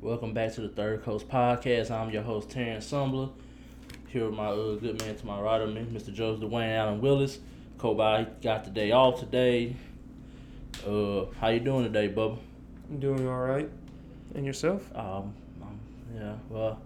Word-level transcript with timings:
Welcome 0.00 0.32
back 0.32 0.52
to 0.54 0.60
the 0.60 0.68
Third 0.68 1.02
Coast 1.02 1.28
Podcast. 1.28 1.90
I'm 1.90 2.10
your 2.10 2.22
host 2.22 2.50
Terrence 2.50 2.90
Sumbler. 2.90 3.30
Here 4.08 4.24
with 4.26 4.34
my 4.34 4.46
uh, 4.46 4.76
good 4.76 5.00
man 5.02 5.16
to 5.16 5.26
my 5.26 5.40
right 5.40 5.60
of 5.60 5.72
me, 5.72 5.82
Mr. 5.82 6.12
Joseph 6.12 6.42
Dwayne 6.48 6.76
Allen 6.76 7.00
Willis. 7.00 7.38
Kobe 7.78 8.26
got 8.40 8.64
the 8.64 8.70
day 8.70 8.92
off 8.92 9.18
today. 9.20 9.74
Uh, 10.86 11.24
how 11.40 11.48
you 11.48 11.60
doing 11.60 11.84
today, 11.84 12.08
Bubba? 12.08 12.38
I'm 12.88 13.00
doing 13.00 13.28
all 13.28 13.40
right. 13.40 13.68
And 14.34 14.46
yourself? 14.46 14.88
Um, 14.94 15.34
um 15.62 15.80
yeah. 16.14 16.34
Well, 16.48 16.80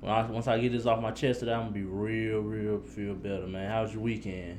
when 0.00 0.12
I, 0.12 0.26
once 0.26 0.48
I 0.48 0.58
get 0.58 0.72
this 0.72 0.86
off 0.86 1.00
my 1.02 1.10
chest 1.10 1.40
today, 1.40 1.52
I'm 1.52 1.64
gonna 1.64 1.72
be 1.72 1.82
real, 1.82 2.40
real 2.40 2.80
feel 2.80 3.14
better, 3.14 3.46
man. 3.46 3.70
How's 3.70 3.92
your 3.92 4.02
weekend? 4.02 4.58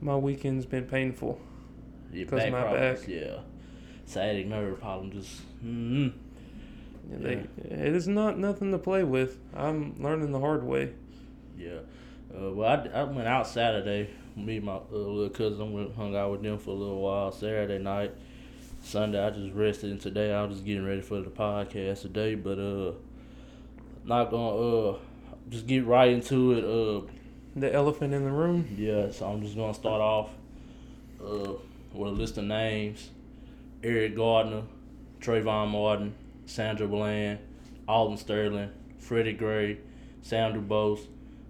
My 0.00 0.16
weekend's 0.16 0.66
been 0.66 0.84
painful. 0.84 1.40
Your 2.12 2.26
'Cause 2.26 2.40
back 2.40 2.52
my 2.52 2.60
problems, 2.62 3.00
back. 3.00 3.08
yeah. 3.08 3.38
Sciatic 4.04 4.46
nerve 4.46 4.78
problem, 4.80 5.10
just 5.10 5.40
mm-hmm. 5.64 6.08
Yeah, 7.20 7.28
it 7.64 7.94
is 7.94 8.08
not 8.08 8.38
nothing 8.38 8.70
to 8.72 8.78
play 8.78 9.04
with. 9.04 9.38
I'm 9.54 10.00
learning 10.02 10.32
the 10.32 10.40
hard 10.40 10.64
way. 10.64 10.92
Yeah. 11.58 11.80
Uh, 12.34 12.50
well, 12.52 12.68
I, 12.94 13.00
I 13.00 13.04
went 13.04 13.28
out 13.28 13.46
Saturday. 13.46 14.10
Me 14.36 14.56
and 14.56 14.66
my 14.66 14.76
uh, 14.76 14.80
little 14.90 15.28
cousin 15.28 15.72
went 15.72 15.94
hung 15.94 16.16
out 16.16 16.30
with 16.32 16.42
them 16.42 16.58
for 16.58 16.70
a 16.70 16.74
little 16.74 17.00
while. 17.02 17.30
Saturday 17.32 17.78
night, 17.78 18.12
Sunday 18.82 19.22
I 19.24 19.30
just 19.30 19.52
rested, 19.54 19.90
and 19.90 20.00
today 20.00 20.32
I 20.32 20.42
was 20.44 20.56
just 20.56 20.64
getting 20.66 20.84
ready 20.86 21.02
for 21.02 21.20
the 21.20 21.30
podcast 21.30 22.00
today. 22.02 22.34
But 22.34 22.58
uh, 22.58 22.92
not 24.04 24.30
gonna 24.30 24.56
uh, 24.90 24.96
just 25.50 25.66
get 25.66 25.84
right 25.84 26.10
into 26.10 26.52
it. 26.52 26.64
Uh, 26.64 27.10
The 27.54 27.72
elephant 27.72 28.14
in 28.14 28.24
the 28.24 28.30
room. 28.30 28.66
yeah. 28.78 29.10
So 29.10 29.26
I'm 29.26 29.42
just 29.42 29.54
gonna 29.56 29.74
start 29.74 30.00
off 30.00 30.30
uh 31.22 31.52
with 31.92 32.08
a 32.08 32.14
list 32.14 32.38
of 32.38 32.44
names: 32.44 33.10
Eric 33.84 34.16
Gardner, 34.16 34.62
Trayvon 35.20 35.68
Martin, 35.68 36.14
Sandra 36.46 36.86
Bland, 36.86 37.38
Alden 37.88 38.16
Sterling, 38.16 38.70
Freddie 38.98 39.32
Gray, 39.32 39.78
Sam 40.22 40.52
DuBose, 40.54 41.06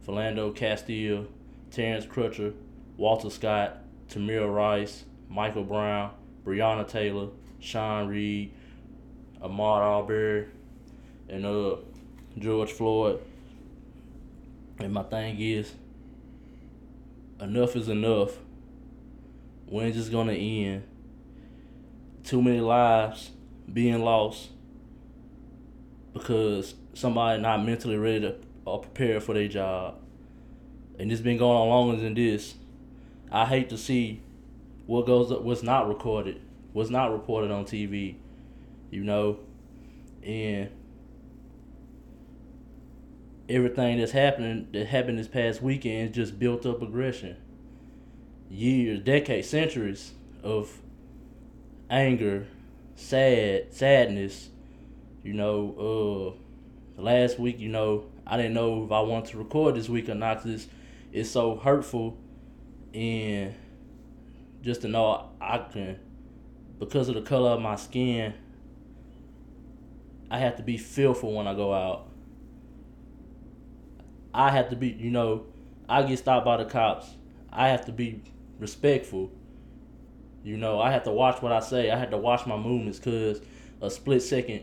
Philando 0.06 0.54
Castile, 0.54 1.26
Terrence 1.70 2.06
Crutcher, 2.06 2.54
Walter 2.96 3.30
Scott, 3.30 3.78
Tamir 4.08 4.52
Rice, 4.52 5.04
Michael 5.28 5.64
Brown, 5.64 6.12
Breonna 6.44 6.86
Taylor, 6.86 7.28
Sean 7.60 8.08
Reed, 8.08 8.52
Ahmaud 9.40 9.80
Arbery, 9.80 10.46
and 11.28 11.46
uh 11.46 11.76
George 12.38 12.72
Floyd. 12.72 13.20
And 14.78 14.92
my 14.92 15.02
thing 15.02 15.40
is, 15.40 15.74
enough 17.40 17.76
is 17.76 17.88
enough. 17.88 18.38
When's 19.66 19.96
this 19.96 20.08
gonna 20.08 20.32
end? 20.32 20.84
Too 22.24 22.42
many 22.42 22.60
lives 22.60 23.30
being 23.72 24.02
lost 24.02 24.50
because 26.12 26.74
somebody 26.94 27.40
not 27.40 27.64
mentally 27.64 27.96
ready 27.96 28.20
to 28.20 28.34
or 28.64 28.80
prepared 28.80 29.22
for 29.22 29.34
their 29.34 29.48
job. 29.48 29.96
And 30.98 31.10
it's 31.10 31.20
been 31.20 31.38
going 31.38 31.56
on 31.56 31.68
longer 31.68 32.02
than 32.02 32.14
this. 32.14 32.54
I 33.30 33.46
hate 33.46 33.70
to 33.70 33.78
see 33.78 34.20
what 34.86 35.06
goes 35.06 35.32
up, 35.32 35.42
what's 35.42 35.62
not 35.62 35.88
recorded, 35.88 36.40
what's 36.72 36.90
not 36.90 37.10
reported 37.12 37.50
on 37.50 37.64
TV, 37.64 38.16
you 38.90 39.02
know, 39.02 39.38
and 40.22 40.70
everything 43.48 43.98
that's 43.98 44.12
happening 44.12 44.68
that 44.72 44.86
happened 44.86 45.18
this 45.18 45.28
past 45.28 45.62
weekend 45.62 46.14
just 46.14 46.38
built 46.38 46.66
up 46.66 46.82
aggression. 46.82 47.36
Years, 48.50 49.00
decades, 49.00 49.48
centuries 49.48 50.12
of 50.42 50.78
anger, 51.88 52.46
sad, 52.96 53.72
sadness. 53.72 54.50
You 55.22 55.34
know, 55.34 56.36
uh, 56.98 57.02
last 57.02 57.38
week, 57.38 57.58
you 57.58 57.68
know, 57.68 58.06
I 58.26 58.36
didn't 58.36 58.54
know 58.54 58.84
if 58.84 58.92
I 58.92 59.00
wanted 59.00 59.30
to 59.30 59.38
record 59.38 59.76
this 59.76 59.88
week 59.88 60.08
or 60.08 60.14
not 60.14 60.38
'cause 60.38 60.50
it's, 60.50 60.68
it's 61.12 61.30
so 61.30 61.56
hurtful 61.56 62.16
and 62.94 63.54
just 64.62 64.82
to 64.82 64.88
know 64.88 65.28
I 65.40 65.58
can, 65.58 65.98
because 66.78 67.08
of 67.08 67.14
the 67.14 67.22
color 67.22 67.50
of 67.50 67.60
my 67.60 67.76
skin, 67.76 68.34
I 70.30 70.38
have 70.38 70.56
to 70.56 70.62
be 70.62 70.76
fearful 70.76 71.32
when 71.34 71.46
I 71.46 71.54
go 71.54 71.72
out. 71.72 72.08
I 74.34 74.50
have 74.50 74.70
to 74.70 74.76
be, 74.76 74.88
you 74.88 75.10
know, 75.10 75.44
I 75.88 76.02
get 76.04 76.18
stopped 76.18 76.46
by 76.46 76.56
the 76.56 76.64
cops. 76.64 77.14
I 77.52 77.68
have 77.68 77.84
to 77.84 77.92
be 77.92 78.22
respectful. 78.58 79.30
You 80.42 80.56
know, 80.56 80.80
I 80.80 80.90
have 80.90 81.04
to 81.04 81.10
watch 81.12 81.42
what 81.42 81.52
I 81.52 81.60
say. 81.60 81.90
I 81.90 81.98
have 81.98 82.10
to 82.10 82.16
watch 82.16 82.46
my 82.46 82.56
movements 82.56 82.98
because 82.98 83.40
a 83.82 83.90
split 83.90 84.22
second, 84.22 84.62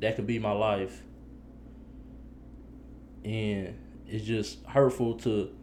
that 0.00 0.16
could 0.16 0.26
be 0.26 0.38
my 0.38 0.52
life. 0.52 1.02
And 3.24 3.78
it's 4.06 4.24
just 4.24 4.64
hurtful 4.66 5.14
to 5.20 5.54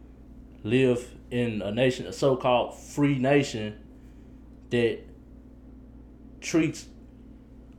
live 0.62 1.14
in 1.30 1.60
a 1.62 1.70
nation, 1.70 2.06
a 2.06 2.12
so 2.12 2.36
called 2.36 2.78
free 2.78 3.18
nation 3.18 3.78
that 4.70 5.00
treats 6.40 6.86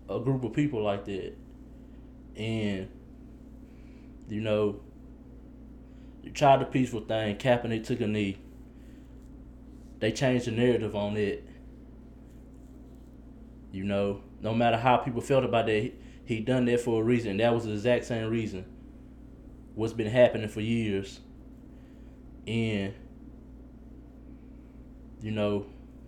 a 0.10 0.20
group 0.20 0.44
of 0.44 0.54
people 0.54 0.84
like 0.84 1.06
that. 1.06 1.34
And, 2.36 2.90
you 4.28 4.42
know, 4.42 4.82
you 6.24 6.32
tried 6.32 6.62
the 6.62 6.66
peaceful 6.66 7.02
thing, 7.02 7.38
Kaepernick 7.38 7.86
took 7.86 8.02
a 8.02 8.08
knee. 8.08 8.38
They 10.00 10.12
changed 10.12 10.46
the 10.46 10.52
narrative 10.52 10.96
on 10.96 11.18
it. 11.18 11.48
You 13.72 13.84
know, 13.84 14.22
no 14.42 14.54
matter 14.54 14.78
how 14.78 14.98
people 14.98 15.22
felt 15.22 15.44
about 15.44 15.68
that, 15.68 15.92
he, 16.30 16.40
done 16.42 16.66
that 16.66 16.80
for 16.80 17.02
a 17.02 17.04
reason. 17.04 17.38
That 17.38 17.56
was 17.56 17.66
the 17.66 17.72
exact 17.72 18.06
same 18.06 18.30
reason. 18.30 18.64
What's 19.74 19.94
been 19.94 20.12
happening 20.12 20.48
for 20.48 20.62
years. 20.62 21.20
And, 22.46 22.94
you 25.22 25.32
know, 25.32 25.66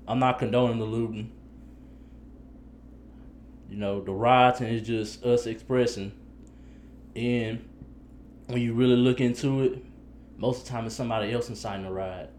I'm 0.08 0.20
not 0.20 0.38
condoning 0.38 0.78
the 0.78 0.86
looting. 0.86 1.32
You 3.68 3.78
know, 3.78 4.02
the 4.02 4.12
rioting 4.12 4.68
is 4.68 4.86
just 4.86 5.24
us 5.24 5.48
expressing. 5.48 6.12
And 7.16 7.68
when 8.46 8.62
you 8.62 8.74
really 8.74 8.98
look 8.98 9.22
into 9.22 9.64
it, 9.64 9.84
most 10.38 10.60
of 10.60 10.66
the 10.66 10.70
time 10.70 10.86
it's 10.86 10.94
somebody 10.94 11.32
else 11.32 11.50
inciting 11.50 11.86
the 11.86 11.92
riot. 11.92 12.30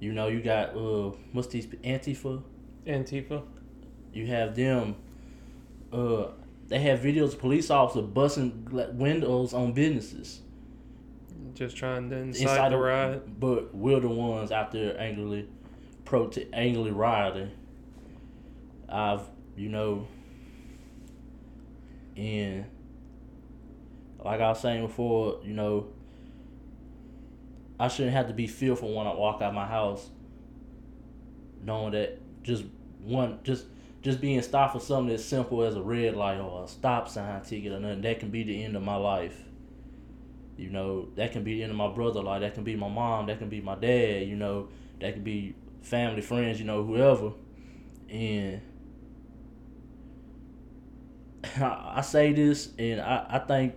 You 0.00 0.12
know, 0.12 0.28
you 0.28 0.42
got 0.42 0.76
uh 0.76 1.12
what's 1.32 1.48
these 1.48 1.66
Antifa? 1.66 2.42
Antifa. 2.86 3.42
You 4.12 4.26
have 4.26 4.54
them 4.54 4.96
uh 5.92 6.28
they 6.68 6.80
have 6.80 7.00
videos 7.00 7.32
of 7.34 7.38
police 7.38 7.70
officers 7.70 8.08
busting 8.10 8.68
windows 8.94 9.54
on 9.54 9.72
businesses. 9.72 10.40
Just 11.54 11.76
trying 11.76 12.10
to 12.10 12.16
incite 12.16 12.42
Inside 12.42 12.72
the 12.72 12.76
the- 12.76 12.82
riot. 12.82 13.40
But 13.40 13.74
we're 13.74 14.00
the 14.00 14.08
ones 14.08 14.50
out 14.50 14.72
there 14.72 14.98
angrily 15.00 15.48
prote 16.04 16.44
angrily 16.52 16.90
rioting. 16.90 17.50
I've 18.88 19.22
you 19.56 19.68
know 19.68 20.06
and 22.16 22.64
like 24.24 24.40
I 24.40 24.48
was 24.48 24.60
saying 24.60 24.84
before, 24.86 25.40
you 25.44 25.52
know, 25.52 25.88
I 27.78 27.88
shouldn't 27.88 28.14
have 28.14 28.26
to 28.28 28.34
be 28.34 28.46
fearful 28.46 28.92
when 28.94 29.06
I 29.06 29.14
walk 29.14 29.40
out 29.42 29.54
my 29.54 29.66
house, 29.66 30.08
knowing 31.62 31.92
that 31.92 32.18
just 32.42 32.64
one 33.02 33.38
just 33.44 33.66
just 34.06 34.20
being 34.20 34.40
stopped 34.40 34.72
for 34.72 34.78
something 34.78 35.12
as 35.12 35.24
simple 35.24 35.64
as 35.64 35.74
a 35.74 35.82
red 35.82 36.14
light 36.14 36.38
or 36.38 36.62
a 36.62 36.68
stop 36.68 37.08
sign 37.08 37.42
ticket 37.42 37.72
or 37.72 37.80
nothing, 37.80 38.02
that 38.02 38.20
can 38.20 38.30
be 38.30 38.44
the 38.44 38.62
end 38.62 38.76
of 38.76 38.82
my 38.84 38.94
life. 38.94 39.36
You 40.56 40.70
know, 40.70 41.08
that 41.16 41.32
can 41.32 41.42
be 41.42 41.54
the 41.54 41.64
end 41.64 41.72
of 41.72 41.76
my 41.76 41.88
brother 41.88 42.22
life, 42.22 42.42
that 42.42 42.54
can 42.54 42.62
be 42.62 42.76
my 42.76 42.88
mom, 42.88 43.26
that 43.26 43.40
can 43.40 43.48
be 43.48 43.60
my 43.60 43.74
dad, 43.74 44.28
you 44.28 44.36
know, 44.36 44.68
that 45.00 45.14
can 45.14 45.24
be 45.24 45.56
family, 45.82 46.22
friends, 46.22 46.60
you 46.60 46.64
know, 46.64 46.84
whoever. 46.84 47.32
And 48.08 48.60
I, 51.56 51.94
I 51.96 52.00
say 52.02 52.32
this 52.32 52.68
and 52.78 53.00
I, 53.00 53.26
I 53.28 53.38
think 53.40 53.74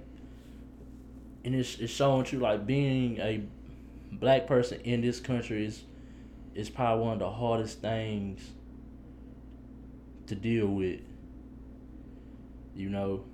and 1.44 1.56
it's, 1.56 1.80
it's 1.80 1.92
showing 1.92 2.27
you 2.30 2.38
like 2.38 2.68
being 2.68 3.18
a 3.18 3.42
black 4.12 4.45
person 4.45 4.80
in 4.81 5.01
this 5.01 5.19
country 5.19 5.65
is 5.65 5.81
is 6.54 6.69
probably 6.69 7.04
one 7.04 7.13
of 7.13 7.19
the 7.19 7.31
hardest 7.31 7.81
things 7.81 8.51
to 10.30 10.36
deal 10.36 10.68
with. 10.68 11.02
You 12.76 12.90
know. 12.90 13.26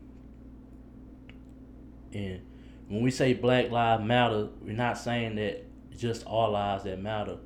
And 2.14 2.42
when 2.88 3.02
we 3.02 3.12
say 3.12 3.34
Black 3.34 3.72
Lives 3.72 4.04
Matter, 4.04 4.48
we're 4.62 4.74
not 4.74 4.98
saying 4.98 5.36
that 5.36 5.66
just 5.98 6.26
all 6.26 6.52
lives 6.52 6.84
that 6.84 7.00
matter, 7.00 7.38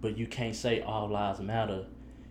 but 0.00 0.16
you 0.16 0.26
can't 0.26 0.54
say 0.54 0.80
all 0.80 1.08
lives 1.08 1.40
matter 1.40 1.86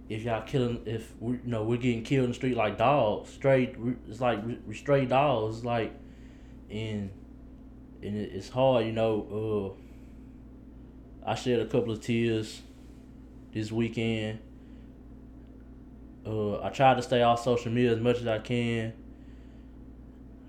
if 0.10 0.24
y'all 0.24 0.42
killing 0.42 0.82
if 0.86 1.14
we 1.20 1.34
you 1.34 1.42
know 1.46 1.64
we're 1.64 1.78
getting 1.78 2.04
killed 2.04 2.26
in 2.26 2.32
the 2.32 2.36
street 2.36 2.56
like 2.56 2.78
dogs, 2.78 3.30
straight 3.30 3.76
it's 4.08 4.22
like 4.22 4.40
stray 4.74 5.06
dogs, 5.06 5.66
like 5.66 5.94
and 6.70 7.10
and 8.02 8.16
it's 8.16 8.50
hard, 8.50 8.86
you 8.86 8.92
know. 8.92 9.76
Uh, 11.26 11.30
I 11.30 11.36
shed 11.36 11.60
a 11.60 11.66
couple 11.66 11.92
of 11.92 12.00
tears 12.00 12.62
this 13.54 13.72
weekend. 13.72 14.40
Uh, 16.28 16.62
I 16.62 16.70
try 16.70 16.94
to 16.94 17.02
stay 17.02 17.22
off 17.22 17.42
social 17.42 17.72
media 17.72 17.94
as 17.94 18.00
much 18.00 18.18
as 18.18 18.28
I 18.28 18.40
can. 18.40 18.92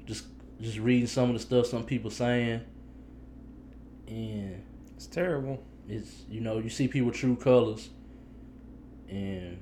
Just 0.07 0.25
just 0.61 0.79
reading 0.79 1.07
some 1.07 1.31
of 1.31 1.35
the 1.35 1.41
stuff 1.41 1.67
some 1.67 1.85
people 1.85 2.11
saying, 2.11 2.63
and 4.09 4.63
It's 4.97 5.07
terrible. 5.07 5.63
it's 5.89 6.25
you 6.29 6.41
know 6.41 6.59
you 6.59 6.69
see 6.69 6.89
people 6.89 7.13
true 7.13 7.37
colors, 7.37 7.91
and 9.09 9.59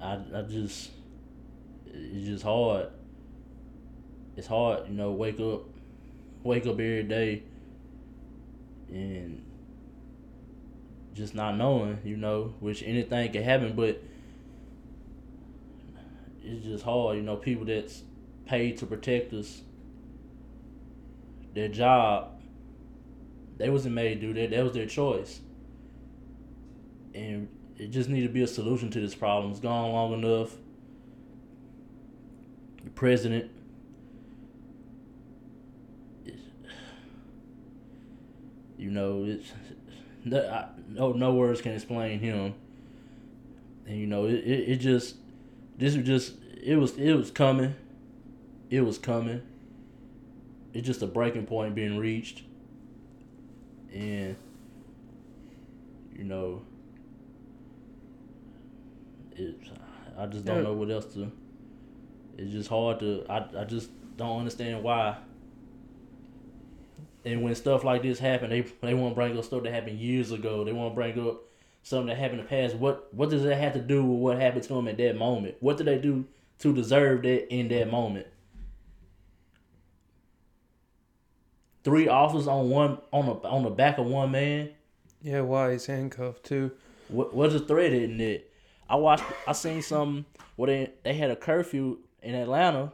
I 0.00 0.18
I 0.34 0.42
just 0.42 0.90
it's 1.86 2.26
just 2.26 2.44
hard. 2.44 2.88
It's 4.36 4.48
hard, 4.48 4.88
you 4.88 4.94
know. 4.94 5.12
Wake 5.12 5.40
up, 5.40 5.62
wake 6.42 6.66
up 6.66 6.72
every 6.72 7.04
day, 7.04 7.44
and 8.90 9.42
just 11.14 11.34
not 11.34 11.56
knowing, 11.56 11.98
you 12.04 12.16
know, 12.16 12.54
which 12.60 12.82
anything 12.82 13.32
can 13.32 13.42
happen, 13.42 13.74
but 13.74 14.02
it's 16.42 16.64
just 16.64 16.84
hard, 16.84 17.16
you 17.16 17.22
know. 17.22 17.36
People 17.36 17.64
that's 17.64 18.02
paid 18.46 18.76
to 18.78 18.86
protect 18.86 19.32
us, 19.32 19.62
their 21.54 21.68
job 21.68 22.34
they 23.56 23.70
wasn't 23.70 23.94
made 23.94 24.20
to 24.20 24.32
do 24.32 24.34
that. 24.34 24.50
That 24.50 24.64
was 24.64 24.72
their 24.72 24.86
choice. 24.86 25.40
And 27.14 27.48
it 27.76 27.90
just 27.90 28.08
need 28.08 28.22
to 28.22 28.28
be 28.28 28.42
a 28.42 28.46
solution 28.46 28.90
to 28.90 29.00
this 29.00 29.14
problem. 29.14 29.52
It's 29.52 29.60
gone 29.60 29.92
long 29.92 30.12
enough. 30.14 30.56
The 32.82 32.90
president 32.90 33.50
you 38.76 38.90
know, 38.90 39.24
it's 39.24 39.52
no, 40.24 40.38
I, 40.38 40.68
no 40.88 41.12
no 41.12 41.34
words 41.34 41.60
can 41.60 41.72
explain 41.72 42.18
him. 42.18 42.54
And 43.86 43.98
you 43.98 44.06
know, 44.06 44.26
it, 44.26 44.34
it, 44.34 44.68
it 44.70 44.76
just 44.76 45.16
this 45.76 45.96
was 45.96 46.06
just 46.06 46.34
it 46.62 46.76
was 46.76 46.96
it 46.96 47.14
was 47.14 47.30
coming. 47.30 47.74
It 48.70 48.80
was 48.80 48.98
coming. 48.98 49.42
It's 50.72 50.86
just 50.86 51.02
a 51.02 51.06
breaking 51.06 51.46
point 51.46 51.74
being 51.74 51.98
reached 51.98 52.42
and 53.94 54.36
you 56.14 56.24
know 56.24 56.62
it 59.36 59.56
I 60.18 60.26
just 60.26 60.44
don't 60.44 60.64
know 60.64 60.74
what 60.74 60.90
else 60.90 61.06
to 61.14 61.30
it's 62.36 62.52
just 62.52 62.68
hard 62.68 63.00
to 63.00 63.24
I, 63.28 63.46
I 63.60 63.64
just 63.64 63.90
don't 64.16 64.38
understand 64.40 64.82
why 64.82 65.16
and 67.24 67.42
when 67.42 67.54
stuff 67.54 67.84
like 67.84 68.02
this 68.02 68.18
happen 68.18 68.50
they 68.50 68.60
they 68.82 68.94
want 68.94 69.12
to 69.12 69.14
bring 69.14 69.36
up 69.36 69.44
stuff 69.44 69.62
that 69.62 69.72
happened 69.72 69.98
years 69.98 70.30
ago 70.32 70.64
they 70.64 70.72
want 70.72 70.90
to 70.92 70.94
bring 70.94 71.18
up 71.28 71.40
something 71.82 72.06
that 72.08 72.16
happened 72.16 72.40
in 72.40 72.46
the 72.46 72.50
past 72.50 72.74
what 72.76 73.12
what 73.14 73.30
does 73.30 73.42
that 73.42 73.56
have 73.56 73.72
to 73.72 73.80
do 73.80 74.04
with 74.04 74.20
what 74.20 74.38
happened 74.40 74.62
to 74.62 74.74
them 74.74 74.88
at 74.88 74.96
that 74.96 75.16
moment 75.16 75.54
what 75.60 75.76
did 75.76 75.86
they 75.86 75.98
do 75.98 76.24
to 76.58 76.72
deserve 76.74 77.22
that 77.22 77.52
in 77.52 77.68
that 77.68 77.90
moment 77.90 78.26
three 81.82 82.08
officers 82.08 82.46
on 82.48 82.70
one 82.70 82.98
on 83.12 83.26
the 83.26 83.32
on 83.48 83.62
the 83.62 83.70
back 83.70 83.98
of 83.98 84.06
one 84.06 84.30
man 84.30 84.70
Yeah, 85.22 85.40
why 85.42 85.72
he's 85.72 85.86
handcuffed 85.86 86.44
too. 86.44 86.72
what 87.08 87.34
what's 87.34 87.52
the 87.54 87.60
threat 87.60 87.92
in 87.92 88.20
it? 88.20 88.50
I 88.88 88.96
watched. 88.96 89.24
I 89.46 89.52
seen 89.52 89.80
something 89.82 90.24
where 90.56 90.66
they 90.66 90.92
they 91.02 91.14
had 91.14 91.30
a 91.30 91.36
curfew 91.36 91.98
in 92.22 92.34
Atlanta. 92.34 92.92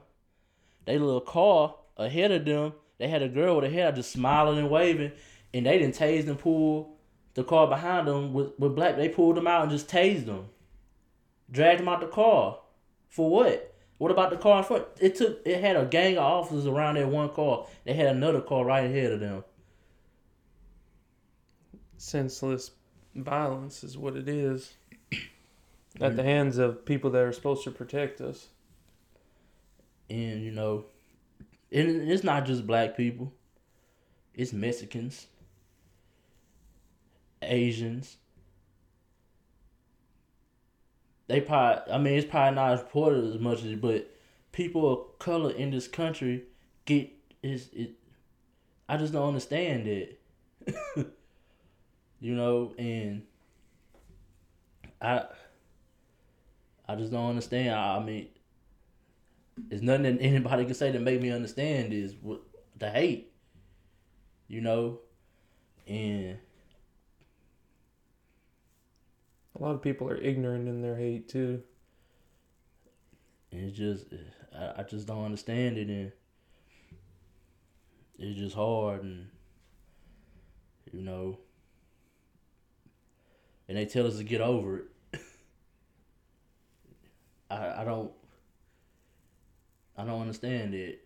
They 0.87 0.99
little 0.99 1.21
car 1.21 1.75
ahead 1.97 2.31
of 2.31 2.45
them. 2.45 2.73
They 3.01 3.09
had 3.09 3.23
a 3.23 3.29
girl 3.29 3.57
with 3.57 3.65
her 3.65 3.71
hair 3.71 3.91
just 3.93 4.13
smiling 4.13 4.59
and 4.59 4.71
waving, 4.71 5.13
and 5.55 5.65
they 5.65 5.79
didn't 5.79 5.97
tase 5.97 6.29
and 6.29 6.39
pull 6.39 6.99
the 7.33 7.43
car 7.43 7.67
behind 7.67 8.07
them 8.07 8.35
with 8.35 8.53
with 8.59 8.77
black. 8.77 8.97
They 8.97 9.09
pulled 9.09 9.37
them 9.37 9.47
out 9.47 9.63
and 9.63 9.71
just 9.71 9.89
tased 9.89 10.27
them, 10.27 10.49
dragged 11.51 11.81
them 11.81 11.89
out 11.89 12.03
the 12.03 12.09
car. 12.09 12.59
For 13.09 13.31
what? 13.31 13.75
What 13.97 14.11
about 14.11 14.29
the 14.31 14.37
car 14.37 14.59
in 14.59 14.65
front? 14.65 14.85
It 15.01 15.17
took. 15.17 15.41
It 15.47 15.63
had 15.63 15.77
a 15.77 15.87
gang 15.87 16.19
of 16.19 16.25
officers 16.25 16.67
around 16.67 16.97
that 16.97 17.09
one 17.09 17.31
car. 17.31 17.67
They 17.85 17.95
had 17.95 18.15
another 18.15 18.43
car 18.43 18.67
right 18.67 18.85
ahead 18.85 19.13
of 19.13 19.21
them. 19.21 19.45
Senseless 21.97 22.73
violence 23.15 23.83
is 23.83 23.97
what 23.97 24.15
it 24.15 24.29
is. 24.29 24.75
At 26.01 26.17
the 26.17 26.23
hands 26.23 26.59
of 26.59 26.85
people 26.85 27.11
that 27.11 27.23
are 27.23 27.33
supposed 27.33 27.65
to 27.65 27.71
protect 27.71 28.21
us. 28.21 28.49
and 30.11 30.43
you 30.45 30.51
know, 30.51 30.85
and 31.73 32.11
it's 32.11 32.25
not 32.25 32.47
just 32.47 32.67
black 32.67 32.97
people. 32.97 33.33
It's 34.35 34.53
Mexicans, 34.53 35.27
Asians. 37.43 38.17
They 41.27 41.41
probably, 41.41 41.93
I 41.93 41.99
mean, 41.99 42.15
it's 42.15 42.29
probably 42.29 42.57
not 42.57 42.79
reported 42.79 43.25
as 43.25 43.39
much 43.39 43.63
as, 43.63 43.75
but 43.77 44.11
people 44.53 44.93
of 44.93 45.19
color 45.19 45.53
in 45.53 45.71
this 45.71 45.87
country 45.87 46.45
get 46.87 47.11
is 47.43 47.71
it. 47.73 47.93
I 48.89 48.97
just 48.97 49.13
don't 49.13 49.29
understand 49.29 49.87
it. 49.87 50.21
you 52.21 52.35
know, 52.35 52.75
and 52.79 53.23
I, 55.01 55.25
I 56.89 56.97
just 56.97 57.13
don't 57.13 57.31
understand. 57.31 57.75
I, 57.75 57.97
I 57.97 58.05
mean, 58.05 58.29
there's 59.69 59.83
nothing 59.83 60.03
that 60.05 60.19
anybody 60.21 60.65
can 60.65 60.75
say 60.75 60.93
to 60.93 60.99
make 60.99 61.21
me 61.21 61.31
understand 61.31 61.93
is 61.93 62.15
what 62.21 62.41
the 62.77 62.91
hate. 62.91 63.33
You 64.49 64.61
know, 64.61 64.99
and 65.87 66.39
A 69.61 69.63
lot 69.63 69.75
of 69.75 69.83
people 69.83 70.09
are 70.09 70.17
ignorant 70.17 70.69
in 70.69 70.81
their 70.81 70.97
hate 70.97 71.29
too. 71.29 71.63
it's 73.53 73.77
just 73.77 74.07
I, 74.57 74.81
I 74.81 74.83
just 74.85 75.07
don't 75.07 75.25
understand 75.25 75.77
it, 75.77 75.89
and 75.89 76.13
it's 78.19 78.39
just 78.39 78.57
hard, 78.57 79.03
and 79.03 79.29
you 80.91 81.03
know, 81.03 81.39
and 83.69 83.77
they 83.77 83.85
tell 83.85 84.07
us 84.07 84.17
to 84.17 84.25
get 84.25 84.41
over 84.41 84.79
it. 84.79 84.85
I 87.51 87.83
I 87.83 87.85
don't 87.85 88.13
I 90.01 90.05
don't 90.05 90.23
understand 90.23 90.75
it. 90.75 91.03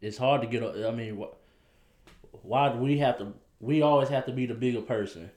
It's 0.00 0.18
hard 0.18 0.42
to 0.42 0.46
get. 0.46 0.62
I 0.62 0.90
mean, 0.90 1.16
wh- 1.16 2.44
why 2.44 2.70
do 2.70 2.78
we 2.78 2.98
have 2.98 3.18
to? 3.18 3.32
We 3.60 3.80
always 3.80 4.10
have 4.10 4.26
to 4.26 4.32
be 4.32 4.44
the 4.44 4.54
bigger 4.54 4.82
person. 4.82 5.30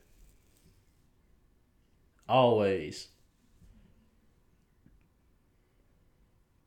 Always. 2.28 3.08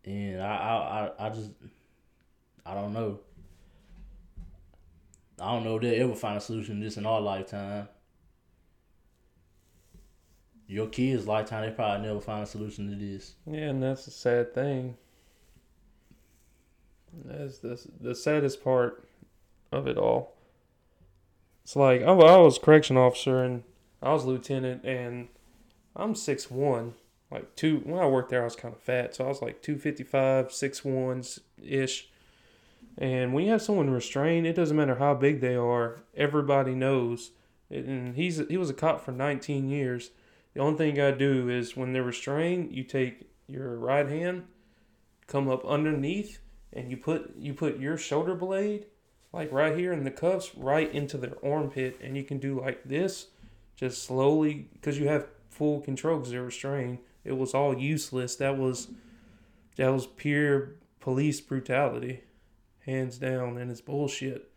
And 0.04 0.43
I, 0.43 0.56
I, 0.56 1.24
I, 1.24 1.26
I 1.26 1.31
just, 1.31 1.50
I 2.67 2.74
don't 2.74 2.93
know. 2.93 3.20
I 5.41 5.53
don't 5.53 5.64
know 5.64 5.76
if 5.76 5.82
they'll 5.82 6.05
ever 6.05 6.14
find 6.14 6.36
a 6.36 6.41
solution 6.41 6.79
to 6.79 6.84
this 6.84 6.96
in 6.96 7.06
our 7.06 7.20
lifetime. 7.20 7.88
Your 10.67 10.88
kids' 10.88 11.26
lifetime, 11.26 11.67
they 11.69 11.74
probably 11.74 12.06
never 12.06 12.20
find 12.20 12.43
a 12.43 12.46
solution 12.46 12.91
to 12.91 12.96
this. 12.96 13.34
Yeah, 13.46 13.69
and 13.69 13.82
that's 13.82 14.06
a 14.06 14.10
sad 14.10 14.55
thing. 14.55 14.96
That's 17.24 17.58
the 17.58 17.80
the 18.00 18.14
saddest 18.14 18.62
part 18.64 19.06
of 19.70 19.86
it 19.86 19.98
all. 19.98 20.34
It's 21.62 21.76
like 21.76 22.02
I, 22.02 22.06
I 22.06 22.36
was 22.38 22.58
correction 22.58 22.96
officer 22.96 23.42
and 23.42 23.62
I 24.02 24.12
was 24.12 24.24
lieutenant 24.24 24.84
and 24.84 25.28
I'm 25.96 26.14
six 26.14 26.50
one, 26.50 26.94
like 27.30 27.54
two. 27.56 27.78
When 27.84 28.00
I 28.00 28.06
worked 28.06 28.30
there, 28.30 28.42
I 28.42 28.44
was 28.44 28.56
kind 28.56 28.74
of 28.74 28.80
fat, 28.80 29.14
so 29.14 29.24
I 29.24 29.28
was 29.28 29.42
like 29.42 29.62
two 29.62 29.78
fifty 29.78 30.04
five, 30.04 30.52
six 30.52 30.84
ones 30.84 31.40
ish. 31.62 32.08
And 32.98 33.32
when 33.32 33.44
you 33.44 33.50
have 33.50 33.62
someone 33.62 33.90
restrained, 33.90 34.46
it 34.46 34.54
doesn't 34.54 34.76
matter 34.76 34.96
how 34.96 35.14
big 35.14 35.40
they 35.40 35.56
are. 35.56 36.00
Everybody 36.16 36.74
knows. 36.74 37.30
And 37.70 38.14
he's 38.14 38.46
he 38.48 38.56
was 38.56 38.70
a 38.70 38.74
cop 38.74 39.04
for 39.04 39.12
nineteen 39.12 39.68
years. 39.68 40.10
The 40.54 40.60
only 40.60 40.78
thing 40.78 40.90
you 40.90 40.96
gotta 40.96 41.16
do 41.16 41.48
is 41.48 41.76
when 41.76 41.92
they're 41.92 42.02
restrained, 42.02 42.72
you 42.72 42.84
take 42.84 43.28
your 43.48 43.76
right 43.76 44.08
hand, 44.08 44.44
come 45.26 45.48
up 45.48 45.64
underneath, 45.64 46.38
and 46.74 46.90
you 46.90 46.96
put 46.96 47.34
you 47.36 47.54
put 47.54 47.78
your 47.78 47.96
shoulder 47.96 48.34
blade, 48.34 48.86
like 49.32 49.50
right 49.52 49.76
here 49.76 49.93
in 49.93 50.04
the 50.04 50.10
cuffs, 50.10 50.54
right 50.56 50.93
into 50.93 51.16
their 51.16 51.36
armpit, 51.44 51.98
and 52.02 52.16
you 52.16 52.24
can 52.24 52.38
do 52.38 52.60
like 52.60 52.84
this, 52.84 53.28
just 53.76 54.02
slowly, 54.02 54.69
because 54.74 54.98
you 54.98 55.08
have 55.08 55.26
full 55.50 55.81
control 55.81 56.19
because 56.19 56.32
they're 56.32 56.43
restrained. 56.43 56.98
It 57.24 57.32
was 57.32 57.54
all 57.54 57.78
useless. 57.78 58.36
That 58.36 58.58
was 58.58 58.88
that 59.76 59.93
was 59.93 60.06
pure 60.06 60.74
police 61.00 61.40
brutality, 61.40 62.24
hands 62.86 63.19
down, 63.19 63.58
and 63.58 63.70
it's 63.70 63.81
bullshit. 63.81 64.50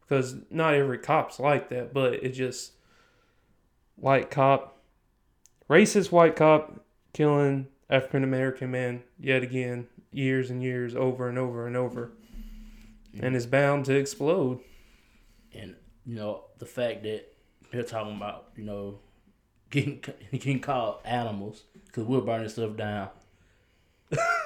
Because 0.00 0.36
not 0.50 0.74
every 0.74 0.98
cop's 0.98 1.40
like 1.40 1.68
that, 1.70 1.92
but 1.92 2.14
it 2.14 2.30
just 2.30 2.72
white 3.96 4.30
cop 4.30 4.78
racist 5.68 6.12
white 6.12 6.36
cop 6.36 6.84
killing 7.12 7.66
African 7.90 8.22
American 8.22 8.70
man 8.70 9.02
yet 9.18 9.42
again, 9.42 9.88
years 10.12 10.50
and 10.50 10.62
years 10.62 10.94
over 10.94 11.28
and 11.28 11.38
over 11.38 11.66
and 11.66 11.76
over. 11.76 12.12
And 13.18 13.34
it's 13.34 13.46
bound 13.46 13.86
to 13.86 13.94
explode. 13.94 14.60
And, 15.54 15.74
you 16.04 16.16
know, 16.16 16.44
the 16.58 16.66
fact 16.66 17.02
that 17.04 17.32
they're 17.70 17.82
talking 17.82 18.16
about, 18.16 18.48
you 18.56 18.64
know, 18.64 18.98
getting 19.70 20.02
getting 20.32 20.60
called 20.60 20.96
animals 21.04 21.64
because 21.86 22.04
we're 22.04 22.20
burning 22.20 22.48
stuff 22.48 22.76
down. 22.76 23.08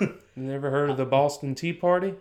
You 0.00 0.14
never 0.36 0.70
heard 0.70 0.90
of 0.90 0.96
the 0.96 1.04
Boston 1.04 1.54
Tea 1.54 1.72
Party? 1.72 2.14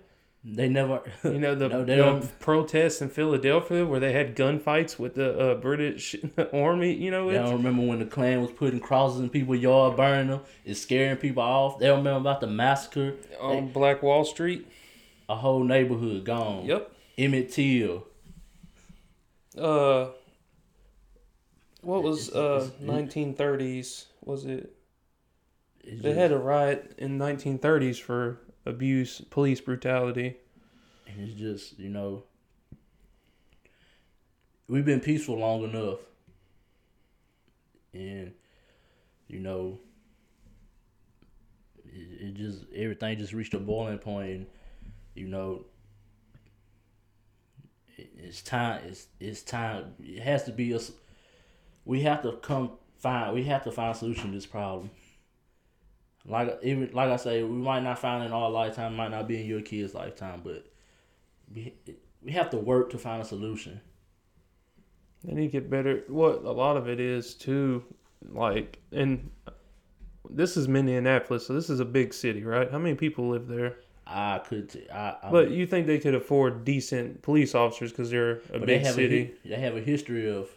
They 0.43 0.69
never. 0.69 1.01
You 1.23 1.37
know 1.37 1.53
the, 1.53 1.67
No, 1.85 2.19
the 2.19 2.27
protests 2.39 3.01
in 3.01 3.09
Philadelphia 3.09 3.85
where 3.85 3.99
they 3.99 4.13
had 4.13 4.35
gunfights 4.37 4.97
with 4.97 5.15
the 5.15 5.37
uh, 5.37 5.55
British 5.55 6.15
army. 6.53 6.93
You 6.93 7.11
know 7.11 7.27
They 7.29 7.35
it. 7.35 7.39
don't 7.39 7.57
remember 7.57 7.83
when 7.85 7.99
the 7.99 8.05
Klan 8.05 8.41
was 8.41 8.51
putting 8.51 8.79
crosses 8.79 9.19
in 9.19 9.29
people's 9.29 9.59
yard, 9.59 9.97
burning 9.97 10.29
them. 10.29 10.41
It's 10.63 10.79
scaring 10.81 11.17
people 11.17 11.43
off. 11.43 11.77
They 11.79 11.87
don't 11.87 11.97
remember 11.99 12.21
about 12.21 12.39
the 12.39 12.47
massacre. 12.47 13.15
on 13.41 13.71
Black 13.73 14.01
Wall 14.01 14.23
Street. 14.23 14.65
A 15.27 15.35
whole 15.35 15.63
neighborhood 15.63 16.23
gone. 16.23 16.65
Yep. 16.65 16.91
Emmett 17.17 17.51
Till. 17.51 18.05
Uh, 19.57 20.07
what 21.81 22.01
was 22.03 22.29
It's- 22.29 22.41
uh 22.41 22.69
nineteen 22.79 23.33
thirties? 23.33 24.05
Was 24.23 24.45
it? 24.45 24.73
They 25.83 25.95
just- 25.97 26.17
had 26.17 26.31
a 26.31 26.37
riot 26.37 26.93
in 26.97 27.17
nineteen 27.17 27.57
thirties 27.57 27.97
for 27.99 28.39
abuse, 28.69 29.21
police 29.29 29.59
brutality. 29.59 30.37
And 31.07 31.27
it's 31.27 31.37
just, 31.37 31.79
you 31.79 31.89
know, 31.89 32.23
we've 34.67 34.85
been 34.85 35.01
peaceful 35.01 35.37
long 35.37 35.63
enough. 35.63 35.99
And, 37.93 38.33
you 39.27 39.39
know, 39.39 39.79
it, 41.85 42.27
it 42.27 42.33
just, 42.35 42.65
everything 42.75 43.17
just 43.17 43.33
reached 43.33 43.53
a 43.55 43.59
boiling 43.59 43.97
point 43.97 44.29
and, 44.29 44.45
you 45.15 45.27
know, 45.27 45.65
it, 47.97 48.11
it's 48.17 48.41
time, 48.41 48.81
it's, 48.85 49.07
it's 49.19 49.41
time, 49.41 49.95
it 49.99 50.21
has 50.21 50.43
to 50.43 50.51
be 50.51 50.73
us, 50.73 50.91
we 51.85 52.01
have 52.01 52.21
to 52.21 52.33
come 52.33 52.71
find, 52.99 53.33
we 53.33 53.43
have 53.45 53.63
to 53.63 53.71
find 53.71 53.95
a 53.95 53.97
solution 53.97 54.27
to 54.27 54.31
this 54.31 54.45
problem. 54.45 54.91
Like 56.25 56.59
even 56.63 56.89
like 56.93 57.09
I 57.09 57.15
say, 57.15 57.43
we 57.43 57.49
might 57.49 57.83
not 57.83 57.99
find 57.99 58.23
it 58.23 58.27
in 58.27 58.33
our 58.33 58.49
lifetime, 58.49 58.95
might 58.95 59.11
not 59.11 59.27
be 59.27 59.39
in 59.41 59.47
your 59.47 59.61
kid's 59.61 59.93
lifetime, 59.93 60.41
but 60.43 60.67
we 61.53 61.73
we 62.21 62.31
have 62.31 62.49
to 62.51 62.57
work 62.57 62.89
to 62.91 62.97
find 62.97 63.21
a 63.21 63.25
solution. 63.25 63.81
They 65.23 65.33
need 65.33 65.47
to 65.47 65.51
get 65.51 65.69
better. 65.69 66.03
What 66.07 66.43
a 66.43 66.51
lot 66.51 66.77
of 66.77 66.87
it 66.87 66.99
is 66.99 67.33
too, 67.33 67.83
like, 68.29 68.79
and 68.91 69.29
this 70.29 70.55
is 70.55 70.67
Minneapolis, 70.67 71.47
so 71.47 71.53
this 71.53 71.69
is 71.69 71.79
a 71.79 71.85
big 71.85 72.13
city, 72.13 72.43
right? 72.43 72.69
How 72.71 72.77
many 72.77 72.95
people 72.95 73.29
live 73.29 73.47
there? 73.47 73.77
I 74.07 74.39
could, 74.39 74.69
t- 74.69 74.89
I, 74.89 75.15
I 75.21 75.29
But 75.31 75.51
you 75.51 75.67
think 75.67 75.87
they 75.87 75.99
could 75.99 76.15
afford 76.15 76.65
decent 76.65 77.21
police 77.21 77.53
officers 77.53 77.91
because 77.91 78.09
they're 78.09 78.37
a 78.37 78.59
but 78.59 78.59
they 78.61 78.65
big 78.79 78.85
city? 78.85 79.33
a 79.45 79.49
they 79.49 79.55
have 79.55 79.75
a 79.75 79.81
history 79.81 80.29
of. 80.29 80.49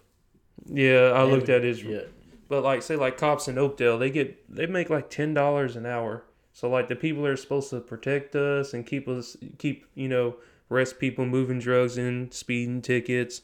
yeah, 0.67 1.13
I 1.15 1.25
looked 1.25 1.49
at 1.49 1.65
Israel. 1.65 2.03
Yeah, 2.03 2.09
But 2.53 2.65
like 2.65 2.83
say 2.83 2.97
like 2.97 3.17
cops 3.17 3.49
in 3.49 3.57
Oakdale, 3.57 3.97
they 3.97 4.11
get 4.11 4.55
they 4.55 4.67
make 4.67 4.91
like 4.91 5.09
ten 5.09 5.33
dollars 5.33 5.75
an 5.75 5.87
hour. 5.87 6.25
So 6.53 6.69
like 6.69 6.89
the 6.89 6.95
people 6.97 7.23
that 7.23 7.31
are 7.31 7.37
supposed 7.39 7.71
to 7.71 7.81
protect 7.81 8.37
us 8.37 8.75
and 8.75 8.85
keep 8.85 9.09
us 9.09 9.39
keep 9.57 9.87
you 9.95 10.07
know 10.07 10.37
arrest 10.71 10.99
people 10.99 11.25
moving 11.25 11.61
drugs 11.61 11.97
in 11.97 12.31
speeding 12.31 12.83
tickets, 12.83 13.41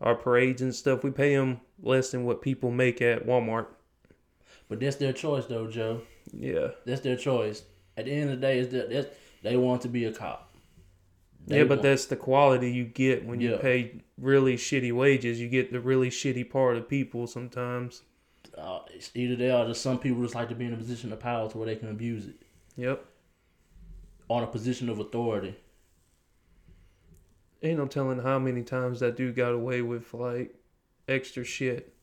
our 0.00 0.14
parades 0.14 0.62
and 0.62 0.74
stuff. 0.74 1.04
We 1.04 1.10
pay 1.10 1.36
them 1.36 1.60
less 1.82 2.12
than 2.12 2.24
what 2.24 2.40
people 2.40 2.70
make 2.70 3.02
at 3.02 3.26
Walmart. 3.26 3.66
but 4.70 4.80
that's 4.80 4.96
their 4.96 5.12
choice, 5.12 5.44
though, 5.44 5.66
Joe. 5.66 6.00
Yeah, 6.32 6.68
That's 6.86 7.02
their 7.02 7.16
choice. 7.16 7.62
At 7.98 8.06
the 8.06 8.12
end 8.12 8.30
of 8.30 8.40
the 8.40 8.46
day, 8.46 8.58
is 8.58 8.70
that 8.70 9.14
they 9.42 9.58
want 9.58 9.82
to 9.82 9.88
be 9.88 10.06
a 10.06 10.12
cop. 10.14 10.50
They 11.46 11.58
yeah, 11.58 11.64
but 11.64 11.68
want- 11.76 11.82
that's 11.82 12.06
the 12.06 12.16
quality 12.16 12.72
you 12.72 12.84
get 12.84 13.26
when 13.26 13.38
you 13.42 13.50
Yeah. 13.50 13.58
pay 13.58 14.00
really 14.18 14.56
shitty 14.56 14.94
wages. 14.94 15.42
You 15.42 15.48
get 15.50 15.72
the 15.72 15.80
really 15.80 16.08
shitty 16.08 16.48
part 16.48 16.78
of 16.78 16.88
people 16.88 17.26
sometimes. 17.26 18.00
Uh, 18.58 18.80
it's 18.94 19.10
either 19.14 19.36
they 19.36 19.50
or 19.52 19.66
just 19.66 19.82
some 19.82 19.98
people 19.98 20.22
just 20.22 20.34
like 20.34 20.48
to 20.48 20.54
be 20.54 20.64
in 20.64 20.72
a 20.72 20.76
position 20.76 21.12
of 21.12 21.20
power 21.20 21.48
to 21.50 21.58
where 21.58 21.66
they 21.66 21.76
can 21.76 21.90
abuse 21.90 22.26
it 22.26 22.36
Yep. 22.76 23.04
on 24.28 24.42
a 24.42 24.46
position 24.46 24.88
of 24.88 24.98
authority. 24.98 25.56
Ain't 27.62 27.78
no 27.78 27.86
telling 27.86 28.20
how 28.20 28.38
many 28.38 28.62
times 28.62 29.00
that 29.00 29.16
dude 29.16 29.34
got 29.36 29.52
away 29.52 29.82
with 29.82 30.12
like 30.14 30.54
extra 31.08 31.44
shit 31.44 31.94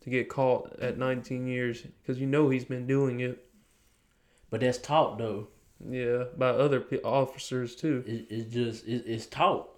to 0.00 0.10
get 0.10 0.28
caught 0.28 0.78
at 0.80 0.98
19 0.98 1.46
years 1.46 1.82
because 1.82 2.20
you 2.20 2.26
know 2.26 2.48
he's 2.48 2.64
been 2.64 2.86
doing 2.86 3.20
it. 3.20 3.46
But 4.50 4.60
that's 4.60 4.78
taught 4.78 5.18
though. 5.18 5.48
Yeah, 5.88 6.24
by 6.36 6.48
other 6.48 6.84
officers 7.04 7.74
too. 7.76 8.04
It, 8.06 8.26
it's 8.28 8.52
just 8.52 8.86
it, 8.86 9.04
it's 9.06 9.26
taught. 9.26 9.68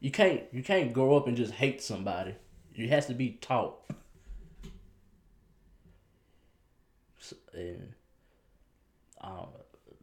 You 0.00 0.10
can't 0.10 0.42
you 0.52 0.62
can't 0.62 0.92
grow 0.92 1.16
up 1.16 1.26
and 1.26 1.36
just 1.36 1.54
hate 1.54 1.82
somebody. 1.82 2.34
It 2.74 2.90
has 2.90 3.06
to 3.06 3.14
be 3.14 3.38
taught. 3.40 3.76
S- 7.20 7.34
And 7.68 7.92
I. 9.20 9.44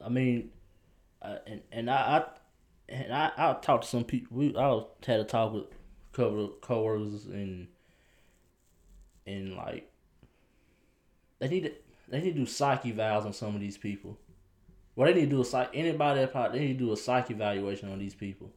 I 0.05 0.09
mean, 0.09 0.51
uh, 1.21 1.37
and 1.47 1.61
and 1.71 1.89
I, 1.89 1.95
I 1.95 2.25
and 2.87 3.13
I 3.13 3.31
I 3.35 3.53
talked 3.61 3.83
to 3.83 3.89
some 3.89 4.03
people. 4.03 4.37
We 4.37 4.55
I 4.55 4.81
had 5.05 5.19
a 5.19 5.23
talk 5.23 5.53
with 5.53 5.65
of 6.19 6.61
coworkers 6.61 7.25
and 7.25 7.67
and 9.25 9.55
like 9.55 9.91
they 11.39 11.47
need 11.47 11.63
to 11.63 11.71
they 12.07 12.21
need 12.21 12.33
to 12.33 12.39
do 12.39 12.45
psych 12.45 12.83
evals 12.83 13.25
on 13.25 13.33
some 13.33 13.53
of 13.53 13.61
these 13.61 13.77
people. 13.77 14.17
Well, 14.95 15.07
they 15.07 15.13
need 15.13 15.29
to 15.29 15.35
do 15.35 15.41
a 15.41 15.45
psych. 15.45 15.69
Anybody 15.73 16.21
that 16.21 16.31
probably 16.31 16.59
they 16.59 16.65
need 16.65 16.79
to 16.79 16.85
do 16.85 16.93
a 16.93 16.97
psych 16.97 17.29
evaluation 17.29 17.91
on 17.91 17.99
these 17.99 18.15
people. 18.15 18.51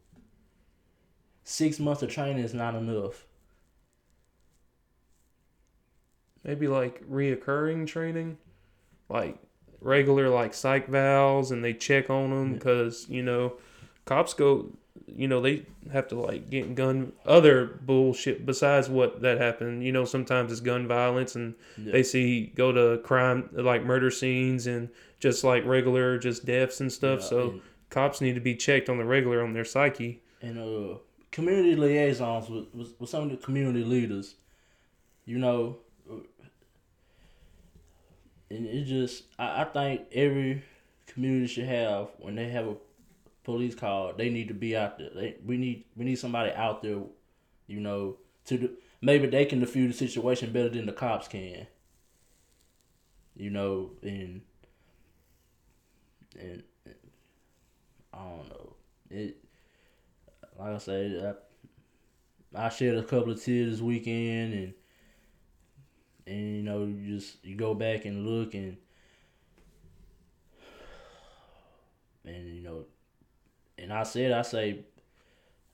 Six 1.45 1.78
months 1.78 2.02
of 2.02 2.11
training 2.11 2.42
is 2.42 2.54
not 2.54 2.75
enough. 2.75 3.26
Maybe 6.45 6.69
like 6.69 7.07
reoccurring 7.07 7.87
training, 7.87 8.38
like 9.11 9.37
regular 9.81 10.29
like 10.29 10.55
psych 10.55 10.88
evals, 10.88 11.50
and 11.50 11.62
they 11.64 11.75
check 11.75 12.09
on 12.11 12.31
them 12.31 12.55
because 12.55 13.07
you 13.09 13.23
know 13.23 13.55
cops 14.05 14.33
go. 14.35 14.71
You 15.07 15.26
know 15.26 15.40
they 15.40 15.67
have 15.93 16.07
to 16.09 16.14
like 16.21 16.50
get 16.50 16.75
gun 16.76 17.12
other 17.26 17.67
bullshit 17.85 18.47
besides 18.47 18.88
what 18.88 19.23
that 19.23 19.38
happened. 19.38 19.83
You 19.85 19.90
know 19.93 20.05
sometimes 20.05 20.52
it's 20.52 20.61
gun 20.61 20.87
violence 20.87 21.35
and 21.35 21.55
Yeah. 21.76 21.93
they 21.93 22.02
see 22.05 22.52
go 22.55 22.71
to 22.71 23.02
crime 23.02 23.49
like 23.52 23.85
murder 23.85 24.11
scenes 24.12 24.67
and 24.69 24.88
just 25.19 25.43
like 25.43 25.64
regular 25.67 26.17
just 26.19 26.47
deaths 26.47 26.81
and 26.81 26.93
stuff. 26.93 27.21
Yeah, 27.23 27.26
so 27.26 27.50
and, 27.50 27.61
cops 27.88 28.21
need 28.21 28.35
to 28.37 28.40
be 28.40 28.55
checked 28.55 28.88
on 28.88 28.99
the 28.99 29.05
regular 29.05 29.43
on 29.43 29.52
their 29.52 29.64
psyche. 29.64 30.23
and 30.43 30.59
uh, 30.59 30.99
community 31.33 31.75
liaisons 31.75 32.49
with, 32.49 32.73
with 32.73 32.95
with 33.00 33.11
some 33.11 33.25
of 33.25 33.31
the 33.31 33.37
community 33.37 33.85
leaders. 33.85 34.37
You 35.25 35.38
know, 35.38 35.79
and 38.50 38.66
it 38.66 38.85
just 38.85 39.25
I, 39.38 39.62
I 39.62 39.64
think 39.64 40.02
every 40.12 40.62
community 41.07 41.47
should 41.47 41.66
have 41.66 42.09
when 42.19 42.35
they 42.35 42.49
have 42.49 42.66
a 42.66 42.76
police 43.45 43.75
call, 43.75 44.12
they 44.12 44.30
need 44.30 44.49
to 44.49 44.54
be 44.54 44.76
out 44.76 44.99
there. 44.99 45.11
They 45.14 45.37
we 45.45 45.57
need 45.57 45.85
we 45.97 46.04
need 46.04 46.16
somebody 46.16 46.52
out 46.52 46.83
there, 46.83 47.00
you 47.66 47.80
know, 47.80 48.16
to 48.47 48.59
do, 48.59 48.71
maybe 49.00 49.26
they 49.26 49.45
can 49.45 49.61
defuse 49.61 49.88
the 49.88 50.09
situation 50.09 50.52
better 50.52 50.69
than 50.69 50.87
the 50.87 50.92
cops 50.92 51.28
can. 51.28 51.66
You 53.37 53.50
know, 53.50 53.92
and 54.02 54.42
and, 56.38 56.62
and 56.85 56.95
I 58.12 58.19
don't 58.19 58.49
know 58.49 58.75
it. 59.11 59.37
Like 60.59 60.75
I 60.75 60.78
said, 60.78 61.37
I, 62.54 62.66
I 62.66 62.69
shed 62.69 62.97
a 62.97 63.02
couple 63.02 63.33
of 63.33 63.42
tears 63.42 63.73
this 63.73 63.80
weekend, 63.80 64.52
and 64.52 64.75
and 66.31 66.57
you 66.57 66.63
know 66.63 66.85
you 66.85 67.19
just 67.19 67.45
you 67.45 67.57
go 67.57 67.75
back 67.75 68.05
and 68.05 68.27
look 68.27 68.55
and 68.55 68.77
and 72.25 72.55
you 72.55 72.63
know 72.63 72.85
and 73.77 73.93
I 73.93 74.05
said 74.05 74.33
I 74.33 74.43
say 74.43 74.85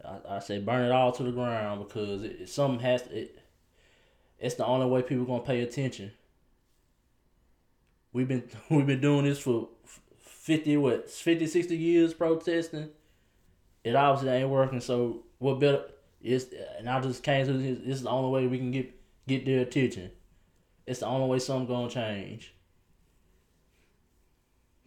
I, 0.04 0.36
I 0.36 0.38
say 0.38 0.58
burn 0.58 0.84
it 0.84 0.92
all 0.92 1.12
to 1.12 1.22
the 1.22 1.30
ground 1.30 1.86
because 1.86 2.22
it, 2.22 2.40
it 2.40 2.48
something 2.48 2.80
has 2.80 3.02
to, 3.02 3.16
it 3.16 3.38
it's 4.38 4.54
the 4.54 4.66
only 4.66 4.86
way 4.86 5.02
people 5.02 5.24
gonna 5.24 5.42
pay 5.42 5.60
attention. 5.60 6.12
We've 8.12 8.28
been 8.28 8.48
we've 8.70 8.86
been 8.86 9.00
doing 9.00 9.24
this 9.24 9.38
for 9.38 9.68
50 10.18 10.76
what 10.78 11.10
50 11.10 11.46
60 11.46 11.76
years 11.76 12.14
protesting. 12.14 12.88
It 13.84 13.94
obviously 13.94 14.30
ain't 14.30 14.48
working 14.48 14.80
so 14.80 15.24
what 15.38 15.60
better 15.60 15.84
is 16.22 16.52
and 16.78 16.88
I 16.88 17.00
just 17.00 17.22
came 17.22 17.46
to 17.46 17.52
this 17.52 17.78
this 17.78 17.96
is 17.96 18.02
the 18.02 18.10
only 18.10 18.30
way 18.30 18.46
we 18.46 18.58
can 18.58 18.70
get 18.70 18.92
get 19.28 19.44
their 19.44 19.60
attention. 19.60 20.10
It's 20.86 21.00
the 21.00 21.06
only 21.06 21.28
way 21.28 21.38
something 21.38 21.66
gonna 21.66 21.90
change. 21.90 22.54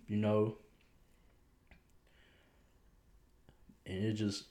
You 0.08 0.18
know. 0.18 0.56
And 3.86 4.06
it 4.06 4.14
just 4.14 4.46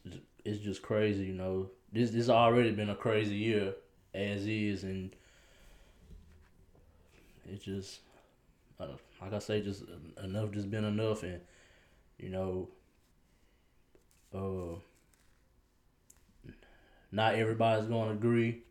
it's 0.44 0.60
just 0.60 0.82
crazy, 0.82 1.24
you 1.24 1.34
know. 1.34 1.70
This 1.92 2.10
this 2.10 2.28
already 2.28 2.72
been 2.72 2.90
a 2.90 2.94
crazy 2.94 3.36
year 3.36 3.74
as 4.14 4.46
is 4.46 4.84
and 4.84 5.14
it 7.46 7.62
just 7.62 8.00
uh, 8.80 8.86
like 9.20 9.32
I 9.32 9.38
say 9.38 9.60
just 9.60 9.84
enough 10.22 10.50
just 10.52 10.70
been 10.70 10.84
enough 10.84 11.22
and 11.22 11.40
you 12.18 12.28
know 12.30 12.68
uh 14.34 14.78
not 17.10 17.34
everybody's 17.34 17.88
to 17.88 18.10
agree 18.10 18.62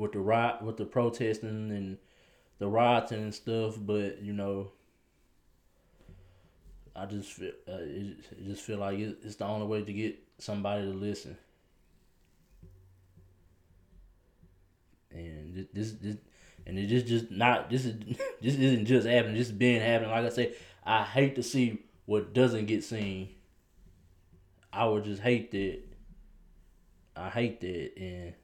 with 0.00 0.12
the 0.12 0.18
riot, 0.18 0.62
with 0.62 0.78
the 0.78 0.84
protesting 0.86 1.70
and 1.70 1.98
the 2.58 2.66
rioting 2.66 3.22
and 3.22 3.34
stuff. 3.34 3.76
But 3.78 4.22
you 4.22 4.32
know, 4.32 4.72
I 6.96 7.04
just 7.04 7.32
feel 7.32 7.52
uh, 7.68 7.78
it, 7.80 8.46
just 8.46 8.62
feel 8.62 8.78
like 8.78 8.98
it, 8.98 9.18
it's 9.22 9.36
the 9.36 9.44
only 9.44 9.66
way 9.66 9.82
to 9.82 9.92
get 9.92 10.18
somebody 10.38 10.86
to 10.86 10.92
listen. 10.92 11.36
And 15.12 15.68
this, 15.72 15.92
this, 15.92 16.16
and 16.66 16.78
it 16.78 16.86
just 16.86 17.06
just 17.06 17.30
not 17.30 17.68
this 17.68 17.84
is 17.84 17.94
this 18.40 18.54
isn't 18.54 18.86
just 18.86 19.06
happening. 19.06 19.36
This 19.36 19.48
is 19.48 19.52
being 19.52 19.82
happening. 19.82 20.10
Like 20.10 20.24
I 20.24 20.30
say, 20.30 20.54
I 20.82 21.04
hate 21.04 21.36
to 21.36 21.42
see 21.42 21.84
what 22.06 22.32
doesn't 22.32 22.66
get 22.66 22.84
seen. 22.84 23.28
I 24.72 24.86
would 24.86 25.04
just 25.04 25.20
hate 25.20 25.50
that. 25.50 25.80
I 27.16 27.28
hate 27.28 27.60
that, 27.60 27.92
and 27.98 28.34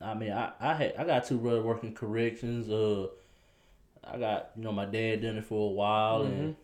I 0.00 0.14
mean, 0.14 0.32
I 0.32 0.52
I 0.60 0.74
had, 0.74 0.94
I 0.96 1.04
got 1.04 1.26
two 1.26 1.38
brothers 1.38 1.64
working 1.64 1.94
corrections. 1.94 2.70
Uh, 2.70 3.08
I 4.02 4.18
got 4.18 4.50
you 4.56 4.62
know 4.62 4.72
my 4.72 4.86
dad 4.86 5.22
done 5.22 5.36
it 5.36 5.44
for 5.44 5.70
a 5.70 5.72
while, 5.72 6.22
mm-hmm. 6.22 6.40
and, 6.40 6.56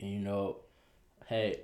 and 0.00 0.12
you 0.12 0.20
know, 0.20 0.56
had 1.26 1.58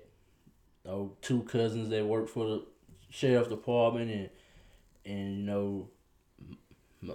you 0.84 0.90
know, 0.90 1.12
two 1.22 1.42
cousins 1.42 1.88
that 1.90 2.04
worked 2.04 2.30
for 2.30 2.46
the 2.46 2.66
sheriff 3.10 3.48
department, 3.48 4.10
and 4.10 4.30
and 5.06 5.38
you 5.38 5.44
know, 5.44 5.88
my 7.00 7.14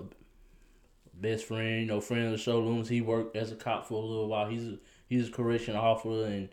best 1.14 1.46
friend, 1.46 1.82
you 1.82 1.86
know, 1.86 2.02
friend 2.02 2.26
of 2.26 2.32
the 2.32 2.38
show, 2.38 2.60
Loomis, 2.60 2.88
he 2.88 3.02
worked 3.02 3.36
as 3.36 3.52
a 3.52 3.56
cop 3.56 3.88
for 3.88 4.02
a 4.02 4.06
little 4.06 4.28
while. 4.28 4.48
He's 4.48 4.68
a, 4.68 4.78
he's 5.08 5.28
a 5.30 5.32
correction 5.32 5.76
officer, 5.76 6.26
and 6.26 6.50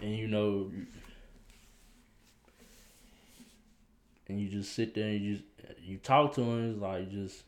and 0.00 0.16
you 0.16 0.28
know, 0.28 0.70
and 4.28 4.40
you 4.40 4.48
just 4.48 4.72
sit 4.72 4.94
there 4.94 5.08
and 5.08 5.20
you 5.20 5.36
just 5.36 5.49
you 5.82 5.98
talk 5.98 6.34
to 6.34 6.42
him. 6.42 6.72
It's 6.72 6.80
like 6.80 7.10
just 7.10 7.42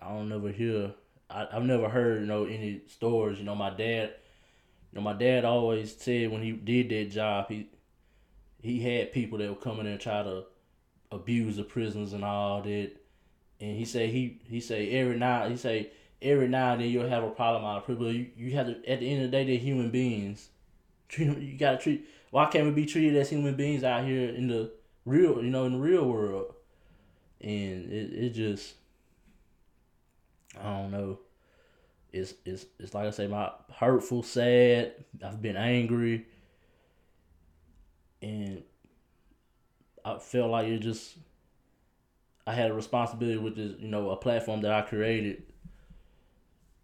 I 0.00 0.08
don't 0.08 0.28
never 0.28 0.50
hear. 0.50 0.92
I, 1.28 1.46
I've 1.52 1.62
never 1.62 1.88
heard 1.88 2.20
you 2.20 2.26
know 2.26 2.44
any 2.44 2.82
stories. 2.88 3.38
You 3.38 3.44
know, 3.44 3.54
my 3.54 3.70
dad. 3.70 4.14
You 4.92 4.96
know, 4.98 5.02
my 5.02 5.12
dad 5.12 5.44
always 5.44 5.96
said 5.96 6.32
when 6.32 6.42
he 6.42 6.50
did 6.50 6.88
that 6.88 7.12
job, 7.12 7.46
he 7.48 7.68
he 8.60 8.80
had 8.80 9.12
people 9.12 9.38
that 9.38 9.48
would 9.48 9.60
come 9.60 9.80
in 9.80 9.86
and 9.86 10.00
try 10.00 10.22
to 10.22 10.44
abuse 11.12 11.56
the 11.56 11.62
prisoners 11.62 12.12
and 12.12 12.24
all 12.24 12.62
that. 12.62 12.92
And 13.60 13.76
he 13.76 13.84
said 13.84 14.10
he 14.10 14.40
he 14.48 14.60
say 14.60 14.90
every 14.90 15.16
now 15.16 15.48
he 15.48 15.56
say 15.56 15.90
every 16.22 16.48
now 16.48 16.72
and 16.72 16.82
then 16.82 16.88
you'll 16.88 17.08
have 17.08 17.24
a 17.24 17.30
problem 17.30 17.64
out 17.64 17.78
of 17.78 17.84
prison. 17.84 18.06
You, 18.06 18.30
you 18.36 18.56
have 18.56 18.66
to 18.66 18.90
at 18.90 19.00
the 19.00 19.10
end 19.10 19.24
of 19.24 19.30
the 19.30 19.36
day 19.36 19.44
they're 19.44 19.56
human 19.56 19.90
beings. 19.90 20.48
Treat 21.08 21.26
them, 21.26 21.42
you 21.42 21.58
gotta 21.58 21.78
treat. 21.78 22.06
Why 22.30 22.46
can't 22.46 22.64
we 22.64 22.70
be 22.70 22.86
treated 22.86 23.16
as 23.16 23.30
human 23.30 23.56
beings 23.56 23.84
out 23.84 24.04
here 24.04 24.28
in 24.28 24.48
the 24.48 24.72
real 25.04 25.42
you 25.42 25.50
know 25.50 25.64
in 25.64 25.72
the 25.72 25.78
real 25.78 26.08
world? 26.08 26.54
And 27.40 27.90
it 27.90 28.12
it 28.12 28.30
just 28.30 28.74
I 30.58 30.80
don't 30.80 30.90
know. 30.90 31.18
It's 32.12 32.34
it's 32.44 32.66
it's 32.78 32.94
like 32.94 33.06
I 33.06 33.10
say, 33.10 33.26
my 33.26 33.50
hurtful, 33.72 34.22
sad. 34.22 34.94
I've 35.24 35.40
been 35.40 35.56
angry, 35.56 36.26
and 38.20 38.62
I 40.04 40.18
felt 40.18 40.50
like 40.50 40.66
it 40.66 40.78
just. 40.78 41.16
I 42.46 42.54
had 42.54 42.70
a 42.70 42.74
responsibility 42.74 43.38
with 43.38 43.54
this, 43.54 43.78
you 43.78 43.86
know, 43.86 44.10
a 44.10 44.16
platform 44.16 44.62
that 44.62 44.72
I 44.72 44.82
created. 44.82 45.44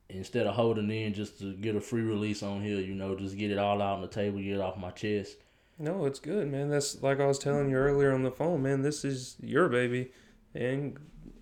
Instead 0.08 0.46
of 0.46 0.54
holding 0.54 0.88
in 0.90 1.12
just 1.14 1.40
to 1.40 1.52
get 1.54 1.74
a 1.74 1.80
free 1.80 2.02
release 2.02 2.44
on 2.44 2.62
here, 2.62 2.78
you 2.78 2.94
know, 2.94 3.16
just 3.16 3.36
get 3.36 3.50
it 3.50 3.58
all 3.58 3.82
out 3.82 3.96
on 3.96 4.02
the 4.02 4.06
table, 4.06 4.38
get 4.38 4.54
it 4.54 4.60
off 4.60 4.76
my 4.76 4.92
chest. 4.92 5.36
No, 5.78 6.06
it's 6.06 6.20
good, 6.20 6.50
man. 6.50 6.70
That's 6.70 7.02
like 7.02 7.20
I 7.20 7.26
was 7.26 7.38
telling 7.38 7.68
you 7.68 7.76
earlier 7.76 8.12
on 8.12 8.22
the 8.22 8.30
phone, 8.30 8.62
man. 8.62 8.82
This 8.82 9.04
is 9.04 9.36
your 9.40 9.68
baby, 9.68 10.12
and 10.54 10.98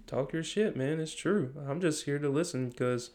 talk 0.06 0.32
your 0.32 0.42
shit, 0.42 0.76
man. 0.76 0.98
It's 0.98 1.14
true. 1.14 1.52
I'm 1.68 1.80
just 1.80 2.04
here 2.04 2.18
to 2.18 2.28
listen 2.28 2.70
because 2.70 3.10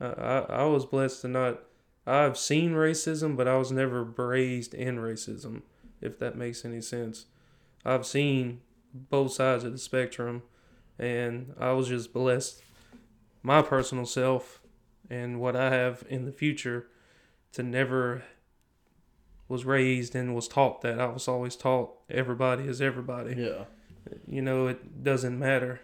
I, 0.00 0.06
I, 0.06 0.38
I 0.38 0.64
was 0.64 0.84
blessed 0.84 1.22
to 1.22 1.28
not. 1.28 1.60
I've 2.06 2.36
seen 2.36 2.72
racism, 2.72 3.36
but 3.36 3.48
I 3.48 3.56
was 3.56 3.72
never 3.72 4.04
raised 4.04 4.74
in 4.74 4.98
racism, 4.98 5.62
if 6.02 6.18
that 6.18 6.36
makes 6.36 6.64
any 6.64 6.82
sense. 6.82 7.24
I've 7.86 8.04
seen 8.04 8.60
both 8.92 9.32
sides 9.32 9.64
of 9.64 9.72
the 9.72 9.78
spectrum, 9.78 10.42
and 10.98 11.54
I 11.58 11.72
was 11.72 11.88
just 11.88 12.12
blessed, 12.12 12.62
my 13.42 13.62
personal 13.62 14.04
self, 14.04 14.60
and 15.08 15.40
what 15.40 15.56
I 15.56 15.70
have 15.70 16.04
in 16.10 16.26
the 16.26 16.32
future, 16.32 16.88
to 17.52 17.62
never 17.62 18.24
was 19.54 19.64
raised 19.64 20.14
and 20.14 20.34
was 20.34 20.48
taught 20.48 20.82
that. 20.82 21.00
I 21.00 21.06
was 21.06 21.28
always 21.28 21.56
taught 21.56 21.92
everybody 22.10 22.64
is 22.64 22.80
everybody. 22.80 23.34
Yeah 23.36 23.64
you 24.26 24.42
know, 24.42 24.66
it 24.66 25.02
doesn't 25.02 25.38
matter. 25.38 25.80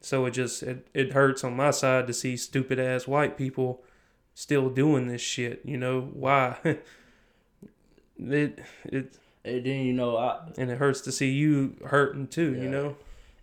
So 0.00 0.26
it 0.26 0.32
just 0.32 0.62
it, 0.62 0.86
it 0.94 1.12
hurts 1.12 1.42
on 1.42 1.56
my 1.56 1.70
side 1.70 2.06
to 2.06 2.12
see 2.12 2.36
stupid 2.36 2.78
ass 2.78 3.08
white 3.08 3.36
people 3.36 3.82
still 4.34 4.70
doing 4.70 5.08
this 5.08 5.20
shit. 5.20 5.62
You 5.64 5.78
know 5.78 6.00
why? 6.12 6.58
it 8.18 8.60
it 8.84 9.18
and 9.44 9.64
then 9.64 9.84
you 9.84 9.92
know 9.92 10.16
I 10.16 10.38
and 10.56 10.70
it 10.70 10.78
hurts 10.78 11.00
to 11.02 11.12
see 11.12 11.30
you 11.30 11.76
hurting 11.86 12.28
too. 12.28 12.54
Yeah. 12.54 12.62
You 12.62 12.70
know, 12.70 12.96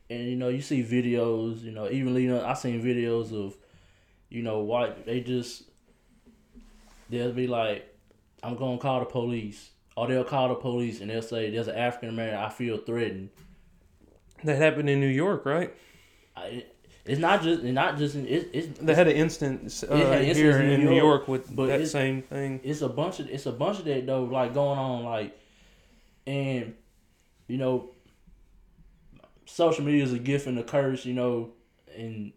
and 0.10 0.30
you 0.30 0.36
know 0.36 0.49
you 0.49 0.62
see 0.62 0.84
videos. 0.84 1.62
You 1.62 1.71
know 1.71 1.89
even 1.89 2.15
you 2.15 2.30
know 2.30 2.45
I 2.45 2.54
seen 2.54 2.82
videos 2.82 3.34
of 3.34 3.58
you 4.30 4.41
know 4.41 4.60
white 4.60 5.06
they 5.06 5.19
just 5.19 5.63
they'll 7.10 7.34
be 7.34 7.47
like 7.47 7.92
I'm 8.43 8.56
gonna 8.56 8.77
call 8.77 8.99
the 8.99 9.06
police 9.06 9.71
or 9.95 10.08
they'll 10.08 10.23
call 10.23 10.49
the 10.49 10.56
police 10.56 11.01
and 11.01 11.10
they'll 11.10 11.21
say 11.21 11.49
there's 11.49 11.67
an 11.67 11.75
African 11.75 12.10
American 12.10 12.39
I 12.39 12.49
feel 12.49 12.77
threatened. 12.77 13.29
That 14.43 14.58
happened 14.58 14.89
in 14.89 14.99
New 14.99 15.08
York, 15.08 15.45
right? 15.45 15.73
I, 16.36 16.65
it's 17.06 17.19
not 17.19 17.41
just 17.41 17.63
it's 17.63 17.73
not 17.73 17.97
just 17.97 18.15
it, 18.15 18.49
it's 18.53 18.79
they 18.79 18.95
had 18.95 19.08
an 19.08 19.15
instance 19.15 19.84
uh, 19.84 19.95
had 19.95 20.23
here 20.23 20.60
in, 20.60 20.67
New, 20.67 20.75
York, 20.75 20.89
New 20.89 20.95
York 20.95 21.27
with 21.27 21.56
but 21.56 21.67
that 21.67 21.88
same 21.88 22.21
thing. 22.21 22.62
It's 22.63 22.82
a 22.82 22.89
bunch 22.89 23.19
of 23.19 23.29
it's 23.29 23.45
a 23.45 23.51
bunch 23.51 23.79
of 23.79 23.86
that 23.86 24.06
though 24.06 24.23
like 24.23 24.53
going 24.53 24.79
on 24.79 25.03
like, 25.03 25.38
and 26.25 26.73
you 27.47 27.58
know, 27.58 27.89
social 29.45 29.84
media 29.84 30.03
is 30.03 30.13
a 30.13 30.19
gift 30.19 30.47
and 30.47 30.58
a 30.58 30.63
curse, 30.63 31.06
you 31.06 31.13
know, 31.13 31.51
and 31.95 32.32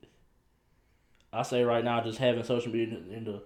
I 1.33 1.42
say 1.42 1.62
right 1.62 1.85
now 1.85 2.03
just 2.03 2.19
having 2.19 2.42
social 2.45 2.73
media 2.73 2.99
in 3.11 3.25
the, 3.25 3.42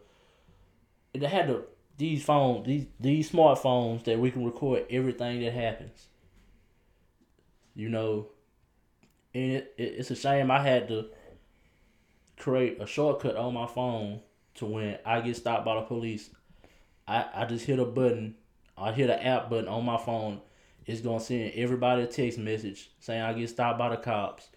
it 1.13 1.23
had 1.23 1.49
the 1.49 1.65
these 2.01 2.25
phones, 2.25 2.67
these 2.67 2.87
these 2.99 3.31
smartphones 3.31 4.05
that 4.05 4.19
we 4.19 4.31
can 4.31 4.45
record 4.45 4.87
everything 4.89 5.43
that 5.43 5.53
happens. 5.53 6.07
You 7.75 7.91
know, 7.91 8.29
and 9.35 9.53
it, 9.53 9.75
it, 9.77 9.95
it's 9.99 10.11
a 10.11 10.17
shame 10.17 10.51
I 10.51 10.63
had 10.63 10.89
to 10.89 11.07
create 12.39 12.81
a 12.81 12.87
shortcut 12.87 13.37
on 13.37 13.53
my 13.53 13.67
phone 13.67 14.21
to 14.55 14.65
when 14.65 14.99
I 15.05 15.21
get 15.21 15.37
stopped 15.37 15.67
by 15.67 15.75
the 15.75 15.83
police. 15.83 16.31
I, 17.07 17.27
I 17.35 17.45
just 17.45 17.67
hit 17.67 17.79
a 17.79 17.85
button. 17.85 18.35
I 18.79 18.93
hit 18.93 19.11
an 19.11 19.21
app 19.21 19.51
button 19.51 19.69
on 19.69 19.85
my 19.85 19.99
phone. 19.99 20.41
It's 20.87 21.03
gonna 21.03 21.21
send 21.21 21.53
everybody 21.55 22.03
a 22.03 22.07
text 22.07 22.39
message 22.39 22.91
saying 23.01 23.21
I 23.21 23.35
get 23.35 23.51
stopped 23.51 23.79
by 23.79 23.91
the 23.91 23.99
cops. 23.99 24.49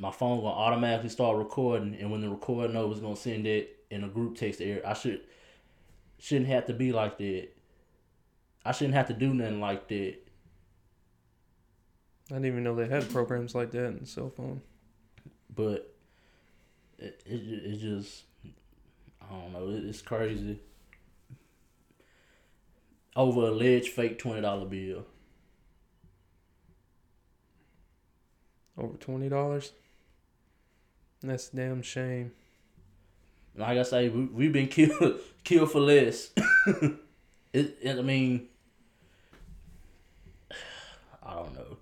My 0.00 0.10
phone 0.10 0.40
gonna 0.40 0.48
automatically 0.48 1.10
start 1.10 1.38
recording, 1.38 1.94
and 1.94 2.10
when 2.10 2.22
the 2.22 2.28
recording 2.28 2.74
over, 2.74 2.90
it's 2.90 3.00
gonna 3.00 3.14
send 3.14 3.46
it 3.46 3.84
in 3.90 4.02
a 4.02 4.08
group 4.08 4.36
text 4.36 4.60
area. 4.60 4.82
I 4.84 4.94
should 4.94 5.20
shouldn't 6.18 6.48
have 6.48 6.66
to 6.66 6.74
be 6.74 6.92
like 6.92 7.18
that. 7.18 7.48
I 8.64 8.72
shouldn't 8.72 8.94
have 8.94 9.08
to 9.08 9.14
do 9.14 9.34
nothing 9.34 9.60
like 9.60 9.88
that. 9.88 10.16
I 12.30 12.34
didn't 12.34 12.46
even 12.46 12.64
know 12.64 12.74
they 12.74 12.88
had 12.88 13.10
programs 13.10 13.54
like 13.54 13.70
that 13.72 13.86
in 13.86 13.98
the 14.00 14.06
cell 14.06 14.30
phone. 14.30 14.62
But 15.54 15.94
it 16.98 17.22
it, 17.26 17.34
it 17.34 17.80
just 17.80 18.24
I 19.20 19.34
don't 19.34 19.52
know. 19.52 19.68
It, 19.68 19.84
it's 19.84 20.02
crazy. 20.02 20.60
Over 23.14 23.42
a 23.42 23.50
alleged 23.50 23.88
fake 23.88 24.18
twenty 24.18 24.40
dollar 24.40 24.64
bill. 24.64 25.04
Over 28.78 28.96
twenty 28.96 29.28
dollars. 29.28 29.72
That's 31.22 31.52
a 31.52 31.56
damn 31.56 31.82
shame 31.82 32.32
like 33.56 33.78
I 33.78 33.82
say, 33.82 34.08
we 34.08 34.24
we've 34.24 34.52
been 34.52 34.68
killed 34.68 35.20
killed 35.44 35.70
for 35.70 35.80
less. 35.80 36.30
it, 37.52 37.78
it, 37.80 37.98
I 37.98 38.02
mean, 38.02 38.48
I 41.22 41.34
don't 41.34 41.54
know. 41.54 41.76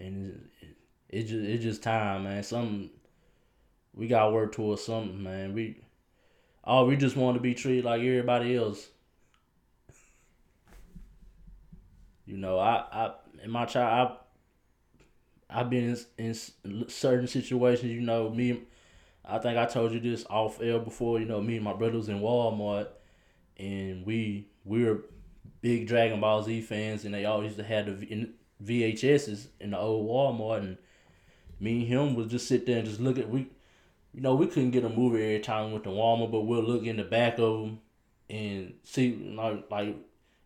And 0.00 0.48
it, 0.60 0.76
it, 1.08 1.22
just 1.24 1.44
it's 1.44 1.62
just 1.62 1.82
time, 1.82 2.24
man. 2.24 2.42
Some 2.42 2.90
we 3.94 4.08
got 4.08 4.26
to 4.26 4.30
work 4.32 4.52
towards 4.52 4.82
something, 4.82 5.22
man. 5.22 5.54
We 5.54 5.80
oh, 6.64 6.86
we 6.86 6.96
just 6.96 7.16
want 7.16 7.36
to 7.36 7.40
be 7.40 7.54
treated 7.54 7.84
like 7.84 8.00
everybody 8.00 8.56
else. 8.56 8.88
You 12.26 12.38
know, 12.38 12.58
I 12.58 12.84
I 12.90 13.12
in 13.42 13.50
my 13.50 13.66
child, 13.66 14.16
I 15.50 15.60
I've 15.60 15.70
been 15.70 15.94
in, 16.18 16.34
in 16.64 16.88
certain 16.88 17.26
situations. 17.26 17.92
You 17.92 18.00
know, 18.00 18.30
me 18.30 18.62
I 19.24 19.38
think 19.38 19.56
I 19.56 19.66
told 19.66 19.92
you 19.92 20.00
this 20.00 20.26
off 20.28 20.60
air 20.60 20.78
before. 20.78 21.18
You 21.18 21.26
know, 21.26 21.40
me 21.40 21.56
and 21.56 21.64
my 21.64 21.72
brother 21.72 21.96
was 21.96 22.08
in 22.08 22.20
Walmart, 22.20 22.88
and 23.56 24.04
we 24.04 24.48
we 24.64 24.84
were 24.84 25.04
big 25.60 25.86
Dragon 25.86 26.20
Ball 26.20 26.42
Z 26.42 26.60
fans, 26.62 27.04
and 27.04 27.14
they 27.14 27.24
always 27.24 27.46
used 27.46 27.58
to 27.58 27.64
have 27.64 27.86
the 27.86 28.30
VHSs 28.62 29.46
in 29.60 29.70
the 29.70 29.78
old 29.78 30.08
Walmart, 30.08 30.58
and 30.58 30.78
me 31.58 31.80
and 31.80 31.88
him 31.88 32.14
would 32.14 32.28
just 32.28 32.48
sit 32.48 32.66
there 32.66 32.78
and 32.78 32.86
just 32.86 33.00
look 33.00 33.18
at 33.18 33.28
we, 33.28 33.48
you 34.12 34.20
know, 34.20 34.34
we 34.34 34.46
couldn't 34.46 34.72
get 34.72 34.84
a 34.84 34.88
movie 34.88 35.22
every 35.22 35.40
time 35.40 35.72
went 35.72 35.84
to 35.84 35.90
Walmart, 35.90 36.30
but 36.30 36.42
we'll 36.42 36.62
look 36.62 36.84
in 36.84 36.96
the 36.96 37.04
back 37.04 37.38
of 37.38 37.60
them 37.60 37.80
and 38.28 38.74
see 38.84 39.32
like 39.36 39.70
like 39.70 39.96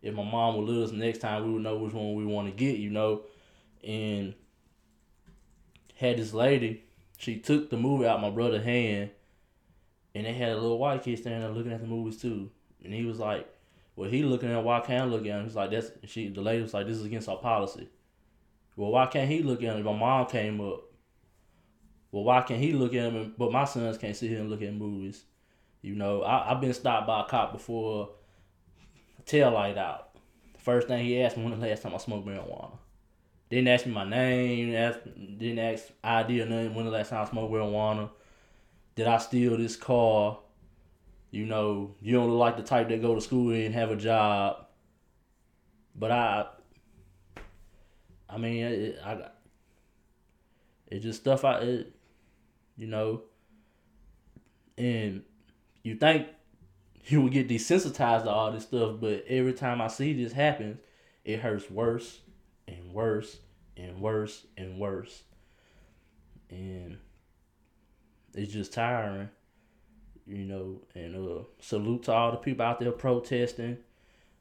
if 0.01 0.13
my 0.13 0.23
mom 0.23 0.57
would 0.57 0.83
us 0.83 0.91
next 0.91 1.19
time, 1.19 1.45
we 1.45 1.53
would 1.53 1.63
know 1.63 1.77
which 1.77 1.93
one 1.93 2.15
we 2.15 2.25
want 2.25 2.47
to 2.47 2.53
get, 2.53 2.77
you 2.77 2.89
know, 2.89 3.21
and 3.83 4.33
had 5.95 6.17
this 6.17 6.33
lady, 6.33 6.83
she 7.19 7.37
took 7.37 7.69
the 7.69 7.75
movie 7.75 8.07
out 8.07 8.21
my 8.21 8.29
brother's 8.29 8.63
hand, 8.63 9.11
and 10.15 10.25
they 10.25 10.33
had 10.33 10.53
a 10.53 10.55
little 10.55 10.79
white 10.79 11.03
kid 11.03 11.19
standing 11.19 11.41
there 11.41 11.51
looking 11.51 11.73
at 11.73 11.81
the 11.81 11.87
movies 11.87 12.19
too, 12.19 12.49
and 12.81 12.93
he 12.93 13.03
was 13.03 13.19
like, 13.19 13.45
"Well, 13.97 14.09
he 14.09 14.23
looking 14.23 14.49
at 14.49 14.63
why 14.63 14.79
can't 14.79 15.03
I 15.03 15.05
look 15.05 15.25
at 15.25 15.37
him?" 15.37 15.43
He's 15.43 15.55
like, 15.55 15.69
"That's 15.69 15.91
she." 16.05 16.29
The 16.29 16.41
lady 16.41 16.61
was 16.61 16.73
like, 16.73 16.87
"This 16.87 16.97
is 16.97 17.05
against 17.05 17.27
our 17.27 17.37
policy." 17.37 17.89
Well, 18.77 18.91
why 18.91 19.05
can't 19.07 19.29
he 19.29 19.43
look 19.43 19.61
at 19.61 19.75
him? 19.75 19.83
My 19.83 19.91
mom 19.91 20.27
came 20.27 20.61
up. 20.61 20.85
Well, 22.13 22.23
why 22.23 22.41
can't 22.41 22.61
he 22.61 22.71
look 22.71 22.93
at 22.93 23.11
him? 23.11 23.33
But 23.37 23.51
my 23.51 23.65
sons 23.65 23.97
can't 23.97 24.15
sit 24.15 24.29
here 24.29 24.39
and 24.39 24.49
look 24.49 24.61
at 24.61 24.73
movies. 24.73 25.25
You 25.81 25.95
know, 25.95 26.21
I, 26.21 26.51
I've 26.51 26.61
been 26.61 26.73
stopped 26.73 27.05
by 27.05 27.19
a 27.19 27.25
cop 27.25 27.51
before, 27.51 28.11
tail 29.25 29.51
light 29.51 29.77
out. 29.77 30.11
First 30.57 30.87
thing 30.87 31.05
he 31.05 31.21
asked 31.21 31.35
me 31.35 31.43
when 31.43 31.59
the 31.59 31.67
last 31.67 31.83
time 31.83 31.93
I 31.93 31.97
smoked 31.97 32.25
marijuana. 32.25 32.77
Didn't 33.49 33.67
ask 33.67 33.85
me 33.87 33.93
my 33.93 34.07
name, 34.07 34.71
didn't 34.71 35.59
ask 35.59 35.85
ID 36.03 36.41
or 36.41 36.45
nothing 36.45 36.75
when 36.75 36.85
the 36.85 36.91
last 36.91 37.09
time 37.09 37.25
I 37.25 37.29
smoked 37.29 37.51
marijuana. 37.51 38.11
Did 38.93 39.07
I 39.07 39.17
steal 39.17 39.57
this 39.57 39.75
car? 39.75 40.37
You 41.31 41.45
know, 41.45 41.95
you 42.01 42.13
don't 42.13 42.29
look 42.29 42.39
like 42.39 42.57
the 42.57 42.63
type 42.63 42.89
that 42.89 43.01
go 43.01 43.15
to 43.15 43.21
school 43.21 43.51
and 43.51 43.73
have 43.73 43.89
a 43.89 43.95
job. 43.95 44.67
But 45.95 46.11
I, 46.11 46.45
I 48.29 48.37
mean, 48.37 48.63
it, 48.63 48.99
I, 49.03 49.29
it's 50.87 51.03
just 51.03 51.21
stuff 51.21 51.43
I, 51.43 51.59
it, 51.59 51.95
you 52.77 52.87
know, 52.87 53.23
and 54.77 55.23
you 55.81 55.95
think 55.95 56.27
you 57.05 57.21
would 57.21 57.33
get 57.33 57.49
desensitized 57.49 58.23
to 58.23 58.29
all 58.29 58.51
this 58.51 58.63
stuff, 58.63 58.97
but 58.99 59.25
every 59.27 59.53
time 59.53 59.81
I 59.81 59.87
see 59.87 60.13
this 60.13 60.33
happen, 60.33 60.79
it 61.25 61.39
hurts 61.39 61.69
worse 61.69 62.19
and 62.69 62.93
worse 62.93 63.37
and 63.77 63.99
worse 63.99 64.45
and 64.57 64.79
worse. 64.79 65.23
And 66.49 66.97
it's 68.33 68.53
just 68.53 68.73
tiring, 68.73 69.29
you 70.27 70.45
know. 70.45 70.81
And 70.95 71.15
uh, 71.15 71.43
salute 71.59 72.03
to 72.03 72.13
all 72.13 72.31
the 72.31 72.37
people 72.37 72.65
out 72.65 72.79
there 72.79 72.91
protesting, 72.91 73.77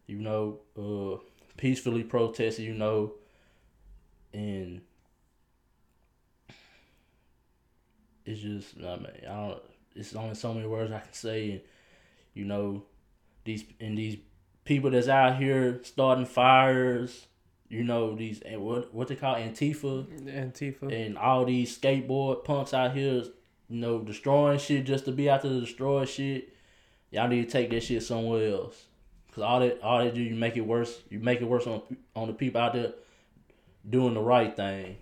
you 0.07 0.19
know, 0.19 0.61
uh, 0.79 1.23
peacefully 1.57 2.03
protesting, 2.03 2.65
you 2.65 2.75
know, 2.75 3.13
and 4.33 4.81
it's 8.25 8.41
just 8.41 8.77
I 8.79 8.97
mean 8.97 9.13
I 9.29 9.35
don't. 9.35 9.63
It's 9.95 10.15
only 10.15 10.35
so 10.35 10.55
many 10.55 10.67
words 10.67 10.93
I 10.93 11.01
can 11.01 11.13
say, 11.13 11.51
and 11.51 11.61
you 12.35 12.45
know, 12.45 12.85
these 13.45 13.65
and 13.81 13.97
these 13.97 14.19
people 14.65 14.91
that's 14.91 15.09
out 15.09 15.39
here 15.39 15.81
starting 15.83 16.27
fires, 16.27 17.27
you 17.69 17.85
know, 17.85 18.15
these 18.15 18.41
what 18.47 18.95
what 18.95 19.09
they 19.09 19.17
call 19.17 19.35
Antifa, 19.35 20.07
Antifa. 20.27 20.93
and 20.93 21.19
all 21.19 21.45
these 21.45 21.79
skateboard 21.79 22.45
punks 22.45 22.73
out 22.73 22.95
here, 22.97 23.25
you 23.69 23.81
know, 23.81 24.01
destroying 24.01 24.59
shit 24.59 24.87
just 24.87 25.05
to 25.05 25.13
be 25.13 25.29
out 25.29 25.43
there 25.43 25.53
to 25.53 25.61
destroy 25.61 26.05
shit. 26.05 26.55
Y'all 27.11 27.29
need 27.29 27.45
to 27.45 27.51
take 27.51 27.71
that 27.71 27.83
shit 27.83 28.03
somewhere 28.03 28.49
else, 28.51 28.87
cause 29.33 29.43
all 29.43 29.61
that 29.61 29.81
all 29.83 29.99
they 29.99 30.11
do 30.11 30.23
you 30.23 30.35
make 30.35 30.57
it 30.57 30.63
worse. 30.63 31.01
You 31.11 31.19
make 31.19 31.41
it 31.41 31.45
worse 31.45 31.67
on 31.67 31.83
on 32.17 32.29
the 32.29 32.35
people 32.35 32.61
out 32.61 32.73
there 32.73 32.93
doing 33.89 34.15
the 34.15 34.21
right 34.21 34.55
thing. 34.55 34.97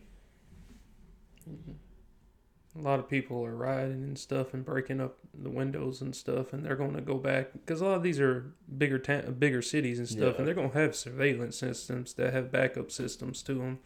Mm-hmm. 1.48 2.80
A 2.80 2.82
lot 2.82 2.98
of 2.98 3.08
people 3.08 3.44
are 3.44 3.54
rioting 3.54 4.02
and 4.02 4.18
stuff 4.18 4.54
and 4.54 4.64
breaking 4.64 5.00
up 5.00 5.16
the 5.42 5.50
windows 5.50 6.00
and 6.00 6.14
stuff, 6.14 6.52
and 6.52 6.64
they're 6.64 6.76
going 6.76 6.94
to 6.94 7.00
go 7.00 7.16
back 7.18 7.52
because 7.52 7.80
a 7.80 7.84
lot 7.84 7.96
of 7.96 8.02
these 8.02 8.20
are 8.20 8.52
bigger 8.78 8.98
ta- 8.98 9.30
bigger 9.30 9.62
cities 9.62 9.98
and 9.98 10.08
stuff, 10.08 10.34
Yeah. 10.34 10.38
and 10.38 10.46
they're 10.46 10.54
going 10.54 10.70
to 10.70 10.78
have 10.78 10.94
surveillance 10.96 11.56
systems 11.58 12.14
that 12.14 12.32
have 12.32 12.50
backup 12.52 12.90
systems 12.90 13.42
to 13.44 13.54
them. 13.54 13.78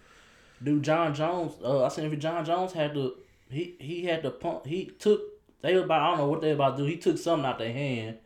Dude, 0.62 0.82
Jon 0.82 1.14
Jones. 1.14 1.54
Uh, 1.62 1.84
I 1.84 1.88
seen 1.88 2.04
if 2.12 2.18
Jon 2.18 2.44
Jones 2.44 2.72
had 2.72 2.94
to. 2.94 3.14
He 3.48 3.76
he 3.80 4.04
had 4.04 4.22
to 4.22 4.30
pump. 4.30 4.66
He 4.66 4.86
took. 4.86 5.20
They 5.62 5.74
about. 5.74 6.02
I 6.02 6.08
don't 6.10 6.18
know 6.18 6.28
what 6.28 6.40
they 6.40 6.50
about 6.52 6.76
to 6.76 6.82
do. 6.84 6.88
He 6.88 6.96
took 6.96 7.18
something 7.18 7.46
out 7.46 7.58
their 7.58 7.72
hand. 7.72 8.18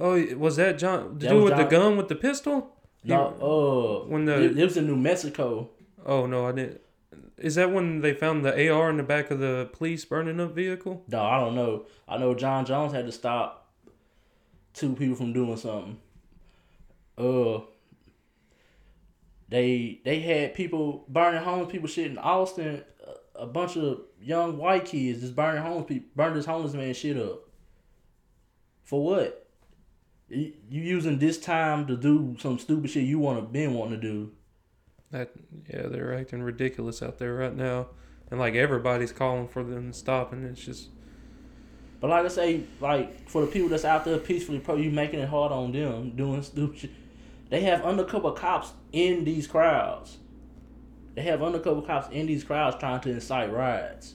Oh, 0.00 0.22
was 0.36 0.56
that 0.56 0.78
Jon? 0.78 1.18
To 1.18 1.26
That 1.26 1.28
do 1.30 1.42
was 1.42 1.50
with 1.50 1.56
the 1.58 1.64
gun 1.64 1.96
with 1.96 2.08
the 2.08 2.14
pistol? 2.14 2.76
He- 3.02 3.10
No, 3.10 4.02
uh, 4.04 4.08
when 4.08 4.24
the- 4.26 4.44
it, 4.44 4.58
it 4.58 4.64
was 4.64 4.76
in 4.76 4.86
New 4.86 4.96
Mexico. 4.96 5.70
Oh 6.04 6.26
no, 6.26 6.46
I 6.46 6.52
didn't. 6.52 6.80
Is 7.38 7.54
that 7.54 7.72
when 7.72 8.00
they 8.00 8.12
found 8.12 8.44
the 8.44 8.70
AR 8.70 8.90
in 8.90 8.96
the 8.96 9.02
back 9.02 9.30
of 9.30 9.38
the 9.38 9.70
police 9.72 10.04
burning 10.04 10.40
up 10.40 10.54
vehicle? 10.54 11.04
No, 11.08 11.22
I 11.22 11.38
don't 11.38 11.54
know. 11.54 11.86
I 12.06 12.18
know 12.18 12.34
Jon 12.34 12.66
Jones 12.66 12.92
had 12.92 13.06
to 13.06 13.12
stop 13.12 13.68
two 14.74 14.94
people 14.94 15.16
from 15.16 15.32
doing 15.32 15.56
something. 15.56 15.98
Uh, 17.16 17.60
they 19.48 20.00
they 20.04 20.20
had 20.20 20.54
people 20.54 21.04
burning 21.08 21.42
homeless 21.42 21.72
people 21.72 21.88
shit 21.88 22.10
in 22.10 22.18
Austin. 22.18 22.84
A, 23.34 23.46
bunch 23.46 23.76
of 23.76 24.00
young 24.20 24.58
white 24.58 24.84
kids 24.84 25.20
just 25.20 25.36
burning 25.36 25.62
homeless 25.62 25.86
people, 25.86 26.08
burning 26.16 26.34
this 26.34 26.46
homeless 26.46 26.74
man 26.74 26.92
shit 26.92 27.16
up. 27.16 27.48
For 28.82 29.04
what? 29.04 29.46
You 30.28 30.52
using 30.68 31.18
this 31.18 31.38
time 31.38 31.86
to 31.86 31.96
do 31.96 32.36
some 32.40 32.58
stupid 32.58 32.90
shit 32.90 33.04
you 33.04 33.20
want 33.20 33.38
to 33.38 33.42
been 33.42 33.74
wanting 33.74 34.00
to 34.00 34.06
do. 34.06 34.32
That 35.10 35.30
yeah, 35.68 35.86
they're 35.86 36.14
acting 36.14 36.42
ridiculous 36.42 37.02
out 37.02 37.18
there 37.18 37.34
right 37.34 37.54
now, 37.56 37.88
and 38.30 38.38
like 38.38 38.54
everybody's 38.54 39.12
calling 39.12 39.48
for 39.48 39.64
them 39.64 39.92
to 39.92 39.98
stop, 39.98 40.32
and 40.32 40.44
it's 40.44 40.62
just 40.64 40.88
But 42.00 42.10
like 42.10 42.24
I 42.24 42.28
say, 42.28 42.62
like 42.80 43.28
for 43.28 43.40
the 43.42 43.48
people 43.48 43.68
that's 43.68 43.84
out 43.84 44.04
there 44.04 44.18
peacefully, 44.18 44.60
pro, 44.60 44.76
you 44.76 44.90
making 44.90 45.20
it 45.20 45.28
hard 45.28 45.50
on 45.50 45.72
them 45.72 46.10
doing 46.10 46.42
stupid 46.42 46.78
shit. 46.78 46.90
They 47.50 47.62
have 47.62 47.82
undercover 47.82 48.32
cops 48.32 48.72
in 48.92 49.24
these 49.24 49.46
crowds. 49.46 50.18
They 51.14 51.22
have 51.22 51.42
undercover 51.42 51.82
cops 51.82 52.08
in 52.12 52.26
these 52.26 52.44
crowds 52.44 52.76
trying 52.78 53.00
to 53.00 53.10
incite 53.10 53.52
riots. 53.52 54.14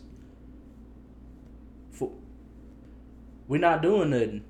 For 1.91 2.11
we're 3.47 3.59
not 3.59 3.81
doing 3.81 4.11
nothing. 4.11 4.43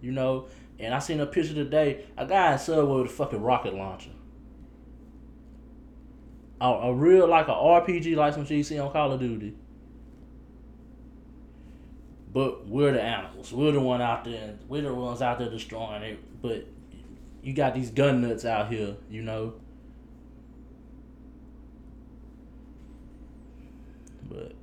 You 0.00 0.12
know, 0.12 0.46
and 0.78 0.94
I 0.94 0.98
seen 1.00 1.20
a 1.20 1.26
picture 1.26 1.54
today. 1.54 2.04
A 2.16 2.26
guy 2.26 2.52
in 2.52 2.58
Subway 2.58 3.02
with 3.02 3.10
a 3.10 3.14
fucking 3.14 3.42
rocket 3.42 3.74
launcher. 3.74 4.10
A, 6.60 6.66
a 6.66 6.94
real 6.94 7.28
like 7.28 7.48
a 7.48 7.52
RPG 7.52 8.16
like 8.16 8.34
some 8.34 8.46
shit 8.46 8.58
you 8.58 8.62
see 8.62 8.78
on 8.78 8.92
Call 8.92 9.12
of 9.12 9.20
Duty. 9.20 9.54
But 12.32 12.66
we're 12.66 12.92
the 12.92 13.02
animals. 13.02 13.52
We're 13.52 13.72
the 13.72 13.80
one 13.80 14.02
out 14.02 14.24
there. 14.24 14.54
We're 14.66 14.82
the 14.82 14.92
ones 14.92 15.22
out 15.22 15.38
there 15.38 15.48
destroying 15.48 16.02
it. 16.02 16.42
But 16.42 16.66
you 17.42 17.52
got 17.52 17.74
these 17.74 17.90
gun 17.90 18.22
nuts 18.22 18.44
out 18.44 18.72
here, 18.72 18.96
you 19.08 19.22
know. 19.22 19.54
But 24.28 24.54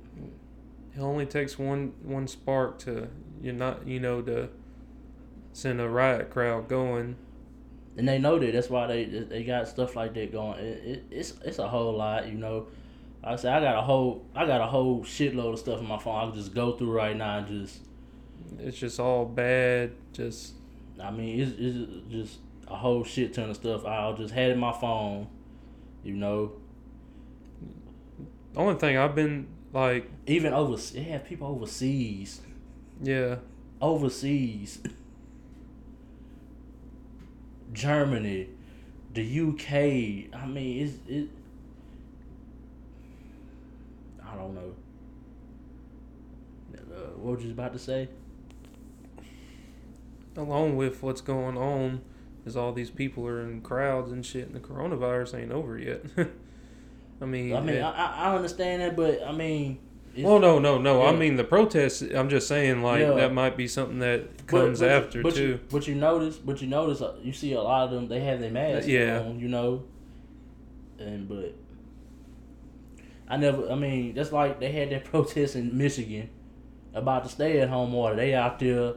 it 0.94 1.00
only 1.00 1.24
takes 1.24 1.58
one 1.58 1.94
one 2.02 2.28
spark 2.28 2.78
to 2.80 3.08
you 3.40 3.52
not 3.52 3.86
you 3.86 4.00
know 4.00 4.20
to 4.22 4.50
send 5.52 5.80
a 5.80 5.88
riot 5.88 6.30
crowd 6.30 6.68
going. 6.68 7.16
And 7.96 8.08
they 8.08 8.18
know 8.18 8.38
that. 8.38 8.52
That's 8.52 8.70
why 8.70 8.86
they 8.86 9.04
they 9.04 9.44
got 9.44 9.68
stuff 9.68 9.96
like 9.96 10.14
that 10.14 10.32
going. 10.32 10.58
It, 10.58 10.84
it, 10.84 11.04
it's 11.10 11.34
it's 11.44 11.58
a 11.58 11.68
whole 11.68 11.96
lot, 11.96 12.28
you 12.28 12.34
know. 12.34 12.66
Like 13.22 13.32
I 13.32 13.36
said 13.36 13.52
I 13.52 13.60
got 13.60 13.78
a 13.78 13.82
whole 13.82 14.26
I 14.34 14.46
got 14.46 14.60
a 14.60 14.66
whole 14.66 15.02
shitload 15.04 15.52
of 15.54 15.58
stuff 15.58 15.80
in 15.80 15.86
my 15.86 15.98
phone. 15.98 16.16
I 16.16 16.30
can 16.30 16.34
just 16.38 16.54
go 16.54 16.72
through 16.72 16.92
right 16.92 17.16
now 17.16 17.38
and 17.38 17.46
just. 17.46 17.80
It's 18.58 18.76
just 18.76 18.98
all 18.98 19.24
bad. 19.24 19.92
Just 20.12 20.54
I 21.02 21.10
mean, 21.10 21.40
it's, 21.40 21.52
it's 21.58 22.10
just 22.10 22.38
a 22.68 22.76
whole 22.76 23.04
shit 23.04 23.34
ton 23.34 23.50
of 23.50 23.56
stuff. 23.56 23.84
I'll 23.84 24.16
just 24.16 24.32
had 24.32 24.50
in 24.50 24.58
my 24.58 24.72
phone, 24.72 25.28
you 26.02 26.14
know. 26.14 26.52
the 28.52 28.60
only 28.60 28.74
thing 28.74 28.96
I've 28.96 29.14
been 29.14 29.48
like, 29.72 30.10
Even 30.26 30.52
over, 30.52 30.76
they 30.76 31.02
have 31.04 31.24
people 31.24 31.48
overseas. 31.48 32.40
yeah, 33.02 33.36
overseas. 33.80 34.80
Germany, 37.72 38.48
the 39.14 39.22
UK. 39.40 40.34
I 40.40 40.46
mean, 40.46 40.86
it's 40.86 40.94
it. 41.08 41.28
I 44.24 44.34
don't 44.36 44.54
know. 44.54 44.74
Uh, 46.74 46.96
what 47.16 47.36
was 47.36 47.44
you 47.44 47.52
about 47.52 47.72
to 47.72 47.78
say? 47.78 48.08
along 50.34 50.76
with 50.76 51.02
what's 51.02 51.20
going 51.20 51.58
on, 51.58 52.00
is 52.46 52.56
all 52.56 52.72
these 52.72 52.88
people 52.90 53.26
are 53.26 53.42
in 53.42 53.60
crowds 53.60 54.10
and 54.10 54.24
shit, 54.24 54.46
and 54.46 54.54
the 54.54 54.60
coronavirus 54.60 55.38
ain't 55.38 55.52
over 55.52 55.76
yet. 55.78 56.02
I 57.20 57.24
mean, 57.26 57.54
I 57.54 57.60
mean, 57.60 57.76
it- 57.76 57.82
I, 57.82 58.30
I 58.30 58.34
understand 58.34 58.80
that, 58.82 58.96
but 58.96 59.22
I 59.22 59.32
mean, 59.32 59.78
Well, 60.18 60.38
no, 60.38 60.58
no, 60.58 60.78
no. 60.78 61.02
I 61.02 61.14
mean 61.16 61.36
the 61.36 61.44
protests. 61.44 62.02
I'm 62.02 62.28
just 62.28 62.46
saying, 62.46 62.82
like 62.82 63.00
Yeah. 63.00 63.14
that 63.14 63.32
might 63.32 63.56
be 63.56 63.66
something 63.66 63.98
that 64.00 64.46
comes 64.46 64.80
but, 64.80 64.90
after 64.90 65.22
but 65.22 65.34
too. 65.34 65.46
You, 65.48 65.60
but 65.70 65.86
you 65.88 65.94
notice, 65.94 66.36
but 66.36 66.60
you 66.60 66.68
notice, 66.68 67.00
uh, 67.00 67.14
you 67.22 67.32
see 67.32 67.52
a 67.54 67.60
lot 67.62 67.84
of 67.84 67.90
them. 67.92 68.08
They 68.08 68.20
have 68.20 68.40
their 68.40 68.50
masks 68.50 68.86
Yeah. 68.88 69.20
on, 69.20 69.40
you 69.40 69.48
know. 69.48 69.84
And 70.98 71.28
but 71.28 71.54
I 73.28 73.36
never. 73.38 73.70
I 73.70 73.74
mean, 73.74 74.14
that's 74.14 74.32
like 74.32 74.60
they 74.60 74.70
had 74.70 74.90
that 74.90 75.04
protest 75.10 75.56
in 75.56 75.76
Michigan 75.76 76.28
about 76.94 77.22
the 77.22 77.30
stay-at-home 77.30 77.94
order. 77.94 78.16
They 78.16 78.34
out 78.34 78.58
there 78.58 78.94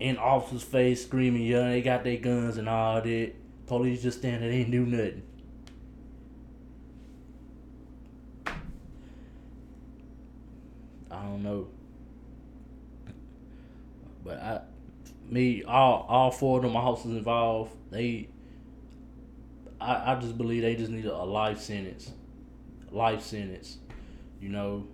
in 0.00 0.16
officers' 0.16 0.64
face 0.64 1.04
screaming, 1.04 1.42
yelling. 1.42 1.70
They 1.70 1.80
got 1.82 2.02
their 2.02 2.16
guns 2.16 2.56
and 2.56 2.68
all 2.68 3.00
that. 3.00 3.32
Police 3.66 4.02
just 4.02 4.18
standing 4.18 4.40
there, 4.42 4.50
they 4.50 4.56
ain't 4.58 4.70
do 4.72 4.84
nothing. 4.84 5.22
Don't 11.24 11.42
know. 11.42 11.68
But 14.24 14.38
I, 14.40 14.60
me, 15.28 15.62
all 15.64 16.06
all 16.08 16.30
four 16.30 16.58
of 16.58 16.62
them 16.64 16.76
officers 16.76 17.16
involved, 17.16 17.72
they, 17.90 18.28
I, 19.80 20.12
I 20.12 20.20
just 20.20 20.36
believe 20.38 20.62
they 20.62 20.76
just 20.76 20.90
need 20.90 21.04
a, 21.06 21.14
a 21.14 21.24
life 21.24 21.60
sentence, 21.60 22.12
life 22.90 23.22
sentence. 23.22 23.78
You 24.40 24.48
know, 24.48 24.86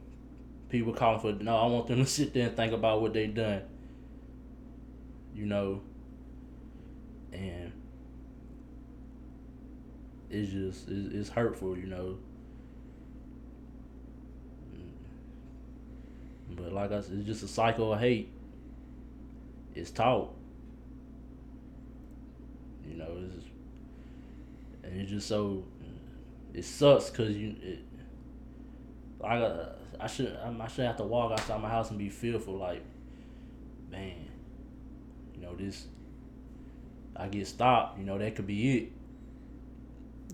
people 0.69 0.93
calling 0.93 1.21
for 1.21 1.33
no. 1.43 1.57
I 1.57 1.67
want 1.67 1.87
them 1.89 1.99
to 1.99 2.07
sit 2.11 2.35
there 2.35 2.49
and 2.49 2.57
think 2.57 2.73
about 2.73 3.01
what 3.01 3.13
they 3.13 3.27
done. 3.27 3.63
You 5.35 5.47
know, 5.47 5.81
and 7.33 7.73
it's 10.29 10.51
just 10.51 10.89
it's, 10.89 11.15
it's 11.15 11.29
hurtful. 11.31 11.79
You 11.79 11.87
know. 11.87 12.19
But 16.57 16.73
like 16.73 16.93
I 16.93 17.01
said, 17.01 17.19
it's 17.19 17.27
just 17.27 17.43
a 17.43 17.49
cycle 17.49 17.93
of 17.93 18.01
hate. 18.01 18.31
It's 19.75 19.91
taught. 19.91 20.35
You 22.87 22.97
know, 22.97 23.09
it's 23.25 23.35
just, 23.35 23.47
and 24.83 25.01
it's 25.01 25.11
just 25.11 25.29
so 25.29 25.65
it 26.55 26.65
sucks 26.65 27.11
because 27.11 27.37
you 27.37 27.55
it, 27.63 27.79
I 29.23 29.39
got 29.39 29.77
I 30.01 30.07
should 30.07 30.37
I 30.37 30.67
shouldn't 30.69 30.89
have 30.89 30.97
to 30.97 31.05
walk 31.05 31.33
outside 31.33 31.61
my 31.61 31.69
house 31.69 31.91
and 31.91 31.99
be 31.99 32.09
fearful 32.09 32.55
like 32.55 32.83
man 33.91 34.29
you 35.35 35.43
know 35.43 35.55
this 35.55 35.87
I 37.17 37.29
get 37.29 37.47
stopped 37.47 37.99
you 37.99 38.05
know 38.05 38.19
that 38.19 38.35
could 38.35 38.47
be 38.47 38.79
it 38.79 38.93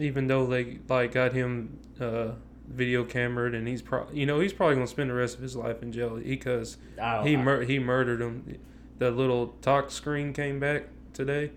Even 0.00 0.26
though 0.26 0.46
they 0.46 0.78
like 0.88 1.12
got 1.12 1.32
him 1.32 1.78
uh, 2.00 2.30
video 2.68 3.04
cameraed, 3.04 3.54
and 3.54 3.66
he's 3.68 3.82
pro- 3.82 4.08
you 4.12 4.26
know 4.26 4.40
he's 4.40 4.52
probably 4.52 4.74
gonna 4.76 4.86
spend 4.86 5.10
the 5.10 5.14
rest 5.14 5.36
of 5.36 5.42
his 5.42 5.56
life 5.56 5.82
in 5.82 5.92
jail 5.92 6.16
because 6.16 6.76
I, 7.00 7.22
he 7.26 7.36
mur- 7.36 7.62
he 7.64 7.78
murdered 7.78 8.20
him. 8.20 8.58
The 8.98 9.10
little 9.10 9.48
talk 9.62 9.90
screen 9.90 10.32
came 10.32 10.58
back 10.58 10.84
today. 11.12 11.50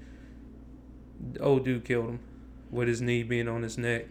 Old 1.40 1.66
dude 1.66 1.84
killed 1.86 2.10
him 2.10 2.20
with 2.72 2.88
his 2.88 3.02
knee 3.02 3.24
being 3.24 3.48
on 3.48 3.64
his 3.64 3.78
neck. 3.78 4.06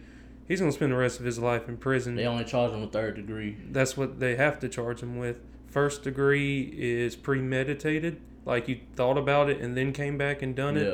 He's 0.47 0.59
gonna 0.59 0.71
spend 0.71 0.91
the 0.91 0.97
rest 0.97 1.19
of 1.19 1.25
his 1.25 1.39
life 1.39 1.67
in 1.69 1.77
prison. 1.77 2.15
they 2.15 2.25
only 2.25 2.43
charge 2.43 2.71
him 2.71 2.81
with 2.81 2.91
third 2.91 3.15
degree 3.15 3.55
That's 3.71 3.95
what 3.95 4.19
they 4.19 4.35
have 4.35 4.59
to 4.59 4.69
charge 4.69 5.01
him 5.01 5.17
with. 5.17 5.37
First 5.67 6.03
degree 6.03 6.63
is 6.75 7.15
premeditated, 7.15 8.19
like 8.45 8.67
you 8.67 8.79
thought 8.95 9.17
about 9.17 9.49
it 9.49 9.61
and 9.61 9.77
then 9.77 9.93
came 9.93 10.17
back 10.17 10.41
and 10.41 10.55
done 10.55 10.77
it. 10.77 10.87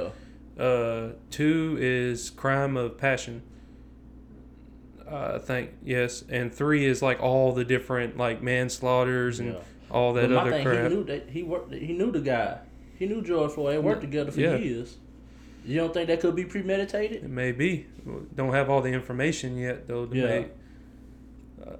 yeah 0.58 0.62
Uh, 0.64 1.14
two 1.32 1.78
is 1.80 2.30
crime 2.30 2.76
of 2.78 2.98
passion. 2.98 3.44
Uh, 5.10 5.34
I 5.36 5.38
think 5.40 5.72
yes, 5.84 6.24
and 6.30 6.54
three 6.54 6.86
is 6.86 7.02
like 7.02 7.22
all 7.22 7.54
the 7.54 7.64
different 7.64 8.18
like 8.18 8.42
manslaughters 8.42 9.40
and 9.40 9.54
yeah. 9.54 9.60
all 9.92 10.14
that 10.14 10.22
But 10.30 10.32
my 10.32 10.42
other 10.42 10.52
thing, 10.52 10.66
crap. 10.66 10.90
he 10.92 10.96
knew 10.98 11.04
that 11.04 11.30
he 11.30 11.44
worked 11.44 11.74
he 11.74 11.94
knew 11.94 12.12
the 12.12 12.22
guy 12.22 12.58
he 12.98 13.06
knew 13.06 13.22
George 13.22 13.52
Floyd 13.52 13.74
they 13.76 13.78
worked 13.80 14.02
together 14.02 14.32
for 14.32 14.40
Yeah. 14.40 14.56
years 14.56 14.98
you 15.64 15.78
don't 15.80 15.94
think 15.94 16.08
that 16.08 16.20
could 16.22 16.36
be 16.36 16.46
premeditated 16.46 17.24
It 17.24 17.30
may 17.30 17.52
be. 17.52 17.88
Don't 18.36 18.54
have 18.54 18.70
all 18.70 18.82
the 18.82 18.90
information 18.94 19.58
yet 19.58 19.88
though. 19.88 20.06
To 20.06 20.16
Yeah. 20.18 20.28
make, 20.28 20.48
uh, 21.66 21.72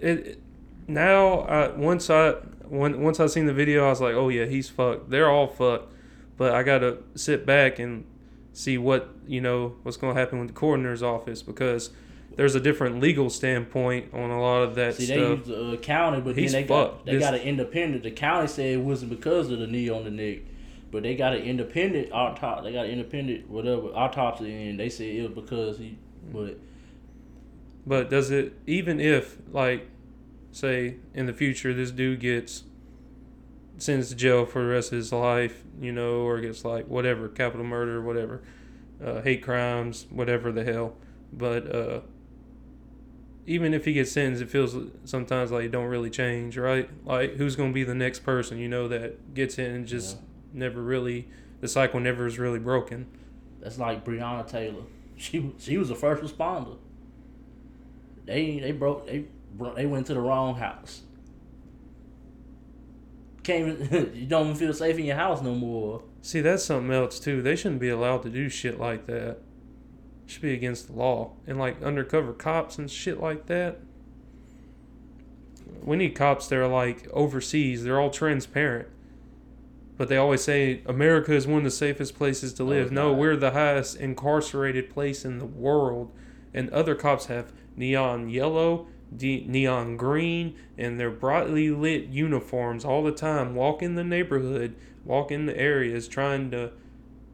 it, 0.00 0.26
it 0.26 0.42
now 0.88 1.40
uh, 1.40 1.74
once 1.76 2.10
I 2.10 2.32
when, 2.68 3.00
once 3.02 3.18
I 3.18 3.26
seen 3.26 3.46
the 3.46 3.52
video, 3.52 3.86
I 3.86 3.88
was 3.90 4.00
like, 4.00 4.14
oh 4.14 4.28
yeah, 4.28 4.44
he's 4.44 4.68
fucked. 4.68 5.10
They're 5.10 5.28
all 5.28 5.48
fucked. 5.48 5.92
But 6.36 6.52
I 6.54 6.62
gotta 6.62 6.98
sit 7.16 7.44
back 7.44 7.78
and 7.78 8.04
see 8.52 8.78
what 8.78 9.10
you 9.26 9.40
know 9.40 9.74
what's 9.82 9.96
gonna 9.96 10.18
happen 10.18 10.38
with 10.38 10.48
the 10.48 10.54
coroner's 10.54 11.02
office 11.02 11.42
because 11.42 11.90
there's 12.36 12.54
a 12.54 12.60
different 12.60 13.00
legal 13.00 13.28
standpoint 13.30 14.12
on 14.14 14.30
a 14.30 14.40
lot 14.40 14.62
of 14.62 14.74
that 14.76 14.94
See, 14.94 15.06
they 15.06 15.16
stuff. 15.16 15.46
used 15.48 15.70
the 15.72 15.76
county, 15.78 16.20
but 16.20 16.36
He's 16.36 16.52
then 16.52 16.62
they 16.62 16.68
got 16.68 16.90
fucked. 16.92 17.06
they 17.06 17.12
This- 17.12 17.22
got 17.22 17.34
an 17.34 17.40
independent. 17.40 18.02
The 18.02 18.10
county 18.10 18.48
said 18.48 18.66
it 18.74 18.80
wasn't 18.80 19.10
because 19.10 19.50
of 19.50 19.58
the 19.58 19.66
knee 19.66 19.88
on 19.90 20.04
the 20.04 20.10
neck, 20.10 20.38
but 20.90 21.02
they 21.02 21.14
got 21.16 21.34
an 21.34 21.42
independent 21.42 22.12
autopsy. 22.12 22.64
They 22.70 22.72
got 22.76 22.86
an 22.86 22.92
independent 22.92 23.48
whatever 23.50 23.88
autopsy, 23.94 24.68
and 24.68 24.78
they 24.80 24.88
said 24.88 25.06
it 25.06 25.22
was 25.34 25.44
because 25.44 25.78
he. 25.78 25.98
But 26.32 26.58
But 27.86 28.10
does 28.10 28.30
it 28.30 28.52
even 28.66 29.00
if 29.00 29.38
like 29.52 29.86
say 30.52 30.96
in 31.14 31.26
the 31.26 31.32
future 31.32 31.72
this 31.74 31.90
dude 31.90 32.20
gets 32.20 32.64
sentenced 33.78 34.10
to 34.10 34.16
jail 34.16 34.44
for 34.44 34.62
the 34.62 34.68
rest 34.68 34.92
of 34.92 34.96
his 34.96 35.12
life, 35.12 35.62
you 35.80 35.90
know, 35.92 36.20
or 36.20 36.40
gets 36.40 36.64
like 36.64 36.86
whatever, 36.88 37.28
capital 37.28 37.64
murder, 37.64 38.00
whatever, 38.02 38.42
uh, 39.04 39.22
hate 39.22 39.42
crimes, 39.42 40.06
whatever 40.10 40.52
the 40.52 40.64
hell. 40.64 40.94
But 41.32 41.74
uh 41.74 42.00
even 43.46 43.74
if 43.74 43.84
he 43.84 43.92
gets 43.92 44.12
sentenced, 44.12 44.42
it 44.42 44.50
feels 44.50 44.76
sometimes 45.04 45.50
like 45.50 45.64
it 45.64 45.70
don't 45.70 45.86
really 45.86 46.10
change, 46.10 46.56
right? 46.58 46.88
Like 47.04 47.34
who's 47.36 47.56
gonna 47.56 47.72
be 47.72 47.84
the 47.84 47.94
next 47.94 48.20
person, 48.20 48.58
you 48.58 48.68
know, 48.68 48.86
that 48.88 49.34
gets 49.34 49.58
in 49.58 49.70
and 49.72 49.86
just 49.86 50.16
Yeah. 50.16 50.22
never 50.68 50.82
really 50.82 51.28
the 51.60 51.68
cycle 51.68 52.00
never 52.00 52.26
is 52.26 52.38
really 52.38 52.58
broken. 52.58 53.06
that's 53.60 53.78
like 53.78 54.04
Breonna 54.04 54.46
Taylor. 54.48 54.82
She 55.16 55.52
she 55.58 55.76
was 55.76 55.90
a 55.90 55.94
first 55.94 56.22
responder. 56.22 56.78
They 58.24 58.58
they 58.60 58.72
broke 58.72 59.06
they 59.06 59.26
they 59.76 59.84
went 59.86 60.06
to 60.06 60.14
the 60.14 60.20
wrong 60.20 60.54
house. 60.54 61.02
Can't 63.42 63.80
even, 63.80 64.10
you 64.14 64.26
don't 64.26 64.46
even 64.46 64.56
feel 64.56 64.72
safe 64.74 64.98
in 64.98 65.04
your 65.04 65.16
house 65.16 65.42
no 65.42 65.54
more. 65.54 66.02
See, 66.22 66.40
that's 66.40 66.64
something 66.64 66.92
else 66.92 67.18
too. 67.18 67.42
They 67.42 67.56
shouldn't 67.56 67.80
be 67.80 67.88
allowed 67.88 68.22
to 68.22 68.28
do 68.30 68.48
shit 68.48 68.78
like 68.78 69.06
that. 69.06 69.38
Should 70.30 70.42
be 70.42 70.54
against 70.54 70.86
the 70.86 70.92
law. 70.92 71.32
And 71.44 71.58
like 71.58 71.82
undercover 71.82 72.32
cops 72.32 72.78
and 72.78 72.88
shit 72.88 73.20
like 73.20 73.46
that. 73.46 73.80
We 75.82 75.96
need 75.96 76.14
cops 76.14 76.46
that 76.46 76.56
are 76.56 76.68
like 76.68 77.08
overseas. 77.12 77.82
They're 77.82 77.98
all 77.98 78.10
transparent. 78.10 78.86
But 79.96 80.08
they 80.08 80.16
always 80.16 80.44
say 80.44 80.82
America 80.86 81.34
is 81.34 81.48
one 81.48 81.58
of 81.58 81.64
the 81.64 81.70
safest 81.72 82.16
places 82.16 82.52
to 82.54 82.62
oh, 82.62 82.66
live. 82.66 82.86
it's 82.86 82.92
No, 82.92 83.12
we're 83.12 83.34
the 83.34 83.50
highest 83.50 83.96
incarcerated 83.96 84.88
place 84.90 85.24
in 85.24 85.38
the 85.38 85.46
world. 85.46 86.12
And 86.54 86.70
other 86.70 86.94
cops 86.94 87.26
have 87.26 87.52
neon 87.74 88.28
yellow, 88.28 88.86
de- 89.14 89.44
neon 89.48 89.96
green, 89.96 90.54
and 90.78 91.00
their 91.00 91.10
brightly 91.10 91.70
lit 91.70 92.04
uniforms 92.04 92.84
all 92.84 93.02
the 93.02 93.10
time. 93.10 93.56
Walk 93.56 93.82
in 93.82 93.96
the 93.96 94.04
neighborhood, 94.04 94.76
walk 95.04 95.32
in 95.32 95.46
the 95.46 95.58
areas, 95.58 96.06
trying 96.06 96.52
to 96.52 96.70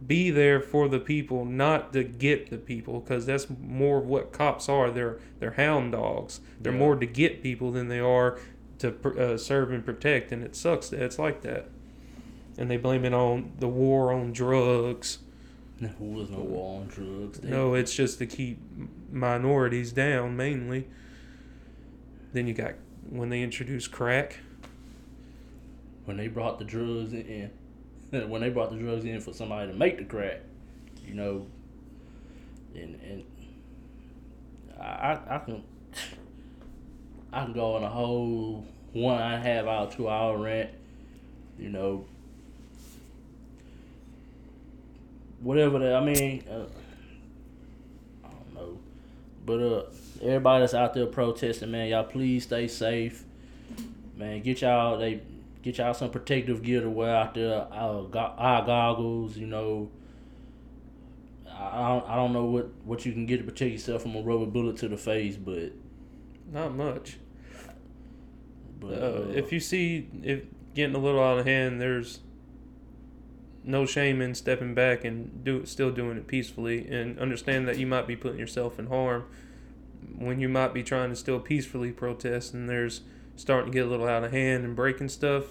be 0.07 0.31
there 0.31 0.61
for 0.61 0.88
the 0.88 0.99
people, 1.01 1.45
not 1.45 1.92
to 1.92 2.05
get 2.05 2.51
the 2.51 2.59
people, 2.59 3.01
because 3.01 3.27
that's 3.27 3.47
more 3.61 3.99
of 3.99 4.07
what 4.07 4.33
cops 4.33 4.69
are. 4.69 4.90
They're 4.90 5.19
they're 5.38 5.53
hound 5.53 5.92
dogs. 5.92 6.40
They're 6.61 6.73
Yeah. 6.73 6.79
more 6.79 6.97
to 6.97 7.07
get 7.07 7.42
people 7.42 7.71
than 7.73 7.88
they 7.88 7.99
are 8.01 8.38
to 8.79 8.90
pr- 8.90 9.19
uh, 9.19 9.37
serve 9.38 9.71
and 9.73 9.85
protect, 9.85 10.33
and 10.33 10.42
it 10.42 10.55
sucks 10.55 10.88
that 10.90 11.01
it's 11.03 11.19
like 11.19 11.42
that. 11.42 11.69
And 12.59 12.71
they 12.71 12.77
blame 12.77 13.05
it 13.05 13.12
on 13.14 13.53
the 13.59 13.69
war 13.69 14.12
on 14.12 14.33
drugs. 14.33 15.19
There 15.81 15.95
was 15.99 16.31
no 16.31 16.38
war 16.38 16.81
on 16.81 16.88
drugs. 16.88 17.38
They- 17.40 17.51
No, 17.51 17.75
it's 17.75 17.95
just 17.95 18.19
to 18.19 18.27
keep 18.27 18.59
minorities 19.12 19.92
down 19.92 20.37
mainly. 20.37 20.87
Then 22.33 22.47
you 22.47 22.55
got 22.55 22.75
when 23.11 23.29
they 23.31 23.42
introduced 23.42 23.92
crack. 23.92 24.40
when 26.07 26.16
they 26.19 26.29
brought 26.29 26.59
the 26.61 26.64
drugs 26.64 27.12
in, 27.12 27.51
when 28.29 28.41
they 28.41 28.51
brought 28.51 28.71
the 28.71 28.77
drugs 28.77 29.05
in 29.05 29.21
for 29.21 29.33
somebody 29.33 29.71
to 29.71 29.77
make 29.77 29.99
the 29.99 30.05
crack, 30.05 30.41
you 31.07 31.15
know, 31.15 31.47
and 32.75 32.99
and 33.03 33.25
I 34.81 35.19
I, 35.29 35.39
can 35.39 35.63
I 37.33 37.45
can 37.45 37.53
go 37.53 37.77
on 37.77 37.83
a 37.83 37.89
whole 37.89 38.67
one 38.93 39.21
and 39.21 39.35
a 39.35 39.39
half 39.39 39.67
hour, 39.67 39.91
two 39.91 40.09
hour 40.09 40.37
rant, 40.39 40.71
you 41.59 41.69
know. 41.69 42.05
Whatever 45.41 45.79
that 45.81 45.95
I 45.95 46.01
mean, 46.01 46.45
uh, 46.51 46.67
I 48.25 48.29
don't 48.29 48.55
know, 48.55 48.79
but 49.45 49.61
uh, 49.61 49.83
everybody 50.23 50.63
that's 50.63 50.75
out 50.75 50.95
there 50.95 51.07
protesting, 51.07 51.71
man, 51.71 51.89
y'all 51.89 52.05
please 52.05 52.45
stay 52.45 52.69
safe 52.69 53.25
man, 54.17 54.43
get 54.43 54.63
y'all 54.63 54.99
they 54.99 55.21
get 55.67 55.79
y'all 55.79 55.93
some 55.93 56.11
protective 56.11 56.63
gear 56.63 56.81
to 56.81 56.89
wear 56.89 57.15
out 57.15 57.35
there. 57.35 57.67
Our, 57.73 58.05
go- 58.05 58.35
eye 58.39 58.63
goggles, 58.65 59.37
you 59.37 59.49
know. 59.49 59.91
I 61.51 61.55
I 61.57 61.89
don't, 61.89 62.11
I 62.11 62.15
don't 62.15 62.33
know 62.33 62.45
what, 62.45 62.71
what 62.85 63.05
you 63.05 63.13
can 63.13 63.27
get 63.27 63.39
to 63.39 63.45
protect 63.45 63.73
yourself 63.73 64.03
from 64.03 64.15
a 64.15 64.23
rubber 64.23 64.47
bullet 64.47 64.77
to 64.79 64.89
the 64.89 64.97
face, 64.97 65.37
but 65.37 65.73
Not 66.53 66.75
much. 66.77 67.17
But 68.79 68.93
uh, 68.93 69.07
uh, 69.07 69.33
if 69.35 69.51
you 69.53 69.59
see 69.59 70.09
if 70.23 70.45
getting 70.75 70.95
a 70.95 71.01
little 71.01 71.21
out 71.21 71.39
of 71.39 71.47
hand, 71.47 71.81
there's 71.81 72.21
no 73.65 73.85
shame 73.85 74.23
in 74.23 74.37
stepping 74.37 74.73
back 74.73 75.05
and 75.05 75.43
do 75.43 75.67
still 75.67 75.91
doing 75.91 76.17
it 76.17 76.29
peacefully, 76.29 76.87
and 76.87 77.19
understand 77.19 77.67
that 77.67 77.77
you 77.77 77.89
might 77.89 78.07
be 78.07 78.15
putting 78.15 78.39
yourself 78.39 78.79
in 78.79 78.87
harm 78.87 79.25
when 80.17 80.39
you 80.39 80.49
might 80.49 80.73
be 80.73 80.85
trying 80.85 81.11
to 81.11 81.17
still 81.17 81.41
peacefully 81.41 81.91
protest, 81.91 82.55
and 82.55 82.69
there's 82.69 83.01
starting 83.37 83.70
to 83.70 83.77
get 83.77 83.87
a 83.87 83.88
little 83.88 84.09
out 84.09 84.25
of 84.25 84.33
hand 84.33 84.64
and 84.64 84.75
breaking 84.75 85.09
stuff. 85.09 85.44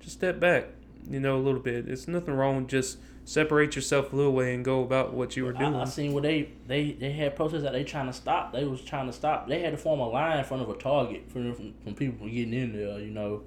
Just 0.00 0.16
step 0.16 0.40
back, 0.40 0.66
you 1.08 1.20
know, 1.20 1.36
a 1.36 1.40
little 1.40 1.60
bit. 1.60 1.88
It's 1.88 2.08
nothing 2.08 2.34
wrong. 2.34 2.66
Just 2.66 2.98
separate 3.24 3.76
yourself 3.76 4.12
a 4.12 4.16
little 4.16 4.32
way 4.32 4.54
and 4.54 4.64
go 4.64 4.82
about 4.82 5.14
what 5.14 5.36
you 5.36 5.44
were 5.44 5.52
doing. 5.52 5.74
I, 5.74 5.82
I 5.82 5.84
seen 5.84 6.12
where 6.12 6.22
they 6.22 6.50
they 6.66 6.92
they 6.92 7.12
had 7.12 7.36
protests 7.36 7.62
that 7.62 7.72
they 7.72 7.84
trying 7.84 8.06
to 8.06 8.12
stop. 8.12 8.52
They 8.52 8.64
was 8.64 8.82
trying 8.82 9.06
to 9.06 9.12
stop. 9.12 9.48
They 9.48 9.60
had 9.60 9.70
to 9.70 9.76
form 9.76 10.00
a 10.00 10.08
line 10.08 10.38
in 10.38 10.44
front 10.44 10.62
of 10.62 10.68
a 10.68 10.74
target 10.74 11.30
from 11.30 11.54
from, 11.54 11.74
from 11.84 11.94
people 11.94 12.18
from 12.18 12.34
getting 12.34 12.54
in 12.54 12.72
there. 12.72 12.98
You 12.98 13.10
know, 13.10 13.42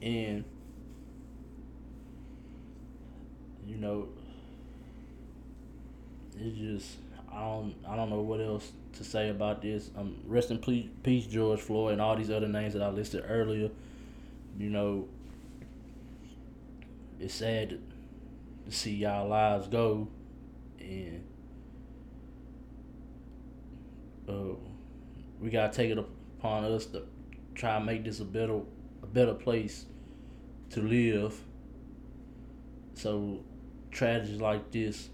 and 0.00 0.44
you 3.66 3.76
know, 3.76 4.08
it's 6.38 6.56
just 6.56 6.96
I 7.32 7.40
don't 7.40 7.74
I 7.88 7.96
don't 7.96 8.10
know 8.10 8.20
what 8.20 8.40
else 8.40 8.72
to 8.94 9.04
say 9.04 9.28
about 9.28 9.62
this. 9.62 9.90
Um, 9.96 10.16
rest 10.26 10.50
in 10.50 10.58
peace, 11.02 11.26
George 11.26 11.60
Floyd, 11.60 11.92
and 11.92 12.00
all 12.00 12.16
these 12.16 12.30
other 12.30 12.48
names 12.48 12.74
that 12.74 12.82
I 12.82 12.88
listed 12.88 13.24
earlier. 13.26 13.70
You 14.58 14.70
know, 14.70 15.08
it's 17.18 17.34
sad 17.34 17.70
to, 17.70 17.80
to 18.66 18.76
see 18.76 18.94
y'all 18.94 19.28
lives 19.28 19.68
go, 19.68 20.08
and 20.78 21.24
uh, 24.28 24.54
we 25.40 25.50
gotta 25.50 25.72
take 25.72 25.90
it 25.90 25.98
upon 25.98 26.64
us 26.64 26.86
to 26.86 27.02
try 27.54 27.76
and 27.76 27.86
make 27.86 28.04
this 28.04 28.20
a 28.20 28.24
better 28.24 28.60
a 29.02 29.06
better 29.06 29.34
place 29.34 29.86
to 30.70 30.80
live. 30.80 31.38
So 32.94 33.40
tragedies 33.90 34.40
like 34.40 34.70
this 34.70 35.08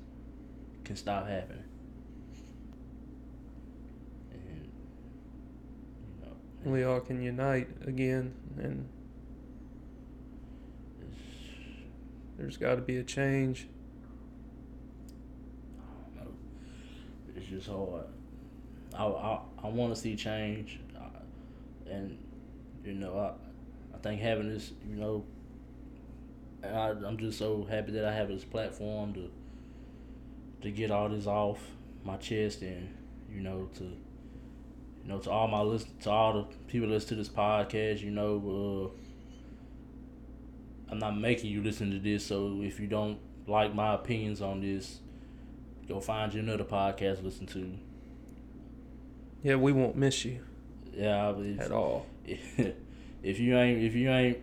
can 0.84 0.96
stop 0.96 1.28
happening. 1.28 1.64
And 4.32 4.70
we 6.72 6.84
all 6.84 7.00
can 7.00 7.22
unite 7.22 7.68
again, 7.86 8.34
and 8.58 8.88
there's 12.36 12.56
got 12.56 12.74
to 12.74 12.80
be 12.80 12.96
a 12.96 13.04
change. 13.04 13.68
It's 17.36 17.46
just 17.46 17.68
hard. 17.68 18.06
I 18.94 19.04
I, 19.04 19.40
I 19.62 19.68
want 19.68 19.94
to 19.94 20.00
see 20.00 20.16
change, 20.16 20.80
uh, 20.96 21.90
and 21.90 22.18
you 22.84 22.94
know 22.94 23.18
I 23.18 23.96
I 23.96 23.98
think 23.98 24.20
having 24.20 24.48
this 24.48 24.72
you 24.88 24.96
know. 24.96 25.24
I, 26.64 26.88
I'm 26.88 27.16
just 27.16 27.38
so 27.38 27.64
happy 27.70 27.92
that 27.92 28.04
I 28.04 28.12
have 28.12 28.26
this 28.26 28.42
platform 28.42 29.12
to 29.14 29.30
to 30.62 30.70
get 30.70 30.90
all 30.90 31.08
this 31.08 31.26
off 31.26 31.60
my 32.04 32.16
chest 32.16 32.62
and 32.62 32.92
you 33.32 33.40
know 33.40 33.68
to 33.76 33.92
you 35.06 35.12
know 35.12 35.20
to 35.20 35.30
all 35.30 35.46
my 35.46 35.60
listen 35.60 35.88
to 36.02 36.10
all 36.10 36.32
the 36.32 36.42
people 36.66 36.88
that 36.88 36.94
listen 36.94 37.10
to 37.10 37.14
this 37.14 37.28
podcast 37.28 38.00
you 38.00 38.10
know 38.10 38.90
uh, 38.90 40.90
I'm 40.90 40.98
not 40.98 41.16
making 41.16 41.50
you 41.50 41.62
listen 41.62 41.92
to 41.92 42.00
this 42.00 42.26
so 42.26 42.60
if 42.62 42.80
you 42.80 42.88
don't 42.88 43.18
like 43.46 43.72
my 43.72 43.94
opinions 43.94 44.42
on 44.42 44.60
this 44.60 44.98
go 45.86 46.00
find 46.00 46.34
you 46.34 46.40
another 46.40 46.64
podcast 46.64 47.18
to 47.18 47.22
listen 47.22 47.46
to. 47.46 47.78
Yeah, 49.44 49.54
we 49.54 49.70
won't 49.70 49.94
miss 49.94 50.24
you. 50.24 50.40
Yeah 50.92 51.32
it's, 51.38 51.66
at 51.66 51.70
all. 51.70 52.06
if 52.26 53.38
you 53.38 53.56
ain't 53.56 53.84
if 53.84 53.94
you 53.94 54.10
ain't 54.10 54.38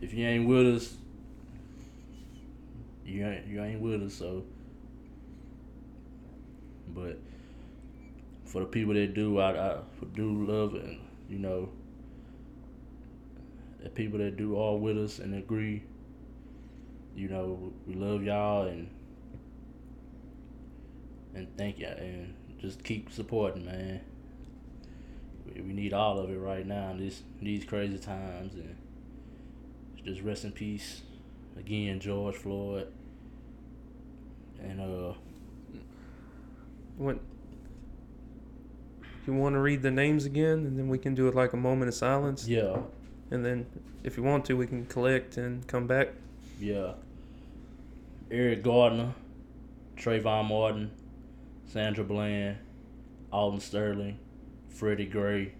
if 0.00 0.12
you 0.12 0.26
ain't 0.26 0.48
with 0.48 0.74
us 0.74 0.96
you 3.04 3.24
ain't 3.24 3.46
you 3.46 3.62
ain't 3.62 3.80
with 3.80 4.02
us 4.02 4.14
so. 4.14 4.42
But 6.88 7.20
for 8.50 8.60
the 8.60 8.66
people 8.66 8.94
that 8.94 9.14
do 9.14 9.38
I, 9.38 9.74
I 9.74 9.78
do 10.14 10.44
love 10.44 10.74
it 10.74 10.98
you 11.28 11.38
know 11.38 11.70
the 13.82 13.88
people 13.88 14.18
that 14.18 14.36
do 14.36 14.56
all 14.56 14.78
with 14.78 14.98
us 14.98 15.18
and 15.18 15.34
agree 15.34 15.82
you 17.14 17.28
know 17.28 17.72
we 17.86 17.94
love 17.94 18.22
y'all 18.22 18.66
and 18.66 18.88
and 21.34 21.46
thank 21.56 21.78
you 21.78 21.86
and 21.86 22.34
just 22.60 22.84
keep 22.84 23.10
supporting 23.10 23.64
man. 23.64 24.00
We, 25.46 25.62
we 25.62 25.72
need 25.72 25.92
all 25.92 26.18
of 26.18 26.30
it 26.30 26.38
right 26.38 26.66
now 26.66 26.90
in 26.90 26.98
this 26.98 27.22
these 27.40 27.64
crazy 27.64 27.98
times 27.98 28.54
and 28.54 28.76
just 30.04 30.22
rest 30.22 30.44
in 30.44 30.52
peace. 30.52 31.02
Again 31.58 32.00
George 32.00 32.36
Floyd. 32.36 32.88
And 34.62 34.80
uh 34.80 35.14
When 36.96 37.20
you 39.26 39.34
want 39.34 39.54
to 39.54 39.60
read 39.60 39.82
the 39.82 39.90
names 39.90 40.24
again, 40.24 40.58
and 40.66 40.78
then 40.78 40.88
we 40.88 40.98
can 40.98 41.14
do 41.14 41.28
it 41.28 41.34
like 41.34 41.52
a 41.52 41.56
moment 41.56 41.88
of 41.88 41.94
silence, 41.94 42.46
yeah. 42.48 42.78
And 43.30 43.44
then 43.44 43.66
if 44.02 44.16
you 44.16 44.22
want 44.22 44.44
to, 44.46 44.54
we 44.56 44.66
can 44.66 44.86
collect 44.86 45.36
and 45.36 45.66
come 45.66 45.86
back. 45.86 46.08
yeah. 46.60 46.92
Eric 48.30 48.62
Gardner 48.62 49.12
Trayvon 49.96 50.48
Martin 50.48 50.92
Sandra 51.66 52.04
Bland 52.04 52.58
Alton 53.32 53.58
Sterling 53.58 54.18
Freddie 54.68 55.06
Gray 55.06 55.52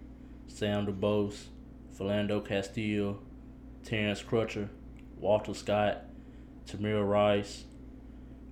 Sam 0.47 0.87
DuBose 0.87 1.47
Philando 1.97 2.43
Castillo, 2.45 3.19
Terrence 3.83 4.21
Crutcher 4.23 4.69
Walter 5.19 5.53
Scott 5.53 6.05
Tamir 6.65 7.05
Rice 7.05 7.65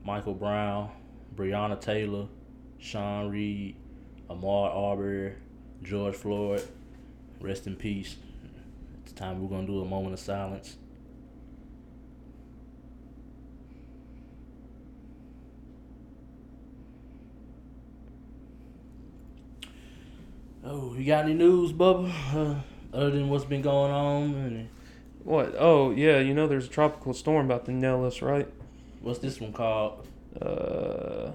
Michael 0.03 0.33
Brown 0.33 0.91
Breonna 1.33 1.79
Taylor 1.79 2.27
Sean 2.77 3.29
Reed 3.29 3.77
Ahmaud 4.29 4.75
Arbery 4.75 5.33
George 5.83 6.15
Floyd 6.15 6.67
rest 7.41 7.67
in 7.67 7.75
peace 7.75 8.15
it's 9.03 9.13
time 9.13 9.41
we're 9.41 9.49
gonna 9.49 9.65
do 9.67 9.81
a 9.81 9.85
moment 9.85 10.13
of 10.13 10.19
silence 10.19 10.75
Oh, 20.63 20.93
you 20.93 21.05
got 21.05 21.23
any 21.23 21.33
news, 21.33 21.71
Bubba? 21.71 22.11
Uh, 22.35 22.55
other 22.93 23.11
than 23.11 23.29
what's 23.29 23.45
been 23.45 23.61
going 23.61 23.91
on, 23.91 24.33
and 24.35 24.69
What? 25.23 25.55
Oh 25.57 25.91
yeah, 25.91 26.19
you 26.19 26.33
know 26.33 26.47
there's 26.47 26.65
a 26.67 26.69
tropical 26.69 27.13
storm 27.13 27.45
about 27.45 27.65
to 27.65 27.71
nail 27.71 28.05
us, 28.05 28.21
right? 28.21 28.47
what's 29.01 29.19
this 29.19 29.39
one 29.39 29.53
called? 29.53 30.05
Uh, 30.39 31.31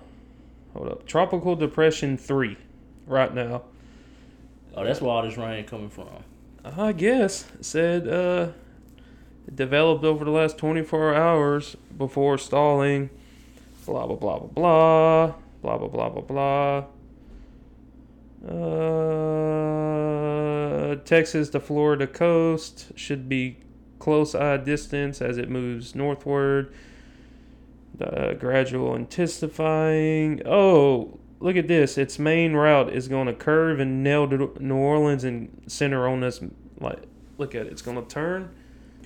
hold 0.75 0.89
up, 0.89 1.07
tropical 1.07 1.57
depression 1.57 2.17
three, 2.17 2.57
right 3.07 3.35
now. 3.35 3.62
Oh, 4.77 4.85
that's 4.85 5.01
where 5.01 5.11
all 5.11 5.23
this 5.23 5.37
rain 5.37 5.64
coming 5.64 5.90
from. 5.90 6.09
I 6.64 6.93
guess 6.93 7.45
it 7.59 7.64
said 7.64 8.09
uh, 8.09 8.49
it 9.47 9.55
developed 9.55 10.05
over 10.05 10.25
the 10.25 10.31
last 10.31 10.59
24 10.59 11.14
hours 11.14 11.77
before 11.97 12.38
stalling. 12.38 13.11
Blah 13.87 14.07
blah 14.07 14.17
blah 14.17 14.38
blah 14.38 14.49
blah 14.49 15.35
blah 15.62 15.79
blah 15.79 15.88
blah 15.88 16.09
blah 16.09 16.23
blah. 16.23 16.85
Uh, 20.93 20.97
Texas 21.05 21.51
to 21.51 21.61
Florida 21.61 22.07
coast 22.07 22.93
should 22.97 23.29
be 23.29 23.59
close 23.99 24.35
eye 24.35 24.57
distance 24.57 25.23
as 25.23 25.38
it 25.38 25.49
moves 25.49 25.95
northward. 25.95 26.75
Uh, 28.01 28.33
gradual 28.33 28.95
intensifying. 28.95 30.43
Oh, 30.45 31.19
look 31.45 31.57
at 31.57 31.69
this. 31.69 31.99
Its 31.99 32.19
main 32.19 32.55
route 32.55 32.91
is 32.91 33.07
going 33.07 33.27
to 33.27 33.35
curve 33.35 33.79
and 33.79 34.03
nail 34.03 34.27
to 34.29 34.57
New 34.59 34.77
Orleans 34.77 35.25
and 35.25 35.63
center 35.67 36.09
on 36.09 36.21
this. 36.21 36.41
Like, 36.81 37.03
look 37.37 37.55
at 37.55 37.67
it. 37.67 37.73
It's 37.73 37.83
going 37.83 38.03
to 38.03 38.09
turn 38.09 38.49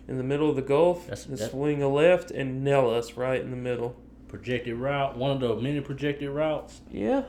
in 0.06 0.16
the 0.16 0.22
middle 0.22 0.48
of 0.48 0.54
the 0.56 0.62
Gulf 0.62 1.02
That's- 1.02 1.26
and 1.26 1.36
that- 1.36 1.50
swing 1.50 1.82
a 1.82 1.88
left 1.88 2.30
and 2.30 2.62
nail 2.62 2.88
us 2.88 3.14
right 3.14 3.40
in 3.40 3.50
the 3.50 3.56
middle. 3.56 3.96
Projected 4.28 4.76
route, 4.76 5.16
one 5.16 5.30
of 5.32 5.40
the 5.40 5.56
many 5.56 5.80
projected 5.80 6.30
routes. 6.30 6.80
Yeah. 6.92 7.22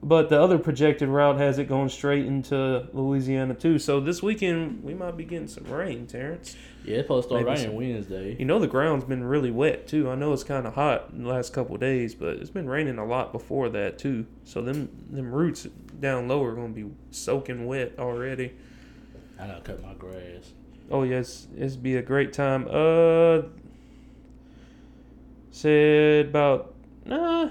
But 0.00 0.28
the 0.28 0.40
other 0.40 0.58
projected 0.58 1.08
route 1.08 1.38
has 1.38 1.58
it 1.58 1.64
going 1.64 1.88
straight 1.88 2.24
into 2.24 2.88
Louisiana 2.92 3.54
too. 3.54 3.80
So 3.80 3.98
this 3.98 4.22
weekend 4.22 4.84
we 4.84 4.94
might 4.94 5.16
be 5.16 5.24
getting 5.24 5.48
some 5.48 5.64
rain, 5.64 6.06
Terrence. 6.06 6.56
Yeah, 6.84 6.98
it's 6.98 7.04
supposed 7.04 7.28
to 7.28 7.34
start 7.34 7.44
Maybe 7.46 7.60
raining 7.60 7.76
Wednesday. 7.76 8.36
You 8.38 8.44
know 8.44 8.60
the 8.60 8.68
ground's 8.68 9.04
been 9.04 9.24
really 9.24 9.50
wet 9.50 9.88
too. 9.88 10.08
I 10.08 10.14
know 10.14 10.32
it's 10.32 10.44
kind 10.44 10.68
of 10.68 10.74
hot 10.74 11.10
in 11.12 11.24
the 11.24 11.28
last 11.28 11.52
couple 11.52 11.74
of 11.74 11.80
days, 11.80 12.14
but 12.14 12.36
it's 12.36 12.50
been 12.50 12.68
raining 12.68 12.98
a 12.98 13.04
lot 13.04 13.32
before 13.32 13.68
that 13.70 13.98
too. 13.98 14.26
So 14.44 14.62
them 14.62 14.88
them 15.10 15.34
roots 15.34 15.66
down 15.98 16.28
low 16.28 16.44
are 16.44 16.54
gonna 16.54 16.68
be 16.68 16.88
soaking 17.10 17.66
wet 17.66 17.94
already. 17.98 18.54
I 19.38 19.48
gotta 19.48 19.60
cut 19.62 19.82
my 19.82 19.94
grass. 19.94 20.52
Oh 20.92 21.02
yes, 21.02 21.48
it's 21.56 21.74
be 21.74 21.96
a 21.96 22.02
great 22.02 22.32
time. 22.32 22.68
Uh, 22.70 23.42
said 25.50 26.26
about 26.26 26.72
nah 27.04 27.50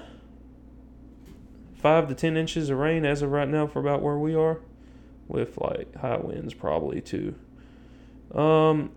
five 1.78 2.08
to 2.08 2.14
ten 2.14 2.36
inches 2.36 2.70
of 2.70 2.78
rain 2.78 3.04
as 3.04 3.22
of 3.22 3.30
right 3.30 3.48
now 3.48 3.66
for 3.66 3.80
about 3.80 4.02
where 4.02 4.18
we 4.18 4.34
are, 4.34 4.60
with 5.26 5.58
like 5.58 5.94
high 5.96 6.18
winds 6.18 6.54
probably 6.54 7.00
too. 7.00 7.34
Um, 8.34 8.90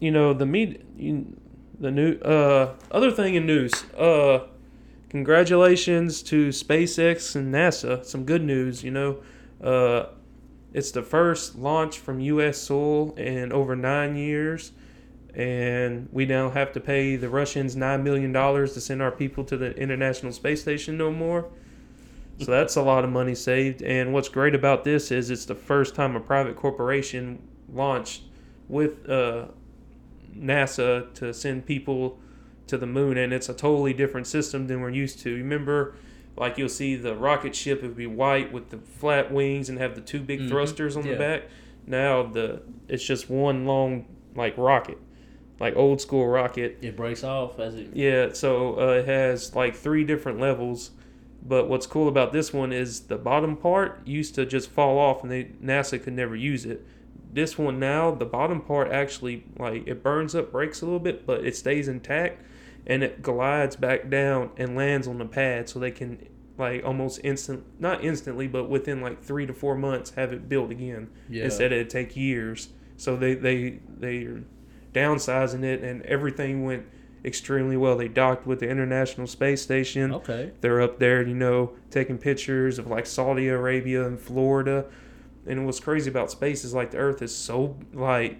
you 0.00 0.10
know 0.10 0.32
the 0.32 0.46
meet, 0.46 0.82
the 1.80 1.90
new 1.90 2.18
uh 2.18 2.74
other 2.90 3.10
thing 3.10 3.34
in 3.34 3.46
news. 3.46 3.84
Uh, 3.96 4.46
congratulations 5.10 6.22
to 6.24 6.48
SpaceX 6.48 7.36
and 7.36 7.54
NASA. 7.54 8.04
Some 8.04 8.24
good 8.24 8.42
news. 8.42 8.82
You 8.82 8.90
know, 8.90 9.22
uh, 9.62 10.06
it's 10.72 10.90
the 10.90 11.02
first 11.02 11.56
launch 11.56 11.98
from 11.98 12.20
U.S. 12.20 12.58
soil 12.58 13.14
in 13.14 13.52
over 13.52 13.76
nine 13.76 14.16
years, 14.16 14.72
and 15.34 16.08
we 16.12 16.26
now 16.26 16.50
have 16.50 16.72
to 16.72 16.80
pay 16.80 17.16
the 17.16 17.28
Russians 17.28 17.76
nine 17.76 18.02
million 18.02 18.32
dollars 18.32 18.74
to 18.74 18.80
send 18.80 19.02
our 19.02 19.12
people 19.12 19.44
to 19.44 19.56
the 19.56 19.76
International 19.76 20.32
Space 20.32 20.62
Station 20.62 20.96
no 20.96 21.10
more. 21.12 21.48
So 22.38 22.50
that's 22.50 22.76
a 22.76 22.82
lot 22.82 23.04
of 23.04 23.10
money 23.10 23.34
saved. 23.34 23.82
And 23.82 24.12
what's 24.12 24.28
great 24.28 24.54
about 24.54 24.84
this 24.84 25.10
is 25.10 25.30
it's 25.30 25.46
the 25.46 25.54
first 25.54 25.94
time 25.94 26.14
a 26.16 26.20
private 26.20 26.56
corporation 26.56 27.38
launched 27.72 28.22
with 28.68 29.08
uh, 29.08 29.46
NASA 30.36 31.12
to 31.14 31.32
send 31.32 31.66
people 31.66 32.18
to 32.66 32.76
the 32.76 32.86
moon, 32.86 33.16
and 33.16 33.32
it's 33.32 33.48
a 33.48 33.54
totally 33.54 33.92
different 33.92 34.26
system 34.26 34.66
than 34.66 34.80
we're 34.80 34.90
used 34.90 35.20
to. 35.20 35.34
Remember, 35.34 35.94
like 36.36 36.58
you'll 36.58 36.68
see 36.68 36.96
the 36.96 37.14
rocket 37.14 37.54
ship 37.54 37.82
it 37.82 37.86
would 37.86 37.96
be 37.96 38.06
white 38.06 38.52
with 38.52 38.70
the 38.70 38.78
flat 38.78 39.32
wings 39.32 39.68
and 39.68 39.78
have 39.78 39.94
the 39.94 40.00
two 40.00 40.20
big 40.20 40.40
Mhm. 40.40 40.48
thrusters 40.48 40.96
on 40.96 41.04
Yeah. 41.06 41.12
the 41.12 41.18
back. 41.18 41.42
Now 41.86 42.24
the 42.24 42.60
it's 42.88 43.04
just 43.04 43.30
one 43.30 43.64
long 43.64 44.04
like 44.34 44.58
rocket, 44.58 44.98
like 45.60 45.76
old 45.76 46.00
school 46.00 46.26
rocket. 46.26 46.78
It 46.82 46.96
breaks 46.96 47.22
off 47.24 47.58
as 47.60 47.76
it. 47.76 47.88
Yeah, 47.94 48.32
so 48.32 48.78
uh, 48.78 48.92
it 48.94 49.06
has 49.06 49.54
like 49.54 49.74
three 49.76 50.04
different 50.04 50.40
levels. 50.40 50.90
But 51.48 51.68
what's 51.68 51.86
cool 51.86 52.08
about 52.08 52.32
this 52.32 52.52
one 52.52 52.72
is 52.72 53.00
the 53.02 53.16
bottom 53.18 53.56
part 53.56 54.06
used 54.06 54.34
to 54.36 54.46
just 54.46 54.70
fall 54.70 54.98
off 54.98 55.22
and 55.22 55.30
they 55.30 55.44
NASA 55.62 56.02
could 56.02 56.14
never 56.14 56.34
use 56.34 56.64
it. 56.64 56.84
This 57.32 57.58
one 57.58 57.78
now, 57.78 58.10
the 58.12 58.24
bottom 58.24 58.60
part 58.60 58.90
actually 58.90 59.44
like 59.58 59.86
it 59.86 60.02
burns 60.02 60.34
up, 60.34 60.50
breaks 60.50 60.80
a 60.80 60.86
little 60.86 61.00
bit, 61.00 61.26
but 61.26 61.44
it 61.44 61.54
stays 61.54 61.86
intact 61.88 62.42
and 62.86 63.02
it 63.02 63.20
glides 63.22 63.76
back 63.76 64.08
down 64.08 64.50
and 64.56 64.76
lands 64.76 65.06
on 65.06 65.18
the 65.18 65.24
pad 65.26 65.68
so 65.68 65.78
they 65.78 65.90
can 65.90 66.26
like 66.58 66.82
almost 66.84 67.20
instant 67.22 67.62
not 67.78 68.02
instantly 68.02 68.46
but 68.48 68.64
within 68.64 69.02
like 69.02 69.22
three 69.22 69.44
to 69.44 69.52
four 69.52 69.74
months 69.74 70.10
have 70.12 70.32
it 70.32 70.48
built 70.48 70.70
again 70.70 71.10
Yeah. 71.28 71.44
instead 71.44 71.70
of 71.72 71.78
it 71.78 71.90
take 71.90 72.16
years 72.16 72.70
so 72.96 73.14
they 73.14 73.34
they 73.34 73.80
they 73.98 74.22
are 74.24 74.42
downsizing 74.94 75.62
it 75.64 75.82
and 75.82 76.00
everything 76.02 76.64
went 76.64 76.86
extremely 77.26 77.76
well 77.76 77.96
they 77.96 78.08
docked 78.08 78.46
with 78.46 78.60
the 78.60 78.68
international 78.68 79.26
space 79.26 79.60
station 79.60 80.12
Okay. 80.14 80.52
they're 80.60 80.80
up 80.80 80.98
there 80.98 81.26
you 81.26 81.34
know 81.34 81.72
taking 81.90 82.18
pictures 82.18 82.78
of 82.78 82.86
like 82.86 83.04
saudi 83.06 83.48
arabia 83.48 84.06
and 84.06 84.18
florida 84.20 84.84
and 85.46 85.64
what's 85.66 85.80
crazy 85.80 86.08
about 86.10 86.30
space 86.30 86.64
is 86.64 86.72
like 86.72 86.92
the 86.92 86.98
earth 86.98 87.20
is 87.22 87.34
so 87.36 87.76
like 87.92 88.38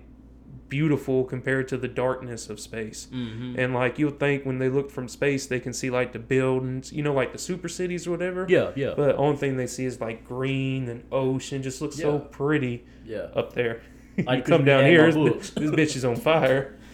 beautiful 0.69 1.23
compared 1.23 1.69
to 1.69 1.77
the 1.77 1.87
darkness 1.89 2.51
of 2.51 2.59
space 2.59 3.07
Mm-hmm. 3.13 3.59
and 3.59 3.73
like 3.73 3.99
you'll 4.01 4.11
think 4.11 4.45
when 4.45 4.59
they 4.59 4.69
look 4.69 4.91
from 4.91 5.07
space 5.09 5.47
they 5.47 5.61
can 5.61 5.73
see 5.73 5.91
like 5.91 6.13
the 6.13 6.19
buildings 6.19 6.93
you 6.93 7.03
know 7.05 7.13
like 7.13 7.31
the 7.33 7.39
super 7.39 7.69
cities 7.69 8.07
or 8.07 8.11
whatever 8.11 8.47
Yeah. 8.49 8.73
Yeah. 8.75 8.95
but 8.97 9.07
the 9.09 9.17
only 9.17 9.37
thing 9.37 9.57
they 9.57 9.69
see 9.69 9.85
is 9.85 10.01
like 10.01 10.25
green 10.25 10.89
and 10.89 11.05
ocean 11.13 11.63
just 11.63 11.81
looks 11.81 11.97
so 11.97 12.19
pretty 12.19 12.85
yeah. 13.05 13.29
up 13.35 13.53
there 13.53 13.81
I 14.27 14.41
come 14.41 14.65
down 14.65 14.85
here 14.87 15.13
this, 15.13 15.51
this 15.51 15.71
bitch 15.71 15.95
is 15.97 16.05
on 16.05 16.17
fire 16.17 16.73
Yeah. 16.73 16.77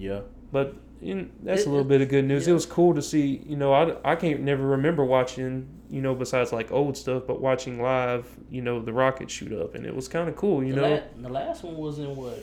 Yeah. 0.00 0.20
but 0.52 0.74
know, 1.02 1.26
that's 1.42 1.62
It- 1.62 1.66
a 1.66 1.70
little 1.70 1.84
bit 1.84 2.00
of 2.02 2.08
good 2.08 2.24
news 2.26 2.46
yeah. 2.46 2.50
it 2.50 2.54
was 2.54 2.66
cool 2.66 2.94
to 2.94 3.02
see 3.02 3.42
you 3.46 3.56
know 3.56 3.72
I, 3.72 4.12
I 4.12 4.16
can't 4.16 4.40
never 4.40 4.66
remember 4.66 5.04
watching 5.04 5.66
you 5.88 6.00
know 6.02 6.14
besides 6.14 6.52
like 6.52 6.70
old 6.72 6.96
stuff 6.96 7.22
but 7.26 7.40
watching 7.40 7.80
live 7.82 8.26
you 8.50 8.60
know 8.62 8.80
the 8.82 8.92
rocket 8.92 9.30
shoot 9.30 9.52
up 9.52 9.74
and 9.74 9.86
it 9.86 9.94
was 9.94 10.08
kind 10.08 10.28
of 10.28 10.36
cool 10.36 10.62
you 10.64 10.74
the, 10.74 10.80
know 10.80 10.90
la- 10.90 11.22
the 11.22 11.28
last 11.28 11.62
one 11.64 11.76
was 11.76 11.98
in 11.98 12.14
what? 12.16 12.38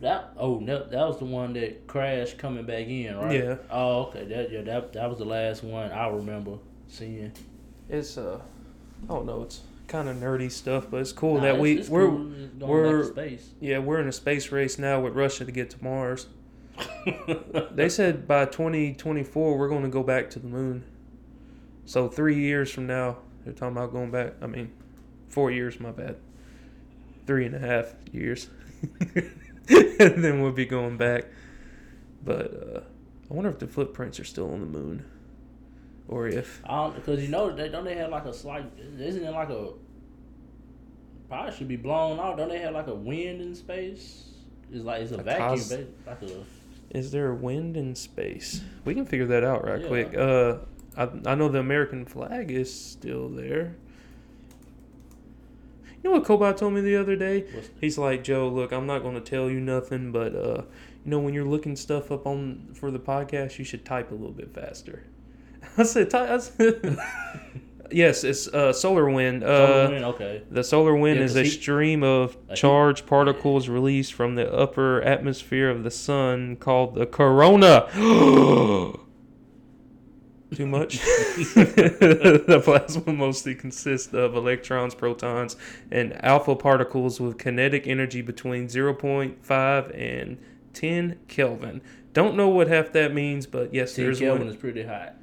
That 0.00 0.30
oh 0.36 0.58
no, 0.60 0.84
that 0.84 1.06
was 1.08 1.18
the 1.18 1.24
one 1.24 1.54
that 1.54 1.86
crashed 1.88 2.38
coming 2.38 2.64
back 2.64 2.86
in, 2.86 3.16
right? 3.16 3.34
Yeah. 3.34 3.56
Oh 3.70 4.02
okay, 4.06 4.24
that 4.26 4.52
yeah 4.52 4.62
that 4.62 4.92
that 4.92 5.10
was 5.10 5.18
the 5.18 5.24
last 5.24 5.64
one 5.64 5.90
I 5.90 6.06
remember 6.08 6.58
seeing. 6.86 7.32
it's 7.88 8.16
uh 8.16 8.40
i 9.04 9.06
don't 9.12 9.26
know 9.26 9.42
it's 9.42 9.60
kind 9.88 10.08
of 10.08 10.16
nerdy 10.16 10.50
stuff 10.50 10.86
but 10.90 11.00
it's 11.00 11.12
cool 11.12 11.34
Nah, 11.36 11.40
that 11.42 11.48
it's- 11.50 11.60
we 11.62 11.78
it's 11.80 11.88
we're 11.88 12.08
cool 12.08 12.30
we're- 12.68 13.04
space. 13.04 13.50
yeah 13.60 13.78
we're 13.78 13.98
in 14.00 14.08
a 14.08 14.12
space 14.12 14.50
race 14.52 14.78
now 14.78 15.00
with 15.00 15.14
russia 15.14 15.44
to 15.44 15.52
get 15.52 15.68
to 15.70 15.82
mars 15.84 16.26
They 17.72 17.88
said 17.88 18.26
by 18.26 18.44
2024 18.44 19.56
we're 19.56 19.68
going 19.68 19.82
to 19.82 19.88
go 19.88 20.02
back 20.02 20.30
to 20.30 20.38
the 20.38 20.48
moon. 20.48 20.84
So 21.84 22.08
three 22.08 22.38
years 22.38 22.70
from 22.70 22.86
now, 22.86 23.18
they're 23.44 23.54
talking 23.54 23.76
about 23.76 23.92
going 23.92 24.10
back. 24.10 24.34
I 24.42 24.46
mean, 24.46 24.72
four 25.28 25.50
years, 25.50 25.80
my 25.80 25.90
bad. 25.90 26.16
Three 27.26 27.46
and 27.46 27.54
a 27.54 27.58
half 27.58 27.94
years. 28.12 28.48
and 29.70 30.24
then 30.24 30.42
we'll 30.42 30.52
be 30.52 30.66
going 30.66 30.96
back. 30.96 31.26
But 32.24 32.52
uh, 32.52 32.80
I 33.30 33.34
wonder 33.34 33.50
if 33.50 33.58
the 33.58 33.66
footprints 33.66 34.20
are 34.20 34.24
still 34.24 34.52
on 34.52 34.60
the 34.60 34.66
moon. 34.66 35.04
Or 36.08 36.26
if. 36.26 36.60
I 36.64 36.76
don't 36.76 36.94
because 36.94 37.22
you 37.22 37.28
know 37.28 37.54
they 37.54 37.68
don't 37.68 37.84
they 37.84 37.96
have 37.96 38.10
like 38.10 38.24
a 38.24 38.32
slight 38.32 38.64
isn't 38.98 39.22
it 39.22 39.30
like 39.30 39.50
a 39.50 39.72
probably 41.28 41.54
should 41.54 41.68
be 41.68 41.76
blown 41.76 42.18
out. 42.18 42.38
Don't 42.38 42.48
they 42.48 42.60
have 42.60 42.72
like 42.72 42.86
a 42.86 42.94
wind 42.94 43.40
in 43.40 43.54
space? 43.54 44.30
It's 44.72 44.84
like 44.84 45.02
it's 45.02 45.12
a, 45.12 45.18
A 45.18 45.22
vacuum, 45.22 45.58
cos- 45.58 45.70
like 46.06 46.22
a 46.22 46.44
Is 46.90 47.10
there 47.10 47.30
a 47.30 47.34
wind 47.34 47.76
in 47.76 47.94
space? 47.94 48.62
We 48.84 48.94
can 48.94 49.04
figure 49.06 49.26
that 49.26 49.44
out 49.44 49.64
right 49.66 49.80
Yeah. 49.82 49.88
quick. 49.88 50.14
Uh, 50.16 50.56
I, 50.96 51.08
I 51.32 51.34
know 51.34 51.48
the 51.48 51.58
American 51.60 52.04
flag 52.06 52.50
is 52.50 52.72
still 52.72 53.28
there. 53.28 53.76
You 56.02 56.10
know 56.10 56.18
what 56.18 56.24
Cobot 56.24 56.56
told 56.56 56.74
me 56.74 56.80
the 56.80 56.96
other 56.96 57.16
day? 57.16 57.44
He's 57.80 57.98
like, 57.98 58.22
Joe, 58.22 58.48
look, 58.48 58.72
I'm 58.72 58.86
not 58.86 59.02
going 59.02 59.14
to 59.16 59.20
tell 59.20 59.50
you 59.50 59.60
nothing, 59.60 60.12
but 60.12 60.34
uh, 60.34 60.62
you 61.04 61.10
know, 61.10 61.18
when 61.18 61.34
you're 61.34 61.44
looking 61.44 61.74
stuff 61.76 62.10
up 62.12 62.26
on 62.26 62.68
for 62.74 62.90
the 62.90 63.00
podcast, 63.00 63.58
you 63.58 63.64
should 63.64 63.84
type 63.84 64.10
a 64.10 64.14
little 64.14 64.30
bit 64.32 64.54
faster. 64.54 65.04
I 65.76 65.82
said, 65.82 66.08
ty- 66.10 66.32
I 66.34 66.38
said 66.38 66.98
yes, 67.90 68.24
it's 68.24 68.48
uh, 68.48 68.72
solar 68.72 69.08
wind. 69.10 69.42
Uh, 69.44 69.88
wind? 69.90 70.04
Okay, 70.04 70.42
the 70.50 70.62
solar 70.64 70.94
wind 70.94 71.18
Yeah, 71.18 71.24
is 71.24 71.36
a 71.36 71.42
he- 71.44 71.48
stream 71.50 72.02
of 72.02 72.36
a 72.48 72.52
heat- 72.52 72.56
charged 72.58 73.06
particles 73.06 73.68
released 73.68 74.12
from 74.14 74.34
the 74.34 74.52
upper 74.52 75.00
atmosphere 75.02 75.68
of 75.70 75.84
the 75.84 75.90
sun 75.90 76.56
called 76.56 76.94
the 76.94 77.06
corona. 77.06 77.86
Too 80.54 80.66
much? 80.66 80.98
the 80.98 82.60
plasma 82.64 83.12
mostly 83.12 83.54
consists 83.54 84.14
of 84.14 84.34
electrons, 84.34 84.94
protons, 84.94 85.56
and 85.90 86.24
alpha 86.24 86.56
particles 86.56 87.20
with 87.20 87.36
kinetic 87.38 87.86
energy 87.86 88.22
between 88.22 88.66
0.5 88.66 89.94
and 89.98 90.38
10 90.72 91.18
Kelvin. 91.28 91.82
Don't 92.14 92.34
know 92.34 92.48
what 92.48 92.66
half 92.68 92.92
that 92.92 93.12
means, 93.12 93.46
but 93.46 93.74
yes, 93.74 93.94
ten 93.94 94.06
there's 94.06 94.20
Kelvin 94.20 94.44
wind. 94.46 94.54
is 94.54 94.60
pretty 94.60 94.84
hot. 94.84 95.16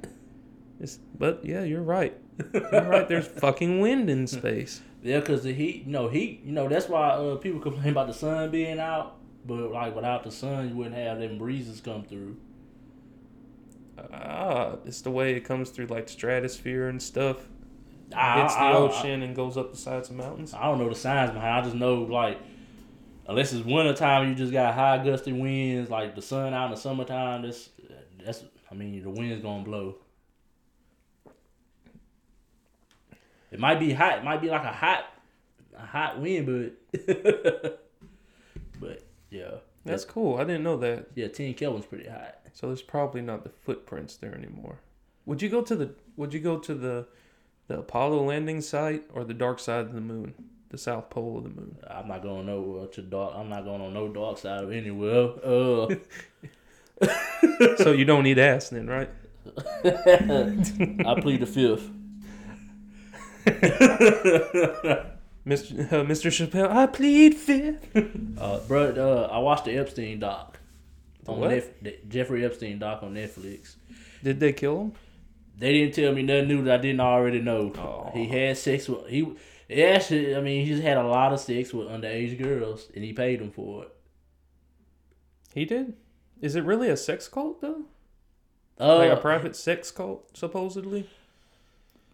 It's- 0.78 1.00
but 1.18 1.44
yeah, 1.44 1.64
you're 1.64 1.82
right. 1.82 2.16
Right. 2.52 3.08
There's 3.08 3.26
fucking 3.26 3.80
wind 3.80 4.10
in 4.10 4.26
space. 4.26 4.82
Yeah, 5.02 5.20
because 5.20 5.42
the 5.42 5.52
heat, 5.54 5.84
you 5.86 5.92
know, 5.92 6.08
heat, 6.08 6.42
you 6.44 6.52
know, 6.52 6.68
that's 6.68 6.88
why 6.88 7.10
uh, 7.10 7.36
people 7.36 7.60
complain 7.60 7.90
about 7.90 8.08
the 8.08 8.12
sun 8.14 8.50
being 8.50 8.78
out. 8.78 9.16
But 9.46 9.70
like 9.72 9.94
without 9.94 10.24
the 10.24 10.30
sun, 10.30 10.68
you 10.70 10.74
wouldn't 10.76 10.96
have 10.96 11.18
them 11.20 11.38
breezes 11.38 11.80
come 11.80 12.04
through. 12.04 12.36
Ah, 14.12 14.76
it's 14.84 15.00
the 15.00 15.10
way 15.10 15.34
it 15.34 15.40
comes 15.40 15.70
through 15.70 15.86
like 15.86 16.08
stratosphere 16.08 16.88
and 16.88 17.00
stuff. 17.02 17.38
I, 18.14 18.42
hits 18.42 18.54
the 18.54 18.60
I- 18.60 18.72
I- 18.72 18.76
ocean 18.76 19.22
and 19.22 19.34
goes 19.34 19.56
up 19.56 19.70
the 19.72 19.78
sides 19.78 20.10
of 20.10 20.16
mountains. 20.16 20.52
I 20.54 20.64
don't 20.64 20.78
know 20.78 20.88
the 20.88 20.94
signs 20.94 21.30
behind. 21.30 21.54
I 21.54 21.62
just 21.62 21.74
know 21.76 22.02
like, 22.02 22.38
unless 23.26 23.52
it's 23.52 23.64
winter 23.64 23.94
time, 23.94 24.28
you 24.28 24.34
just 24.34 24.52
got 24.52 24.74
high 24.74 25.02
gusty 25.02 25.32
winds. 25.32 25.90
Like 25.90 26.14
the 26.14 26.22
sun 26.22 26.52
out 26.52 26.66
in 26.66 26.70
the 26.72 26.76
summertime, 26.76 27.42
that's 27.42 27.70
that's. 28.24 28.44
I 28.70 28.74
mean, 28.74 29.00
the 29.02 29.10
wind's 29.10 29.42
gonna 29.42 29.62
blow. 29.64 29.94
It 33.50 33.60
might 33.60 33.78
be 33.78 33.92
hot. 33.92 34.18
It 34.18 34.24
might 34.24 34.40
be 34.42 34.48
like 34.48 34.64
a 34.64 34.72
hot, 34.72 35.04
a 35.76 35.86
hot 35.86 36.20
wind, 36.20 36.46
but, 36.92 37.06
but 38.80 39.02
yeah, 39.30 39.50
That's 39.84 40.04
cool. 40.04 40.36
I 40.38 40.44
didn't 40.44 40.62
know 40.64 40.76
that. 40.78 41.06
yeah. 41.14 41.28
Ten 41.28 41.54
Kelvin's 41.54 41.86
pretty 41.86 42.08
hot. 42.08 42.38
So 42.52 42.68
there's 42.68 42.82
probably 42.82 43.20
not 43.20 43.44
the 43.44 43.50
footprints 43.50 44.16
there 44.16 44.34
anymore. 44.34 44.80
Would 45.26 45.42
you 45.42 45.48
go 45.48 45.62
to 45.62 45.76
the 45.76 45.90
Would 46.16 46.32
you 46.34 46.40
go 46.40 46.58
to 46.58 46.74
the 46.74 47.06
the 47.68 47.80
Apollo 47.80 48.24
landing 48.24 48.60
site 48.60 49.04
or 49.12 49.24
the 49.24 49.34
dark 49.34 49.58
side 49.58 49.80
of 49.86 49.92
the 49.92 50.00
moon, 50.00 50.34
the 50.70 50.78
south 50.78 51.10
pole 51.10 51.38
of 51.38 51.44
the 51.44 51.50
moon? 51.50 51.76
I'm 51.88 52.08
not 52.08 52.22
going 52.22 52.46
nowhere 52.46 52.86
to 52.86 53.02
dark. 53.02 53.34
I'm 53.36 53.48
not 53.48 53.64
going 53.64 53.80
on 53.80 53.92
no 53.92 54.08
dark 54.08 54.38
side 54.38 54.62
of 54.64 54.72
anywhere. 54.72 55.30
Uh, 55.44 55.94
so 57.78 57.92
you 57.92 58.04
don't 58.04 58.22
need 58.22 58.38
ass 58.38 58.70
then, 58.70 58.86
right? 58.86 59.10
I 59.84 61.20
plead 61.20 61.40
the 61.40 61.46
fifth. 61.46 61.90
Mr. 65.46 65.92
Uh, 65.92 66.04
Mr. 66.04 66.30
Chappelle, 66.30 66.68
I 66.70 66.86
plead 66.86 67.34
fifth. 67.34 67.86
Uh, 68.38 68.58
bro, 68.68 68.90
uh, 68.90 69.28
I 69.32 69.38
watched 69.38 69.64
the 69.64 69.78
Epstein 69.78 70.18
doc 70.18 70.58
on 71.26 71.40
What? 71.40 71.50
Netf- 71.50 71.70
the 71.80 71.96
Jeffrey 72.08 72.44
Epstein 72.44 72.78
doc 72.78 73.02
on 73.02 73.14
Netflix. 73.14 73.76
Did 74.22 74.40
they 74.40 74.52
kill 74.52 74.80
him? 74.82 74.92
They 75.56 75.72
didn't 75.72 75.94
tell 75.94 76.12
me 76.12 76.22
nothing 76.22 76.48
new 76.48 76.64
that 76.64 76.80
I 76.80 76.82
didn't 76.82 77.00
already 77.00 77.40
know. 77.40 77.72
Oh. 77.78 78.10
He 78.12 78.26
had 78.26 78.58
sex 78.58 78.88
with 78.88 79.06
he. 79.08 79.34
Yeah, 79.68 79.98
I 80.10 80.40
mean, 80.42 80.64
he 80.66 80.70
just 80.70 80.82
had 80.82 80.98
a 80.98 81.02
lot 81.06 81.32
of 81.32 81.40
sex 81.40 81.72
with 81.72 81.88
underage 81.88 82.40
girls, 82.40 82.88
and 82.94 83.02
he 83.02 83.12
paid 83.14 83.40
them 83.40 83.50
for 83.50 83.84
it. 83.84 83.92
He 85.54 85.64
did. 85.64 85.94
Is 86.42 86.54
it 86.56 86.64
really 86.64 86.90
a 86.90 86.96
sex 86.96 87.26
cult 87.28 87.62
though? 87.62 87.84
Uh, 88.78 88.96
like 88.98 89.10
a 89.10 89.16
private 89.16 89.56
sex 89.56 89.90
cult, 89.90 90.36
supposedly. 90.36 91.08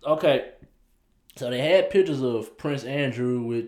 okay, 0.06 0.50
so 1.36 1.50
they 1.50 1.60
had 1.60 1.90
pictures 1.90 2.22
of 2.22 2.56
Prince 2.58 2.84
Andrew 2.84 3.42
with 3.42 3.66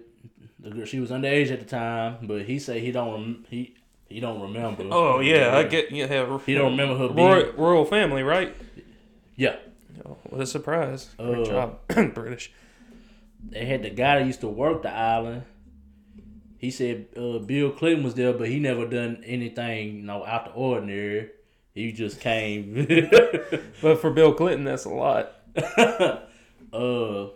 the 0.61 0.71
girl. 0.71 0.85
She 0.85 1.01
was 1.01 1.11
underage 1.11 1.51
at 1.51 1.61
the 1.61 1.67
time, 1.67 2.19
but 2.23 2.43
he 2.43 2.59
said 2.59 2.81
he 2.81 2.91
don't 2.93 3.13
rem- 3.13 3.45
he 3.49 3.75
he 4.09 4.21
don't 4.21 4.41
remember. 4.41 4.85
Oh 4.91 5.21
yeah, 5.21 5.57
I 5.57 5.65
get 5.65 5.91
yeah. 5.91 6.07
He 6.47 6.55
don't 6.55 6.73
remember 6.73 6.97
her 6.99 7.09
being. 7.15 7.27
Royal, 7.29 7.53
royal 7.53 7.85
family, 7.85 8.23
right? 8.23 8.55
Yeah, 9.37 9.57
Oh, 10.07 10.17
what 10.31 10.41
a 10.43 10.47
surprise! 10.47 11.11
Great 11.19 11.39
Uh, 11.39 11.45
job, 11.45 11.79
British. 12.15 12.53
they 13.49 13.65
had 13.65 13.83
the 13.83 13.91
guy 13.91 14.19
that 14.19 14.27
used 14.27 14.41
to 14.43 14.49
work 14.49 14.83
the 14.83 14.91
island. 14.93 15.43
He 16.59 16.71
said 16.71 17.07
uh, 17.17 17.39
Bill 17.41 17.71
Clinton 17.71 18.05
was 18.05 18.15
there, 18.15 18.33
but 18.33 18.49
he 18.49 18.59
never 18.59 18.87
done 18.87 19.23
anything, 19.27 19.97
you 19.97 20.03
know, 20.03 20.25
out 20.25 20.47
the 20.47 20.51
ordinary. 20.53 21.31
He 21.75 21.93
just 21.93 22.21
came. 22.21 22.87
But 23.83 24.01
for 24.01 24.11
Bill 24.11 24.33
Clinton, 24.33 24.65
that's 24.65 24.85
a 24.85 24.89
lot. 24.91 25.33
uh, 26.73 27.27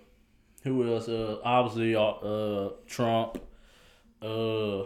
who 0.64 0.92
else? 0.92 1.08
Uh, 1.08 1.38
obviously, 1.44 1.94
uh, 1.94 2.02
uh, 2.02 2.72
Trump. 2.86 3.38
Uh, 4.20 4.84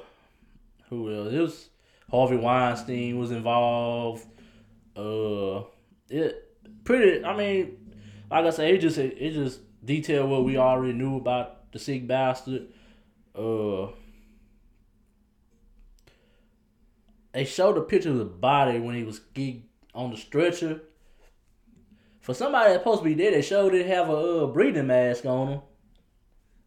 who 0.89 1.15
else? 1.15 1.33
It 1.33 1.41
was 1.41 1.69
Harvey 2.11 2.37
Weinstein 2.37 3.19
was 3.19 3.31
involved. 3.31 4.27
Uh, 4.97 5.63
it 6.11 6.51
pretty. 6.85 7.25
I 7.25 7.37
mean, 7.37 7.95
like 8.31 8.45
I 8.45 8.51
said, 8.51 8.75
it 8.75 8.81
just 8.81 8.99
it 8.99 9.33
just 9.33 9.61
detailed 9.85 10.31
what 10.31 10.45
we 10.45 10.59
already 10.59 10.93
knew 10.93 11.17
about 11.17 11.73
the 11.73 11.79
sick 11.79 12.07
bastard. 12.07 12.69
Uh, 13.35 13.89
they 17.33 17.45
showed 17.47 17.79
a 17.79 17.81
picture 17.81 18.11
of 18.11 18.19
the 18.19 18.25
body 18.27 18.79
when 18.79 18.95
he 18.95 19.05
was 19.05 19.23
on 19.95 20.11
the 20.11 20.17
stretcher. 20.17 20.83
For 22.23 22.33
somebody 22.35 22.71
that's 22.71 22.81
supposed 22.81 23.01
to 23.03 23.05
be 23.05 23.15
dead, 23.17 23.35
they 23.35 23.43
showed 23.43 23.75
it 23.75 23.85
have 23.87 24.09
a 24.09 24.45
uh, 24.45 24.47
breathing 24.47 24.87
mask 24.87 25.27
on 25.27 25.51
them. 25.51 25.61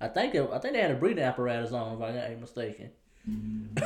I 0.01 0.09
think 0.09 0.35
it, 0.35 0.49
I 0.51 0.59
think 0.59 0.73
they 0.73 0.81
had 0.81 0.91
a 0.91 0.95
breathing 0.95 1.23
apparatus 1.23 1.71
on, 1.71 1.95
if 1.95 2.01
I 2.01 2.09
ain't 2.27 2.41
mistaken. 2.41 2.91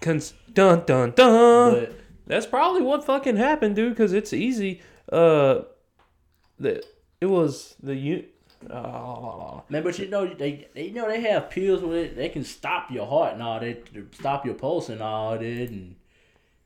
Cons- 0.00 0.34
dun 0.52 0.84
dun 0.86 1.10
dun. 1.10 1.74
but 1.74 1.92
That's 2.26 2.46
probably 2.46 2.82
what 2.82 3.04
fucking 3.04 3.36
happened, 3.36 3.74
dude. 3.76 3.92
Because 3.92 4.12
it's 4.12 4.32
easy. 4.32 4.80
Uh, 5.10 5.62
the 6.58 6.82
it 7.20 7.26
was 7.26 7.74
the 7.82 7.96
you. 7.96 8.24
Uh, 8.70 9.60
man, 9.68 9.82
but 9.82 9.98
you 9.98 10.08
know 10.08 10.32
they, 10.32 10.68
they 10.74 10.84
you 10.84 10.92
know 10.92 11.08
they 11.08 11.20
have 11.22 11.50
pills 11.50 11.82
where 11.82 12.02
they, 12.02 12.08
they 12.08 12.28
can 12.28 12.44
stop 12.44 12.88
your 12.90 13.06
heart 13.06 13.32
and 13.32 13.42
all 13.42 13.58
that, 13.58 13.88
stop 14.12 14.46
your 14.46 14.54
pulse 14.54 14.88
and 14.90 15.02
all 15.02 15.32
that, 15.32 15.42
and 15.42 15.96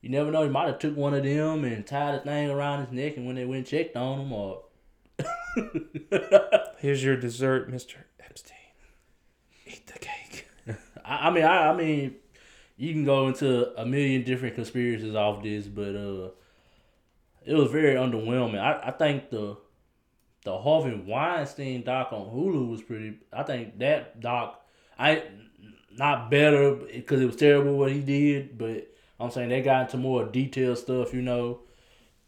you 0.05 0.11
never 0.11 0.29
know. 0.29 0.43
He 0.43 0.49
might 0.49 0.67
have 0.67 0.77
took 0.77 0.95
one 0.95 1.15
of 1.15 1.23
them 1.23 1.63
and 1.63 1.83
tied 1.83 2.13
a 2.13 2.19
thing 2.19 2.51
around 2.51 2.85
his 2.85 2.91
neck, 2.93 3.17
and 3.17 3.25
when 3.25 3.35
they 3.35 3.43
went 3.43 3.65
checked 3.65 3.97
on 3.97 4.19
him, 4.19 4.31
or 4.31 4.61
here's 6.77 7.03
your 7.03 7.17
dessert, 7.17 7.71
Mister 7.71 8.05
Epstein. 8.19 8.55
Eat 9.65 9.87
the 9.87 9.97
cake. 9.97 10.47
I, 11.03 11.29
I 11.29 11.29
mean, 11.31 11.43
I, 11.43 11.71
I 11.71 11.75
mean, 11.75 12.17
you 12.77 12.93
can 12.93 13.03
go 13.03 13.29
into 13.29 13.75
a 13.81 13.83
million 13.83 14.23
different 14.23 14.53
conspiracies 14.53 15.15
off 15.15 15.41
this, 15.41 15.65
but 15.65 15.95
uh, 15.95 16.29
it 17.43 17.55
was 17.55 17.71
very 17.71 17.95
underwhelming. 17.95 18.59
I, 18.59 18.89
I 18.89 18.91
think 18.91 19.31
the 19.31 19.57
the 20.43 20.55
Harvey 20.55 20.93
Weinstein 20.93 21.83
doc 21.83 22.09
on 22.11 22.27
Hulu 22.27 22.69
was 22.69 22.83
pretty. 22.83 23.17
I 23.33 23.41
think 23.41 23.79
that 23.79 24.19
doc, 24.19 24.63
I 24.99 25.23
not 25.97 26.29
better 26.29 26.75
because 26.75 27.21
it 27.21 27.25
was 27.25 27.37
terrible 27.37 27.75
what 27.75 27.91
he 27.91 28.01
did, 28.01 28.55
but 28.59 28.91
I'm 29.19 29.31
saying 29.31 29.49
they 29.49 29.61
got 29.61 29.83
into 29.83 29.97
more 29.97 30.25
detailed 30.25 30.77
stuff, 30.77 31.13
you 31.13 31.21
know, 31.21 31.61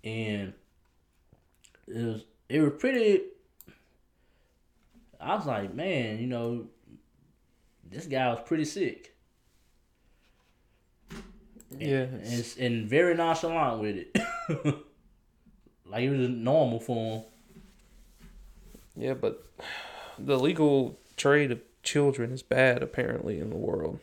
and 0.03 0.53
it 1.88 2.05
was 2.05 2.25
it 2.49 2.61
was 2.61 2.73
pretty. 2.79 3.23
I 5.19 5.35
was 5.35 5.45
like, 5.45 5.73
man, 5.73 6.19
you 6.19 6.27
know, 6.27 6.67
this 7.83 8.05
guy 8.05 8.27
was 8.29 8.39
pretty 8.45 8.65
sick. 8.65 9.15
Yeah. 11.77 12.03
and, 12.03 12.23
and, 12.23 12.55
and 12.59 12.89
very 12.89 13.15
nonchalant 13.15 13.81
with 13.81 13.97
it. 13.97 14.17
like 15.85 16.03
it 16.03 16.09
was 16.09 16.29
normal 16.29 16.79
for 16.79 17.17
him. 17.17 17.23
Yeah, 18.95 19.13
but 19.13 19.43
the 20.17 20.39
legal 20.39 20.99
trade 21.17 21.51
of 21.51 21.61
children 21.83 22.31
is 22.31 22.41
bad 22.41 22.81
apparently 22.81 23.39
in 23.39 23.49
the 23.49 23.57
world. 23.57 23.99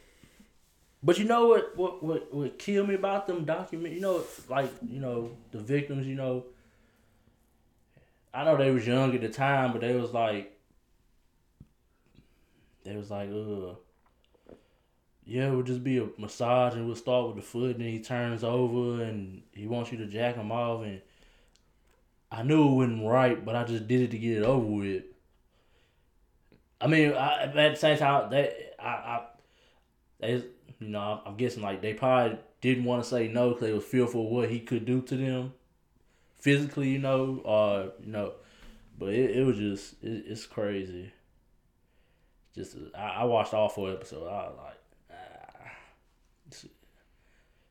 But 1.05 1.19
you 1.19 1.27
know 1.27 1.49
what? 1.49 1.77
What 1.77 2.03
what 2.03 2.35
what 2.35 2.59
killed 2.59 2.89
me 2.89 2.95
about 2.95 3.27
them 3.27 3.45
document? 3.45 3.93
You 3.93 4.01
know, 4.01 4.25
like 4.49 4.71
you 4.89 5.01
know 5.01 5.37
the 5.53 5.59
victims. 5.59 6.07
You 6.07 6.15
know, 6.15 6.47
I 8.33 8.45
know 8.45 8.57
they 8.57 8.71
was 8.71 8.87
young 8.87 9.15
at 9.15 9.21
the 9.21 9.29
time, 9.29 9.73
but 9.73 9.83
they 9.83 9.95
was 9.95 10.13
like, 10.13 10.59
they 12.85 12.97
was 12.97 13.11
like, 13.11 13.29
uh, 13.29 13.75
yeah, 15.27 15.49
it 15.49 15.55
would 15.55 15.67
just 15.67 15.85
be 15.85 15.99
a 15.99 16.09
massage, 16.17 16.75
and 16.75 16.87
we'll 16.87 16.97
start 16.97 17.27
with 17.27 17.37
the 17.37 17.43
foot, 17.43 17.77
and 17.77 17.85
then 17.85 17.93
he 17.93 18.01
turns 18.01 18.43
over, 18.43 19.03
and 19.03 19.43
he 19.53 19.67
wants 19.67 19.93
you 19.93 19.99
to 19.99 20.07
jack 20.07 20.37
him 20.37 20.51
off, 20.51 20.85
and 20.85 21.03
I 22.33 22.43
knew 22.45 22.67
it 22.67 22.75
wasn't 22.77 23.07
right, 23.07 23.45
but 23.45 23.55
I 23.55 23.65
just 23.65 23.87
did 23.87 24.01
it 24.01 24.11
to 24.13 24.19
get 24.19 24.39
it 24.39 24.45
over 24.45 24.67
with. 24.67 25.05
I 26.81 26.87
mean, 26.87 27.13
I, 27.13 27.43
at 27.43 27.55
the 27.55 27.75
same 27.77 27.99
time, 27.99 28.31
they, 28.31 28.71
I, 28.79 28.89
I, 28.89 29.23
they, 30.19 30.45
you 30.81 30.89
know, 30.89 31.21
I'm 31.25 31.37
guessing 31.37 31.63
like 31.63 31.83
they 31.83 31.95
probably 31.95 32.39
didn't 32.61 32.85
want 32.85 33.03
to 33.03 33.09
say 33.09 33.29
no 33.29 33.51
because 33.51 33.63
they 33.63 33.73
were 33.73 33.81
fearful 33.81 34.27
of 34.27 34.33
what 34.33 34.51
he 34.51 34.61
could 34.61 34.85
do 34.85 35.01
to 35.03 35.17
them, 35.17 35.53
physically, 36.35 36.91
you 36.91 36.99
know, 36.99 37.41
or 37.45 37.93
you 38.05 38.13
know, 38.13 38.33
but 38.99 39.11
it, 39.11 39.37
it 39.37 39.45
was 39.45 39.59
just 39.59 40.03
it, 40.03 40.25
it's 40.27 40.47
crazy. 40.47 41.13
Just 42.55 42.77
I, 42.97 43.09
I 43.09 43.25
watched 43.25 43.55
all 43.55 43.69
four 43.69 43.91
episodes. 43.91 44.27
I 44.27 44.49
was 44.49 44.59
like, 44.59 44.81
ah. 45.11 45.71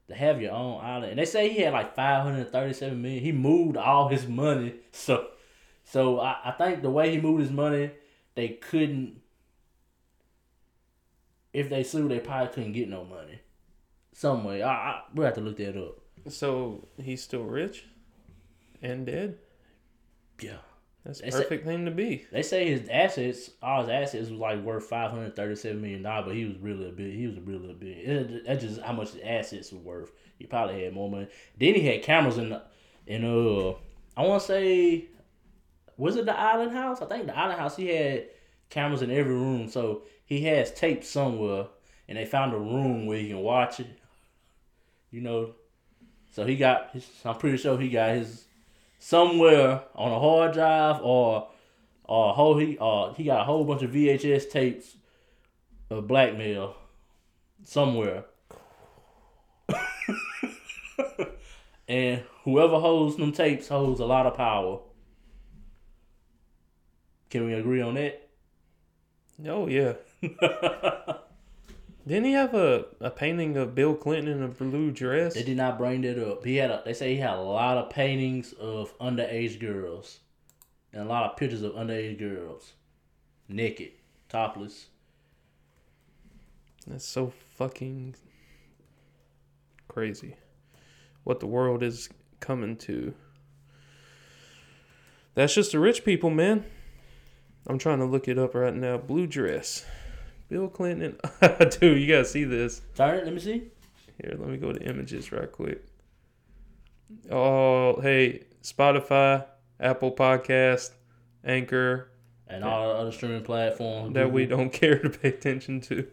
To 0.09 0.15
have 0.15 0.41
your 0.41 0.51
own 0.51 0.83
island, 0.83 1.11
and 1.11 1.19
they 1.19 1.25
say 1.25 1.49
he 1.49 1.61
had 1.61 1.71
like 1.71 1.95
five 1.95 2.23
hundred 2.23 2.51
thirty-seven 2.51 3.01
million. 3.01 3.23
He 3.23 3.31
moved 3.31 3.77
all 3.77 4.09
his 4.09 4.27
money, 4.27 4.75
so 4.91 5.27
so 5.85 6.19
I, 6.19 6.37
I 6.45 6.51
think 6.51 6.81
the 6.81 6.89
way 6.89 7.11
he 7.11 7.21
moved 7.21 7.41
his 7.41 7.51
money, 7.51 7.91
they 8.35 8.49
couldn't. 8.49 9.21
If 11.53 11.69
they 11.69 11.83
sued, 11.83 12.11
they 12.11 12.19
probably 12.19 12.53
couldn't 12.53 12.73
get 12.73 12.89
no 12.89 13.05
money. 13.05 13.39
Some 14.13 14.43
way, 14.43 14.61
I, 14.61 14.73
I 14.73 15.01
we'll 15.13 15.25
have 15.25 15.35
to 15.35 15.41
look 15.41 15.57
that 15.57 15.77
up. 15.77 15.99
So 16.29 16.87
he's 17.01 17.23
still 17.23 17.43
rich 17.43 17.85
and 18.81 19.05
dead. 19.05 19.37
Yeah. 20.41 20.57
That's 21.05 21.19
a 21.19 21.23
They 21.23 21.31
perfect 21.31 21.65
thing 21.65 21.83
to 21.83 21.91
be. 21.91 22.25
They 22.31 22.43
say 22.43 22.69
his 22.69 22.87
assets, 22.89 23.51
all 23.61 23.81
his 23.81 23.89
assets 23.89 24.29
was 24.29 24.39
like 24.39 24.61
worth 24.61 24.85
five 24.85 25.11
hundred 25.11 25.35
thirty-seven 25.35 25.81
million 25.81 26.01
dollars, 26.01 26.25
but 26.27 26.35
he 26.35 26.45
was 26.45 26.57
really 26.57 26.87
a 26.87 26.91
big. 26.93 27.13
He 27.13 27.27
was 27.27 27.35
a 27.35 27.41
really 27.41 27.71
a 27.71 27.73
big. 27.73 27.97
It, 27.97 28.45
that's 28.45 28.63
just 28.63 28.81
how 28.81 28.93
much 28.93 29.11
his 29.11 29.21
assets 29.21 29.73
were 29.73 29.79
worth. 29.79 30.11
He 30.39 30.45
probably 30.45 30.83
had 30.83 30.93
more 30.93 31.11
money. 31.11 31.27
Then 31.59 31.75
he 31.75 31.85
had 31.85 32.03
cameras 32.03 32.37
in, 32.37 32.51
the, 32.51 32.61
in 33.05 33.25
uh, 33.25 33.73
I 34.15 34.25
want 34.25 34.41
to 34.43 34.47
say, 34.47 35.09
was 35.97 36.15
it 36.15 36.25
the 36.25 36.39
Island 36.39 36.71
House? 36.71 37.01
I 37.01 37.05
think 37.05 37.25
the 37.25 37.37
Island 37.37 37.59
House. 37.59 37.75
He 37.75 37.87
had 37.87 38.27
cameras 38.69 39.01
in 39.01 39.11
every 39.11 39.33
room, 39.33 39.67
so 39.67 40.03
he 40.39 40.45
has 40.45 40.71
tape 40.71 41.03
somewhere, 41.03 41.67
and 42.07 42.17
they 42.17 42.25
found 42.25 42.53
a 42.53 42.57
room 42.57 43.05
where 43.05 43.19
you 43.19 43.29
can 43.29 43.39
watch 43.39 43.79
it. 43.79 43.99
You 45.11 45.21
know, 45.21 45.55
so 46.31 46.45
he 46.45 46.55
got. 46.55 46.91
His, 46.91 47.07
I'm 47.23 47.37
pretty 47.37 47.57
sure 47.57 47.79
he 47.79 47.89
got 47.89 48.15
his 48.15 48.45
somewhere 48.99 49.83
on 49.95 50.11
a 50.11 50.19
hard 50.19 50.53
drive 50.53 51.01
or 51.01 51.49
or 52.05 52.29
a 52.29 52.33
whole 52.33 52.57
he 52.57 52.77
uh 52.79 53.13
he 53.13 53.25
got 53.25 53.41
a 53.41 53.43
whole 53.43 53.65
bunch 53.65 53.83
of 53.83 53.91
VHS 53.91 54.49
tapes 54.49 54.95
of 55.89 56.07
blackmail 56.07 56.75
somewhere. 57.63 58.25
and 61.87 62.23
whoever 62.43 62.79
holds 62.79 63.17
them 63.17 63.31
tapes 63.31 63.67
holds 63.67 63.99
a 63.99 64.05
lot 64.05 64.25
of 64.25 64.35
power. 64.35 64.79
Can 67.29 67.45
we 67.45 67.53
agree 67.53 67.81
on 67.81 67.95
that? 67.95 68.29
Oh 69.47 69.67
yeah. 69.67 69.93
Didn't 72.07 72.25
he 72.25 72.33
have 72.33 72.53
a, 72.53 72.85
a 72.99 73.09
painting 73.09 73.55
of 73.57 73.75
Bill 73.75 73.95
Clinton 73.95 74.33
in 74.33 74.43
a 74.43 74.47
blue 74.49 74.91
dress? 74.91 75.33
They 75.33 75.43
did 75.43 75.57
not 75.57 75.77
bring 75.77 76.01
that 76.01 76.21
up. 76.21 76.45
He 76.45 76.57
had 76.57 76.69
a, 76.69 76.81
they 76.85 76.93
say 76.93 77.13
he 77.15 77.19
had 77.19 77.35
a 77.35 77.41
lot 77.41 77.77
of 77.77 77.89
paintings 77.89 78.53
of 78.53 78.97
underage 78.99 79.59
girls. 79.59 80.19
And 80.91 81.01
a 81.03 81.05
lot 81.05 81.29
of 81.29 81.37
pictures 81.37 81.61
of 81.61 81.73
underage 81.73 82.19
girls. 82.19 82.73
Naked. 83.47 83.91
Topless. 84.29 84.87
That's 86.87 87.05
so 87.05 87.31
fucking 87.55 88.15
crazy. 89.87 90.35
What 91.23 91.39
the 91.39 91.47
world 91.47 91.83
is 91.83 92.09
coming 92.41 92.75
to. 92.77 93.13
That's 95.35 95.55
just 95.55 95.71
the 95.71 95.79
rich 95.79 96.03
people, 96.03 96.29
man. 96.29 96.65
I'm 97.65 97.77
trying 97.77 97.99
to 97.99 98.05
look 98.05 98.27
it 98.27 98.37
up 98.37 98.55
right 98.55 98.75
now. 98.75 98.97
Blue 98.97 99.25
dress. 99.25 99.85
Bill 100.53 100.67
Clinton. 100.67 101.17
Dude, 101.79 101.99
you 101.99 102.07
gotta 102.07 102.25
see 102.25 102.43
this. 102.43 102.83
Turn 102.93 103.17
it. 103.17 103.25
Let 103.25 103.33
me 103.33 103.39
see. 103.39 103.63
Here, 104.21 104.35
let 104.37 104.47
me 104.49 104.57
go 104.57 104.71
to 104.71 104.79
images 104.87 105.31
right 105.31 105.51
quick. 105.51 105.83
Oh, 107.31 107.99
hey, 108.01 108.43
Spotify, 108.61 109.47
Apple 109.79 110.11
Podcast, 110.11 110.91
Anchor, 111.43 112.11
And 112.47 112.63
all 112.63 112.89
the 112.89 112.93
other 112.99 113.11
streaming 113.11 113.41
platforms 113.41 114.13
that 114.13 114.31
we 114.31 114.45
don't 114.45 114.69
care 114.81 114.99
to 114.99 115.09
pay 115.09 115.29
attention 115.29 115.81
to. 115.81 116.05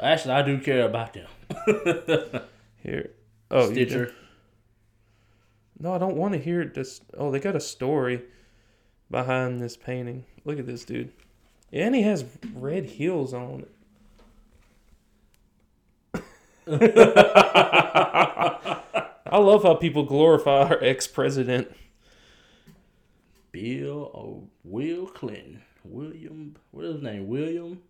Actually, 0.00 0.34
I 0.34 0.42
do 0.42 0.58
care 0.58 0.84
about 0.84 1.12
them. 1.12 1.28
Here. 2.82 3.10
Oh? 3.48 3.70
Stitcher. 3.70 4.12
No, 5.78 5.94
I 5.94 5.98
don't 5.98 6.16
want 6.16 6.32
to 6.32 6.40
hear 6.40 6.62
it. 6.62 6.74
Just 6.74 7.04
oh, 7.16 7.30
they 7.30 7.38
got 7.38 7.54
a 7.54 7.60
story 7.60 8.22
behind 9.08 9.60
this 9.60 9.76
painting. 9.76 10.24
Look 10.44 10.58
at 10.58 10.66
this 10.66 10.84
dude, 10.84 11.12
and 11.72 11.94
he 11.94 12.02
has 12.02 12.24
red 12.54 12.84
heels 12.86 13.32
on. 13.34 13.66
I 19.30 19.38
love 19.38 19.62
how 19.62 19.74
people 19.74 20.04
glorify 20.04 20.64
our 20.68 20.82
ex-president. 20.82 21.74
Bill 23.52 24.10
or 24.12 24.42
Will 24.64 25.06
Clinton. 25.06 25.62
William. 25.84 26.56
What 26.70 26.84
is 26.84 26.94
his 26.94 27.02
name? 27.02 27.26
William. 27.28 27.80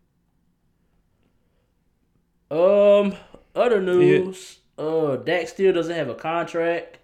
Um. 2.51 3.17
Other 3.55 3.81
news. 3.81 4.59
Uh, 4.79 5.17
Dak 5.17 5.49
still 5.49 5.73
doesn't 5.73 5.95
have 5.95 6.09
a 6.09 6.15
contract. 6.15 6.99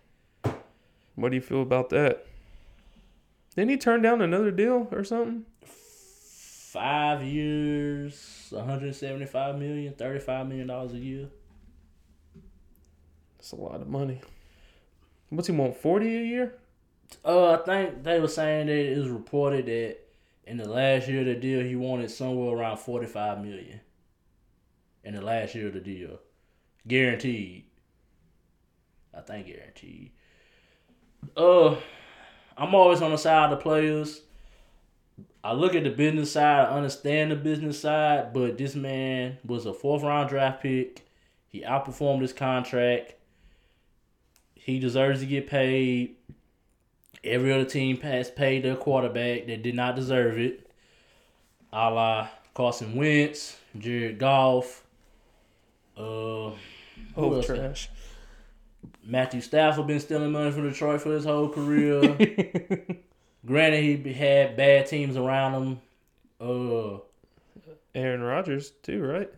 What 1.17 1.31
do 1.31 1.35
you 1.35 1.41
feel 1.41 1.63
about 1.63 1.91
that? 1.91 2.27
Didn't 3.57 3.71
he 3.71 3.77
turn 3.77 4.03
down 4.03 4.21
another 4.23 4.53
deal 4.53 4.89
or 4.93 5.03
something? 5.03 5.47
Five 6.75 7.23
years, 7.23 8.49
175 8.51 9.61
million, 9.61 9.93
35 9.93 10.49
million 10.49 10.67
dollars 10.67 10.93
a 10.93 10.99
year. 10.99 11.29
That's 13.39 13.53
a 13.53 13.57
lot 13.57 13.81
of 13.81 13.87
money. 13.87 14.21
What's 15.29 15.47
he 15.47 15.55
want? 15.55 15.77
Forty 15.77 16.17
a 16.17 16.25
year? 16.25 16.55
Uh, 17.25 17.53
I 17.53 17.57
think 17.59 18.03
they 18.03 18.19
were 18.19 18.27
saying 18.27 18.67
that 18.67 18.75
it 18.75 18.99
was 18.99 19.09
reported 19.09 19.67
that 19.67 19.99
in 20.49 20.57
the 20.57 20.69
last 20.69 21.07
year 21.07 21.21
of 21.21 21.27
the 21.27 21.37
deal, 21.37 21.65
he 21.65 21.77
wanted 21.77 22.11
somewhere 22.11 22.57
around 22.57 22.79
45 22.79 23.45
million. 23.45 23.81
In 25.05 25.15
the 25.15 25.23
last 25.23 25.55
year 25.55 25.69
of 25.69 25.75
the 25.75 25.81
deal, 25.81 26.19
guaranteed. 26.89 27.67
I 29.17 29.21
think 29.21 29.47
guaranteed. 29.47 30.11
Uh, 31.37 31.77
I'm 32.59 32.75
always 32.75 33.01
on 33.01 33.13
the 33.13 33.17
side 33.17 33.53
of 33.53 33.59
the 33.59 33.63
players. 33.63 34.23
I 35.43 35.53
look 35.53 35.75
at 35.75 35.85
the 35.85 35.91
business 35.91 36.33
side, 36.33 36.67
I 36.69 36.77
understand 36.77 37.31
the 37.31 37.37
business 37.37 37.79
side, 37.81 38.33
but 38.33 38.57
this 38.57 38.75
man 38.75 39.39
was 39.45 39.67
a 39.67 39.75
fourth 39.75 40.03
round 40.03 40.29
draft 40.31 40.63
pick. 40.63 41.07
He 41.49 41.61
outperformed 41.61 42.23
his 42.23 42.33
contract. 42.33 43.15
He 44.55 44.79
deserves 44.79 45.21
to 45.21 45.27
get 45.27 45.47
paid. 45.47 46.17
Every 47.23 47.53
other 47.53 47.65
team 47.65 48.01
has 48.01 48.31
paid 48.31 48.65
their 48.65 48.77
quarterback 48.77 49.47
that 49.47 49.63
did 49.63 49.75
not 49.75 49.97
deserve 49.97 50.39
it. 50.39 50.69
A 51.73 51.91
la 51.91 52.29
Carson 52.55 52.95
Wentz, 52.95 53.57
Jared 53.79 54.19
Goff, 54.19 54.83
uh, 55.97 56.01
who 56.01 56.55
Oh, 57.17 57.35
else? 57.35 57.47
trash. 57.47 57.89
Matthew 59.05 59.41
Stafford 59.41 59.87
been 59.87 60.01
stealing 60.01 60.33
money 60.33 60.51
from 60.51 60.69
Detroit 60.69 61.03
for 61.03 61.13
his 61.13 61.25
whole 61.25 61.49
career. 61.49 62.17
Granted, 63.47 64.07
he 64.07 64.13
had 64.13 64.57
bad 64.57 64.87
teams 64.87 65.17
around 65.17 65.55
him. 65.55 65.81
Uh, 66.41 66.99
Aaron 67.95 68.23
Rodgers 68.23 68.71
too, 68.83 69.03
right? 69.03 69.31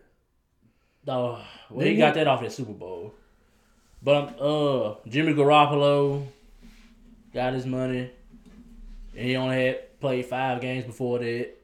no, 1.06 1.38
well, 1.70 1.80
Did 1.80 1.86
he 1.88 1.92
he? 1.94 1.98
got 1.98 2.14
that 2.14 2.26
off 2.26 2.40
that 2.40 2.52
Super 2.52 2.72
Bowl. 2.72 3.14
But 4.02 4.40
uh, 4.40 4.96
Jimmy 5.08 5.34
Garoppolo 5.34 6.26
got 7.34 7.52
his 7.54 7.66
money, 7.66 8.10
and 9.16 9.26
he 9.26 9.36
only 9.36 9.64
had 9.66 10.00
played 10.00 10.26
five 10.26 10.60
games 10.60 10.84
before 10.84 11.18
that. 11.18 11.54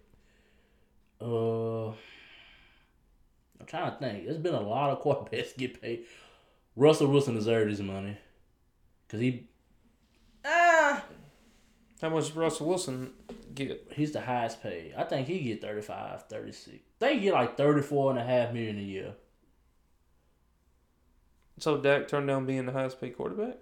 Uh, 1.20 1.88
I'm 1.90 3.66
trying 3.66 3.92
to 3.92 3.96
think. 3.98 4.24
There's 4.24 4.38
been 4.38 4.54
a 4.54 4.60
lot 4.60 4.90
of 4.90 5.00
quarterbacks 5.02 5.56
get 5.56 5.80
paid. 5.80 6.04
Russell 6.74 7.08
Wilson 7.08 7.34
deserved 7.34 7.70
his 7.70 7.80
money, 7.80 8.16
cause 9.08 9.20
he 9.20 9.46
ah 10.44 11.04
How 12.02 12.10
much 12.10 12.26
does 12.26 12.36
Russell 12.36 12.66
Wilson 12.66 13.12
get? 13.54 13.86
he's 13.94 14.10
the 14.10 14.20
highest 14.20 14.60
paid. 14.60 14.92
I 14.98 15.04
think 15.04 15.28
he 15.28 15.38
get 15.38 15.62
35, 15.62 16.24
36. 16.24 16.76
I 17.00 17.04
think 17.06 17.20
he 17.20 17.26
get 17.26 17.34
like 17.34 17.56
34 17.56 18.10
and 18.10 18.18
a 18.18 18.24
half 18.24 18.52
million 18.52 18.76
a 18.76 18.82
year. 18.82 19.14
So 21.58 21.78
Dak 21.78 22.08
turned 22.08 22.26
down 22.26 22.44
being 22.44 22.66
the 22.66 22.72
highest 22.72 23.00
paid 23.00 23.16
quarterback? 23.16 23.54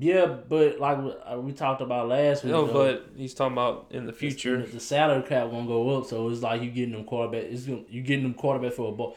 Yeah, 0.00 0.24
but 0.48 0.80
like 0.80 1.02
we- 1.02 1.12
uh, 1.12 1.38
we 1.38 1.52
talked 1.52 1.82
about 1.82 2.08
last 2.08 2.42
week. 2.44 2.52
No, 2.52 2.66
though, 2.66 2.72
but 2.72 3.10
he's 3.14 3.34
talking 3.34 3.52
about 3.52 3.88
in 3.90 4.06
the 4.06 4.12
future. 4.12 4.64
the, 4.64 4.80
salary 4.80 5.22
cap 5.22 5.48
won't 5.48 5.68
go 5.68 5.98
up, 5.98 6.06
so 6.06 6.28
it's 6.30 6.40
like 6.40 6.62
you 6.62 6.70
getting 6.70 6.92
them 6.92 7.04
quarterback. 7.04 7.44
It's 7.52 7.66
you 7.66 8.02
getting 8.02 8.24
them 8.24 8.34
quarterback 8.34 8.72
for 8.72 8.88
a 8.88 8.92
ball. 8.92 9.16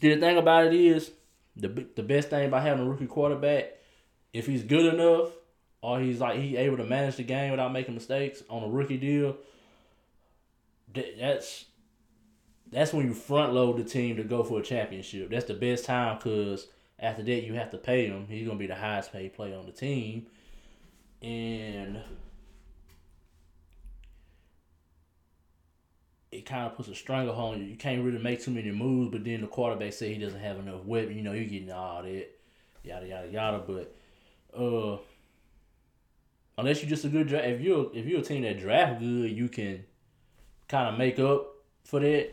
The 0.00 0.16
thing 0.16 0.38
about 0.38 0.66
it 0.66 0.74
is, 0.74 1.10
the 1.56 1.68
the 1.96 2.04
best 2.04 2.30
thing 2.30 2.46
about 2.46 2.62
having 2.62 2.86
a 2.86 2.88
rookie 2.88 3.06
quarterback, 3.06 3.72
if 4.32 4.46
he's 4.46 4.62
good 4.62 4.94
enough, 4.94 5.32
or 5.80 6.00
he's 6.00 6.20
like 6.20 6.38
he 6.38 6.56
able 6.56 6.76
to 6.76 6.84
manage 6.84 7.16
the 7.16 7.22
game 7.22 7.50
without 7.50 7.72
making 7.72 7.94
mistakes 7.94 8.42
on 8.48 8.62
a 8.62 8.68
rookie 8.68 8.96
deal, 8.96 9.36
that's 10.94 11.66
that's 12.70 12.92
when 12.92 13.06
you 13.06 13.14
front 13.14 13.52
load 13.52 13.78
the 13.78 13.84
team 13.84 14.16
to 14.16 14.24
go 14.24 14.42
for 14.42 14.60
a 14.60 14.62
championship. 14.62 15.30
That's 15.30 15.46
the 15.46 15.54
best 15.54 15.84
time 15.84 16.16
because 16.16 16.66
after 16.98 17.22
that 17.22 17.44
you 17.44 17.54
have 17.54 17.70
to 17.70 17.78
pay 17.78 18.06
him. 18.06 18.26
He's 18.28 18.46
gonna 18.46 18.58
be 18.58 18.66
the 18.66 18.74
highest 18.74 19.12
paid 19.12 19.34
player 19.34 19.56
on 19.56 19.66
the 19.66 19.72
team, 19.72 20.26
and 21.22 22.00
it 26.30 26.44
kind 26.44 26.66
of 26.66 26.76
puts 26.76 26.88
a 26.88 26.94
stranglehold 26.94 27.54
on 27.54 27.60
you. 27.60 27.66
You 27.66 27.76
can't 27.76 28.04
really 28.04 28.18
make 28.18 28.42
too 28.42 28.50
many 28.50 28.70
moves, 28.70 29.10
but 29.10 29.24
then 29.24 29.40
the 29.40 29.46
quarterback 29.46 29.92
say 29.92 30.12
he 30.12 30.20
doesn't 30.20 30.40
have 30.40 30.58
enough 30.58 30.84
weapon. 30.84 31.16
You 31.16 31.22
know, 31.22 31.32
you're 31.32 31.44
getting 31.44 31.72
all 31.72 32.02
that, 32.02 32.28
yada 32.82 33.06
yada 33.06 33.28
yada. 33.28 33.62
But 33.66 33.94
uh, 34.58 34.98
unless 36.58 36.82
you're 36.82 36.90
just 36.90 37.04
a 37.06 37.08
good 37.08 37.28
draft, 37.28 37.46
if 37.46 37.60
you're 37.62 37.90
if 37.94 38.04
you're 38.04 38.20
a 38.20 38.22
team 38.22 38.42
that 38.42 38.58
draft 38.58 39.00
good, 39.00 39.30
you 39.30 39.48
can 39.48 39.84
kind 40.68 40.88
of 40.88 40.98
make 40.98 41.18
up 41.18 41.46
for 41.84 42.00
that. 42.00 42.30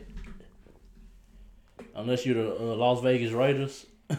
Unless 1.94 2.26
you're 2.26 2.34
the 2.34 2.54
uh, 2.56 2.74
Las 2.76 3.00
Vegas 3.02 3.32
Raiders. 3.32 3.86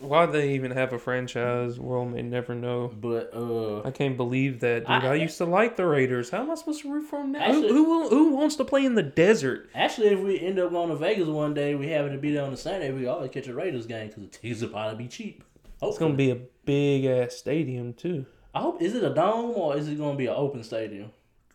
Why 0.00 0.26
they 0.26 0.54
even 0.54 0.70
have 0.70 0.92
a 0.92 0.98
franchise, 0.98 1.78
world 1.78 2.12
may 2.12 2.22
never 2.22 2.54
know. 2.54 2.88
But 2.88 3.30
uh, 3.34 3.82
I 3.82 3.90
can't 3.90 4.16
believe 4.16 4.60
that, 4.60 4.80
dude. 4.86 4.88
I, 4.88 5.08
I- 5.08 5.14
used 5.16 5.36
to 5.38 5.44
like 5.44 5.76
the 5.76 5.84
Raiders. 5.86 6.30
How 6.30 6.40
am 6.42 6.50
I 6.50 6.54
supposed 6.54 6.82
to 6.82 6.90
root 6.92 7.02
for 7.08 7.18
them 7.18 7.32
now? 7.32 7.40
Actually- 7.40 7.68
who, 7.70 7.84
who, 7.84 8.08
who 8.08 8.28
wants 8.36 8.54
to 8.56 8.64
play 8.64 8.86
in 8.86 8.94
the 8.94 9.02
desert? 9.02 9.68
Actually, 9.74 10.08
if 10.08 10.20
we 10.20 10.40
end 10.40 10.58
up 10.60 10.70
going 10.70 10.88
to 10.90 10.96
Vegas 10.96 11.26
one 11.26 11.52
day, 11.52 11.74
we 11.74 11.88
happen 11.88 12.12
to 12.12 12.18
be 12.18 12.32
there 12.32 12.44
on 12.44 12.52
the 12.52 12.56
Sunday, 12.56 12.92
we 12.92 13.06
always 13.06 13.30
catch 13.30 13.48
a 13.48 13.54
Raiders 13.54 13.86
game 13.86 14.06
because 14.06 14.22
the 14.22 14.28
tickets 14.30 14.62
will 14.62 14.68
probably 14.68 15.04
be 15.04 15.08
cheap. 15.08 15.42
It's 15.80 15.98
gonna 15.98 16.14
be 16.14 16.30
a 16.30 16.40
big 16.64 17.04
ass 17.04 17.36
stadium 17.36 17.94
too. 17.94 18.26
I 18.54 18.60
hope. 18.60 18.82
Is 18.82 18.94
it 18.94 19.04
a 19.04 19.14
dome 19.14 19.52
or 19.56 19.76
is 19.76 19.88
it 19.88 19.98
gonna 19.98 20.16
be 20.16 20.26
an 20.26 20.34
open 20.36 20.62
stadium? 20.64 21.10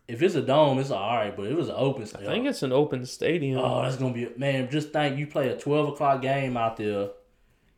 If 0.06 0.22
it's 0.22 0.34
a 0.34 0.42
dome, 0.42 0.78
it's 0.78 0.90
all 0.90 1.16
right. 1.16 1.34
But 1.34 1.46
if 1.46 1.58
it's 1.58 1.68
an 1.68 1.74
open 1.76 2.06
stadium, 2.06 2.30
I 2.30 2.34
think 2.34 2.46
it's 2.46 2.62
an 2.62 2.72
open 2.72 3.06
stadium. 3.06 3.58
oh, 3.58 3.82
that's 3.82 3.96
gonna 3.96 4.14
be 4.14 4.28
man. 4.36 4.70
Just 4.70 4.92
think, 4.92 5.18
you 5.18 5.26
play 5.26 5.48
a 5.48 5.56
twelve 5.56 5.88
o'clock 5.88 6.22
game 6.22 6.56
out 6.56 6.76
there, 6.76 7.10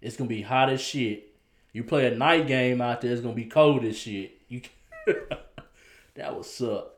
it's 0.01 0.17
gonna 0.17 0.29
be 0.29 0.43
hot 0.43 0.71
as 0.71 0.81
shit. 0.81 1.35
You 1.73 1.85
play 1.85 2.07
a 2.07 2.15
night 2.15 2.47
game 2.47 2.81
out 2.81 3.01
there, 3.01 3.13
it's 3.13 3.21
gonna 3.21 3.35
be 3.35 3.47
cold 3.47 3.85
as 3.85 3.99
shit. 3.99 4.33
You 4.49 4.63
that 6.15 6.35
would 6.35 6.45
suck. 6.45 6.93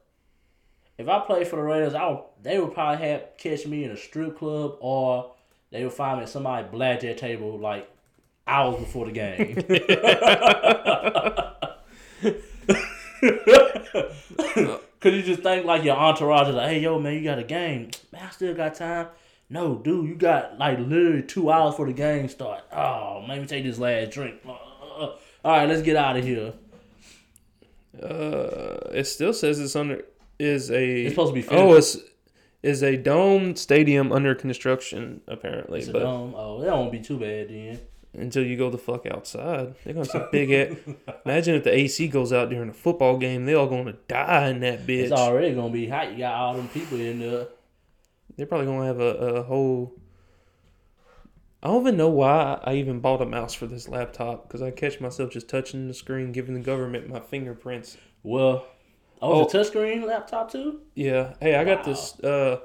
If 0.96 1.09
I 1.09 1.20
played 1.20 1.46
for 1.46 1.57
the 1.57 1.62
Raiders, 1.62 1.94
I 1.94 2.09
would, 2.09 2.20
they 2.42 2.59
would 2.59 2.74
probably 2.74 3.07
have 3.07 3.36
catch 3.38 3.66
me 3.66 3.84
in 3.84 3.92
a 3.92 3.96
strip 3.96 4.36
club 4.36 4.76
or 4.80 5.32
they 5.70 5.84
would 5.84 5.92
find 5.92 6.18
me 6.18 6.24
at 6.24 6.28
somebody's 6.28 6.70
blackjack 6.70 7.16
table 7.16 7.59
like 7.59 7.88
hours 8.49 8.80
before 8.80 9.07
the 9.07 9.12
game. 9.12 9.55
Cause 15.01 15.12
you 15.12 15.22
just 15.22 15.42
think 15.42 15.64
like 15.64 15.84
your 15.84 15.96
entourage 15.96 16.49
is 16.49 16.57
like, 16.57 16.70
hey 16.70 16.80
yo 16.80 16.99
man, 16.99 17.14
you 17.14 17.22
got 17.22 17.38
a 17.38 17.44
game. 17.44 17.90
Man, 18.12 18.22
I 18.26 18.30
still 18.30 18.55
got 18.55 18.74
time. 18.74 19.07
No, 19.51 19.76
dude, 19.76 20.09
you 20.09 20.14
got 20.16 20.59
like 20.59 20.78
literally 20.78 21.22
two 21.22 21.51
hours 21.51 21.76
for 21.76 21.86
the 21.86 21.92
game 21.92 22.28
start. 22.28 22.64
Oh, 22.72 23.24
maybe 23.26 23.46
take 23.46 23.64
this 23.64 23.78
last 23.78 24.11
drink. 24.11 24.40
Uh, 24.46 24.51
uh, 24.51 24.55
uh. 24.55 25.16
All 25.44 25.57
right, 25.57 25.68
let's 25.68 25.82
get 25.82 25.96
out 25.96 26.16
of 26.16 26.24
here. 26.24 26.53
Uh, 28.03 28.90
it 28.92 29.07
still 29.07 29.32
says 29.32 29.61
it's 29.61 29.76
under 29.76 30.05
is 30.38 30.70
a 30.70 31.03
It's 31.03 31.12
supposed 31.12 31.34
to 31.34 31.40
be 31.40 31.49
oh 31.51 31.74
it's 31.74 31.96
is 32.62 32.82
a 32.82 32.96
dome 32.96 33.57
stadium 33.57 34.12
under 34.12 34.34
construction 34.34 35.20
apparently, 35.28 35.80
It's 35.80 35.88
a 35.88 35.92
but 35.92 36.01
dome. 36.01 36.34
Oh, 36.36 36.61
that 36.61 36.72
won't 36.72 36.92
be 36.92 37.01
too 37.01 37.18
bad 37.18 37.49
then. 37.49 37.78
Until 38.19 38.45
you 38.45 38.57
go 38.57 38.71
the 38.71 38.79
fuck 38.79 39.07
outside. 39.07 39.75
They're 39.85 39.95
gonna 39.95 40.12
have 40.12 40.31
big 40.31 40.51
ass. 40.51 40.77
Imagine 41.25 41.55
if 41.55 41.64
the 41.64 41.75
AC 41.75 42.09
goes 42.09 42.33
out 42.33 42.51
during 42.51 42.69
a 42.69 42.75
football 42.75 43.19
game, 43.19 43.47
they 43.47 43.55
all 43.55 43.66
gonna 43.66 43.95
die 44.09 44.49
in 44.49 44.61
that 44.61 44.87
bitch. 44.87 45.05
It's 45.05 45.12
already 45.12 45.55
gonna 45.55 45.73
be 45.73 45.89
hot. 45.89 46.12
You 46.12 46.19
got 46.19 46.35
all 46.35 46.55
them 46.55 46.69
people 46.69 47.01
in 47.01 47.21
there. 47.21 47.49
They're 48.37 48.47
probably 48.47 48.66
gonna 48.66 48.87
have 48.87 49.01
a, 49.01 49.16
a 49.16 49.43
whole. 49.43 49.95
I 51.62 51.66
don't 51.69 51.83
even 51.83 51.97
know 51.97 52.09
why 52.09 52.61
I 52.62 52.75
even 52.75 53.01
bought 53.01 53.21
a 53.21 53.27
mouse 53.27 53.53
for 53.53 53.66
this 53.66 53.89
laptop 53.89 54.47
because 54.47 54.62
I 54.62 54.71
catch 54.71 55.01
myself 55.01 55.33
just 55.33 55.49
touching 55.49 55.89
the 55.89 55.95
screen, 55.95 56.31
giving 56.31 56.55
the 56.55 56.61
government 56.61 57.09
my 57.09 57.19
fingerprints. 57.19 57.97
Well, 58.23 58.64
oh, 59.21 59.43
it's 59.43 59.55
a 59.55 59.59
touchscreen 59.59 60.05
laptop 60.05 60.53
too. 60.53 60.83
Yeah. 60.95 61.35
Hey, 61.41 61.57
I 61.57 61.64
got 61.64 61.85
this 61.85 62.19
uh, 62.21 62.61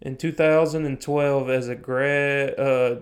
in 0.00 0.16
2012 0.16 1.50
as 1.50 1.68
a 1.68 1.74
grad. 1.74 2.58
Uh, 2.58 2.96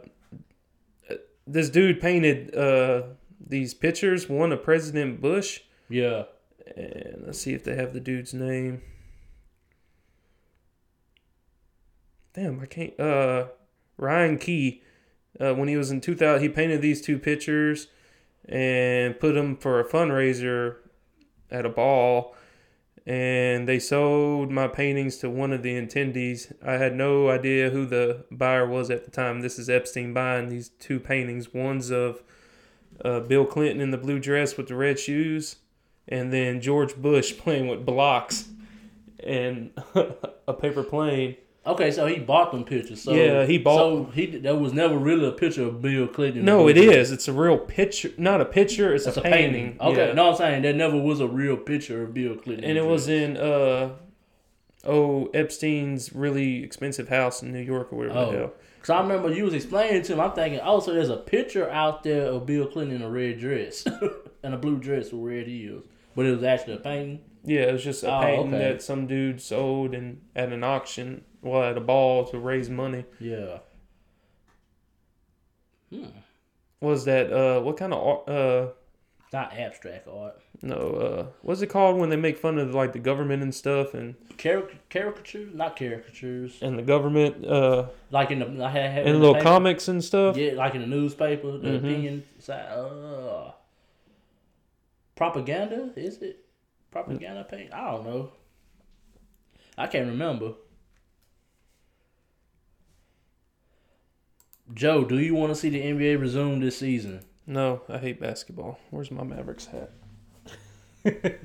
this 1.52 1.68
dude 1.70 2.00
painted 2.00 2.54
uh, 2.56 3.02
these 3.46 3.74
pictures. 3.74 4.28
One 4.28 4.52
of 4.52 4.62
President 4.62 5.20
Bush. 5.20 5.60
Yeah. 5.88 6.24
And 6.76 7.24
let's 7.26 7.40
see 7.40 7.52
if 7.52 7.64
they 7.64 7.76
have 7.76 7.92
the 7.92 8.00
dude's 8.00 8.32
name. 8.32 8.82
Damn, 12.34 12.60
I 12.60 12.66
can't. 12.66 12.98
Uh, 12.98 13.46
Ryan 13.96 14.38
Key. 14.38 14.82
Uh, 15.40 15.54
when 15.54 15.68
he 15.68 15.76
was 15.76 15.90
in 15.90 16.00
2000, 16.00 16.42
he 16.42 16.48
painted 16.48 16.82
these 16.82 17.00
two 17.00 17.18
pictures 17.18 17.88
and 18.46 19.18
put 19.18 19.34
them 19.34 19.56
for 19.56 19.80
a 19.80 19.84
fundraiser 19.84 20.76
at 21.50 21.66
a 21.66 21.70
ball. 21.70 22.34
And 23.04 23.66
they 23.66 23.80
sold 23.80 24.50
my 24.52 24.68
paintings 24.68 25.16
to 25.18 25.30
one 25.30 25.52
of 25.52 25.62
the 25.62 25.74
attendees. 25.74 26.52
I 26.64 26.74
had 26.74 26.94
no 26.94 27.30
idea 27.30 27.70
who 27.70 27.84
the 27.84 28.24
buyer 28.30 28.66
was 28.66 28.90
at 28.90 29.04
the 29.04 29.10
time. 29.10 29.40
This 29.40 29.58
is 29.58 29.68
Epstein 29.68 30.12
buying 30.12 30.48
these 30.48 30.68
two 30.68 31.00
paintings. 31.00 31.52
One's 31.52 31.90
of 31.90 32.22
uh, 33.04 33.20
Bill 33.20 33.44
Clinton 33.44 33.80
in 33.80 33.90
the 33.90 33.98
blue 33.98 34.20
dress 34.20 34.56
with 34.56 34.68
the 34.68 34.76
red 34.76 34.98
shoes, 34.98 35.56
and 36.06 36.32
then 36.32 36.60
George 36.60 36.94
Bush 36.94 37.36
playing 37.38 37.66
with 37.66 37.84
blocks 37.84 38.48
and 39.18 39.70
a 40.46 40.54
paper 40.54 40.84
plane. 40.84 41.36
Okay, 41.64 41.92
so 41.92 42.06
he 42.06 42.18
bought 42.18 42.50
them 42.50 42.64
pictures. 42.64 43.02
So, 43.02 43.12
Yeah, 43.14 43.44
he 43.46 43.56
bought- 43.56 43.78
So 43.78 44.04
he 44.14 44.26
there 44.26 44.56
was 44.56 44.72
never 44.72 44.98
really 44.98 45.28
a 45.28 45.32
picture 45.32 45.64
of 45.66 45.80
Bill 45.80 46.08
Clinton. 46.08 46.44
No, 46.44 46.66
it 46.68 46.76
is. 46.76 47.12
It's 47.12 47.28
a 47.28 47.32
real 47.32 47.56
picture. 47.58 48.10
Not 48.18 48.40
a 48.40 48.44
picture. 48.44 48.92
It's 48.92 49.06
It's 49.06 49.16
a, 49.16 49.20
a 49.20 49.22
painting. 49.22 49.52
painting. 49.74 49.76
Okay, 49.80 50.08
Yeah. 50.08 50.12
no, 50.14 50.30
I'm 50.30 50.36
saying 50.36 50.62
there 50.62 50.72
never 50.72 50.96
was 50.98 51.20
a 51.20 51.28
real 51.28 51.56
picture 51.56 52.02
of 52.02 52.12
Bill 52.14 52.34
Clinton. 52.34 52.64
and 52.64 52.76
it 52.76 52.84
was 52.84 53.08
in 53.08 53.36
uh 53.36 53.90
oh 54.84 55.30
Epstein's 55.34 56.12
really 56.12 56.64
expensive 56.64 57.08
house 57.08 57.42
in 57.42 57.52
New 57.52 57.60
York 57.60 57.92
or 57.92 57.96
whatever 57.96 58.14
the 58.20 58.26
Oh. 58.26 58.30
hell. 58.38 58.52
Cause 58.82 58.90
I 58.90 59.00
remember 59.00 59.32
you 59.32 59.44
was 59.44 59.54
explaining 59.54 60.02
to 60.02 60.14
him. 60.14 60.20
I'm 60.20 60.32
thinking, 60.32 60.58
oh, 60.64 60.80
so 60.80 60.92
there's 60.92 61.08
a 61.10 61.16
picture 61.16 61.70
out 61.70 62.02
there 62.02 62.22
of 62.26 62.46
Bill 62.46 62.66
Clinton 62.66 62.96
in 62.96 63.02
a 63.02 63.08
red 63.08 63.38
dress 63.38 63.86
and 64.42 64.52
a 64.54 64.56
blue 64.56 64.78
dress 64.78 65.12
with 65.12 65.22
red 65.22 65.46
heels, 65.46 65.84
but 66.16 66.26
it 66.26 66.32
was 66.34 66.42
actually 66.42 66.74
a 66.74 66.78
painting. 66.78 67.20
Yeah, 67.44 67.60
it 67.62 67.72
was 67.72 67.84
just 67.84 68.02
a 68.02 68.12
Oh, 68.12 68.20
painting 68.20 68.54
okay. 68.54 68.58
that 68.72 68.82
some 68.82 69.06
dude 69.06 69.40
sold 69.40 69.94
and 69.94 70.20
at 70.34 70.52
an 70.52 70.64
auction, 70.64 71.22
well, 71.42 71.62
at 71.64 71.76
a 71.76 71.80
ball 71.80 72.24
to 72.26 72.38
raise 72.38 72.70
money. 72.70 73.04
Yeah. 73.20 73.58
Hmm. 75.90 76.06
Was 76.80 77.04
that 77.04 77.32
uh 77.32 77.60
what 77.60 77.76
kind 77.76 77.92
of 77.92 78.02
art- 78.06 78.28
uh 78.28 78.68
Not 79.32 79.52
abstract 79.52 80.08
art. 80.08 80.40
no 80.62 80.74
uh 80.76 81.26
what's 81.42 81.60
it 81.62 81.68
called 81.68 81.98
when 81.98 82.08
they 82.08 82.16
make 82.16 82.38
fun 82.38 82.58
of 82.58 82.74
like 82.74 82.92
the 82.92 82.98
government 82.98 83.42
and 83.42 83.54
stuff 83.54 83.92
and 83.94 84.14
Caric- 84.38 84.88
caricatures, 84.88 85.54
not 85.54 85.76
caricatures. 85.76 86.58
and 86.62 86.78
the 86.78 86.82
government 86.82 87.44
uh 87.44 87.86
Like 88.10 88.30
in 88.30 88.38
the 88.40 88.64
I 88.64 88.70
had, 88.70 88.90
had 88.92 89.06
in 89.06 89.12
the 89.14 89.18
little 89.18 89.34
paper. 89.34 89.44
comics 89.44 89.86
and 89.88 90.02
stuff? 90.02 90.36
Yeah, 90.36 90.52
like 90.52 90.74
in 90.74 90.80
the 90.80 90.86
newspaper, 90.86 91.58
the 91.58 91.68
Mhm. 91.68 91.76
opinion 91.78 92.24
side. 92.38 92.66
Uh, 92.72 93.52
propaganda 95.14 95.92
is 95.94 96.18
it? 96.22 96.44
Propaganda 96.90 97.44
paint? 97.44 97.72
I 97.72 97.90
don't 97.92 98.04
know. 98.04 98.32
I 99.78 99.86
can't 99.86 100.08
remember. 100.08 100.52
Joe, 104.74 105.04
do 105.04 105.18
you 105.18 105.34
want 105.34 105.50
to 105.52 105.54
see 105.54 105.68
the 105.68 105.80
NBA 105.80 106.20
resume 106.20 106.60
this 106.60 106.78
season? 106.78 107.24
No, 107.46 107.82
I 107.88 107.98
hate 107.98 108.20
basketball. 108.20 108.78
Where's 108.90 109.10
my 109.10 109.24
Mavericks 109.24 109.66
hat? 109.66 109.90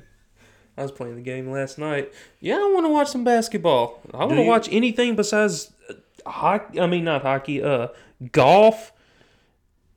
I 0.78 0.82
was 0.82 0.92
playing 0.92 1.16
the 1.16 1.22
game 1.22 1.50
last 1.50 1.78
night. 1.78 2.12
Yeah, 2.40 2.56
I 2.56 2.70
want 2.72 2.86
to 2.86 2.90
watch 2.90 3.08
some 3.08 3.24
basketball. 3.24 4.00
I 4.14 4.24
want 4.24 4.36
to 4.36 4.44
watch 4.44 4.68
anything 4.70 5.16
besides 5.16 5.72
uh, 5.90 5.94
hockey. 6.30 6.80
I 6.80 6.86
mean, 6.86 7.04
not 7.04 7.22
hockey. 7.22 7.60
Uh, 7.62 7.88
golf 8.30 8.92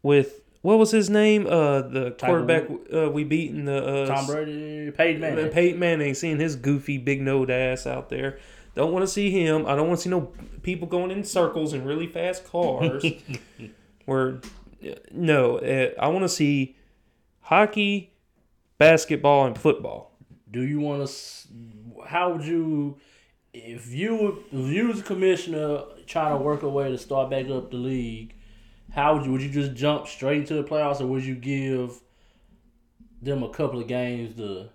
with 0.01 0.41
what 0.63 0.79
was 0.79 0.89
his 0.89 1.09
name? 1.09 1.45
Uh, 1.45 1.81
the 1.81 2.15
quarterback 2.19 2.67
uh, 2.93 3.09
we 3.11 3.23
beat 3.23 3.51
in 3.51 3.65
the 3.65 3.85
uh, 3.85 4.05
Tom 4.07 4.25
Brady, 4.25 4.91
Peyton 4.91 5.21
Man, 5.21 5.35
Manning. 5.35 5.51
Peyton 5.51 5.79
Manning, 5.79 6.13
seeing 6.15 6.39
his 6.39 6.55
goofy 6.55 6.97
big 6.97 7.21
nosed 7.21 7.51
ass 7.51 7.85
out 7.85 8.09
there. 8.09 8.39
Don't 8.75 8.93
want 8.93 9.03
to 9.03 9.07
see 9.07 9.31
him. 9.31 9.65
I 9.65 9.75
don't 9.75 9.87
want 9.87 9.99
to 9.99 10.03
see 10.03 10.09
no 10.09 10.31
people 10.63 10.87
going 10.87 11.11
in 11.11 11.23
circles 11.23 11.73
in 11.73 11.83
really 11.83 12.07
fast 12.07 12.45
cars. 12.45 13.05
Where, 14.05 14.39
no, 15.11 15.57
uh, 15.57 15.89
I 15.99 16.07
want 16.07 16.23
to 16.23 16.29
see 16.29 16.75
hockey, 17.41 18.13
basketball, 18.77 19.45
and 19.45 19.57
football. 19.57 20.17
Do 20.49 20.61
you 20.61 20.79
want 20.79 21.07
to? 21.07 21.47
How 22.07 22.31
would 22.31 22.45
you, 22.45 22.97
if 23.53 23.93
you 23.93 24.43
if 24.51 24.73
you 24.73 24.87
was 24.87 25.01
a 25.01 25.03
commissioner 25.03 25.83
trying 26.07 26.37
to 26.37 26.43
work 26.43 26.63
a 26.63 26.69
way 26.69 26.89
to 26.89 26.97
start 26.97 27.29
back 27.29 27.49
up 27.49 27.71
the 27.71 27.77
league? 27.77 28.35
How 28.91 29.15
would 29.15 29.25
you? 29.25 29.31
Would 29.33 29.41
you 29.41 29.49
just 29.49 29.73
jump 29.73 30.07
straight 30.07 30.39
into 30.39 30.55
the 30.55 30.63
playoffs, 30.63 31.01
or 31.01 31.07
would 31.07 31.23
you 31.23 31.35
give 31.35 32.01
them 33.21 33.43
a 33.43 33.49
couple 33.49 33.79
of 33.79 33.87
games 33.87 34.35
to? 34.37 34.69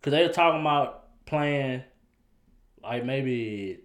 Because 0.00 0.12
they 0.12 0.26
were 0.26 0.32
talking 0.32 0.60
about 0.60 1.24
playing 1.26 1.82
like 2.84 3.04
maybe 3.04 3.80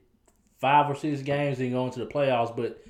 five 0.60 0.90
or 0.90 0.96
six 0.96 1.22
games 1.22 1.60
and 1.60 1.72
going 1.72 1.92
to 1.92 2.00
the 2.00 2.08
playoffs, 2.08 2.56
but. 2.56 2.84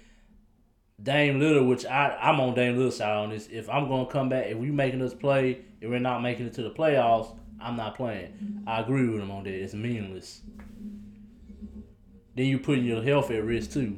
Dame 1.02 1.40
Lillard, 1.40 1.66
which 1.66 1.86
I 1.86 2.18
I'm 2.22 2.42
on 2.42 2.56
Dame 2.56 2.76
Lillard's 2.76 2.98
side 2.98 3.16
on 3.16 3.30
this. 3.30 3.48
If 3.50 3.70
I'm 3.70 3.88
gonna 3.88 4.06
come 4.06 4.28
back, 4.28 4.48
if 4.48 4.58
we 4.58 4.70
making 4.70 5.02
us 5.02 5.14
play, 5.14 5.62
and 5.82 5.90
we're 5.90 5.98
not 5.98 6.22
making 6.22 6.46
it 6.46 6.54
to 6.56 6.62
the 6.62 6.72
playoffs, 6.72 7.38
I'm 7.62 7.78
not 7.78 7.96
playing. 7.96 8.64
I 8.68 8.82
agree 8.82 9.08
with 9.08 9.22
him 9.22 9.32
on 9.32 9.46
that. 9.46 9.54
It's 9.54 9.74
meaningless. 9.74 10.42
Then 12.36 12.48
you 12.48 12.60
putting 12.60 12.84
your 12.84 13.02
health 13.02 13.32
at 13.32 13.46
risk 13.46 13.72
too. 13.72 13.98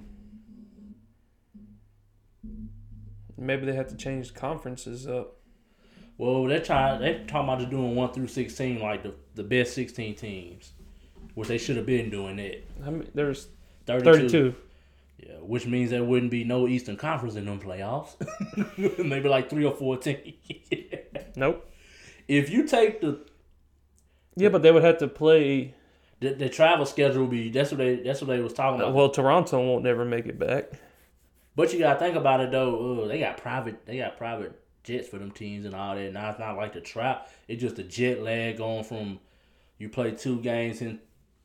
Maybe 3.35 3.65
they 3.65 3.73
have 3.73 3.87
to 3.87 3.97
change 3.97 4.35
conferences 4.35 5.07
up. 5.07 5.37
Well, 6.19 6.43
they're 6.43 6.61
trying. 6.61 7.01
They're 7.01 7.25
talking 7.25 7.49
about 7.49 7.57
just 7.57 7.71
doing 7.71 7.95
one 7.95 8.13
through 8.13 8.27
sixteen, 8.27 8.79
like 8.79 9.01
the 9.01 9.15
the 9.33 9.43
best 9.43 9.73
sixteen 9.73 10.13
teams, 10.13 10.73
which 11.35 11.47
they 11.47 11.57
should 11.57 11.77
have 11.77 11.85
been 11.85 12.09
doing 12.09 12.37
that. 12.37 12.63
I 12.85 12.89
mean, 12.89 13.09
there's 13.13 13.47
32. 13.85 14.11
32. 14.13 14.55
Yeah, 15.19 15.33
which 15.41 15.65
means 15.67 15.91
there 15.91 16.03
wouldn't 16.03 16.31
be 16.31 16.43
no 16.43 16.67
Eastern 16.67 16.97
Conference 16.97 17.35
in 17.35 17.45
them 17.45 17.59
playoffs. 17.59 18.15
Maybe 19.03 19.29
like 19.29 19.49
three 19.49 19.65
or 19.65 19.73
four 19.73 19.97
teams. 19.97 20.33
Nope. 21.35 21.69
if 22.27 22.49
you 22.49 22.67
take 22.67 23.01
the, 23.01 23.19
Yeah, 24.35 24.49
but 24.49 24.61
they 24.63 24.71
would 24.71 24.83
have 24.83 24.97
to 24.99 25.07
play. 25.07 25.73
the 26.19 26.33
the 26.33 26.49
travel 26.49 26.85
schedule, 26.85 27.21
would 27.21 27.31
be 27.31 27.49
that's 27.49 27.71
what 27.71 27.77
they 27.77 27.97
that's 27.97 28.21
what 28.21 28.27
they 28.27 28.39
was 28.39 28.53
talking 28.53 28.81
about. 28.81 28.93
Well, 28.93 29.09
Toronto 29.09 29.59
won't 29.65 29.83
never 29.83 30.05
make 30.05 30.25
it 30.25 30.39
back. 30.39 30.71
But 31.55 31.71
you 31.73 31.79
gotta 31.79 31.99
think 31.99 32.15
about 32.15 32.39
it 32.39 32.51
though. 32.51 33.03
Uh, 33.03 33.07
they 33.07 33.19
got 33.19 33.37
private. 33.37 33.85
They 33.85 33.97
got 33.97 34.17
private 34.17 34.59
jets 34.83 35.07
for 35.07 35.19
them 35.19 35.31
teams 35.31 35.65
and 35.65 35.75
all 35.75 35.95
that. 35.95 36.11
Now 36.13 36.29
it's 36.31 36.39
not 36.39 36.57
like 36.57 36.73
the 36.73 36.81
trap. 36.81 37.29
It's 37.47 37.61
just 37.61 37.77
a 37.77 37.83
jet 37.83 38.21
lag 38.23 38.57
going 38.57 38.83
from 38.83 39.19
you 39.77 39.89
play 39.89 40.11
two 40.11 40.39
games 40.41 40.81
in 40.81 40.99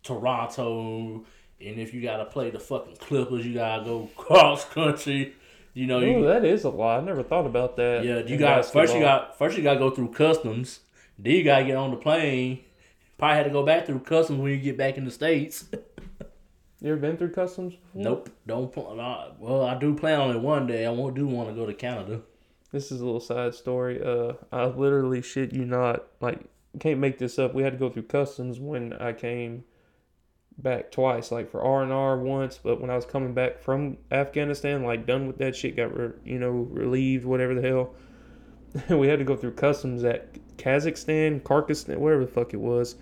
Toronto, 0.07 1.25
and 1.61 1.79
if 1.79 1.93
you 1.95 2.03
gotta 2.03 2.25
play 2.25 2.51
the 2.51 2.61
fucking 2.61 2.97
Clippers, 2.97 3.47
you 3.47 3.55
gotta 3.55 3.85
go 3.85 4.11
cross 4.17 4.65
country. 4.65 5.35
You 5.75 5.87
know, 5.87 5.99
Oh, 5.99 6.01
you 6.01 6.25
that 6.27 6.45
is 6.45 6.65
a 6.65 6.71
lot. 6.71 7.01
I 7.03 7.05
never 7.05 7.23
thought 7.23 7.45
about 7.47 7.77
that. 7.77 8.05
yeah. 8.05 8.19
You 8.21 8.39
got 8.39 8.65
first. 8.65 8.95
You 8.95 9.01
got 9.01 9.37
first. 9.37 9.57
You 9.57 9.63
gotta 9.63 9.79
go 9.79 9.91
through 9.91 10.13
customs. 10.13 10.81
Then 11.19 11.33
you 11.35 11.45
gotta 11.45 11.65
get 11.65 11.77
on 11.77 11.91
the 11.91 11.97
plane. 11.97 12.61
Probably 13.19 13.37
had 13.37 13.45
to 13.45 13.51
go 13.51 13.65
back 13.65 13.87
through 13.87 14.01
customs 14.01 14.39
when 14.41 14.53
you 14.53 14.59
get 14.59 14.77
back 14.79 14.97
in 14.99 15.05
the 15.05 15.11
states. 15.11 15.67
You 16.83 16.93
ever 16.93 17.01
been 17.01 17.17
through 17.17 17.33
customs? 17.33 17.73
Before? 17.73 18.03
nope, 18.03 18.31
don't. 18.47 18.71
pl- 18.71 19.01
uh, 19.01 19.31
Well, 19.39 19.63
I 19.65 19.79
do 19.79 19.95
plan 19.95 20.21
on 20.21 20.37
it 20.37 20.41
one 20.41 20.67
day. 20.67 20.85
I 20.85 20.91
won't 20.91 21.15
do 21.17 21.27
want 21.27 21.49
to 21.49 21.55
go 21.55 21.65
to 21.65 21.73
Canada. 21.73 22.21
This 22.71 22.93
is 22.93 23.01
a 23.01 23.05
little 23.05 23.19
side 23.19 23.55
story. 23.55 24.01
Uh, 24.01 24.35
I 24.53 24.67
literally 24.67 25.23
shit 25.23 25.55
you 25.55 25.65
not. 25.65 26.05
Like, 26.21 26.39
can't 26.79 27.01
make 27.01 27.17
this 27.19 27.39
up. 27.39 27.55
We 27.55 27.63
had 27.63 27.73
to 27.73 27.79
go 27.79 27.89
through 27.89 28.03
customs 28.05 28.61
when 28.61 28.93
I 28.93 29.15
came 29.15 29.65
back 30.59 30.91
twice. 30.91 31.31
Like 31.31 31.51
for 31.51 31.63
R 31.63 31.83
and 31.83 31.93
R 31.93 32.19
once, 32.19 32.59
but 32.63 32.81
when 32.81 32.91
I 32.91 32.97
was 32.97 33.05
coming 33.05 33.35
back 33.35 33.61
from 33.61 33.99
Afghanistan, 34.11 34.85
like 34.85 35.07
done 35.07 35.27
with 35.27 35.39
that 35.39 35.57
shit, 35.57 35.77
got 35.77 35.97
re- 35.97 36.13
you 36.25 36.39
know 36.39 36.51
relieved, 36.51 37.25
whatever 37.25 37.55
the 37.55 37.63
hell. 37.63 37.95
we 38.97 39.09
had 39.09 39.19
to 39.19 39.25
go 39.25 39.37
through 39.37 39.53
customs 39.53 40.05
at 40.05 40.35
Kazakhstan, 40.57 41.41
Kyrgyzstan, 41.43 41.99
wherever 41.99 42.25
the 42.25 42.31
fuck 42.31 42.53
it 42.53 42.61
was, 42.61 42.97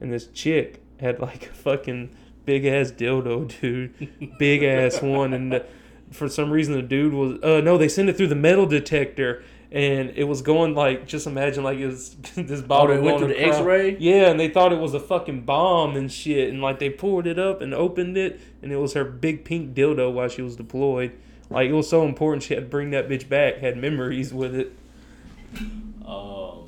and 0.00 0.12
this 0.12 0.26
chick 0.28 0.82
had 1.00 1.20
like 1.20 1.46
a 1.46 1.54
fucking 1.54 2.14
big 2.44 2.64
ass 2.64 2.90
dildo, 2.90 3.48
dude, 3.60 4.38
big 4.38 4.62
ass 4.62 5.02
one, 5.02 5.32
and 5.32 5.52
the, 5.52 5.66
for 6.10 6.28
some 6.28 6.50
reason 6.50 6.74
the 6.74 6.82
dude 6.82 7.12
was 7.12 7.38
uh 7.42 7.60
no 7.60 7.76
they 7.76 7.88
sent 7.88 8.08
it 8.08 8.16
through 8.16 8.26
the 8.26 8.34
metal 8.34 8.64
detector 8.64 9.42
and 9.70 10.10
it 10.16 10.24
was 10.24 10.40
going 10.42 10.74
like 10.74 11.06
just 11.06 11.26
imagine 11.26 11.62
like 11.62 11.78
it 11.78 11.86
was 11.86 12.14
this 12.34 12.60
Oh, 12.62 12.66
bottle 12.66 12.96
they 12.96 13.02
went 13.02 13.18
going 13.18 13.30
through 13.32 13.34
the 13.36 13.42
across- 13.42 13.56
X-ray. 13.58 13.96
yeah 13.98 14.30
and 14.30 14.40
they 14.40 14.48
thought 14.48 14.72
it 14.72 14.78
was 14.78 14.94
a 14.94 15.00
fucking 15.00 15.42
bomb 15.42 15.94
and 15.96 16.10
shit. 16.10 16.48
And 16.50 16.62
like 16.62 16.78
they 16.78 16.88
pulled 16.90 17.26
it 17.26 17.38
up 17.38 17.60
and 17.60 17.74
opened 17.74 18.16
it 18.16 18.40
and 18.62 18.72
it 18.72 18.76
was 18.76 18.94
her 18.94 19.04
big 19.04 19.44
pink 19.44 19.74
dildo 19.74 20.12
while 20.12 20.28
she 20.28 20.40
was 20.42 20.56
deployed. 20.56 21.12
Like 21.50 21.68
it 21.68 21.74
was 21.74 21.88
so 21.88 22.04
important 22.06 22.42
she 22.44 22.54
had 22.54 22.64
to 22.64 22.68
bring 22.68 22.90
that 22.90 23.08
bitch 23.08 23.28
back 23.28 23.58
had 23.58 23.76
memories 23.76 24.32
with 24.32 24.54
it. 24.54 24.72
Oh 26.06 26.66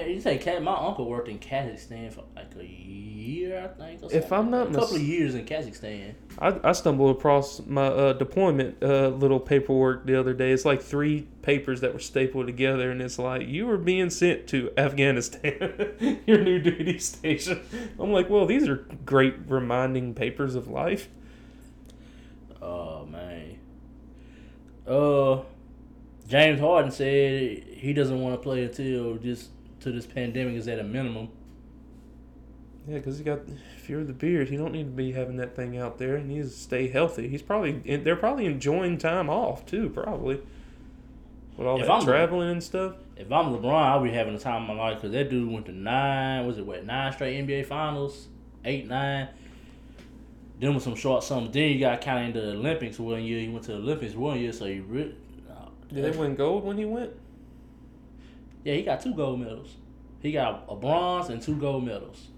you 0.00 0.20
say 0.20 0.38
Ka- 0.38 0.60
my 0.60 0.74
uncle 0.76 1.08
worked 1.08 1.28
in 1.28 1.38
Kazakhstan 1.38 2.12
for 2.12 2.24
like 2.34 2.52
a 2.58 2.64
year, 2.64 3.62
I 3.64 3.68
think. 3.68 4.02
Or 4.02 4.12
If. 4.12 4.32
I'm 4.32 4.50
not 4.50 4.68
a 4.68 4.70
couple 4.72 4.80
mis- 4.88 4.96
of 4.96 5.02
years 5.02 5.34
in 5.34 5.44
Kazakhstan. 5.44 6.14
I, 6.38 6.58
I 6.64 6.72
stumbled 6.72 7.16
across 7.16 7.60
my 7.66 7.86
uh, 7.86 8.12
deployment 8.14 8.82
uh, 8.82 9.08
little 9.08 9.40
paperwork 9.40 10.06
the 10.06 10.18
other 10.18 10.34
day. 10.34 10.52
It's 10.52 10.64
like 10.64 10.82
three 10.82 11.26
papers 11.42 11.80
that 11.80 11.92
were 11.92 11.98
stapled 12.00 12.46
together, 12.46 12.90
and 12.90 13.00
it's 13.02 13.18
like 13.18 13.46
you 13.48 13.66
were 13.66 13.78
being 13.78 14.10
sent 14.10 14.46
to 14.48 14.70
Afghanistan, 14.76 16.20
your 16.26 16.42
new 16.42 16.58
duty 16.58 16.98
station. 16.98 17.60
I'm 17.98 18.12
like, 18.12 18.28
well, 18.30 18.46
these 18.46 18.68
are 18.68 18.86
great 19.04 19.34
reminding 19.46 20.14
papers 20.14 20.54
of 20.54 20.68
life. 20.68 21.08
Oh 22.60 23.06
man. 23.06 23.58
Uh, 24.86 25.42
James 26.28 26.60
Harden 26.60 26.90
said 26.90 27.64
he 27.68 27.92
doesn't 27.92 28.20
want 28.20 28.34
to 28.34 28.42
play 28.42 28.64
until 28.64 29.14
this 29.16 29.48
till 29.82 29.92
this 29.92 30.06
pandemic 30.06 30.54
is 30.54 30.68
at 30.68 30.78
a 30.78 30.82
minimum. 30.84 31.28
Yeah, 32.88 32.96
because 32.98 33.18
he 33.18 33.24
got 33.24 33.40
fear 33.80 34.00
of 34.00 34.06
the 34.08 34.12
beard. 34.12 34.48
He 34.48 34.56
don't 34.56 34.72
need 34.72 34.84
to 34.84 34.90
be 34.90 35.12
having 35.12 35.36
that 35.36 35.54
thing 35.54 35.78
out 35.78 35.98
there. 35.98 36.18
He 36.18 36.24
needs 36.24 36.52
to 36.52 36.58
stay 36.58 36.88
healthy. 36.88 37.28
He's 37.28 37.42
probably 37.42 37.72
they're 37.98 38.16
probably 38.16 38.46
enjoying 38.46 38.98
time 38.98 39.30
off 39.30 39.64
too, 39.66 39.88
probably 39.90 40.40
with 41.56 41.66
all 41.66 41.78
If 41.80 41.86
that 41.86 41.92
I'm- 41.92 42.04
traveling 42.04 42.50
and 42.50 42.62
stuff. 42.62 42.96
If 43.16 43.30
I'm 43.30 43.54
LeBron, 43.54 43.72
I'll 43.72 44.02
be 44.02 44.10
having 44.10 44.32
the 44.34 44.40
time 44.40 44.62
of 44.62 44.68
my 44.76 44.82
life 44.82 44.96
because 44.96 45.12
that 45.12 45.30
dude 45.30 45.48
went 45.52 45.66
to 45.66 45.72
nine. 45.72 46.44
Was 46.46 46.58
it 46.58 46.66
what 46.66 46.84
nine 46.84 47.12
straight 47.12 47.36
NBA 47.46 47.66
finals? 47.66 48.26
Eight, 48.64 48.88
nine. 48.88 49.28
Then 50.58 50.74
with 50.74 50.82
some 50.82 50.94
short 50.96 51.22
summers. 51.22 51.50
Then 51.52 51.70
you 51.70 51.78
got 51.78 52.00
kind 52.00 52.20
of 52.20 52.26
into 52.36 52.40
the 52.52 52.56
Olympics 52.58 52.98
one 52.98 53.22
year. 53.22 53.40
He 53.40 53.48
went 53.48 53.64
to 53.66 53.72
the 53.72 53.78
Olympics 53.78 54.14
one 54.14 54.40
year, 54.40 54.52
so 54.52 54.64
he 54.66 54.80
really. 54.80 55.14
Uh, 55.48 55.66
Did 55.92 56.04
they 56.04 56.18
win 56.18 56.34
gold 56.34 56.64
when 56.64 56.78
he 56.78 56.84
went? 56.84 57.10
Yeah, 58.64 58.74
he 58.74 58.82
got 58.82 59.00
two 59.00 59.14
gold 59.14 59.40
medals. 59.40 59.76
He 60.20 60.32
got 60.32 60.64
a 60.68 60.76
bronze 60.76 61.28
and 61.28 61.42
two 61.42 61.56
gold 61.56 61.84
medals. 61.84 62.28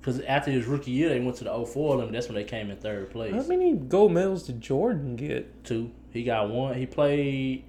Because 0.00 0.20
after 0.20 0.50
his 0.50 0.66
rookie 0.66 0.92
year, 0.92 1.08
they 1.08 1.20
went 1.20 1.36
to 1.38 1.44
the 1.44 1.66
04 1.66 1.94
Olympics. 1.94 2.12
That's 2.12 2.28
when 2.28 2.36
they 2.36 2.44
came 2.44 2.70
in 2.70 2.76
third 2.76 3.10
place. 3.10 3.34
How 3.34 3.42
many 3.42 3.74
gold 3.74 4.12
medals 4.12 4.44
did 4.44 4.60
Jordan 4.60 5.16
get? 5.16 5.64
Two. 5.64 5.90
He 6.12 6.22
got 6.22 6.48
one. 6.48 6.74
He 6.74 6.86
played 6.86 7.64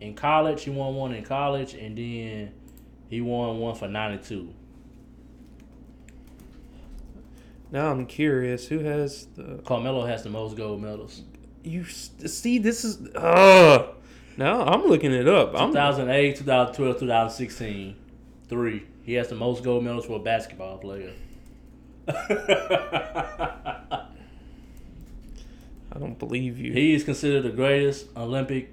in 0.00 0.14
college. 0.14 0.64
He 0.64 0.70
won 0.70 0.94
one 0.96 1.14
in 1.14 1.24
college, 1.24 1.74
and 1.74 1.96
then 1.96 2.52
he 3.08 3.20
won 3.20 3.58
one 3.58 3.74
for 3.74 3.88
92. 3.88 4.52
Now 7.70 7.90
I'm 7.90 8.06
curious, 8.06 8.66
who 8.66 8.80
has 8.80 9.26
the 9.36 9.60
Carmelo 9.64 10.06
has 10.06 10.22
the 10.22 10.30
most 10.30 10.56
gold 10.56 10.80
medals. 10.82 11.22
you 11.62 11.84
see? 11.84 12.58
This 12.58 12.84
is 12.84 13.06
uh 13.14 13.92
now 14.38 14.64
I'm 14.64 14.86
looking 14.86 15.12
it 15.12 15.28
up. 15.28 15.52
2008, 15.52 16.36
2012, 16.36 17.00
2016. 17.00 17.96
Three. 18.48 18.86
He 19.02 19.14
has 19.14 19.28
the 19.28 19.34
most 19.34 19.64
gold 19.64 19.84
medals 19.84 20.06
for 20.06 20.16
a 20.16 20.22
basketball 20.22 20.78
player. 20.78 21.12
I 22.08 23.98
don't 25.98 26.18
believe 26.18 26.58
you. 26.58 26.72
He 26.72 26.94
is 26.94 27.04
considered 27.04 27.42
the 27.42 27.50
greatest 27.50 28.06
Olympic. 28.16 28.70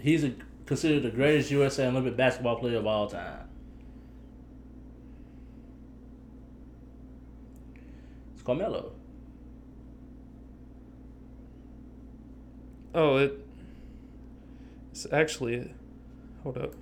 He's 0.00 0.22
a, 0.24 0.32
considered 0.64 1.02
the 1.02 1.10
greatest 1.10 1.50
USA 1.50 1.88
Olympic 1.88 2.16
basketball 2.16 2.56
player 2.56 2.78
of 2.78 2.86
all 2.86 3.08
time. 3.08 3.48
It's 8.34 8.42
Carmelo. 8.42 8.92
oh, 12.94 13.16
it. 13.16 13.49
It's 14.90 15.06
actually. 15.12 15.72
Hold 16.42 16.58
up. 16.58 16.74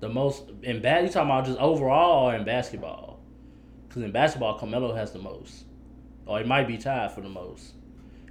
The 0.00 0.08
most 0.08 0.50
in 0.62 0.80
bad. 0.80 1.04
You 1.04 1.10
talking 1.10 1.30
about 1.30 1.46
just 1.46 1.58
overall 1.58 2.30
or 2.30 2.34
in 2.34 2.44
basketball? 2.44 3.20
Because 3.88 4.02
in 4.02 4.12
basketball, 4.12 4.58
Carmelo 4.58 4.94
has 4.94 5.12
the 5.12 5.18
most, 5.18 5.64
or 6.26 6.38
he 6.38 6.44
might 6.44 6.68
be 6.68 6.76
tied 6.76 7.12
for 7.12 7.20
the 7.20 7.28
most. 7.28 7.74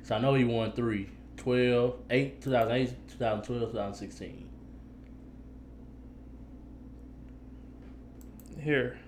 So 0.04 0.16
I 0.16 0.20
know 0.20 0.34
he 0.34 0.44
won 0.44 0.72
three. 0.74 1.10
12, 1.38 1.96
8, 2.10 2.42
2008, 2.42 3.08
2012, 3.10 3.72
2016. 3.72 4.50
Here. 8.60 9.00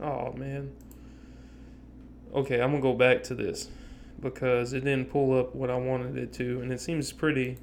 Oh 0.00 0.32
man. 0.32 0.72
Okay, 2.34 2.60
I'm 2.60 2.70
gonna 2.70 2.82
go 2.82 2.94
back 2.94 3.22
to 3.24 3.34
this 3.34 3.68
because 4.20 4.72
it 4.72 4.80
didn't 4.80 5.10
pull 5.10 5.38
up 5.38 5.54
what 5.54 5.70
I 5.70 5.76
wanted 5.76 6.16
it 6.16 6.32
to, 6.34 6.60
and 6.60 6.72
it 6.72 6.80
seems 6.80 7.12
pretty. 7.12 7.58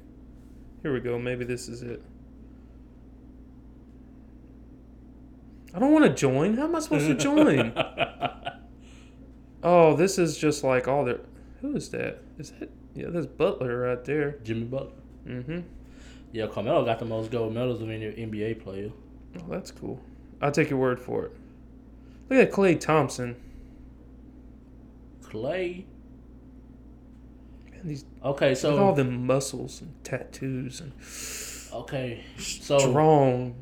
Here 0.84 0.92
we 0.92 1.00
go. 1.00 1.18
Maybe 1.18 1.46
this 1.46 1.66
is 1.66 1.80
it. 1.80 2.02
I 5.74 5.78
don't 5.78 5.92
want 5.92 6.04
to 6.04 6.12
join. 6.12 6.58
How 6.58 6.64
am 6.64 6.76
I 6.76 6.80
supposed 6.80 7.06
to 7.06 7.14
join? 7.14 7.72
oh, 9.62 9.96
this 9.96 10.18
is 10.18 10.36
just 10.36 10.62
like 10.62 10.86
all 10.86 11.06
their. 11.06 11.20
Who 11.62 11.74
is 11.74 11.88
that? 11.88 12.18
Is 12.38 12.50
that? 12.60 12.70
Yeah, 12.94 13.06
that's 13.08 13.24
Butler 13.24 13.80
right 13.80 14.04
there. 14.04 14.32
Jimmy 14.44 14.64
Butler. 14.64 14.92
Mm-hmm. 15.26 15.60
Yeah, 16.32 16.48
Carmelo 16.48 16.84
got 16.84 16.98
the 16.98 17.06
most 17.06 17.30
gold 17.30 17.54
medals 17.54 17.80
of 17.80 17.88
any 17.88 18.04
NBA 18.04 18.62
player. 18.62 18.90
Oh, 19.38 19.44
that's 19.48 19.70
cool. 19.70 19.98
I'll 20.42 20.52
take 20.52 20.68
your 20.68 20.78
word 20.78 21.00
for 21.00 21.24
it. 21.24 21.32
Look 22.28 22.40
at 22.40 22.52
Klay 22.52 22.78
Thompson. 22.78 23.36
Clay. 25.22 25.86
These 27.84 28.06
Okay, 28.24 28.54
so 28.54 28.72
at 28.72 28.78
all 28.78 28.94
the 28.94 29.04
muscles 29.04 29.82
and 29.82 29.92
tattoos 30.04 30.80
and 30.80 30.92
okay, 31.72 32.24
so 32.38 32.78
strong, 32.78 33.54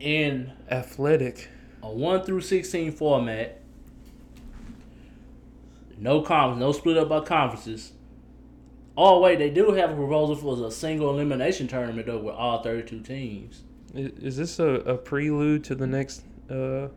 in 0.00 0.52
athletic. 0.70 1.48
a 1.82 1.92
one 1.92 2.22
through 2.22 2.40
sixteen 2.40 2.92
format, 2.92 3.60
no 5.98 6.22
conference, 6.22 6.60
no 6.60 6.72
split 6.72 6.96
up 6.96 7.10
by 7.10 7.20
conferences. 7.20 7.92
Oh 8.96 9.20
wait, 9.20 9.38
they 9.38 9.50
do 9.50 9.72
have 9.72 9.90
a 9.90 9.94
proposal 9.94 10.36
for 10.36 10.66
a 10.66 10.70
single 10.70 11.10
elimination 11.10 11.68
tournament 11.68 12.06
though 12.06 12.18
with 12.18 12.34
all 12.34 12.62
thirty-two 12.62 13.00
teams. 13.00 13.64
Is 13.94 14.38
this 14.38 14.58
a, 14.58 14.66
a 14.66 14.96
prelude 14.96 15.62
to 15.64 15.74
the 15.74 15.86
next 15.86 16.22
uh, 16.48 16.88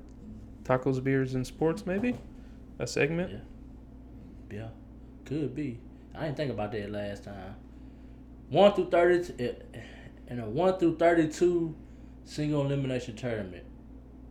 tacos, 0.63 1.03
beers, 1.03 1.35
and 1.35 1.45
sports? 1.45 1.85
Maybe 1.85 2.15
a 2.79 2.87
segment. 2.87 3.31
Yeah. 3.31 4.57
Yeah, 4.57 4.67
could 5.25 5.53
be. 5.53 5.79
I 6.17 6.25
didn't 6.25 6.37
think 6.37 6.51
about 6.51 6.71
that 6.71 6.91
last 6.91 7.23
time. 7.25 7.55
One 8.49 8.73
through 8.73 8.89
thirty, 8.89 9.33
eh, 9.43 9.79
in 10.27 10.39
a 10.39 10.47
one 10.49 10.77
through 10.77 10.97
thirty-two 10.97 11.75
single 12.25 12.65
elimination 12.65 13.15
tournament. 13.15 13.63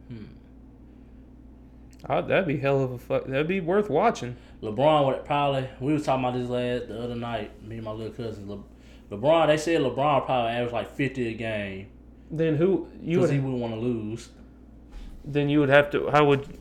Hmm. 0.08 0.24
Oh, 2.08 2.20
that'd 2.22 2.46
be 2.46 2.58
hell 2.58 2.82
of 2.82 2.92
a 2.92 2.98
fuck. 2.98 3.24
That'd 3.26 3.48
be 3.48 3.60
worth 3.60 3.88
watching. 3.88 4.36
LeBron 4.62 5.06
would 5.06 5.24
probably. 5.24 5.68
We 5.80 5.92
was 5.94 6.04
talking 6.04 6.24
about 6.24 6.38
this 6.38 6.48
last 6.48 6.88
the 6.88 7.02
other 7.02 7.14
night. 7.16 7.62
Me 7.66 7.76
and 7.76 7.84
my 7.84 7.92
little 7.92 8.12
cousin. 8.12 8.48
Le, 8.48 8.62
LeBron. 9.10 9.46
They 9.46 9.56
said 9.56 9.80
LeBron 9.80 10.24
probably 10.26 10.52
average 10.52 10.72
like 10.72 10.90
fifty 10.94 11.28
a 11.28 11.34
game 11.34 11.88
Then 12.30 12.56
who 12.56 12.88
you 13.02 13.20
would? 13.20 13.30
he 13.30 13.38
wouldn't 13.38 13.60
want 13.60 13.74
to 13.74 13.80
lose. 13.80 14.28
then 15.24 15.48
you 15.48 15.60
would 15.60 15.70
have 15.70 15.90
to. 15.92 16.10
How 16.10 16.24
would? 16.26 16.58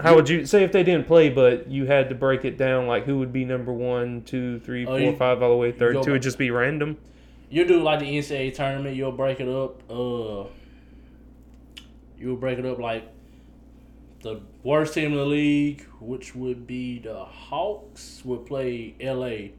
How 0.00 0.14
would 0.16 0.28
you 0.28 0.46
say 0.46 0.64
if 0.64 0.72
they 0.72 0.82
didn't 0.82 1.06
play, 1.06 1.28
but 1.28 1.68
you 1.70 1.86
had 1.86 2.08
to 2.08 2.14
break 2.14 2.44
it 2.44 2.56
down? 2.58 2.86
Like 2.86 3.04
who 3.04 3.18
would 3.18 3.32
be 3.32 3.44
number 3.44 3.72
one, 3.72 4.22
two, 4.22 4.58
three, 4.60 4.84
Oh, 4.84 4.90
four, 4.90 5.00
you- 5.00 5.16
five, 5.16 5.42
all 5.42 5.50
the 5.50 5.56
way 5.56 5.72
to 5.72 5.78
go 5.78 6.02
by- 6.02 6.10
It'd 6.10 6.22
just 6.22 6.38
be 6.38 6.50
random. 6.50 6.96
You 7.50 7.66
do 7.66 7.80
like 7.82 8.00
the 8.00 8.06
NCAA 8.06 8.50
tournament. 8.54 8.96
You'll 8.96 9.12
break 9.12 9.38
it 9.40 9.48
up. 9.48 9.82
Uh, 9.90 10.44
you'll 12.18 12.36
break 12.36 12.58
it 12.58 12.64
up 12.66 12.78
like 12.78 13.04
the 14.22 14.40
worst 14.62 14.94
team 14.94 15.12
in 15.12 15.18
the 15.18 15.26
league, 15.26 15.82
which 16.00 16.34
would 16.34 16.66
be 16.66 16.98
the 17.00 17.24
Hawks, 17.24 18.22
would 18.24 18.46
play 18.46 18.94
LA. 19.00 19.50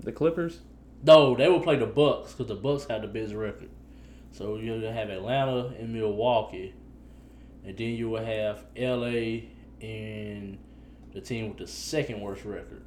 The 0.00 0.12
Clippers. 0.12 0.60
No, 1.06 1.34
they 1.36 1.48
would 1.48 1.62
play 1.62 1.76
the 1.76 1.86
Bucks 1.86 2.32
because 2.32 2.48
the 2.48 2.54
Bucks 2.60 2.86
have 2.88 3.02
the 3.02 3.08
best 3.08 3.34
record. 3.34 3.68
So 4.32 4.56
you'll 4.56 4.80
have 4.90 5.10
Atlanta 5.10 5.74
and 5.78 5.92
Milwaukee, 5.92 6.72
and 7.64 7.76
then 7.76 7.88
you 7.90 8.10
will 8.10 8.24
have 8.24 8.64
LA 8.76 9.48
and 9.80 10.58
the 11.12 11.20
team 11.20 11.48
with 11.48 11.58
the 11.58 11.66
second 11.66 12.20
worst 12.20 12.44
record. 12.44 12.82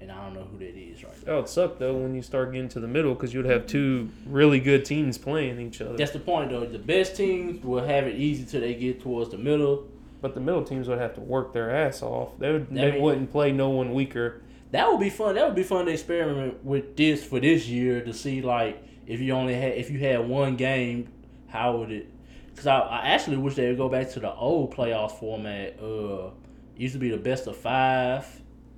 And 0.00 0.12
I 0.12 0.22
don't 0.24 0.34
know 0.34 0.44
who 0.44 0.58
that 0.58 0.76
is 0.76 1.02
right 1.02 1.26
now. 1.26 1.32
Oh, 1.32 1.38
it 1.40 1.48
sucked 1.48 1.78
though 1.78 1.94
when 1.94 2.14
you 2.14 2.22
start 2.22 2.52
getting 2.52 2.68
to 2.70 2.80
the 2.80 2.88
middle 2.88 3.14
because 3.14 3.32
you'd 3.32 3.46
have 3.46 3.66
two 3.66 4.10
really 4.26 4.60
good 4.60 4.84
teams 4.84 5.16
playing 5.16 5.58
each 5.60 5.80
other. 5.80 5.96
That's 5.96 6.12
the 6.12 6.18
point, 6.18 6.50
though. 6.50 6.66
The 6.66 6.78
best 6.78 7.16
teams 7.16 7.64
will 7.64 7.84
have 7.84 8.06
it 8.06 8.16
easy 8.16 8.44
till 8.44 8.60
they 8.60 8.74
get 8.74 9.00
towards 9.00 9.30
the 9.30 9.38
middle. 9.38 9.88
But 10.20 10.34
the 10.34 10.40
middle 10.40 10.64
teams 10.64 10.88
would 10.88 10.98
have 10.98 11.14
to 11.14 11.20
work 11.20 11.52
their 11.52 11.70
ass 11.70 12.02
off. 12.02 12.38
They 12.38 12.52
would, 12.52 12.74
they 12.74 12.92
mean- 12.92 13.02
wouldn't 13.02 13.30
play 13.30 13.52
no 13.52 13.70
one 13.70 13.94
weaker. 13.94 14.42
That 14.72 14.90
would 14.90 15.00
be 15.00 15.10
fun. 15.10 15.36
That 15.36 15.46
would 15.46 15.54
be 15.54 15.62
fun 15.62 15.86
to 15.86 15.92
experiment 15.92 16.64
with 16.64 16.96
this 16.96 17.24
for 17.24 17.38
this 17.38 17.68
year 17.68 18.04
to 18.04 18.12
see 18.12 18.42
like 18.42 18.82
if 19.06 19.20
you 19.20 19.32
only 19.32 19.54
had 19.54 19.72
if 19.74 19.90
you 19.90 19.98
had 20.00 20.28
one 20.28 20.56
game, 20.56 21.08
how 21.48 21.76
would 21.78 21.92
it? 21.92 22.08
Because 22.56 22.68
I, 22.68 22.78
I 22.80 23.08
actually 23.08 23.36
wish 23.36 23.54
they 23.54 23.68
would 23.68 23.76
go 23.76 23.90
back 23.90 24.08
to 24.12 24.20
the 24.20 24.32
old 24.32 24.74
playoffs 24.74 25.12
format. 25.20 25.78
Uh, 25.78 26.28
it 26.74 26.80
used 26.80 26.94
to 26.94 26.98
be 26.98 27.10
the 27.10 27.18
best 27.18 27.46
of 27.46 27.54
five, 27.54 28.26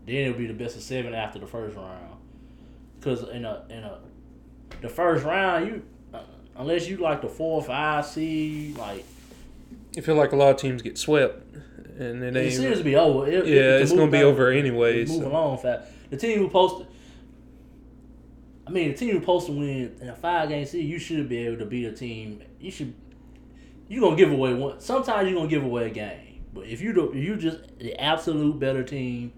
then 0.05 0.17
it 0.17 0.29
would 0.31 0.39
be 0.39 0.49
the 0.49 0.53
best 0.53 0.75
of 0.75 0.83
seven 0.83 1.15
after 1.15 1.39
the 1.39 1.47
first 1.47 1.77
round. 1.77 2.17
Because 2.99 3.23
in 3.29 3.45
a 3.45 3.65
in 3.71 3.85
a 3.85 4.01
the 4.81 4.89
first 4.89 5.25
round, 5.25 5.69
you 5.69 5.83
uh, 6.13 6.23
unless 6.57 6.89
you 6.89 6.97
like 6.97 7.23
the 7.23 7.29
four 7.29 7.61
or 7.61 7.63
five 7.63 8.05
seed, 8.05 8.77
like 8.77 9.05
I 9.97 10.01
feel 10.01 10.17
like 10.17 10.33
a 10.33 10.37
lot 10.37 10.51
of 10.51 10.57
teams 10.57 10.83
get 10.83 10.99
swept, 10.99 11.41
and 12.01 12.21
it 12.25 12.37
ain't. 12.37 12.59
will 12.77 12.83
be 12.83 12.97
over. 12.97 13.29
It- 13.29 13.35
it- 13.35 13.47
yeah, 13.47 13.61
to 13.77 13.81
it's 13.83 13.93
gonna 13.93 14.11
be 14.11 14.25
over 14.25 14.51
anyways. 14.51 15.09
Move 15.09 15.27
along 15.27 15.59
fast. 15.59 15.89
The 16.11 16.17
team 16.17 16.41
who 16.41 16.49
posted. 16.49 16.89
I 18.67 18.71
mean, 18.71 18.89
the 18.91 18.97
team 18.97 19.15
who 19.15 19.21
posted 19.21 19.55
win 19.57 19.97
in 20.01 20.09
a 20.09 20.17
five 20.17 20.49
game 20.49 20.67
series, 20.67 20.89
you 20.89 20.99
should 20.99 21.29
be 21.29 21.39
able 21.47 21.59
to 21.59 21.65
beat 21.65 21.85
a 21.87 21.93
team. 21.93 22.43
You 22.61 22.73
should. 22.73 22.93
You 23.89 24.01
gonna 24.01 24.17
give 24.17 24.31
away 24.31 24.55
one. 24.55 24.81
Sometimes 24.81 25.29
you 25.29 25.35
are 25.37 25.39
gonna 25.41 25.51
give 25.51 25.65
away 25.65 25.87
a 25.87 25.91
game, 25.91 26.45
but 26.53 26.67
if 26.67 26.81
you 26.81 26.93
do, 26.93 27.13
you 27.15 27.37
just 27.37 27.79
the 27.79 27.95
absolute 27.99 28.59
better 28.59 28.83
team, 28.83 29.33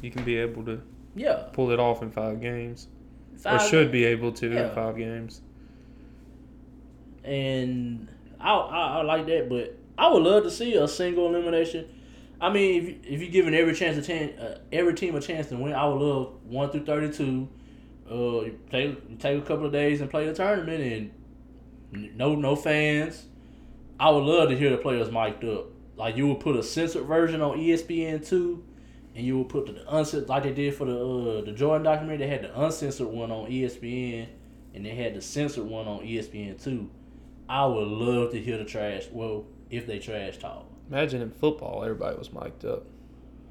You 0.00 0.10
can 0.10 0.24
be 0.24 0.36
able 0.36 0.64
to 0.66 0.80
yeah, 1.16 1.48
pull 1.52 1.70
it 1.70 1.80
off 1.80 2.02
in 2.02 2.10
five 2.10 2.40
games, 2.40 2.86
five 3.38 3.60
or 3.60 3.64
should 3.64 3.90
be 3.90 4.04
able 4.04 4.30
to 4.32 4.48
Yeah. 4.52 4.68
in 4.68 4.74
five 4.74 4.96
games. 4.96 5.40
and 7.24 8.08
I, 8.40 8.52
I 8.54 8.98
I 8.98 9.02
like 9.02 9.26
that, 9.26 9.48
but 9.48 9.76
I 9.96 10.08
would 10.12 10.22
love 10.22 10.44
to 10.44 10.50
see 10.50 10.74
a 10.74 10.86
single 10.86 11.26
elimination. 11.28 11.86
I 12.40 12.50
mean, 12.50 12.80
if 12.82 12.88
you, 12.88 12.98
if 13.14 13.20
you're 13.20 13.30
giving 13.30 13.54
every 13.54 13.74
chance 13.74 13.96
a 13.98 14.02
chance, 14.02 14.38
uh, 14.38 14.60
every 14.72 14.94
team 14.94 15.16
a 15.16 15.20
chance 15.20 15.48
to 15.48 15.56
win, 15.56 15.72
I 15.72 15.86
would 15.88 16.00
love 16.00 16.34
one 16.46 16.70
through 16.70 16.84
thirty 16.84 17.12
two. 17.12 17.48
Uh, 18.10 18.42
you 18.44 18.58
take 18.70 18.96
you 19.10 19.16
take 19.18 19.38
a 19.38 19.44
couple 19.44 19.66
of 19.66 19.72
days 19.72 20.00
and 20.00 20.08
play 20.08 20.26
the 20.26 20.32
tournament, 20.34 21.12
and 21.92 22.16
no 22.16 22.34
no 22.36 22.54
fans. 22.54 23.26
I 24.00 24.10
would 24.10 24.24
love 24.24 24.48
to 24.50 24.56
hear 24.56 24.70
the 24.70 24.76
players 24.76 25.10
mic'd 25.10 25.44
up. 25.44 25.66
Like 25.96 26.16
you 26.16 26.28
would 26.28 26.40
put 26.40 26.56
a 26.56 26.62
censored 26.62 27.06
version 27.06 27.42
on 27.42 27.58
ESPN 27.58 28.26
two, 28.26 28.64
and 29.14 29.26
you 29.26 29.38
would 29.38 29.48
put 29.48 29.66
the 29.66 29.82
uncensored 29.88 30.28
like 30.28 30.44
they 30.44 30.52
did 30.52 30.74
for 30.74 30.84
the 30.84 30.96
uh, 30.96 31.44
the 31.44 31.52
Jordan 31.52 31.82
documentary. 31.84 32.18
They 32.18 32.28
had 32.28 32.42
the 32.42 32.60
uncensored 32.60 33.08
one 33.08 33.32
on 33.32 33.50
ESPN, 33.50 34.28
and 34.74 34.86
they 34.86 34.94
had 34.94 35.14
the 35.14 35.20
censored 35.20 35.64
one 35.64 35.88
on 35.88 36.00
ESPN 36.00 36.62
two. 36.62 36.88
I 37.48 37.66
would 37.66 37.88
love 37.88 38.30
to 38.32 38.40
hear 38.40 38.58
the 38.58 38.64
trash. 38.64 39.06
Well, 39.10 39.46
if 39.70 39.86
they 39.86 39.98
trash 39.98 40.38
talk. 40.38 40.66
Imagine 40.88 41.20
in 41.20 41.30
football, 41.30 41.82
everybody 41.82 42.16
was 42.16 42.32
mic'd 42.32 42.64
up, 42.64 42.86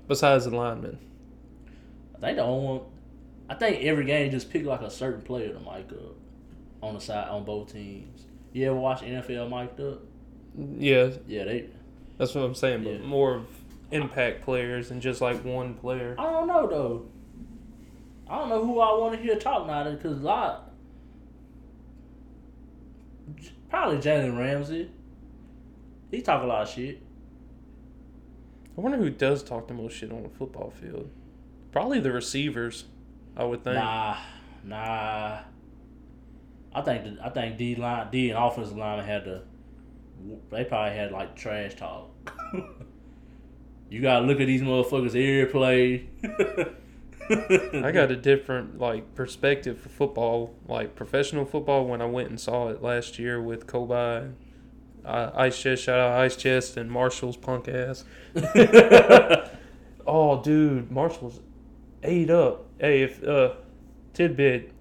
besides 0.07 0.45
the 0.45 0.55
linemen. 0.55 0.97
I 2.15 2.19
think 2.19 2.37
the 2.37 2.43
only 2.43 2.79
one. 2.79 2.81
I 3.49 3.55
think 3.55 3.83
every 3.83 4.05
game 4.05 4.31
just 4.31 4.49
pick 4.49 4.65
like 4.65 4.81
a 4.81 4.89
certain 4.89 5.21
player 5.21 5.49
to 5.53 5.59
mic 5.59 5.91
up 5.91 6.15
on 6.81 6.93
the 6.93 7.01
side 7.01 7.27
on 7.27 7.43
both 7.43 7.73
teams. 7.73 8.25
You 8.53 8.67
ever 8.67 8.75
watch 8.75 9.01
NFL 9.01 9.49
mic'd 9.49 9.81
up? 9.81 10.01
Yeah, 10.57 11.11
Yeah, 11.27 11.43
they. 11.45 11.65
that's 12.17 12.33
what 12.33 12.43
I'm 12.43 12.55
saying. 12.55 12.83
But 12.83 12.93
Yeah. 13.01 13.05
more 13.05 13.35
of 13.35 13.45
impact 13.91 14.41
players 14.43 14.89
than 14.89 14.99
just 15.01 15.21
like 15.21 15.43
one 15.45 15.75
player. 15.75 16.15
I 16.17 16.23
don't 16.31 16.47
know 16.47 16.67
though. 16.67 17.05
I 18.29 18.39
don't 18.39 18.49
know 18.49 18.65
who 18.65 18.79
I 18.79 18.97
want 18.99 19.15
to 19.15 19.21
hear 19.21 19.35
talk 19.37 19.67
now 19.67 19.89
because 19.89 20.19
a 20.19 20.23
lot. 20.23 20.71
Probably 23.69 23.97
Jalen 23.97 24.37
Ramsey. 24.37 24.89
He 26.11 26.21
talk 26.21 26.43
a 26.43 26.45
lot 26.45 26.63
of 26.63 26.69
shit. 26.69 27.01
I 28.77 28.81
wonder 28.81 28.97
who 28.97 29.09
does 29.09 29.43
talk 29.43 29.67
the 29.67 29.73
most 29.73 29.93
shit 29.95 30.11
on 30.11 30.23
the 30.23 30.29
football 30.29 30.69
field. 30.69 31.09
Probably 31.71 31.99
the 31.99 32.11
receivers, 32.11 32.85
I 33.35 33.43
would 33.43 33.63
think. 33.63 33.75
Nah, 33.75 34.17
nah. 34.63 35.39
I 36.73 36.81
think 36.81 37.03
the, 37.03 37.17
I 37.25 37.29
think 37.29 37.57
D 37.57 37.75
line 37.75 38.07
D 38.11 38.29
and 38.29 38.37
offensive 38.39 38.77
lineman 38.77 39.05
had 39.05 39.25
to. 39.25 39.41
They 40.51 40.63
probably 40.63 40.97
had 40.97 41.11
like 41.11 41.35
trash 41.35 41.75
talk. 41.75 42.09
you 43.89 44.01
gotta 44.01 44.25
look 44.25 44.39
at 44.39 44.47
these 44.47 44.61
motherfuckers 44.61 45.13
airplay. 45.13 46.07
I 47.29 47.91
got 47.91 48.09
a 48.09 48.15
different 48.15 48.79
like 48.79 49.13
perspective 49.15 49.79
for 49.79 49.89
football, 49.89 50.55
like 50.67 50.95
professional 50.95 51.45
football. 51.45 51.85
When 51.85 52.01
I 52.01 52.05
went 52.05 52.29
and 52.29 52.39
saw 52.39 52.69
it 52.69 52.81
last 52.81 53.19
year 53.19 53.41
with 53.41 53.67
Kobe, 53.67 54.29
uh, 55.05 55.31
Ice 55.35 55.61
Chest, 55.61 55.83
shout 55.83 55.99
out 55.99 56.19
Ice 56.19 56.35
Chest 56.35 56.77
and 56.77 56.89
Marshall's 56.89 57.37
punk 57.37 57.67
ass. 57.67 58.05
oh, 60.07 60.41
dude, 60.41 60.89
Marshall's 60.91 61.41
ate 62.03 62.29
up. 62.29 62.65
Hey, 62.79 63.03
if 63.03 63.23
uh, 63.23 63.53
tidbit, 64.13 64.71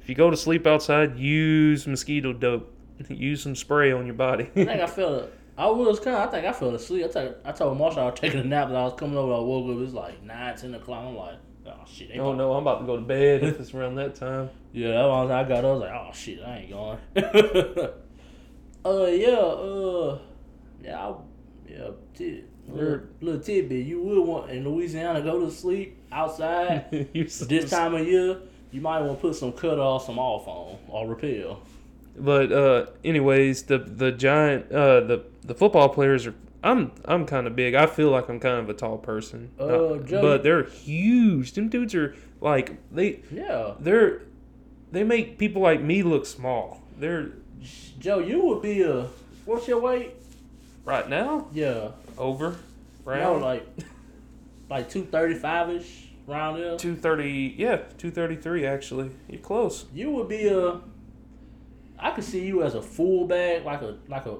if 0.00 0.08
you 0.08 0.14
go 0.14 0.30
to 0.30 0.36
sleep 0.36 0.66
outside, 0.66 1.18
use 1.18 1.86
mosquito 1.86 2.32
dope. 2.32 2.71
Use 3.10 3.42
some 3.42 3.56
spray 3.56 3.92
on 3.92 4.06
your 4.06 4.14
body. 4.14 4.44
I 4.44 4.64
think 4.64 4.68
I 4.70 4.86
fell. 4.86 5.28
I 5.56 5.66
was 5.68 6.00
kind 6.00 6.16
of. 6.16 6.28
I 6.28 6.30
think 6.30 6.46
I 6.46 6.52
fell 6.52 6.74
asleep. 6.74 7.04
I, 7.04 7.08
told 7.08 7.34
I 7.44 7.52
told 7.52 7.78
Marshall 7.78 8.02
I 8.02 8.06
was 8.10 8.18
taking 8.18 8.40
a 8.40 8.44
nap. 8.44 8.68
And 8.68 8.76
I 8.76 8.84
was 8.84 8.94
coming 8.94 9.16
over. 9.16 9.34
I 9.34 9.38
woke 9.40 9.66
up. 9.66 9.72
It 9.72 9.80
was 9.80 9.94
like 9.94 10.22
nine, 10.22 10.56
ten 10.56 10.74
o'clock. 10.74 11.04
I'm 11.06 11.16
like, 11.16 11.36
oh 11.66 11.84
shit. 11.86 12.08
They 12.08 12.18
oh 12.18 12.34
no, 12.34 12.52
I'm 12.54 12.62
about 12.62 12.80
to 12.80 12.86
go 12.86 12.96
to 12.96 13.02
bed 13.02 13.42
if 13.44 13.60
it's 13.60 13.74
around 13.74 13.96
that 13.96 14.14
time. 14.14 14.50
Yeah, 14.74 14.92
that 14.92 15.06
was 15.06 15.30
I 15.30 15.46
got. 15.46 15.58
up, 15.58 15.64
I 15.66 15.72
was 15.72 15.80
like, 15.82 15.90
oh 15.92 16.10
shit, 16.14 16.40
I 16.42 16.56
ain't 16.56 16.70
going. 16.70 16.98
uh, 18.86 19.06
yeah, 19.06 19.36
uh, 19.36 20.18
yeah, 20.82 21.08
I, 21.08 21.14
yeah. 21.68 21.88
T- 22.14 22.44
little, 22.68 23.00
little 23.20 23.40
tidbit. 23.40 23.86
You 23.86 24.02
would 24.02 24.26
want 24.26 24.50
in 24.50 24.64
Louisiana 24.64 25.20
go 25.20 25.40
to 25.40 25.50
sleep 25.50 25.98
outside. 26.10 26.90
This 27.12 27.68
time 27.70 27.94
of 27.94 28.06
year, 28.06 28.38
you 28.70 28.80
might 28.80 29.00
want 29.00 29.18
to 29.18 29.20
put 29.20 29.36
some 29.36 29.52
cut 29.52 29.78
off, 29.78 30.06
some 30.06 30.18
off 30.18 30.48
on, 30.48 30.78
or 30.88 31.08
repel. 31.08 31.62
But 32.16 32.52
uh, 32.52 32.86
anyways, 33.04 33.64
the 33.64 33.78
the 33.78 34.12
giant 34.12 34.70
uh, 34.70 35.00
the 35.00 35.24
the 35.42 35.54
football 35.54 35.88
players 35.88 36.26
are. 36.26 36.34
I'm 36.64 36.92
I'm 37.06 37.26
kind 37.26 37.48
of 37.48 37.56
big. 37.56 37.74
I 37.74 37.86
feel 37.86 38.10
like 38.10 38.28
I'm 38.28 38.38
kind 38.38 38.60
of 38.60 38.68
a 38.68 38.74
tall 38.74 38.96
person. 38.96 39.50
Uh, 39.58 39.96
Joe- 39.98 40.22
but 40.22 40.44
they're 40.44 40.62
huge. 40.62 41.54
Them 41.54 41.68
dudes 41.68 41.92
are 41.96 42.14
like 42.40 42.76
they 42.92 43.20
Yeah, 43.32 43.72
they're 43.80 44.22
they 44.92 45.02
make 45.02 45.38
people 45.38 45.60
like 45.62 45.80
me 45.82 46.04
look 46.04 46.24
small. 46.24 46.80
They're 47.00 47.30
Joe, 47.98 48.20
you 48.20 48.44
would 48.44 48.62
be 48.62 48.82
a. 48.82 49.08
What's 49.44 49.66
your 49.66 49.80
weight? 49.80 50.12
right 50.84 51.08
now 51.08 51.46
Yeah, 51.52 51.88
over 52.18 52.50
no, 52.50 52.56
round 53.12 53.42
like, 53.42 53.66
like 54.70 54.88
two 54.88 55.04
thirty 55.04 55.34
five 55.34 55.68
ish 55.70 56.10
round 56.28 56.62
there. 56.62 56.76
two 56.76 56.94
thirty. 56.94 57.54
Yeah, 57.58 57.78
two 57.98 58.12
thirty 58.12 58.36
three. 58.36 58.64
Actually, 58.66 59.10
you're 59.28 59.40
close. 59.40 59.86
You 59.92 60.10
would 60.12 60.28
be 60.28 60.46
a. 60.46 60.80
I 62.02 62.10
could 62.10 62.24
see 62.24 62.44
you 62.44 62.62
as 62.62 62.74
a 62.74 62.82
fullback, 62.82 63.64
like 63.64 63.80
a 63.82 63.96
like 64.08 64.26
a. 64.26 64.38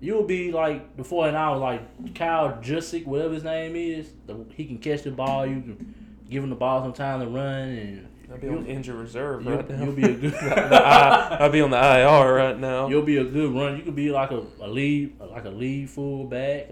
You'll 0.00 0.24
be 0.24 0.50
like 0.50 0.96
the 0.96 1.02
49ers, 1.02 1.60
like 1.60 2.14
Kyle 2.14 2.58
Juszczyk, 2.60 3.06
whatever 3.06 3.34
his 3.34 3.44
name 3.44 3.76
is. 3.76 4.10
The, 4.26 4.44
he 4.54 4.64
can 4.64 4.78
catch 4.78 5.02
the 5.02 5.10
ball. 5.10 5.46
You 5.46 5.60
can 5.60 5.94
give 6.28 6.42
him 6.42 6.50
the 6.50 6.56
ball 6.56 6.82
some 6.82 6.92
time 6.92 7.20
to 7.20 7.26
run, 7.26 7.68
and 7.68 8.08
I'll 8.30 8.38
be 8.38 8.48
on 8.48 8.66
injured 8.66 8.96
reserve 8.96 9.44
you'll, 9.44 9.56
right 9.56 9.68
now. 9.68 9.84
you'll 9.84 9.94
be 9.94 10.04
a 10.04 10.14
good. 10.14 10.34
I, 10.42 11.36
I'll 11.40 11.50
be 11.50 11.60
on 11.60 11.70
the 11.70 11.76
IR 11.76 12.34
right 12.34 12.58
now. 12.58 12.88
you'll 12.88 13.02
be 13.02 13.18
a 13.18 13.24
good 13.24 13.54
run. 13.54 13.76
You 13.76 13.82
could 13.82 13.94
be 13.94 14.10
like 14.10 14.30
a, 14.30 14.42
a 14.60 14.68
lead, 14.68 15.20
like 15.20 15.44
a 15.44 15.50
lead 15.50 15.90
fullback. 15.90 16.70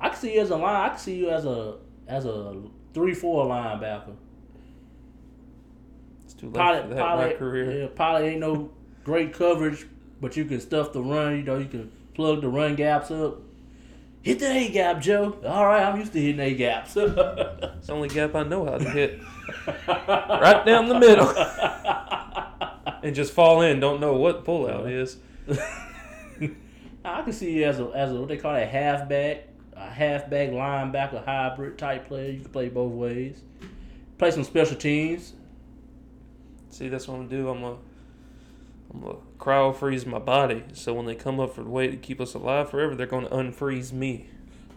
I 0.00 0.08
can 0.08 0.18
see 0.18 0.34
you 0.34 0.40
as 0.40 0.50
a 0.50 0.56
line. 0.56 0.86
I 0.86 0.88
can 0.90 0.98
see 0.98 1.16
you 1.16 1.30
as 1.30 1.44
a 1.44 1.78
as 2.06 2.26
a 2.26 2.62
three 2.94 3.14
four 3.14 3.46
linebacker. 3.46 4.14
It's 6.24 6.34
too 6.34 6.46
late 6.46 6.54
Probably, 6.54 6.90
for 6.90 6.94
that 6.94 7.38
career. 7.38 7.82
Yeah, 7.82 7.88
probably 7.94 8.28
ain't 8.28 8.40
no 8.40 8.70
great 9.10 9.32
coverage, 9.32 9.86
but 10.20 10.36
you 10.36 10.44
can 10.44 10.60
stuff 10.60 10.92
the 10.92 11.02
run. 11.02 11.36
You 11.38 11.42
know, 11.42 11.58
you 11.58 11.66
can 11.66 11.90
plug 12.14 12.42
the 12.42 12.48
run 12.48 12.76
gaps 12.76 13.10
up. 13.10 13.38
Hit 14.22 14.38
the 14.38 14.46
A 14.46 14.68
gap, 14.68 15.00
Joe. 15.00 15.36
All 15.44 15.66
right, 15.66 15.82
I'm 15.82 15.98
used 15.98 16.12
to 16.12 16.20
hitting 16.20 16.40
A 16.40 16.54
gaps. 16.54 16.96
It's 17.80 17.86
the 17.86 17.92
only 17.92 18.08
gap 18.08 18.36
I 18.36 18.44
know 18.44 18.66
how 18.66 18.78
to 18.78 18.88
hit. 18.88 19.20
right 19.76 20.64
down 20.64 20.88
the 20.88 20.98
middle. 20.98 21.28
and 23.02 23.16
just 23.16 23.32
fall 23.32 23.62
in. 23.62 23.80
Don't 23.80 24.00
know 24.00 24.14
what 24.14 24.44
pullout 24.44 24.88
is. 24.88 25.16
I 27.04 27.22
can 27.22 27.32
see 27.32 27.52
you 27.52 27.64
as 27.64 27.80
a 27.80 27.86
as 27.86 28.12
a 28.12 28.14
what 28.14 28.28
they 28.28 28.36
call 28.36 28.54
a 28.54 28.64
halfback, 28.64 29.48
a 29.74 29.90
halfback 29.90 30.50
linebacker 30.50 31.24
hybrid 31.24 31.78
type 31.78 32.06
player. 32.06 32.30
You 32.30 32.40
can 32.42 32.50
play 32.50 32.68
both 32.68 32.92
ways. 32.92 33.40
Play 34.18 34.30
some 34.30 34.44
special 34.44 34.76
teams. 34.76 35.32
See, 36.68 36.88
that's 36.88 37.08
what 37.08 37.14
I'm 37.14 37.26
gonna 37.26 37.42
do. 37.42 37.48
I'm 37.48 37.60
gonna, 37.62 37.78
I'm 38.92 39.00
gonna 39.00 39.18
cryo 39.38 39.74
freeze 39.74 40.06
my 40.06 40.18
body. 40.18 40.64
So 40.72 40.92
when 40.94 41.06
they 41.06 41.14
come 41.14 41.40
up 41.40 41.54
for 41.54 41.62
the 41.62 41.70
way 41.70 41.88
to 41.88 41.96
keep 41.96 42.20
us 42.20 42.34
alive 42.34 42.70
forever, 42.70 42.94
they're 42.94 43.06
gonna 43.06 43.28
unfreeze 43.28 43.92
me. 43.92 44.28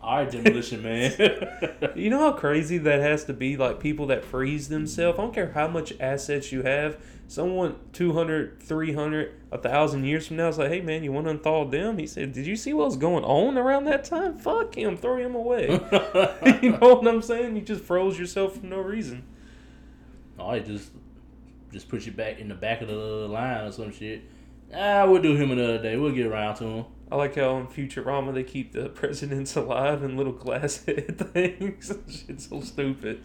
All 0.01 0.17
right, 0.17 0.29
demolition 0.29 0.83
man. 0.83 1.13
You 1.95 2.09
know 2.09 2.19
how 2.19 2.33
crazy 2.33 2.77
that 2.79 2.99
has 2.99 3.23
to 3.25 3.33
be? 3.33 3.55
Like 3.55 3.79
people 3.79 4.07
that 4.07 4.25
freeze 4.25 4.67
themselves. 4.67 5.17
I 5.17 5.21
don't 5.21 5.33
care 5.33 5.51
how 5.51 5.67
much 5.67 5.93
assets 5.99 6.51
you 6.51 6.63
have. 6.63 6.97
Someone 7.27 7.75
200, 7.93 8.61
300, 8.61 9.33
1,000 9.49 10.03
years 10.03 10.27
from 10.27 10.37
now 10.37 10.49
is 10.49 10.57
like, 10.57 10.69
hey 10.69 10.81
man, 10.81 11.03
you 11.03 11.11
want 11.11 11.27
to 11.27 11.33
unthaw 11.33 11.69
them? 11.69 11.97
He 11.97 12.05
said, 12.05 12.33
did 12.33 12.45
you 12.45 12.55
see 12.55 12.73
what 12.73 12.85
was 12.85 12.97
going 12.97 13.23
on 13.23 13.57
around 13.57 13.85
that 13.85 14.03
time? 14.03 14.37
Fuck 14.37 14.75
him. 14.75 14.97
Throw 14.97 15.17
him 15.17 15.35
away. 15.35 15.67
you 16.61 16.71
know 16.71 16.95
what 16.95 17.07
I'm 17.07 17.21
saying? 17.21 17.55
You 17.55 17.61
just 17.61 17.83
froze 17.83 18.19
yourself 18.19 18.57
for 18.57 18.65
no 18.65 18.79
reason. 18.79 19.23
I 20.37 20.59
just 20.59 20.91
just 21.73 21.89
put 21.89 22.05
you 22.05 22.11
back 22.11 22.39
in 22.39 22.47
the 22.47 22.55
back 22.55 22.81
of 22.81 22.87
the 22.87 22.93
line 22.93 23.65
or 23.65 23.71
some 23.71 23.91
shit. 23.91 24.23
Ah, 24.73 25.05
we'll 25.05 25.21
do 25.21 25.35
him 25.35 25.51
another 25.51 25.81
day. 25.81 25.97
We'll 25.97 26.13
get 26.13 26.27
around 26.27 26.55
to 26.55 26.63
him. 26.65 26.85
I 27.11 27.15
like 27.15 27.35
how 27.35 27.57
in 27.57 27.67
Futurama 27.67 28.33
they 28.33 28.43
keep 28.43 28.71
the 28.71 28.89
presidents 28.89 29.55
alive 29.55 30.03
in 30.03 30.15
little 30.15 30.33
glass 30.33 30.83
head 30.85 31.17
things. 31.33 31.91
Shit's 32.07 32.47
so 32.47 32.61
stupid. 32.61 33.21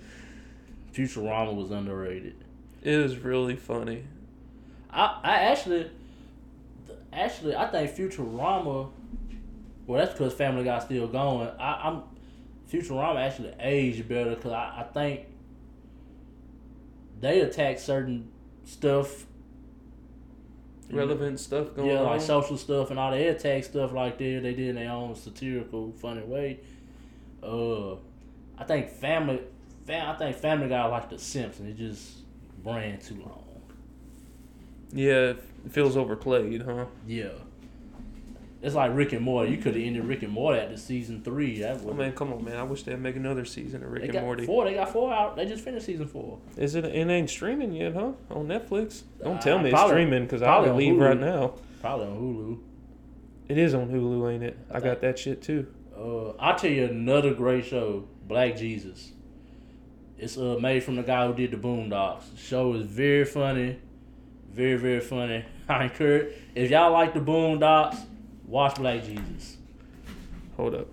Futurama 0.92 1.54
was 1.54 1.70
underrated. 1.70 2.34
It 2.82 2.96
was 2.96 3.16
really 3.18 3.56
funny. 3.56 4.04
I, 4.90 5.20
I 5.22 5.34
actually, 5.44 5.90
actually, 7.12 7.54
I 7.54 7.66
think 7.66 7.90
Futurama. 7.92 8.90
Well, 9.86 10.00
that's 10.00 10.12
because 10.12 10.34
Family 10.34 10.64
Guy's 10.64 10.84
still 10.84 11.06
going. 11.06 11.48
I, 11.58 11.88
I'm 11.88 12.02
Futurama 12.70 13.16
actually 13.16 13.54
aged 13.58 14.08
better 14.08 14.34
because 14.34 14.52
I, 14.52 14.80
I 14.80 14.82
think 14.92 15.26
they 17.20 17.40
attack 17.40 17.78
certain 17.78 18.30
stuff. 18.68 19.26
Relevant 20.90 21.38
stuff 21.38 21.74
going 21.74 21.90
yeah, 21.90 21.98
on. 21.98 22.06
like 22.06 22.20
social 22.20 22.56
stuff 22.56 22.90
and 22.90 22.98
all 22.98 23.10
they 23.10 23.26
attack 23.26 23.64
stuff 23.64 23.92
like 23.92 24.16
that. 24.18 24.40
They 24.42 24.54
did 24.54 24.68
in 24.68 24.74
their 24.76 24.90
own 24.90 25.14
satirical, 25.14 25.92
funny 25.92 26.22
way. 26.22 26.60
Uh, 27.42 27.94
I 28.56 28.64
think 28.66 28.88
Family, 28.88 29.40
fam, 29.86 30.14
I 30.14 30.18
think 30.18 30.36
Family 30.36 30.68
Guy 30.68 30.86
like 30.86 31.10
The 31.10 31.18
Simpsons. 31.18 31.68
It 31.68 31.76
just 31.76 32.18
ran 32.64 32.98
too 33.00 33.16
long. 33.16 33.62
yeah, 34.92 35.34
it 35.34 35.42
feels 35.70 35.96
overplayed, 35.96 36.62
huh? 36.62 36.86
Yeah. 37.06 37.28
It's 38.60 38.74
like 38.74 38.90
Rick 38.94 39.12
and 39.12 39.22
Morty. 39.22 39.52
You 39.52 39.58
could 39.58 39.74
have 39.76 39.82
ended 39.84 40.04
Rick 40.04 40.22
and 40.24 40.32
Morty 40.32 40.58
at 40.58 40.70
the 40.70 40.76
season 40.78 41.22
three. 41.22 41.60
That 41.60 41.80
Oh 41.82 41.88
was 41.88 41.96
man, 41.96 42.12
come 42.12 42.32
on, 42.32 42.44
man! 42.44 42.56
I 42.56 42.64
wish 42.64 42.82
they'd 42.82 42.98
make 42.98 43.14
another 43.14 43.44
season 43.44 43.84
of 43.84 43.90
Rick 43.92 44.02
they 44.02 44.08
and 44.08 44.14
got 44.14 44.22
Morty. 44.24 44.46
four. 44.46 44.64
They 44.64 44.74
got 44.74 44.92
four 44.92 45.12
out. 45.14 45.36
They 45.36 45.46
just 45.46 45.62
finished 45.62 45.86
season 45.86 46.08
four. 46.08 46.38
Is 46.56 46.74
it? 46.74 46.84
It 46.84 47.08
ain't 47.08 47.30
streaming 47.30 47.72
yet, 47.72 47.94
huh? 47.94 48.12
On 48.30 48.48
Netflix? 48.48 49.02
Don't 49.22 49.36
Uh, 49.36 49.40
tell 49.40 49.58
me 49.60 49.70
it's 49.70 49.80
streaming 49.82 50.24
because 50.24 50.42
I'll 50.42 50.62
probably 50.64 50.70
on 50.70 50.76
leave 50.76 50.98
right 50.98 51.18
now. 51.20 51.54
Probably 51.80 52.06
on 52.06 52.16
Hulu. 52.16 52.58
It 53.48 53.58
is 53.58 53.74
on 53.74 53.88
Hulu, 53.90 54.32
ain't 54.34 54.42
it? 54.42 54.58
I 54.72 54.80
got 54.80 55.00
that 55.02 55.18
shit 55.20 55.40
too. 55.40 55.68
Uh, 55.96 56.30
I'll 56.40 56.56
tell 56.56 56.70
you 56.70 56.84
another 56.86 57.34
great 57.34 57.64
show, 57.64 58.08
Black 58.26 58.56
Jesus. 58.56 59.12
It's 60.18 60.36
uh 60.36 60.56
made 60.60 60.82
from 60.82 60.96
the 60.96 61.02
guy 61.04 61.28
who 61.28 61.32
did 61.34 61.52
the 61.52 61.56
Boondocks. 61.56 62.32
The 62.32 62.38
show 62.40 62.74
is 62.74 62.84
very 62.84 63.24
funny, 63.24 63.78
very 64.52 64.76
very 64.76 65.00
funny. 65.00 65.44
I 65.68 65.84
encourage 65.84 66.34
if 66.56 66.72
y'all 66.72 66.90
like 66.90 67.14
the 67.14 67.20
Boondocks, 67.20 67.98
watch 68.48 68.76
Black 68.76 69.04
Jesus. 69.04 69.58
Hold 70.56 70.74
up. 70.74 70.88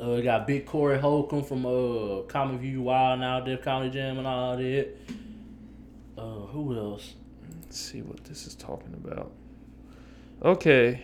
Uh, 0.00 0.08
we 0.16 0.22
got 0.22 0.46
Big 0.46 0.64
Corey 0.66 0.98
Holcomb 0.98 1.44
from 1.44 1.66
uh 1.66 2.22
Comic 2.22 2.60
View 2.60 2.82
Wild 2.82 3.20
'N 3.20 3.24
Out, 3.24 3.44
Def 3.44 3.62
Comedy 3.62 3.90
Jam 3.90 4.18
and 4.18 4.26
all 4.26 4.56
that. 4.56 4.88
Uh, 6.16 6.22
who 6.46 6.76
else? 6.76 7.14
Let's 7.62 7.78
see 7.78 8.02
what 8.02 8.24
this 8.24 8.46
is 8.46 8.54
talking 8.54 8.94
about. 8.94 9.30
Okay, 10.42 11.02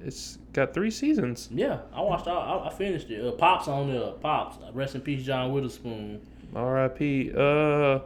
it's 0.00 0.36
got 0.52 0.74
three 0.74 0.90
seasons. 0.90 1.48
Yeah, 1.50 1.78
I 1.94 2.00
watched. 2.02 2.26
all 2.26 2.62
I, 2.64 2.68
I 2.68 2.70
finished 2.74 3.10
it. 3.10 3.24
Uh, 3.24 3.32
Pops 3.32 3.68
on 3.68 3.88
there. 3.90 4.12
Pops. 4.12 4.58
Rest 4.74 4.94
in 4.96 5.00
peace, 5.00 5.24
John 5.24 5.52
Witherspoon. 5.52 6.20
R.I.P. 6.54 7.32
Uh, 7.34 8.00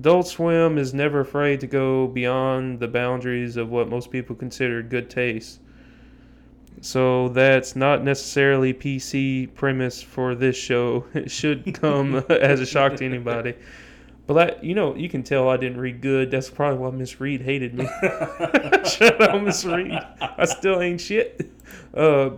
Adult 0.00 0.26
Swim 0.26 0.78
is 0.78 0.94
never 0.94 1.20
afraid 1.20 1.60
to 1.60 1.66
go 1.66 2.06
beyond 2.06 2.80
the 2.80 2.88
boundaries 2.88 3.58
of 3.58 3.68
what 3.68 3.86
most 3.86 4.10
people 4.10 4.34
consider 4.34 4.82
good 4.82 5.10
taste. 5.10 5.60
So 6.80 7.28
that's 7.28 7.76
not 7.76 8.02
necessarily 8.02 8.72
PC 8.72 9.54
premise 9.54 10.00
for 10.00 10.34
this 10.34 10.56
show. 10.56 11.04
It 11.14 11.30
should 11.30 11.74
come 11.74 12.14
as 12.30 12.60
a 12.60 12.66
shock 12.66 12.96
to 12.96 13.04
anybody. 13.04 13.52
But 14.26 14.38
I, 14.38 14.62
you 14.62 14.74
know, 14.74 14.96
you 14.96 15.10
can 15.10 15.22
tell 15.22 15.50
I 15.50 15.58
didn't 15.58 15.78
read 15.78 16.00
good. 16.00 16.30
That's 16.30 16.48
probably 16.48 16.78
why 16.78 16.92
Miss 16.92 17.20
Reed 17.20 17.42
hated 17.42 17.74
me. 17.74 17.86
Shut 18.86 19.20
up, 19.20 19.42
Miss 19.42 19.66
Reed. 19.66 19.98
I 20.18 20.46
still 20.46 20.80
ain't 20.80 21.02
shit. 21.02 21.52
Uh, 21.92 22.30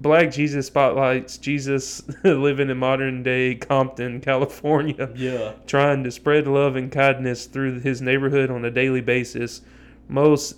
Black 0.00 0.30
Jesus 0.30 0.66
spotlights 0.66 1.38
Jesus 1.38 2.02
living 2.24 2.68
in 2.70 2.76
modern 2.76 3.22
day 3.22 3.54
Compton, 3.54 4.20
California, 4.20 5.10
Yeah. 5.16 5.52
trying 5.66 6.04
to 6.04 6.10
spread 6.10 6.46
love 6.46 6.76
and 6.76 6.92
kindness 6.92 7.46
through 7.46 7.80
his 7.80 8.02
neighborhood 8.02 8.50
on 8.50 8.64
a 8.64 8.70
daily 8.70 9.00
basis. 9.00 9.62
Most 10.08 10.56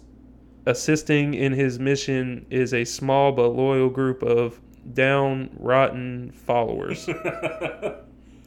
assisting 0.66 1.34
in 1.34 1.52
his 1.52 1.78
mission 1.78 2.46
is 2.50 2.74
a 2.74 2.84
small 2.84 3.32
but 3.32 3.48
loyal 3.48 3.88
group 3.88 4.22
of 4.22 4.60
down 4.92 5.50
rotten 5.58 6.30
followers. 6.32 7.08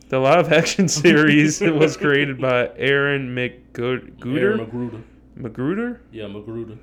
The 0.10 0.20
live 0.20 0.52
action 0.52 0.88
series 0.90 1.62
was 1.62 1.96
created 1.96 2.42
by 2.42 2.70
Aaron 2.76 3.34
McGooder, 3.34 4.38
Aaron 4.38 4.60
McGruder. 4.66 5.04
McGruder, 5.40 6.00
Yeah, 6.12 6.26
McGruder. 6.26 6.78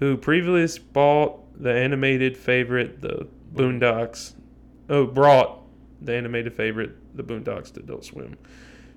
who 0.00 0.16
previously 0.16 0.82
bought 0.92 1.38
the 1.62 1.72
animated 1.72 2.36
favorite, 2.36 3.00
The 3.02 3.28
Boondocks. 3.54 4.34
Oh, 4.88 5.06
brought 5.06 5.62
the 6.00 6.14
animated 6.14 6.54
favorite, 6.54 7.16
The 7.16 7.22
Boondocks, 7.22 7.72
to 7.74 7.80
Adult 7.80 8.04
Swim. 8.04 8.36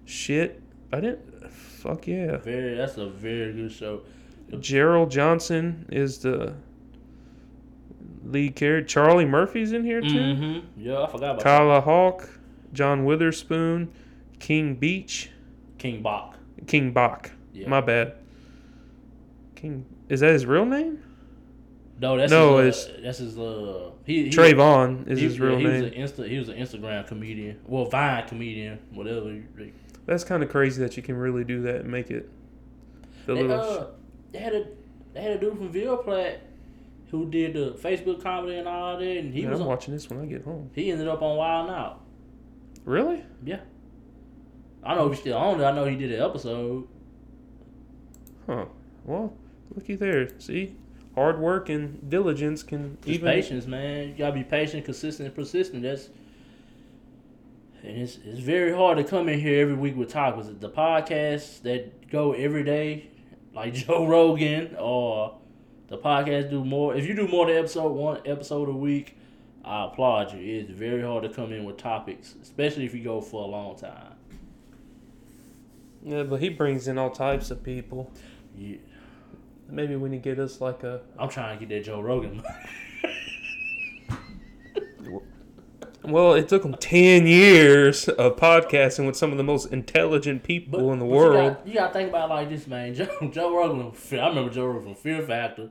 Shit, 0.05 0.61
I 0.91 0.99
didn't. 0.99 1.51
Fuck 1.51 2.07
yeah. 2.07 2.37
Very. 2.37 2.75
That's 2.75 2.97
a 2.97 3.09
very 3.09 3.53
good 3.53 3.71
show. 3.71 4.01
Gerald 4.59 5.11
Johnson 5.11 5.85
is 5.91 6.19
the 6.19 6.55
lead 8.25 8.55
character. 8.55 8.87
Charlie 8.87 9.25
Murphy's 9.25 9.71
in 9.71 9.83
here 9.83 10.01
too. 10.01 10.07
Mm-hmm. 10.07 10.81
Yeah, 10.81 11.03
I 11.03 11.05
forgot 11.07 11.31
about 11.31 11.37
that. 11.37 11.43
Kali 11.43 11.81
Hawk, 11.81 12.29
John 12.73 13.05
Witherspoon, 13.05 13.91
King 14.39 14.75
Beach, 14.75 15.29
King 15.77 16.01
Bach. 16.01 16.35
King 16.67 16.91
Bach. 16.91 17.31
Yeah. 17.53 17.69
My 17.69 17.81
bad. 17.81 18.15
King 19.55 19.85
is 20.09 20.21
that 20.21 20.33
his 20.33 20.45
real 20.45 20.65
name? 20.65 21.03
No, 22.01 22.17
that's 22.17 22.31
No, 22.31 22.57
his, 22.57 22.85
uh, 22.85 22.99
that's 23.03 23.17
his. 23.17 23.37
Uh, 23.37 23.91
he, 24.05 24.23
he 24.25 24.29
Trayvon 24.29 25.07
is 25.09 25.19
he- 25.19 25.25
his 25.25 25.39
real 25.39 25.57
he 25.57 25.65
name. 25.65 25.83
Was 25.83 25.91
an 26.17 26.23
Insta, 26.25 26.29
he 26.29 26.37
was 26.39 26.47
an 26.49 26.55
Instagram 26.57 27.05
comedian. 27.07 27.59
Well, 27.67 27.85
Vine 27.85 28.27
comedian, 28.27 28.79
whatever. 28.93 29.35
That's 30.05 30.23
kind 30.23 30.41
of 30.41 30.49
crazy 30.49 30.81
that 30.81 30.95
you 30.97 31.03
can 31.03 31.17
really 31.17 31.43
do 31.43 31.61
that 31.63 31.81
and 31.81 31.91
make 31.91 32.09
it. 32.09 32.29
The 33.25 33.35
They, 33.35 33.41
little 33.43 33.59
uh, 33.61 33.87
they 34.31 34.39
had 34.39 34.53
a 34.55 34.65
they 35.13 35.21
had 35.21 35.31
a 35.33 35.39
dude 35.39 35.57
from 35.57 35.69
Ville 35.69 35.97
Platte 35.97 36.39
who 37.11 37.29
did 37.29 37.53
the 37.53 37.71
Facebook 37.71 38.21
comedy 38.23 38.55
and 38.57 38.67
all 38.67 38.97
that, 38.97 39.05
and 39.05 39.33
he 39.33 39.41
Man, 39.41 39.51
was 39.51 39.59
I'm 39.59 39.63
on, 39.63 39.69
watching 39.69 39.93
this 39.93 40.09
when 40.09 40.21
I 40.21 40.25
get 40.25 40.43
home. 40.43 40.69
he 40.73 40.91
ended 40.91 41.07
up 41.07 41.21
on 41.21 41.35
Wild 41.37 41.69
'N 41.69 41.75
Out. 41.75 42.01
Really? 42.85 43.23
Yeah, 43.43 43.59
I 44.83 44.95
don't 44.95 44.99
know 44.99 45.05
if 45.07 45.13
he's 45.13 45.21
still 45.21 45.37
on 45.37 45.59
it. 45.59 45.63
I 45.65 45.71
know 45.71 45.85
he 45.85 45.95
did 45.97 46.11
an 46.13 46.21
episode. 46.21 46.87
Huh. 48.47 48.65
Well, 49.05 49.33
looky 49.75 49.95
there. 49.95 50.29
See, 50.39 50.75
hard 51.19 51.39
work 51.39 51.67
and 51.67 52.09
diligence 52.09 52.63
can 52.63 52.97
Just 53.01 53.09
even. 53.09 53.29
patience, 53.29 53.65
man. 53.67 54.07
You 54.07 54.13
gotta 54.13 54.33
be 54.33 54.43
patient, 54.43 54.85
consistent, 54.85 55.27
and 55.27 55.35
persistent. 55.35 55.83
That's 55.83 56.09
and 57.83 57.97
it's 57.97 58.17
it's 58.23 58.39
very 58.39 58.73
hard 58.73 58.97
to 58.97 59.03
come 59.03 59.27
in 59.27 59.39
here 59.39 59.61
every 59.61 59.75
week 59.75 59.97
with 59.97 60.09
topics. 60.09 60.47
The 60.59 60.69
podcasts 60.69 61.61
that 61.63 62.09
go 62.09 62.31
every 62.31 62.63
day, 62.63 63.07
like 63.53 63.73
Joe 63.85 64.07
Rogan, 64.07 64.75
or 64.79 65.37
the 65.87 65.97
podcast 65.97 66.49
do 66.51 66.63
more. 66.63 66.95
If 66.95 67.05
you 67.05 67.13
do 67.13 67.27
more 67.27 67.47
than 67.47 67.57
episode 67.57 67.89
one 67.89 68.21
episode 68.25 68.69
a 68.69 68.73
week, 68.73 69.17
I 69.65 69.85
applaud 69.87 70.33
you. 70.33 70.39
It's 70.39 70.71
very 70.71 71.01
hard 71.01 71.23
to 71.23 71.29
come 71.29 71.51
in 71.51 71.65
with 71.65 71.75
topics, 71.77 72.35
especially 72.41 72.85
if 72.85 72.95
you 72.95 73.03
go 73.03 73.19
for 73.19 73.43
a 73.43 73.47
long 73.47 73.77
time. 73.77 74.13
Yeah, 76.01 76.23
but 76.23 76.39
he 76.39 76.47
brings 76.47 76.87
in 76.87 76.97
all 76.97 77.09
types 77.09 77.51
of 77.51 77.61
people. 77.61 78.09
Yeah, 78.57 78.77
Maybe 79.71 79.95
when 79.95 80.11
you 80.11 80.19
get 80.19 80.39
us 80.39 80.61
like 80.61 80.83
a. 80.83 81.01
I'm 81.17 81.29
trying 81.29 81.57
to 81.59 81.65
get 81.65 81.75
that 81.75 81.85
Joe 81.85 82.01
Rogan. 82.01 82.43
Well, 86.03 86.33
it 86.33 86.47
took 86.47 86.63
him 86.63 86.73
ten 86.75 87.27
years 87.27 88.07
of 88.07 88.35
podcasting 88.37 89.05
with 89.05 89.15
some 89.15 89.31
of 89.31 89.37
the 89.37 89.43
most 89.43 89.71
intelligent 89.71 90.43
people 90.43 90.91
in 90.91 90.99
the 90.99 91.05
but 91.05 91.11
world. 91.11 91.57
You 91.65 91.75
got 91.75 91.87
to 91.87 91.93
think 91.93 92.09
about 92.09 92.31
it 92.31 92.33
like 92.33 92.49
this, 92.49 92.65
man. 92.65 92.95
Joe, 92.95 93.29
Joe 93.31 93.55
Rogan, 93.55 93.91
I 94.13 94.27
remember 94.27 94.49
Joe 94.49 94.65
Rogan 94.65 94.83
from 94.83 94.95
Fear 94.95 95.21
Factor. 95.23 95.69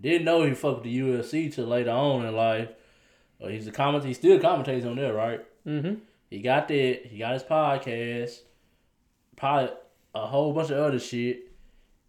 Didn't 0.00 0.24
know 0.24 0.44
he 0.44 0.54
fucked 0.54 0.84
the 0.84 0.96
UFC 0.96 1.52
till 1.52 1.66
later 1.66 1.90
on 1.90 2.24
in 2.24 2.36
life. 2.36 2.68
He's 3.38 3.66
a 3.66 3.72
comment. 3.72 4.04
He 4.04 4.14
still 4.14 4.38
commentates 4.38 4.86
on 4.86 4.96
there, 4.96 5.12
right? 5.12 5.40
mm-hmm. 5.66 5.94
He 6.30 6.40
got 6.40 6.68
that. 6.68 7.06
He 7.06 7.18
got 7.18 7.34
his 7.34 7.42
podcast. 7.42 8.40
Probably 9.36 9.74
a 10.14 10.26
whole 10.26 10.52
bunch 10.52 10.70
of 10.70 10.78
other 10.78 10.98
shit. 10.98 11.50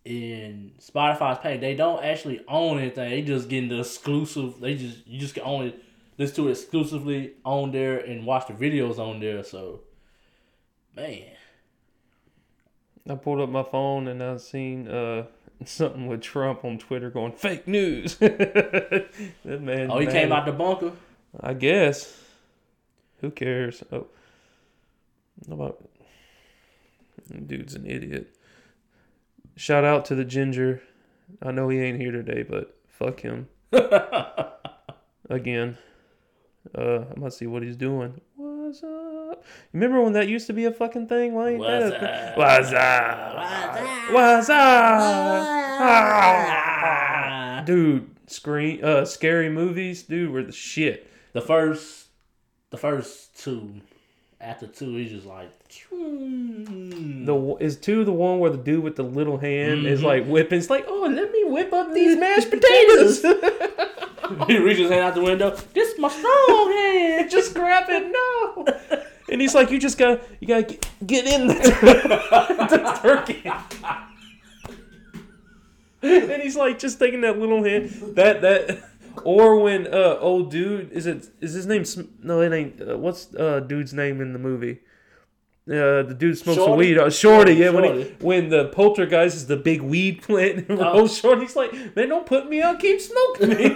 In 0.06 0.72
Spotify's 0.80 1.40
page, 1.40 1.62
they 1.62 1.76
don't 1.76 2.04
actually 2.04 2.42
own 2.48 2.78
anything. 2.78 3.10
They 3.10 3.22
just 3.24 3.50
getting 3.50 3.70
the 3.70 3.80
exclusive. 3.80 4.60
They 4.60 4.76
just 4.76 5.06
you 5.08 5.20
just 5.20 5.34
can 5.34 5.44
only 5.44 5.76
listen 6.18 6.36
to 6.36 6.48
it 6.48 6.52
exclusively 6.52 7.34
on 7.44 7.72
there 7.72 7.98
and 7.98 8.26
watch 8.26 8.48
the 8.48 8.54
videos 8.54 9.00
on 9.00 9.20
there. 9.20 9.44
So, 9.44 9.82
man, 10.96 11.24
I 13.10 13.16
pulled 13.16 13.42
up 13.42 13.50
my 13.50 13.64
phone 13.64 14.08
and 14.08 14.22
I 14.24 14.38
seen 14.38 14.88
uh 14.88 15.26
something 15.66 16.08
with 16.08 16.22
Trump 16.22 16.64
on 16.64 16.78
Twitter 16.78 17.10
going 17.10 17.32
fake 17.32 17.68
news. 17.68 18.16
that 18.18 19.10
man. 19.44 19.90
oh, 19.90 20.00
he 20.00 20.06
mad. 20.06 20.14
came 20.14 20.32
out 20.32 20.46
the 20.46 20.52
bunker. 20.52 20.92
I 21.40 21.54
guess. 21.54 22.22
Who 23.22 23.32
cares? 23.32 23.84
Oh, 23.92 24.08
about 25.50 25.84
dude's 27.48 27.74
an 27.74 27.88
idiot. 27.88 28.35
Shout 29.56 29.84
out 29.86 30.06
to 30.06 30.16
the 30.16 30.26
ginger. 30.26 30.82
I 31.42 31.52
know 31.52 31.70
he 31.70 31.80
ain't 31.80 32.00
here 32.00 32.12
today, 32.12 32.44
but 32.44 32.78
fuck 32.88 33.22
him 33.22 33.48
again. 35.30 35.78
Uh, 36.78 37.06
I'm 37.10 37.16
gonna 37.16 37.32
see 37.32 37.48
what 37.48 37.64
he's 37.64 37.78
doing. 37.78 38.20
What's 38.36 38.84
up? 38.84 39.44
Remember 39.74 40.02
when 40.02 40.14
that 40.14 40.28
used 40.28 40.48
to 40.48 40.54
be 40.54 40.66
a 40.66 40.72
fucking 40.72 41.08
thing? 41.08 41.34
Why 41.34 41.50
ain't 41.52 41.60
What's 41.60 41.90
that? 41.92 42.04
a- 42.04 42.32
up? 42.32 42.38
What's 42.38 42.72
up? 42.74 44.14
What's 44.14 44.50
up? 44.50 44.58
Ah. 45.78 47.64
Dude, 47.66 48.10
screen, 48.28 48.84
uh, 48.84 49.06
scary 49.06 49.50
movies, 49.50 50.04
dude, 50.04 50.32
were 50.32 50.44
the 50.44 50.52
shit. 50.52 51.10
The 51.34 51.42
first, 51.42 52.08
the 52.72 52.78
first 52.78 53.38
two. 53.42 53.82
After 54.46 54.68
two, 54.68 54.96
he's 54.98 55.10
just 55.12 55.26
like. 55.26 55.50
The 55.90 57.58
is 57.60 57.78
two 57.78 58.04
the 58.06 58.12
one 58.12 58.38
where 58.40 58.52
the 58.52 58.58
dude 58.58 58.84
with 58.84 58.96
the 58.96 59.02
little 59.04 59.38
hand 59.40 59.88
is 59.88 60.02
Mhm. 60.02 60.04
like 60.04 60.26
whipping. 60.28 60.60
It's 60.60 60.70
like, 60.70 60.86
oh, 60.88 61.08
let 61.12 61.32
me 61.32 61.44
whip 61.46 61.74
up 61.74 61.92
these 61.94 62.16
mashed 62.16 62.50
potatoes. 62.52 63.22
he 64.48 64.58
reaches 64.60 64.82
his 64.84 64.92
hand 64.92 65.02
out 65.04 65.16
the 65.16 65.22
window. 65.24 65.56
This 65.74 65.94
is 65.94 66.00
my 66.00 66.10
strong 66.10 66.72
hand. 66.72 67.32
Just 67.38 67.56
grab 67.56 67.86
it, 67.90 68.12
no. 68.12 68.66
And 69.32 69.42
he's 69.42 69.56
like, 69.56 69.72
you 69.72 69.80
just 69.80 69.98
gotta, 69.98 70.22
you 70.40 70.48
gotta 70.48 70.62
get, 70.64 70.88
get 71.08 71.26
in 71.26 71.48
the, 71.48 71.54
the 71.56 73.00
turkey. 73.02 73.52
and 76.04 76.42
he's 76.44 76.56
like, 76.56 76.78
just 76.78 77.00
taking 77.00 77.22
that 77.22 77.40
little 77.40 77.64
hand. 77.64 77.90
That 78.16 78.42
that, 78.42 78.84
or 79.24 79.60
when 79.60 79.88
uh 79.88 80.18
old 80.20 80.52
dude 80.52 80.92
is 80.92 81.06
it 81.06 81.30
is 81.42 81.54
his 81.54 81.66
name? 81.66 81.86
Sm- 81.86 82.10
No, 82.22 82.42
it 82.42 82.52
ain't. 82.54 82.82
Uh, 82.82 82.98
what's 82.98 83.34
uh 83.36 83.60
dude's 83.62 83.94
name 83.94 84.20
in 84.22 84.34
the 84.34 84.40
movie? 84.40 84.80
Uh, 85.68 86.04
the 86.04 86.14
dude 86.16 86.38
smokes 86.38 86.58
Shorty? 86.58 86.78
weed. 86.94 86.98
Uh, 87.00 87.10
Shorty, 87.10 87.54
yeah. 87.54 87.72
When, 87.72 87.84
he, 87.98 88.04
when 88.20 88.50
the 88.50 88.66
poltergeist 88.68 89.36
is 89.36 89.48
the 89.48 89.58
big 89.58 89.82
weed 89.82 90.22
plant, 90.22 90.70
and 90.70 90.80
Oh. 90.80 90.92
oh. 90.94 91.08
Shorty's 91.08 91.56
like, 91.56 91.74
man, 91.96 92.10
don't 92.10 92.28
put 92.28 92.48
me 92.48 92.62
out, 92.62 92.80
keep 92.80 93.02
smoking 93.02 93.50
me. 93.50 93.76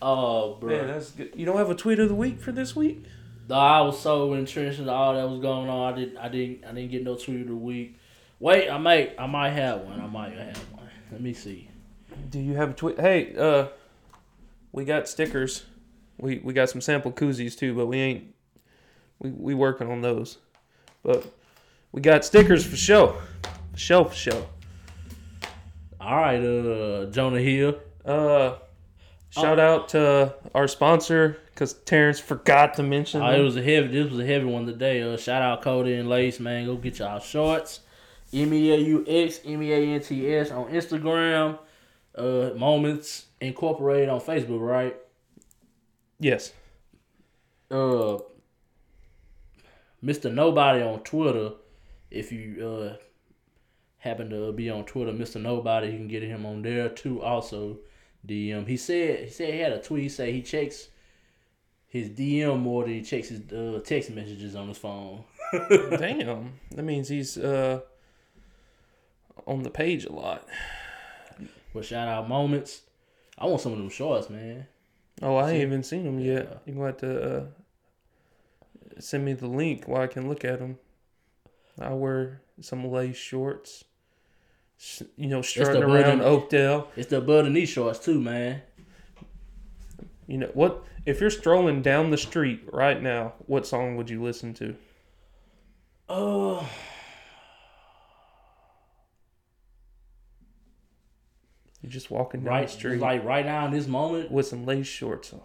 oh, 0.00 0.54
bro. 0.54 0.76
Man, 0.78 0.86
that's 0.88 1.10
good. 1.10 1.32
You 1.34 1.44
don't 1.46 1.56
have 1.58 1.68
a 1.70 1.74
tweet 1.74 1.98
of 1.98 2.08
the 2.08 2.14
week 2.14 2.40
for 2.40 2.52
this 2.52 2.74
week? 2.74 3.04
No, 3.48 3.56
I 3.56 3.80
was 3.82 4.00
so 4.00 4.32
entrenched 4.32 4.78
in 4.80 4.88
all 4.88 5.12
that 5.14 5.28
was 5.28 5.40
going 5.40 5.68
on. 5.68 5.92
I 5.92 5.96
didn't. 5.96 6.16
I 6.16 6.28
didn't. 6.28 6.64
I 6.64 6.72
didn't 6.72 6.90
get 6.90 7.04
no 7.04 7.16
tweet 7.16 7.42
of 7.42 7.48
the 7.48 7.54
week. 7.54 7.98
Wait, 8.40 8.70
I 8.70 8.78
might. 8.78 9.14
I 9.18 9.26
might 9.26 9.50
have 9.50 9.82
one. 9.82 10.00
I 10.00 10.06
might 10.06 10.32
have 10.32 10.56
one. 10.72 10.73
Let 11.14 11.22
me 11.22 11.32
see. 11.32 11.68
Do 12.28 12.40
you 12.40 12.54
have 12.54 12.70
a 12.70 12.72
tweet? 12.72 12.98
Hey, 12.98 13.36
uh, 13.36 13.68
we 14.72 14.84
got 14.84 15.08
stickers. 15.08 15.62
We 16.18 16.38
we 16.38 16.52
got 16.52 16.68
some 16.68 16.80
sample 16.80 17.12
koozies 17.12 17.56
too, 17.56 17.72
but 17.72 17.86
we 17.86 17.98
ain't. 17.98 18.34
We 19.20 19.30
we 19.30 19.54
working 19.54 19.88
on 19.88 20.00
those, 20.00 20.38
but 21.04 21.24
we 21.92 22.00
got 22.00 22.24
stickers 22.24 22.66
for 22.66 22.74
show, 22.74 23.16
for 23.70 23.78
show 23.78 24.04
for 24.06 24.14
show. 24.16 24.46
All 26.00 26.16
right, 26.16 26.42
uh, 26.44 27.06
Jonah 27.12 27.40
Hill. 27.40 27.78
Uh, 28.04 28.56
shout 29.30 29.60
out 29.60 29.90
to 29.90 30.34
our 30.52 30.66
sponsor 30.66 31.38
because 31.46 31.74
Terrence 31.74 32.18
forgot 32.18 32.74
to 32.74 32.82
mention. 32.82 33.22
Oh, 33.22 33.30
it 33.30 33.40
was 33.40 33.56
a 33.56 33.62
heavy. 33.62 33.86
This 33.86 34.10
was 34.10 34.18
a 34.18 34.26
heavy 34.26 34.46
one 34.46 34.66
today. 34.66 35.00
Uh, 35.02 35.16
shout 35.16 35.42
out 35.42 35.62
Cody 35.62 35.94
and 35.94 36.08
Lace, 36.08 36.40
man. 36.40 36.66
Go 36.66 36.74
get 36.74 36.98
y'all 36.98 37.20
shorts. 37.20 37.82
M 38.34 38.52
E 38.52 38.70
A 38.72 38.76
U 38.76 39.04
X 39.06 39.40
M 39.44 39.62
E 39.62 39.72
A 39.72 39.94
N 39.94 40.00
T 40.00 40.34
S 40.34 40.50
on 40.50 40.66
Instagram. 40.70 41.58
Uh, 42.16 42.50
Moments 42.56 43.26
Incorporated 43.40 44.08
on 44.08 44.20
Facebook, 44.20 44.60
right? 44.60 44.96
yes. 46.20 46.52
uh 47.70 48.18
Mr. 50.02 50.32
Nobody 50.32 50.82
on 50.82 51.00
Twitter. 51.00 51.52
If 52.10 52.30
you 52.30 52.66
uh 52.66 52.96
happen 53.98 54.30
to 54.30 54.52
be 54.52 54.70
on 54.70 54.84
Twitter, 54.84 55.12
Mr. 55.12 55.40
Nobody, 55.40 55.88
you 55.88 55.96
can 55.96 56.08
get 56.08 56.22
him 56.22 56.44
on 56.46 56.62
there 56.62 56.88
too. 56.88 57.22
Also, 57.22 57.78
DM. 58.26 58.66
He 58.68 58.76
said 58.76 59.24
he 59.24 59.30
said 59.30 59.52
he 59.54 59.58
had 59.60 59.72
a 59.72 59.80
tweet. 59.82 60.02
He 60.04 60.08
said 60.08 60.28
he 60.28 60.42
checks 60.42 60.88
his 61.88 62.08
DM 62.10 62.60
more 62.60 62.84
than 62.84 62.92
he 62.94 63.02
checks 63.02 63.28
his 63.28 63.40
uh, 63.52 63.80
text 63.84 64.10
messages 64.10 64.54
on 64.54 64.68
his 64.68 64.78
phone. 64.78 65.24
Damn, 65.98 66.52
that 66.72 66.82
means 66.84 67.08
he's 67.08 67.36
uh 67.38 67.80
on 69.46 69.62
the 69.62 69.70
page 69.70 70.04
a 70.04 70.12
lot. 70.12 70.46
But 71.72 71.84
shout 71.84 72.08
out 72.08 72.28
moments. 72.28 72.82
I 73.38 73.46
want 73.46 73.60
some 73.60 73.72
of 73.72 73.78
them 73.78 73.90
shorts, 73.90 74.30
man. 74.30 74.66
Oh, 75.22 75.36
I 75.36 75.46
See? 75.50 75.54
ain't 75.56 75.62
even 75.62 75.82
seen 75.82 76.04
them 76.04 76.20
yet. 76.20 76.48
Yeah. 76.48 76.58
You're 76.66 76.76
going 76.76 76.94
to 76.94 77.06
have 77.06 77.12
to 77.12 77.36
uh, 77.36 79.00
send 79.00 79.24
me 79.24 79.32
the 79.32 79.46
link 79.46 79.84
while 79.86 80.02
I 80.02 80.06
can 80.06 80.28
look 80.28 80.44
at 80.44 80.58
them. 80.58 80.78
I 81.80 81.92
wear 81.92 82.42
some 82.60 82.88
lace 82.90 83.16
shorts. 83.16 83.84
You 85.16 85.28
know, 85.28 85.42
strutting 85.42 85.80
the 85.80 85.86
around 85.86 86.18
button. 86.18 86.20
Oakdale. 86.20 86.88
It's 86.96 87.08
the 87.08 87.20
and 87.20 87.54
knee 87.54 87.66
shorts 87.66 87.98
too, 87.98 88.20
man. 88.20 88.62
You 90.26 90.38
know 90.38 90.50
what? 90.54 90.84
If 91.06 91.20
you're 91.20 91.30
strolling 91.30 91.82
down 91.82 92.10
the 92.10 92.18
street 92.18 92.62
right 92.72 93.00
now, 93.00 93.34
what 93.46 93.66
song 93.66 93.96
would 93.96 94.10
you 94.10 94.22
listen 94.22 94.54
to? 94.54 94.74
Oh, 96.08 96.68
You're 101.84 101.90
just 101.90 102.10
walking 102.10 102.44
down 102.44 102.54
right, 102.54 102.66
the 102.66 102.72
street 102.72 102.98
like 102.98 103.22
right 103.24 103.44
now 103.44 103.66
in 103.66 103.70
this 103.70 103.86
moment. 103.86 104.30
with 104.30 104.46
some 104.46 104.64
lace 104.64 104.86
shorts 104.86 105.34
on, 105.34 105.42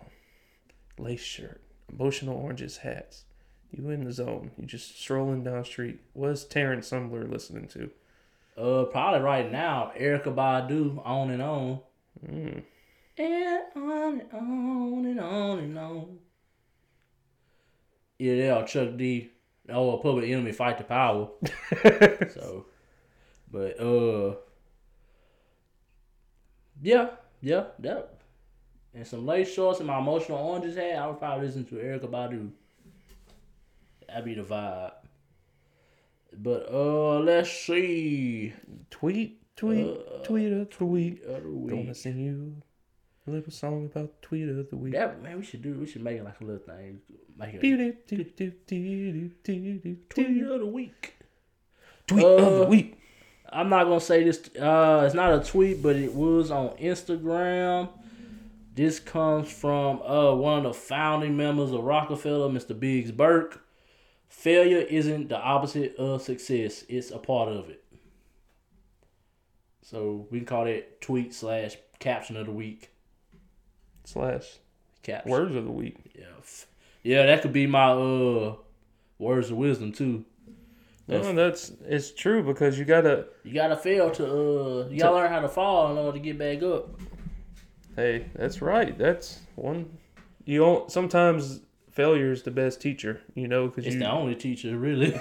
lace 0.98 1.22
shirt, 1.22 1.60
emotional 1.92 2.38
oranges 2.38 2.78
hats. 2.78 3.26
You 3.72 3.90
in 3.90 4.06
the 4.06 4.14
zone. 4.14 4.52
You 4.58 4.66
just 4.66 4.98
strolling 4.98 5.44
down 5.44 5.60
the 5.60 5.66
street. 5.66 6.00
What's 6.14 6.46
Terrence 6.46 6.90
Sumbler 6.90 7.30
listening 7.30 7.68
to? 7.68 7.92
Uh, 8.58 8.86
probably 8.86 9.20
right 9.20 9.52
now, 9.52 9.92
Erykah 10.00 10.34
Badu, 10.34 11.06
on 11.06 11.30
and 11.32 11.42
on. 11.42 11.80
Mm. 12.26 12.64
And 13.18 13.64
on 13.76 14.22
and 14.22 14.34
on 14.34 15.06
and 15.06 15.20
on 15.20 15.60
and 15.60 15.78
on. 15.78 16.20
Yeah, 18.18 18.36
they 18.36 18.50
are 18.50 18.66
Chuck 18.66 18.96
D. 18.96 19.30
Oh, 19.68 19.98
Public 19.98 20.30
Enemy 20.30 20.54
fight 20.54 20.78
the 20.78 20.86
power. 20.86 21.32
so, 22.34 22.66
but 23.52 23.78
uh, 23.78 24.36
yeah, 26.82 27.10
yeah, 27.42 27.66
that. 27.80 28.16
And 28.94 29.06
some 29.06 29.26
lace 29.26 29.54
shorts 29.54 29.80
and 29.80 29.88
my 29.88 30.00
emotional 30.00 30.40
oranges 30.40 30.76
hat. 30.76 30.98
I 30.98 31.08
would 31.08 31.20
probably 31.20 31.46
listen 31.48 31.64
to 31.66 31.76
Erykah 31.76 32.10
Badu. 32.10 32.50
That'd 34.08 34.26
be 34.26 34.34
the 34.34 34.42
vibe. 34.42 34.94
But 36.34 36.68
uh, 36.72 37.20
let's 37.20 37.52
see. 37.52 38.54
Tweet, 38.90 39.42
tweet, 39.56 39.86
Uh, 39.88 40.24
tweet 40.24 40.52
of 40.54 40.70
the 40.78 40.86
week. 40.86 41.24
Gonna 41.28 41.94
sing 41.94 42.20
you 42.20 42.56
a 43.28 43.32
little 43.32 43.52
song 43.52 43.86
about 43.86 44.22
tweet 44.22 44.50
of 44.50 44.70
the 44.70 44.76
week. 44.78 44.94
That 44.94 45.22
man, 45.22 45.38
we 45.38 45.44
should 45.44 45.62
do. 45.62 45.74
We 45.74 45.86
should 45.86 46.04
make 46.04 46.18
it 46.18 46.24
like 46.24 46.40
a 46.42 46.44
little 46.44 46.62
thing. 46.66 47.02
Make 47.38 47.56
it 47.56 47.62
Do, 47.62 47.78
do, 47.78 48.24
do, 48.36 48.52
tweet 50.10 50.44
of 50.44 50.60
the 50.60 50.66
week. 50.66 51.16
Tweet 52.08 52.26
of 52.26 52.54
the 52.58 52.66
Uh, 52.66 52.70
week. 52.70 53.00
I'm 53.52 53.70
not 53.70 53.86
gonna 53.86 54.00
say 54.00 54.24
this. 54.24 54.50
Uh, 54.60 55.04
it's 55.06 55.16
not 55.16 55.34
a 55.34 55.44
tweet, 55.44 55.82
but 55.82 55.96
it 55.96 56.14
was 56.14 56.52
on 56.52 56.70
Instagram. 56.78 57.90
This 58.76 59.00
comes 59.00 59.52
from 59.52 60.02
uh 60.04 60.34
one 60.36 60.60
of 60.60 60.64
the 60.64 60.74
founding 60.74 61.36
members 61.36 61.72
of 61.72 61.84
Rockefeller, 61.84 62.50
Mr. 62.50 62.80
Biggs 62.80 63.12
Burke. 63.12 63.62
Failure 64.28 64.78
isn't 64.78 65.30
the 65.30 65.38
opposite 65.40 65.96
of 65.98 66.22
success; 66.22 66.86
it's 66.88 67.12
a 67.12 67.18
part 67.18 67.50
of 67.50 67.70
it. 67.70 67.84
So 69.82 70.28
we 70.30 70.40
can 70.40 70.46
call 70.46 70.66
that 70.66 71.02
tweet 71.02 71.34
slash 71.34 71.76
caption 71.98 72.38
of 72.38 72.46
the 72.46 72.52
week. 72.52 72.92
Slash 74.06 74.60
Caption. 75.02 75.32
words 75.32 75.56
of 75.56 75.66
the 75.66 75.72
week. 75.72 75.98
Yeah, 76.16 76.26
yeah, 77.04 77.26
that 77.26 77.42
could 77.42 77.54
be 77.54 77.66
my 77.68 77.92
uh 77.92 78.56
words 79.18 79.50
of 79.50 79.58
wisdom 79.58 79.92
too. 79.92 80.26
No, 81.10 81.34
that's 81.34 81.72
it's 81.86 82.12
true 82.12 82.44
because 82.44 82.78
you 82.78 82.86
gotta. 82.86 83.26
You 83.44 83.54
gotta 83.54 83.76
fail 83.76 84.12
to 84.12 84.26
uh, 84.26 84.88
you 84.90 85.00
gotta 85.00 85.16
learn 85.16 85.32
how 85.32 85.40
to 85.42 85.50
fall 85.50 85.92
in 85.92 85.98
order 85.98 86.18
to 86.18 86.24
get 86.24 86.38
back 86.38 86.62
up. 86.64 86.90
Hey, 87.96 88.28
that's 88.36 88.62
right. 88.62 88.98
That's 88.98 89.40
one. 89.56 89.98
You 90.46 90.60
don't. 90.60 90.92
Sometimes 90.92 91.62
failure 91.92 92.32
is 92.32 92.44
the 92.44 92.52
best 92.52 92.80
teacher. 92.82 93.22
You 93.36 93.48
know, 93.48 93.68
because 93.68 93.86
It's 93.86 93.96
you 93.96 94.00
the 94.02 94.10
only 94.12 94.36
teacher, 94.36 94.78
really. 94.78 95.20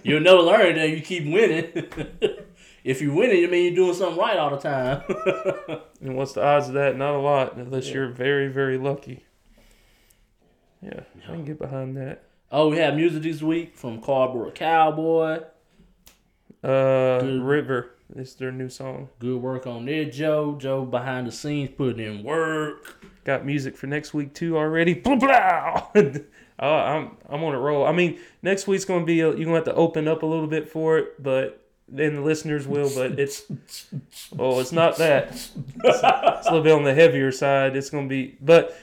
You'll 0.04 0.20
never 0.20 0.38
learn 0.40 0.76
that 0.76 0.88
you 0.90 1.00
keep 1.02 1.24
winning. 1.24 1.72
if 2.84 3.02
you're 3.02 3.14
winning, 3.14 3.38
you 3.40 3.48
mean 3.48 3.64
you're 3.64 3.84
doing 3.84 3.94
something 3.94 4.18
right 4.18 4.36
all 4.38 4.50
the 4.50 4.58
time. 4.58 5.02
and 6.00 6.16
what's 6.16 6.32
the 6.34 6.44
odds 6.44 6.68
of 6.68 6.74
that? 6.74 6.96
Not 6.96 7.14
a 7.14 7.18
lot, 7.18 7.56
unless 7.56 7.88
Yeah. 7.88 7.94
you're 7.94 8.08
very 8.08 8.48
very 8.48 8.78
lucky. 8.78 9.24
Yeah, 10.82 11.00
I 11.24 11.32
can 11.32 11.44
get 11.44 11.58
behind 11.58 11.96
that. 11.96 12.22
Oh, 12.56 12.70
we 12.70 12.78
have 12.78 12.94
music 12.94 13.22
this 13.22 13.42
week 13.42 13.76
from 13.76 14.00
Cardboard 14.00 14.54
Cowboy. 14.54 15.40
Uh, 16.64 17.20
Good. 17.20 17.42
River 17.42 17.90
is 18.16 18.34
their 18.34 18.50
new 18.50 18.70
song. 18.70 19.10
Good 19.18 19.36
work 19.36 19.66
on 19.66 19.84
there, 19.84 20.06
Joe. 20.06 20.56
Joe 20.58 20.86
behind 20.86 21.26
the 21.26 21.32
scenes 21.32 21.70
putting 21.76 22.04
in 22.04 22.24
work. 22.24 23.04
Got 23.24 23.44
music 23.44 23.76
for 23.76 23.86
next 23.86 24.14
week 24.14 24.32
too 24.32 24.56
already. 24.56 24.94
Blah 25.06 25.16
blah. 25.16 25.86
oh, 25.94 26.74
I'm 26.74 27.16
I'm 27.28 27.44
on 27.44 27.54
a 27.54 27.60
roll. 27.60 27.86
I 27.86 27.92
mean, 27.92 28.18
next 28.40 28.66
week's 28.66 28.86
gonna 28.86 29.04
be 29.04 29.20
a, 29.20 29.28
you're 29.28 29.44
gonna 29.44 29.56
have 29.56 29.64
to 29.64 29.74
open 29.74 30.08
up 30.08 30.22
a 30.22 30.26
little 30.26 30.46
bit 30.46 30.66
for 30.68 30.96
it, 30.96 31.22
but 31.22 31.62
then 31.88 32.14
the 32.14 32.22
listeners 32.22 32.66
will. 32.66 32.90
But 32.94 33.20
it's 33.20 33.42
oh, 34.38 34.60
it's 34.60 34.72
not 34.72 34.96
that. 34.96 35.28
It's, 35.28 35.52
it's 35.84 36.02
a 36.02 36.42
little 36.46 36.62
bit 36.62 36.72
on 36.72 36.84
the 36.84 36.94
heavier 36.94 37.32
side. 37.32 37.76
It's 37.76 37.90
gonna 37.90 38.08
be, 38.08 38.38
but 38.40 38.74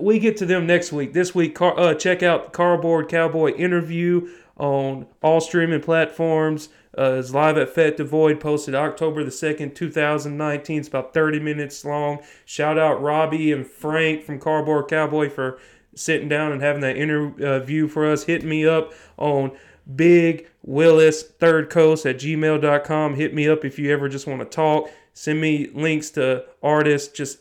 we 0.00 0.18
get 0.18 0.36
to 0.38 0.46
them 0.46 0.66
next 0.66 0.92
week. 0.92 1.12
This 1.12 1.34
week, 1.34 1.54
car, 1.54 1.78
uh, 1.78 1.94
check 1.94 2.22
out 2.22 2.52
Cardboard 2.52 3.08
Cowboy 3.08 3.54
interview 3.54 4.28
on 4.56 5.06
all 5.22 5.40
streaming 5.40 5.80
platforms. 5.80 6.68
Uh, 6.96 7.16
it's 7.18 7.32
live 7.32 7.56
at 7.56 7.70
Fet 7.70 7.96
Devoid, 7.96 8.40
posted 8.40 8.74
October 8.74 9.22
the 9.22 9.30
2nd, 9.30 9.74
2019. 9.74 10.78
It's 10.80 10.88
about 10.88 11.14
30 11.14 11.38
minutes 11.38 11.84
long. 11.84 12.18
Shout 12.44 12.76
out 12.76 13.00
Robbie 13.00 13.52
and 13.52 13.64
Frank 13.66 14.24
from 14.24 14.40
Cardboard 14.40 14.88
Cowboy 14.88 15.30
for 15.30 15.60
sitting 15.94 16.28
down 16.28 16.50
and 16.50 16.60
having 16.60 16.82
that 16.82 16.96
interview 16.96 17.86
for 17.86 18.10
us. 18.10 18.24
Hit 18.24 18.44
me 18.44 18.66
up 18.66 18.92
on 19.16 19.52
Big 19.94 20.48
Willis 20.62 21.22
Third 21.22 21.70
Coast 21.70 22.04
at 22.04 22.18
gmail.com. 22.18 23.14
Hit 23.14 23.32
me 23.32 23.48
up 23.48 23.64
if 23.64 23.78
you 23.78 23.92
ever 23.92 24.08
just 24.08 24.26
want 24.26 24.40
to 24.40 24.44
talk. 24.44 24.90
Send 25.14 25.40
me 25.40 25.68
links 25.72 26.10
to 26.10 26.44
artists, 26.62 27.12
just 27.12 27.38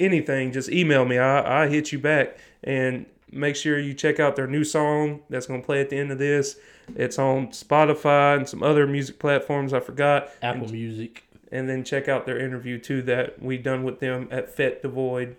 anything. 0.00 0.52
Just 0.52 0.70
email 0.70 1.04
me. 1.04 1.18
I, 1.18 1.64
I 1.64 1.68
hit 1.68 1.92
you 1.92 1.98
back. 1.98 2.38
And 2.64 3.06
make 3.30 3.56
sure 3.56 3.78
you 3.78 3.94
check 3.94 4.20
out 4.20 4.36
their 4.36 4.46
new 4.46 4.64
song 4.64 5.20
that's 5.28 5.46
going 5.46 5.60
to 5.60 5.66
play 5.66 5.80
at 5.80 5.90
the 5.90 5.98
end 5.98 6.10
of 6.10 6.18
this. 6.18 6.56
It's 6.96 7.18
on 7.18 7.48
Spotify 7.48 8.36
and 8.36 8.48
some 8.48 8.62
other 8.62 8.86
music 8.86 9.18
platforms 9.18 9.72
I 9.72 9.80
forgot. 9.80 10.30
Apple 10.42 10.68
Music. 10.68 11.24
And 11.50 11.68
then 11.68 11.84
check 11.84 12.08
out 12.08 12.26
their 12.26 12.38
interview 12.38 12.78
too 12.78 13.02
that 13.02 13.40
we 13.42 13.56
done 13.58 13.82
with 13.82 14.00
them 14.00 14.28
at 14.30 14.54
Fet 14.54 14.82
Devoid 14.82 15.36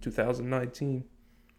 2019. 0.00 1.04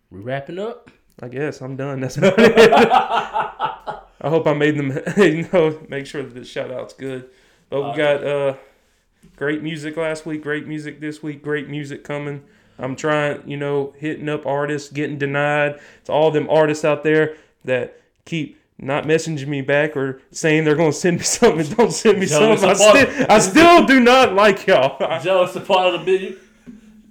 We 0.10 0.20
wrapping 0.20 0.60
up. 0.60 0.90
I 1.22 1.28
guess 1.28 1.62
I'm 1.62 1.76
done. 1.76 2.00
That's 2.00 2.18
about 2.18 2.36
it. 2.38 2.72
I 4.22 4.28
hope 4.28 4.48
I 4.48 4.54
made 4.54 4.78
them, 4.78 4.98
you 5.18 5.48
know, 5.54 5.80
make 5.88 6.06
sure 6.06 6.24
that 6.24 6.34
the 6.34 6.44
shout 6.44 6.72
out's 6.72 6.94
good. 6.94 7.30
But 7.70 7.92
we 7.92 7.98
got 7.98 8.24
uh, 8.24 8.56
great 9.36 9.64
music 9.64 9.98
last 9.98 10.26
week, 10.26 10.44
great 10.44 10.68
music 10.68 11.00
this 11.00 11.24
week, 11.24 11.42
great 11.42 11.70
music 11.70 12.04
coming. 12.04 12.44
I'm 12.78 12.96
trying, 12.96 13.48
you 13.48 13.58
know, 13.58 13.94
hitting 13.98 14.30
up 14.30 14.46
artists, 14.46 14.90
getting 14.90 15.18
denied. 15.18 15.80
It's 16.00 16.10
all 16.10 16.32
them 16.32 16.50
artists 16.50 16.86
out 16.86 17.04
there 17.04 17.36
that 17.66 18.00
keep 18.26 18.60
not 18.78 19.04
messaging 19.04 19.48
me 19.48 19.62
back 19.62 19.98
or 19.98 20.22
saying 20.32 20.64
they're 20.64 20.76
going 20.76 20.92
to 20.92 20.98
send 20.98 21.18
me 21.18 21.24
something 21.24 21.60
and 21.60 21.76
don't 21.76 21.92
send 21.92 22.20
me 22.20 22.26
Joe, 22.26 22.56
something. 22.56 22.70
I, 22.70 22.74
still, 22.74 23.26
I 23.30 23.40
still 23.40 23.86
do 23.86 24.00
not 24.00 24.34
like 24.34 24.66
y'all. 24.68 24.98
Joe, 25.22 25.44
it's 25.44 25.56
a 25.56 25.62
part 25.62 25.94
of 25.94 26.00
the 26.00 26.06
video. 26.06 26.38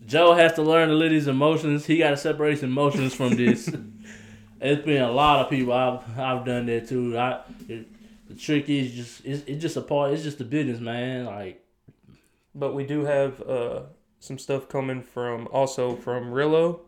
Joe 0.06 0.32
has 0.32 0.55
to 0.55 0.62
learn 0.62 0.89
to 0.89 0.94
let 0.94 1.12
his 1.12 1.28
emotions. 1.28 1.85
He 1.85 1.98
got 1.98 2.10
to 2.10 2.16
separate 2.16 2.52
his 2.52 2.62
emotions 2.62 3.14
from 3.14 3.36
this. 3.36 3.68
it's 4.60 4.85
been 4.85 5.02
a 5.02 5.12
lot 5.12 5.40
of 5.40 5.51
people 5.51 5.74
I've 5.74 6.18
I've 6.18 6.47
done 6.47 6.64
that 6.66 6.89
too. 6.89 7.18
I 7.18 7.43
it, 7.68 7.86
the 8.26 8.35
trick 8.35 8.70
is 8.70 8.93
just 8.93 9.24
it's, 9.26 9.43
it's 9.47 9.60
just 9.60 9.76
a 9.76 9.82
part. 9.82 10.12
It's 10.12 10.22
just 10.22 10.39
the 10.39 10.44
business, 10.44 10.80
man. 10.80 11.26
Like 11.26 11.62
But 12.55 12.75
we 12.75 12.85
do 12.85 13.05
have 13.05 13.41
uh, 13.43 13.83
some 14.19 14.39
stuff 14.39 14.69
coming 14.69 15.03
from 15.03 15.49
also 15.53 15.97
from 15.97 16.33
Rillo 16.33 16.81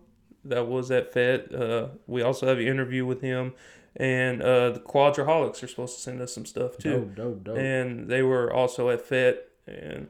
that 0.44 0.66
was 0.66 0.90
at 0.90 1.12
Fed. 1.12 1.54
Uh, 1.54 1.88
we 2.06 2.22
also 2.22 2.46
have 2.46 2.58
an 2.58 2.66
interview 2.66 3.04
with 3.06 3.20
him, 3.20 3.54
and 3.96 4.42
uh, 4.42 4.70
the 4.70 4.80
Quadraholics 4.80 5.62
are 5.62 5.68
supposed 5.68 5.96
to 5.96 6.00
send 6.02 6.20
us 6.20 6.32
some 6.32 6.46
stuff 6.46 6.78
too. 6.78 6.92
dope, 6.92 7.14
dope, 7.14 7.44
dope. 7.44 7.58
And 7.58 8.08
they 8.08 8.22
were 8.22 8.52
also 8.52 8.88
at 8.90 9.02
Fed 9.02 9.38
and 9.66 10.08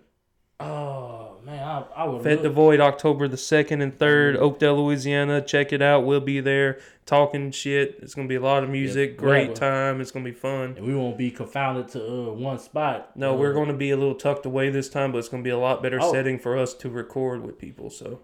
oh 0.61 1.39
man, 1.45 1.63
I 1.63 1.85
I 1.97 2.05
would 2.05 2.23
Fed 2.23 2.43
the 2.43 2.51
Void 2.51 2.81
October 2.81 3.27
the 3.29 3.37
second 3.37 3.81
and 3.83 3.99
third, 3.99 4.37
Oakdale, 4.37 4.83
Louisiana. 4.85 5.41
Check 5.41 5.73
it 5.73 5.83
out. 5.83 6.05
We'll 6.05 6.21
be 6.21 6.41
there 6.41 6.79
talking 7.07 7.51
shit. 7.51 7.99
It's 8.03 8.15
gonna 8.15 8.29
be 8.29 8.35
a 8.37 8.41
lot 8.41 8.63
of 8.63 8.71
music. 8.71 9.17
Great 9.17 9.55
time. 9.55 10.01
It's 10.01 10.11
gonna 10.11 10.25
be 10.25 10.33
fun. 10.33 10.75
and 10.77 10.87
we 10.87 10.95
won't 10.95 11.19
be 11.19 11.31
confounded 11.31 11.89
to 11.89 12.03
uh, 12.05 12.33
one 12.33 12.59
spot. 12.59 13.17
No, 13.17 13.35
Uh, 13.35 13.37
we're 13.39 13.53
going 13.55 13.69
to 13.69 13.75
be 13.75 13.91
a 13.91 13.97
little 13.97 14.15
tucked 14.15 14.47
away 14.47 14.71
this 14.71 14.89
time, 14.89 15.13
but 15.13 15.19
it's 15.19 15.29
going 15.29 15.43
to 15.43 15.47
be 15.47 15.51
a 15.53 15.59
lot 15.59 15.83
better 15.83 15.99
Oh. 16.01 16.13
setting 16.13 16.39
for 16.39 16.57
us 16.57 16.75
to 16.75 16.89
record 16.89 17.43
with 17.45 17.59
people. 17.59 17.91
So 17.91 18.21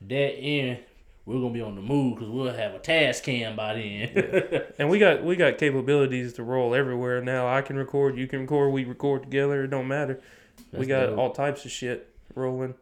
that 0.00 0.14
end, 0.38 0.78
We're 1.24 1.34
gonna 1.40 1.50
be 1.54 1.60
on 1.60 1.76
the 1.76 1.82
move 1.82 2.16
because 2.16 2.30
we'll 2.30 2.52
have 2.52 2.74
a 2.74 2.78
Tascam 2.80 3.54
by 3.56 3.74
then. 3.74 4.62
And 4.78 4.88
we 4.90 4.98
got 4.98 5.22
we 5.22 5.36
got 5.36 5.56
capabilities 5.58 6.32
to 6.34 6.42
roll 6.42 6.74
everywhere 6.74 7.20
now. 7.22 7.46
I 7.46 7.60
can 7.62 7.76
record, 7.76 8.16
you 8.18 8.26
can 8.26 8.40
record, 8.40 8.72
we 8.72 8.84
record 8.84 9.22
together. 9.24 9.62
It 9.64 9.68
don't 9.70 9.86
matter. 9.88 10.20
We 10.72 10.86
got 10.86 11.06
dope. 11.06 11.18
all 11.18 11.30
types 11.30 11.64
of 11.64 11.70
shit 11.70 12.14
rolling. 12.34 12.74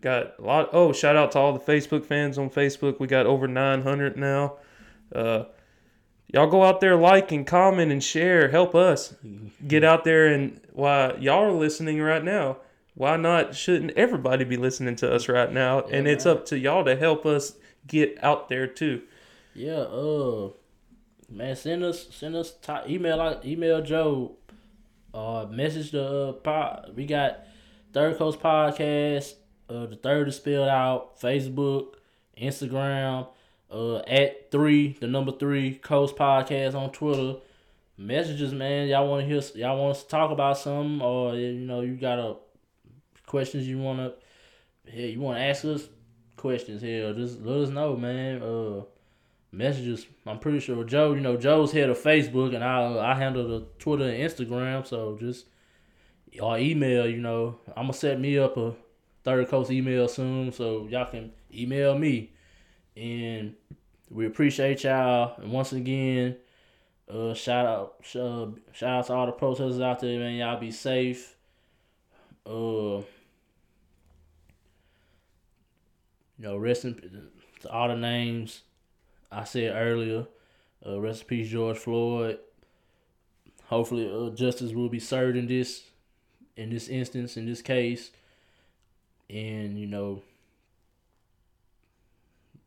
Got 0.00 0.38
a 0.38 0.42
lot. 0.42 0.70
Oh, 0.72 0.92
shout 0.92 1.16
out 1.16 1.32
to 1.32 1.38
all 1.38 1.52
the 1.52 1.60
Facebook 1.60 2.04
fans 2.04 2.36
on 2.36 2.50
Facebook. 2.50 2.98
We 2.98 3.06
got 3.06 3.26
over 3.26 3.46
900 3.46 4.16
now. 4.16 4.56
Uh, 5.14 5.44
y'all 6.32 6.50
go 6.50 6.64
out 6.64 6.80
there, 6.80 6.96
like 6.96 7.30
and 7.30 7.46
comment 7.46 7.92
and 7.92 8.02
share. 8.02 8.48
Help 8.48 8.74
us 8.74 9.14
get 9.66 9.84
out 9.84 10.04
there 10.04 10.26
and 10.26 10.60
why 10.72 11.14
y'all 11.20 11.44
are 11.44 11.52
listening 11.52 12.00
right 12.00 12.24
now. 12.24 12.58
Why 12.94 13.16
not? 13.16 13.54
Shouldn't 13.54 13.92
everybody 13.92 14.44
be 14.44 14.56
listening 14.56 14.96
to 14.96 15.12
us 15.12 15.28
right 15.28 15.52
now? 15.52 15.84
Yeah, 15.86 15.96
and 15.96 16.08
it's 16.08 16.24
man. 16.24 16.36
up 16.36 16.46
to 16.46 16.58
y'all 16.58 16.84
to 16.84 16.96
help 16.96 17.24
us 17.26 17.54
get 17.86 18.18
out 18.22 18.48
there 18.48 18.66
too. 18.66 19.02
Yeah, 19.54 19.78
uh, 19.80 20.50
man, 21.30 21.56
send 21.56 21.84
us 21.84 22.08
send 22.10 22.34
us 22.36 22.52
t- 22.52 22.94
email 22.94 23.20
out 23.20 23.44
email 23.44 23.82
Joe, 23.82 24.36
uh, 25.14 25.46
message 25.50 25.92
the 25.92 26.04
uh, 26.04 26.32
pod. 26.32 26.92
We 26.94 27.06
got 27.06 27.44
Third 27.92 28.18
Coast 28.18 28.40
Podcast. 28.40 29.34
Uh, 29.68 29.86
the 29.86 29.96
third 29.96 30.28
is 30.28 30.36
spelled 30.36 30.68
out. 30.68 31.18
Facebook, 31.20 31.94
Instagram, 32.38 33.28
uh, 33.70 33.98
at 34.00 34.50
three 34.50 34.96
the 35.00 35.06
number 35.06 35.32
three 35.32 35.76
Coast 35.76 36.16
Podcast 36.16 36.74
on 36.74 36.90
Twitter. 36.90 37.36
Messages, 37.96 38.52
man. 38.52 38.88
Y'all 38.88 39.08
want 39.08 39.26
to 39.26 39.32
hear? 39.32 39.40
Y'all 39.54 39.80
want 39.80 39.96
to 39.96 40.06
talk 40.08 40.32
about 40.32 40.58
something, 40.58 41.00
or 41.00 41.36
you 41.36 41.60
know, 41.60 41.80
you 41.80 41.94
got 41.94 42.18
a 42.18 42.36
questions 43.26 43.68
you 43.68 43.78
want 43.78 44.00
to, 44.00 44.12
yeah, 44.92 45.06
you 45.06 45.20
want 45.20 45.38
to 45.38 45.42
ask 45.42 45.64
us 45.64 45.88
questions 46.36 46.82
here. 46.82 47.14
Just 47.14 47.40
let 47.40 47.60
us 47.60 47.68
know, 47.68 47.96
man. 47.96 48.42
Uh 48.42 48.82
messages. 49.56 50.06
I'm 50.26 50.38
pretty 50.38 50.60
sure 50.60 50.82
Joe, 50.84 51.14
you 51.14 51.20
know, 51.20 51.36
Joe's 51.36 51.72
head 51.72 51.90
of 51.90 51.98
Facebook 51.98 52.54
and 52.54 52.64
I 52.64 53.12
I 53.12 53.14
handle 53.14 53.46
the 53.46 53.66
Twitter 53.78 54.04
and 54.04 54.18
Instagram, 54.18 54.86
so 54.86 55.16
just 55.18 55.46
or 56.40 56.58
email, 56.58 57.08
you 57.08 57.18
know. 57.20 57.58
I'm 57.68 57.84
gonna 57.84 57.92
set 57.92 58.20
me 58.20 58.38
up 58.38 58.56
a 58.56 58.74
third 59.22 59.48
coast 59.48 59.70
email 59.70 60.08
soon 60.08 60.52
so 60.52 60.86
y'all 60.88 61.10
can 61.10 61.32
email 61.52 61.96
me. 61.98 62.32
And 62.96 63.54
we 64.10 64.26
appreciate 64.26 64.84
y'all. 64.84 65.40
And 65.40 65.52
once 65.52 65.72
again, 65.72 66.36
uh 67.08 67.34
shout 67.34 67.66
out 67.66 67.94
sh- 68.02 68.16
uh, 68.16 68.46
shout 68.72 68.90
out 68.90 69.06
to 69.06 69.12
all 69.12 69.26
the 69.26 69.32
protesters 69.32 69.80
out 69.80 70.00
there, 70.00 70.18
man. 70.18 70.34
Y'all 70.34 70.58
be 70.60 70.70
safe. 70.70 71.36
Uh 72.46 73.02
you 76.36 76.50
know, 76.50 76.56
rest 76.56 76.84
in 76.84 77.30
to 77.60 77.70
all 77.70 77.88
the 77.88 77.96
names 77.96 78.62
I 79.34 79.44
said 79.44 79.72
earlier. 79.74 80.26
Uh, 80.84 81.00
peace, 81.26 81.48
George 81.48 81.78
Floyd. 81.78 82.38
Hopefully, 83.66 84.10
uh, 84.10 84.30
justice 84.30 84.72
will 84.72 84.88
be 84.88 85.00
served 85.00 85.36
in 85.36 85.46
this, 85.46 85.84
in 86.56 86.70
this 86.70 86.88
instance, 86.88 87.36
in 87.36 87.46
this 87.46 87.62
case, 87.62 88.10
and 89.30 89.78
you 89.78 89.86
know, 89.86 90.22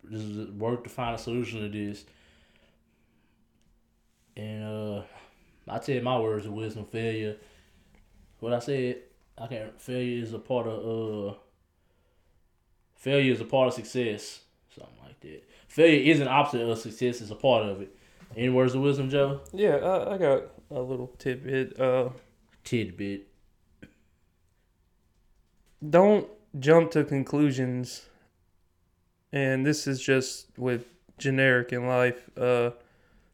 this 0.03 0.21
is 0.21 0.49
work 0.51 0.83
to 0.83 0.89
find 0.89 1.15
a 1.15 1.17
solution 1.17 1.61
to 1.61 1.69
this. 1.69 2.05
And 4.35 4.63
uh, 4.63 5.03
I 5.67 5.77
tell 5.77 6.01
my 6.01 6.19
words 6.19 6.45
of 6.45 6.53
wisdom, 6.53 6.85
failure. 6.85 7.37
What 8.39 8.53
I 8.53 8.59
said, 8.59 8.97
I 9.37 9.47
can't. 9.47 9.79
Failure 9.79 10.23
is 10.23 10.33
a 10.33 10.39
part 10.39 10.67
of 10.67 11.31
uh. 11.31 11.35
Failure 12.95 13.31
is 13.31 13.41
a 13.41 13.45
part 13.45 13.67
of 13.67 13.73
success, 13.75 14.41
something 14.75 14.95
like 15.03 15.19
that. 15.19 15.43
Failure 15.77 16.11
is 16.11 16.19
an 16.21 16.27
opposite 16.27 16.67
of 16.67 16.75
success; 16.79 17.21
it's 17.21 17.29
a 17.29 17.35
part 17.35 17.63
of 17.67 17.81
it. 17.81 17.95
Any 18.35 18.49
words 18.49 18.73
of 18.73 18.81
wisdom, 18.81 19.11
Joe? 19.11 19.41
Yeah, 19.53 19.75
I, 19.75 20.15
I 20.15 20.17
got 20.17 20.45
a 20.71 20.81
little 20.81 21.13
tidbit. 21.19 21.79
Uh, 21.79 22.09
Tidbit. 22.63 23.27
don't 25.87 26.27
jump 26.57 26.89
to 26.91 27.03
conclusions. 27.03 28.07
And 29.31 29.67
this 29.67 29.85
is 29.85 30.01
just 30.01 30.47
with 30.57 30.87
generic 31.19 31.71
in 31.71 31.85
life. 31.85 32.27
Uh, 32.35 32.71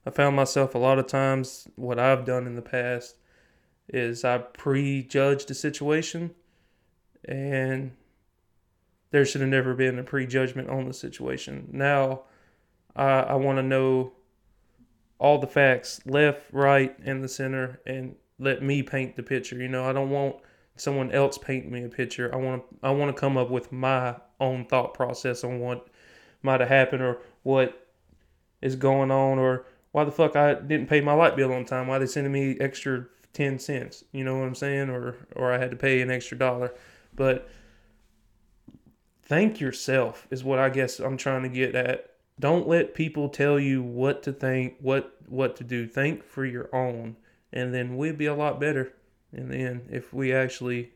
I 0.05 0.09
found 0.09 0.35
myself 0.35 0.75
a 0.75 0.79
lot 0.79 0.99
of 0.99 1.07
times 1.07 1.69
what 1.77 1.97
I've 1.97 2.25
done 2.25 2.45
in 2.45 2.57
the 2.57 2.61
past 2.61 3.15
is 3.87 4.25
I 4.25 4.39
prejudged 4.39 5.49
a 5.49 5.53
situation, 5.53 6.31
and 7.23 7.91
there 9.11 9.23
should 9.23 9.39
have 9.39 9.49
never 9.49 9.73
been 9.73 9.97
a 9.97 10.03
prejudgment 10.03 10.69
on 10.69 10.89
the 10.89 10.93
situation. 10.93 11.69
Now, 11.71 12.23
I 12.95 13.21
I 13.21 13.35
want 13.35 13.57
to 13.57 13.63
know 13.63 14.13
all 15.19 15.37
the 15.39 15.47
facts, 15.47 16.01
left, 16.05 16.51
right, 16.51 16.97
and 17.05 17.23
the 17.23 17.29
center, 17.29 17.79
and 17.85 18.15
let 18.39 18.61
me 18.61 18.83
paint 18.83 19.15
the 19.15 19.23
picture. 19.23 19.55
You 19.55 19.69
know, 19.69 19.85
I 19.85 19.93
don't 19.93 20.09
want 20.09 20.35
someone 20.75 21.11
else 21.11 21.37
paint 21.37 21.71
me 21.71 21.83
a 21.83 21.89
picture. 21.89 22.33
I 22.33 22.37
want 22.37 22.63
to 22.69 22.77
I 22.83 22.91
want 22.91 23.15
to 23.15 23.19
come 23.19 23.37
up 23.37 23.49
with 23.49 23.71
my 23.71 24.15
own 24.39 24.65
thought 24.65 24.93
process 24.93 25.43
on 25.43 25.59
what 25.59 25.87
might 26.41 26.59
have 26.59 26.69
happened 26.69 27.01
or 27.01 27.19
what 27.43 27.87
is 28.61 28.75
going 28.75 29.11
on 29.11 29.39
or 29.39 29.65
why 29.91 30.03
the 30.03 30.11
fuck 30.11 30.35
I 30.35 30.55
didn't 30.55 30.87
pay 30.87 31.01
my 31.01 31.13
light 31.13 31.35
bill 31.35 31.53
on 31.53 31.65
time. 31.65 31.87
Why 31.87 31.99
they 31.99 32.07
sending 32.07 32.33
me 32.33 32.57
extra 32.59 33.05
ten 33.33 33.59
cents? 33.59 34.03
You 34.11 34.23
know 34.23 34.37
what 34.37 34.45
I'm 34.45 34.55
saying? 34.55 34.89
Or 34.89 35.15
or 35.35 35.53
I 35.53 35.57
had 35.57 35.71
to 35.71 35.77
pay 35.77 36.01
an 36.01 36.11
extra 36.11 36.37
dollar. 36.37 36.73
But 37.15 37.47
thank 39.23 39.59
yourself 39.59 40.27
is 40.31 40.43
what 40.43 40.59
I 40.59 40.69
guess 40.69 40.99
I'm 40.99 41.17
trying 41.17 41.43
to 41.43 41.49
get 41.49 41.75
at. 41.75 42.12
Don't 42.43 42.67
let 42.67 42.93
people 42.93 43.29
tell 43.29 43.57
you 43.57 43.81
what 43.81 44.21
to 44.23 44.33
think, 44.33 44.75
what 44.81 45.15
what 45.29 45.55
to 45.55 45.63
do. 45.63 45.87
Think 45.87 46.25
for 46.25 46.43
your 46.43 46.67
own, 46.75 47.15
and 47.53 47.73
then 47.73 47.95
we'd 47.95 48.17
be 48.17 48.25
a 48.25 48.35
lot 48.35 48.59
better 48.59 48.91
in 49.31 49.47
the 49.47 49.55
end 49.55 49.87
if 49.89 50.13
we 50.13 50.33
actually 50.33 50.91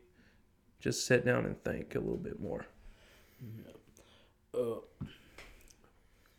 just 0.78 1.06
sit 1.06 1.24
down 1.24 1.46
and 1.46 1.64
think 1.64 1.94
a 1.94 2.00
little 2.00 2.18
bit 2.18 2.38
more. 2.38 2.66
Uh, 4.54 4.80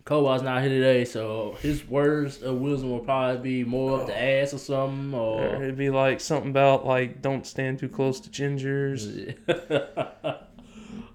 Kowa's 0.03 0.43
not 0.43 0.61
here 0.61 0.69
today, 0.69 1.05
so 1.05 1.57
his 1.59 1.87
words 1.87 2.43
of 2.43 2.59
wisdom 2.59 2.91
will 2.91 2.99
probably 2.99 3.41
be 3.41 3.63
more 3.67 4.01
up 4.01 4.05
the 4.05 4.15
ass 4.15 4.53
or 4.53 4.59
something, 4.59 5.11
Or 5.15 5.43
or 5.43 5.63
it'd 5.63 5.75
be 5.75 5.89
like 5.89 6.19
something 6.19 6.51
about 6.51 6.85
like 6.85 7.19
don't 7.19 7.47
stand 7.47 7.79
too 7.79 7.89
close 7.89 8.19
to 8.19 8.29
gingers, 8.29 9.35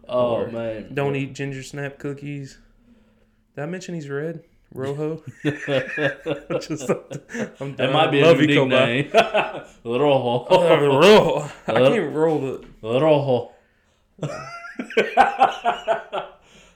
oh 0.08 0.46
man, 0.48 0.92
don't 0.92 1.14
eat 1.14 1.32
ginger 1.32 1.62
snap 1.62 2.00
cookies. 2.00 2.58
Did 3.54 3.62
I 3.62 3.66
mention 3.66 3.94
he's 3.94 4.08
red? 4.08 4.42
Rojo. 4.72 5.22
Just, 5.44 6.90
I'm 7.60 7.76
That 7.76 7.92
might 7.92 8.10
be 8.10 8.20
a 8.20 8.26
Love 8.26 8.38
new 8.38 8.46
you, 8.46 8.54
Koba. 8.60 8.86
nickname. 8.86 9.12
Rojo. 9.84 10.46
Uh, 10.50 10.80
Rojo. 10.80 11.50
I 11.68 11.72
can't 11.72 12.12
roll 12.14 12.40
the. 12.40 12.64
Rojo. 12.82 13.52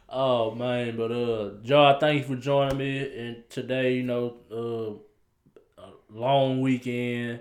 oh 0.08 0.54
man, 0.54 0.96
but 0.96 1.10
uh, 1.12 1.50
Joe, 1.62 1.84
I 1.84 1.98
thank 1.98 2.22
you 2.22 2.28
for 2.36 2.40
joining 2.40 2.78
me. 2.78 2.98
And 3.18 3.48
today, 3.50 3.94
you 3.94 4.02
know, 4.04 4.36
uh, 4.52 5.82
a 5.82 5.88
long 6.10 6.60
weekend, 6.60 7.40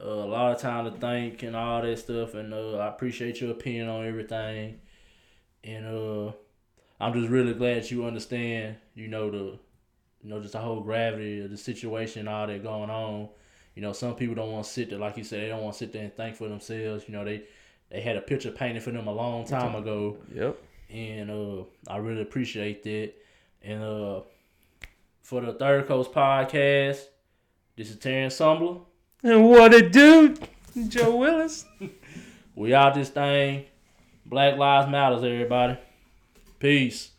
uh, 0.00 0.04
a 0.08 0.26
lot 0.26 0.52
of 0.54 0.60
time 0.60 0.86
to 0.86 0.90
think 0.98 1.42
and 1.44 1.54
all 1.54 1.82
that 1.82 1.98
stuff. 1.98 2.34
And 2.34 2.52
uh, 2.52 2.78
I 2.78 2.88
appreciate 2.88 3.40
your 3.40 3.52
opinion 3.52 3.88
on 3.88 4.06
everything. 4.06 4.80
And 5.62 5.86
uh, 5.86 6.32
I'm 7.00 7.14
just 7.14 7.28
really 7.28 7.54
glad 7.54 7.90
you 7.90 8.04
understand, 8.04 8.76
you 8.94 9.08
know, 9.08 9.30
the, 9.30 9.58
you 10.22 10.28
know, 10.28 10.40
just 10.40 10.52
the 10.52 10.58
whole 10.58 10.80
gravity 10.80 11.40
of 11.40 11.50
the 11.50 11.56
situation, 11.56 12.28
all 12.28 12.46
that 12.46 12.62
going 12.62 12.90
on. 12.90 13.28
You 13.74 13.82
know, 13.82 13.92
some 13.92 14.14
people 14.16 14.34
don't 14.34 14.52
want 14.52 14.64
to 14.66 14.70
sit 14.70 14.90
there, 14.90 14.98
like 14.98 15.16
you 15.16 15.24
said, 15.24 15.42
they 15.42 15.48
don't 15.48 15.62
want 15.62 15.74
to 15.74 15.78
sit 15.78 15.92
there 15.92 16.02
and 16.02 16.14
think 16.14 16.36
for 16.36 16.48
themselves. 16.48 17.04
You 17.06 17.14
know, 17.14 17.24
they 17.24 17.44
they 17.90 18.00
had 18.00 18.16
a 18.16 18.20
picture 18.20 18.50
painted 18.50 18.82
for 18.82 18.90
them 18.90 19.06
a 19.06 19.12
long 19.12 19.44
time 19.46 19.74
ago, 19.74 20.16
Yep. 20.34 20.56
and 20.90 21.30
uh, 21.30 21.64
I 21.88 21.96
really 21.98 22.22
appreciate 22.22 22.82
that. 22.84 23.12
And 23.62 23.82
uh, 23.82 24.20
for 25.22 25.40
the 25.40 25.54
Third 25.54 25.86
Coast 25.88 26.12
podcast, 26.12 27.00
this 27.76 27.90
is 27.90 27.96
Terrence 27.96 28.38
Sumbler. 28.38 28.80
And 29.22 29.48
what 29.48 29.72
it 29.74 29.92
do, 29.92 30.36
Joe 30.88 31.16
Willis? 31.16 31.64
We 32.56 32.74
out 32.74 32.94
this 32.94 33.08
thing. 33.08 33.64
Black 34.26 34.58
Lives 34.58 34.90
Matters, 34.90 35.22
everybody. 35.24 35.78
Peace. 36.60 37.12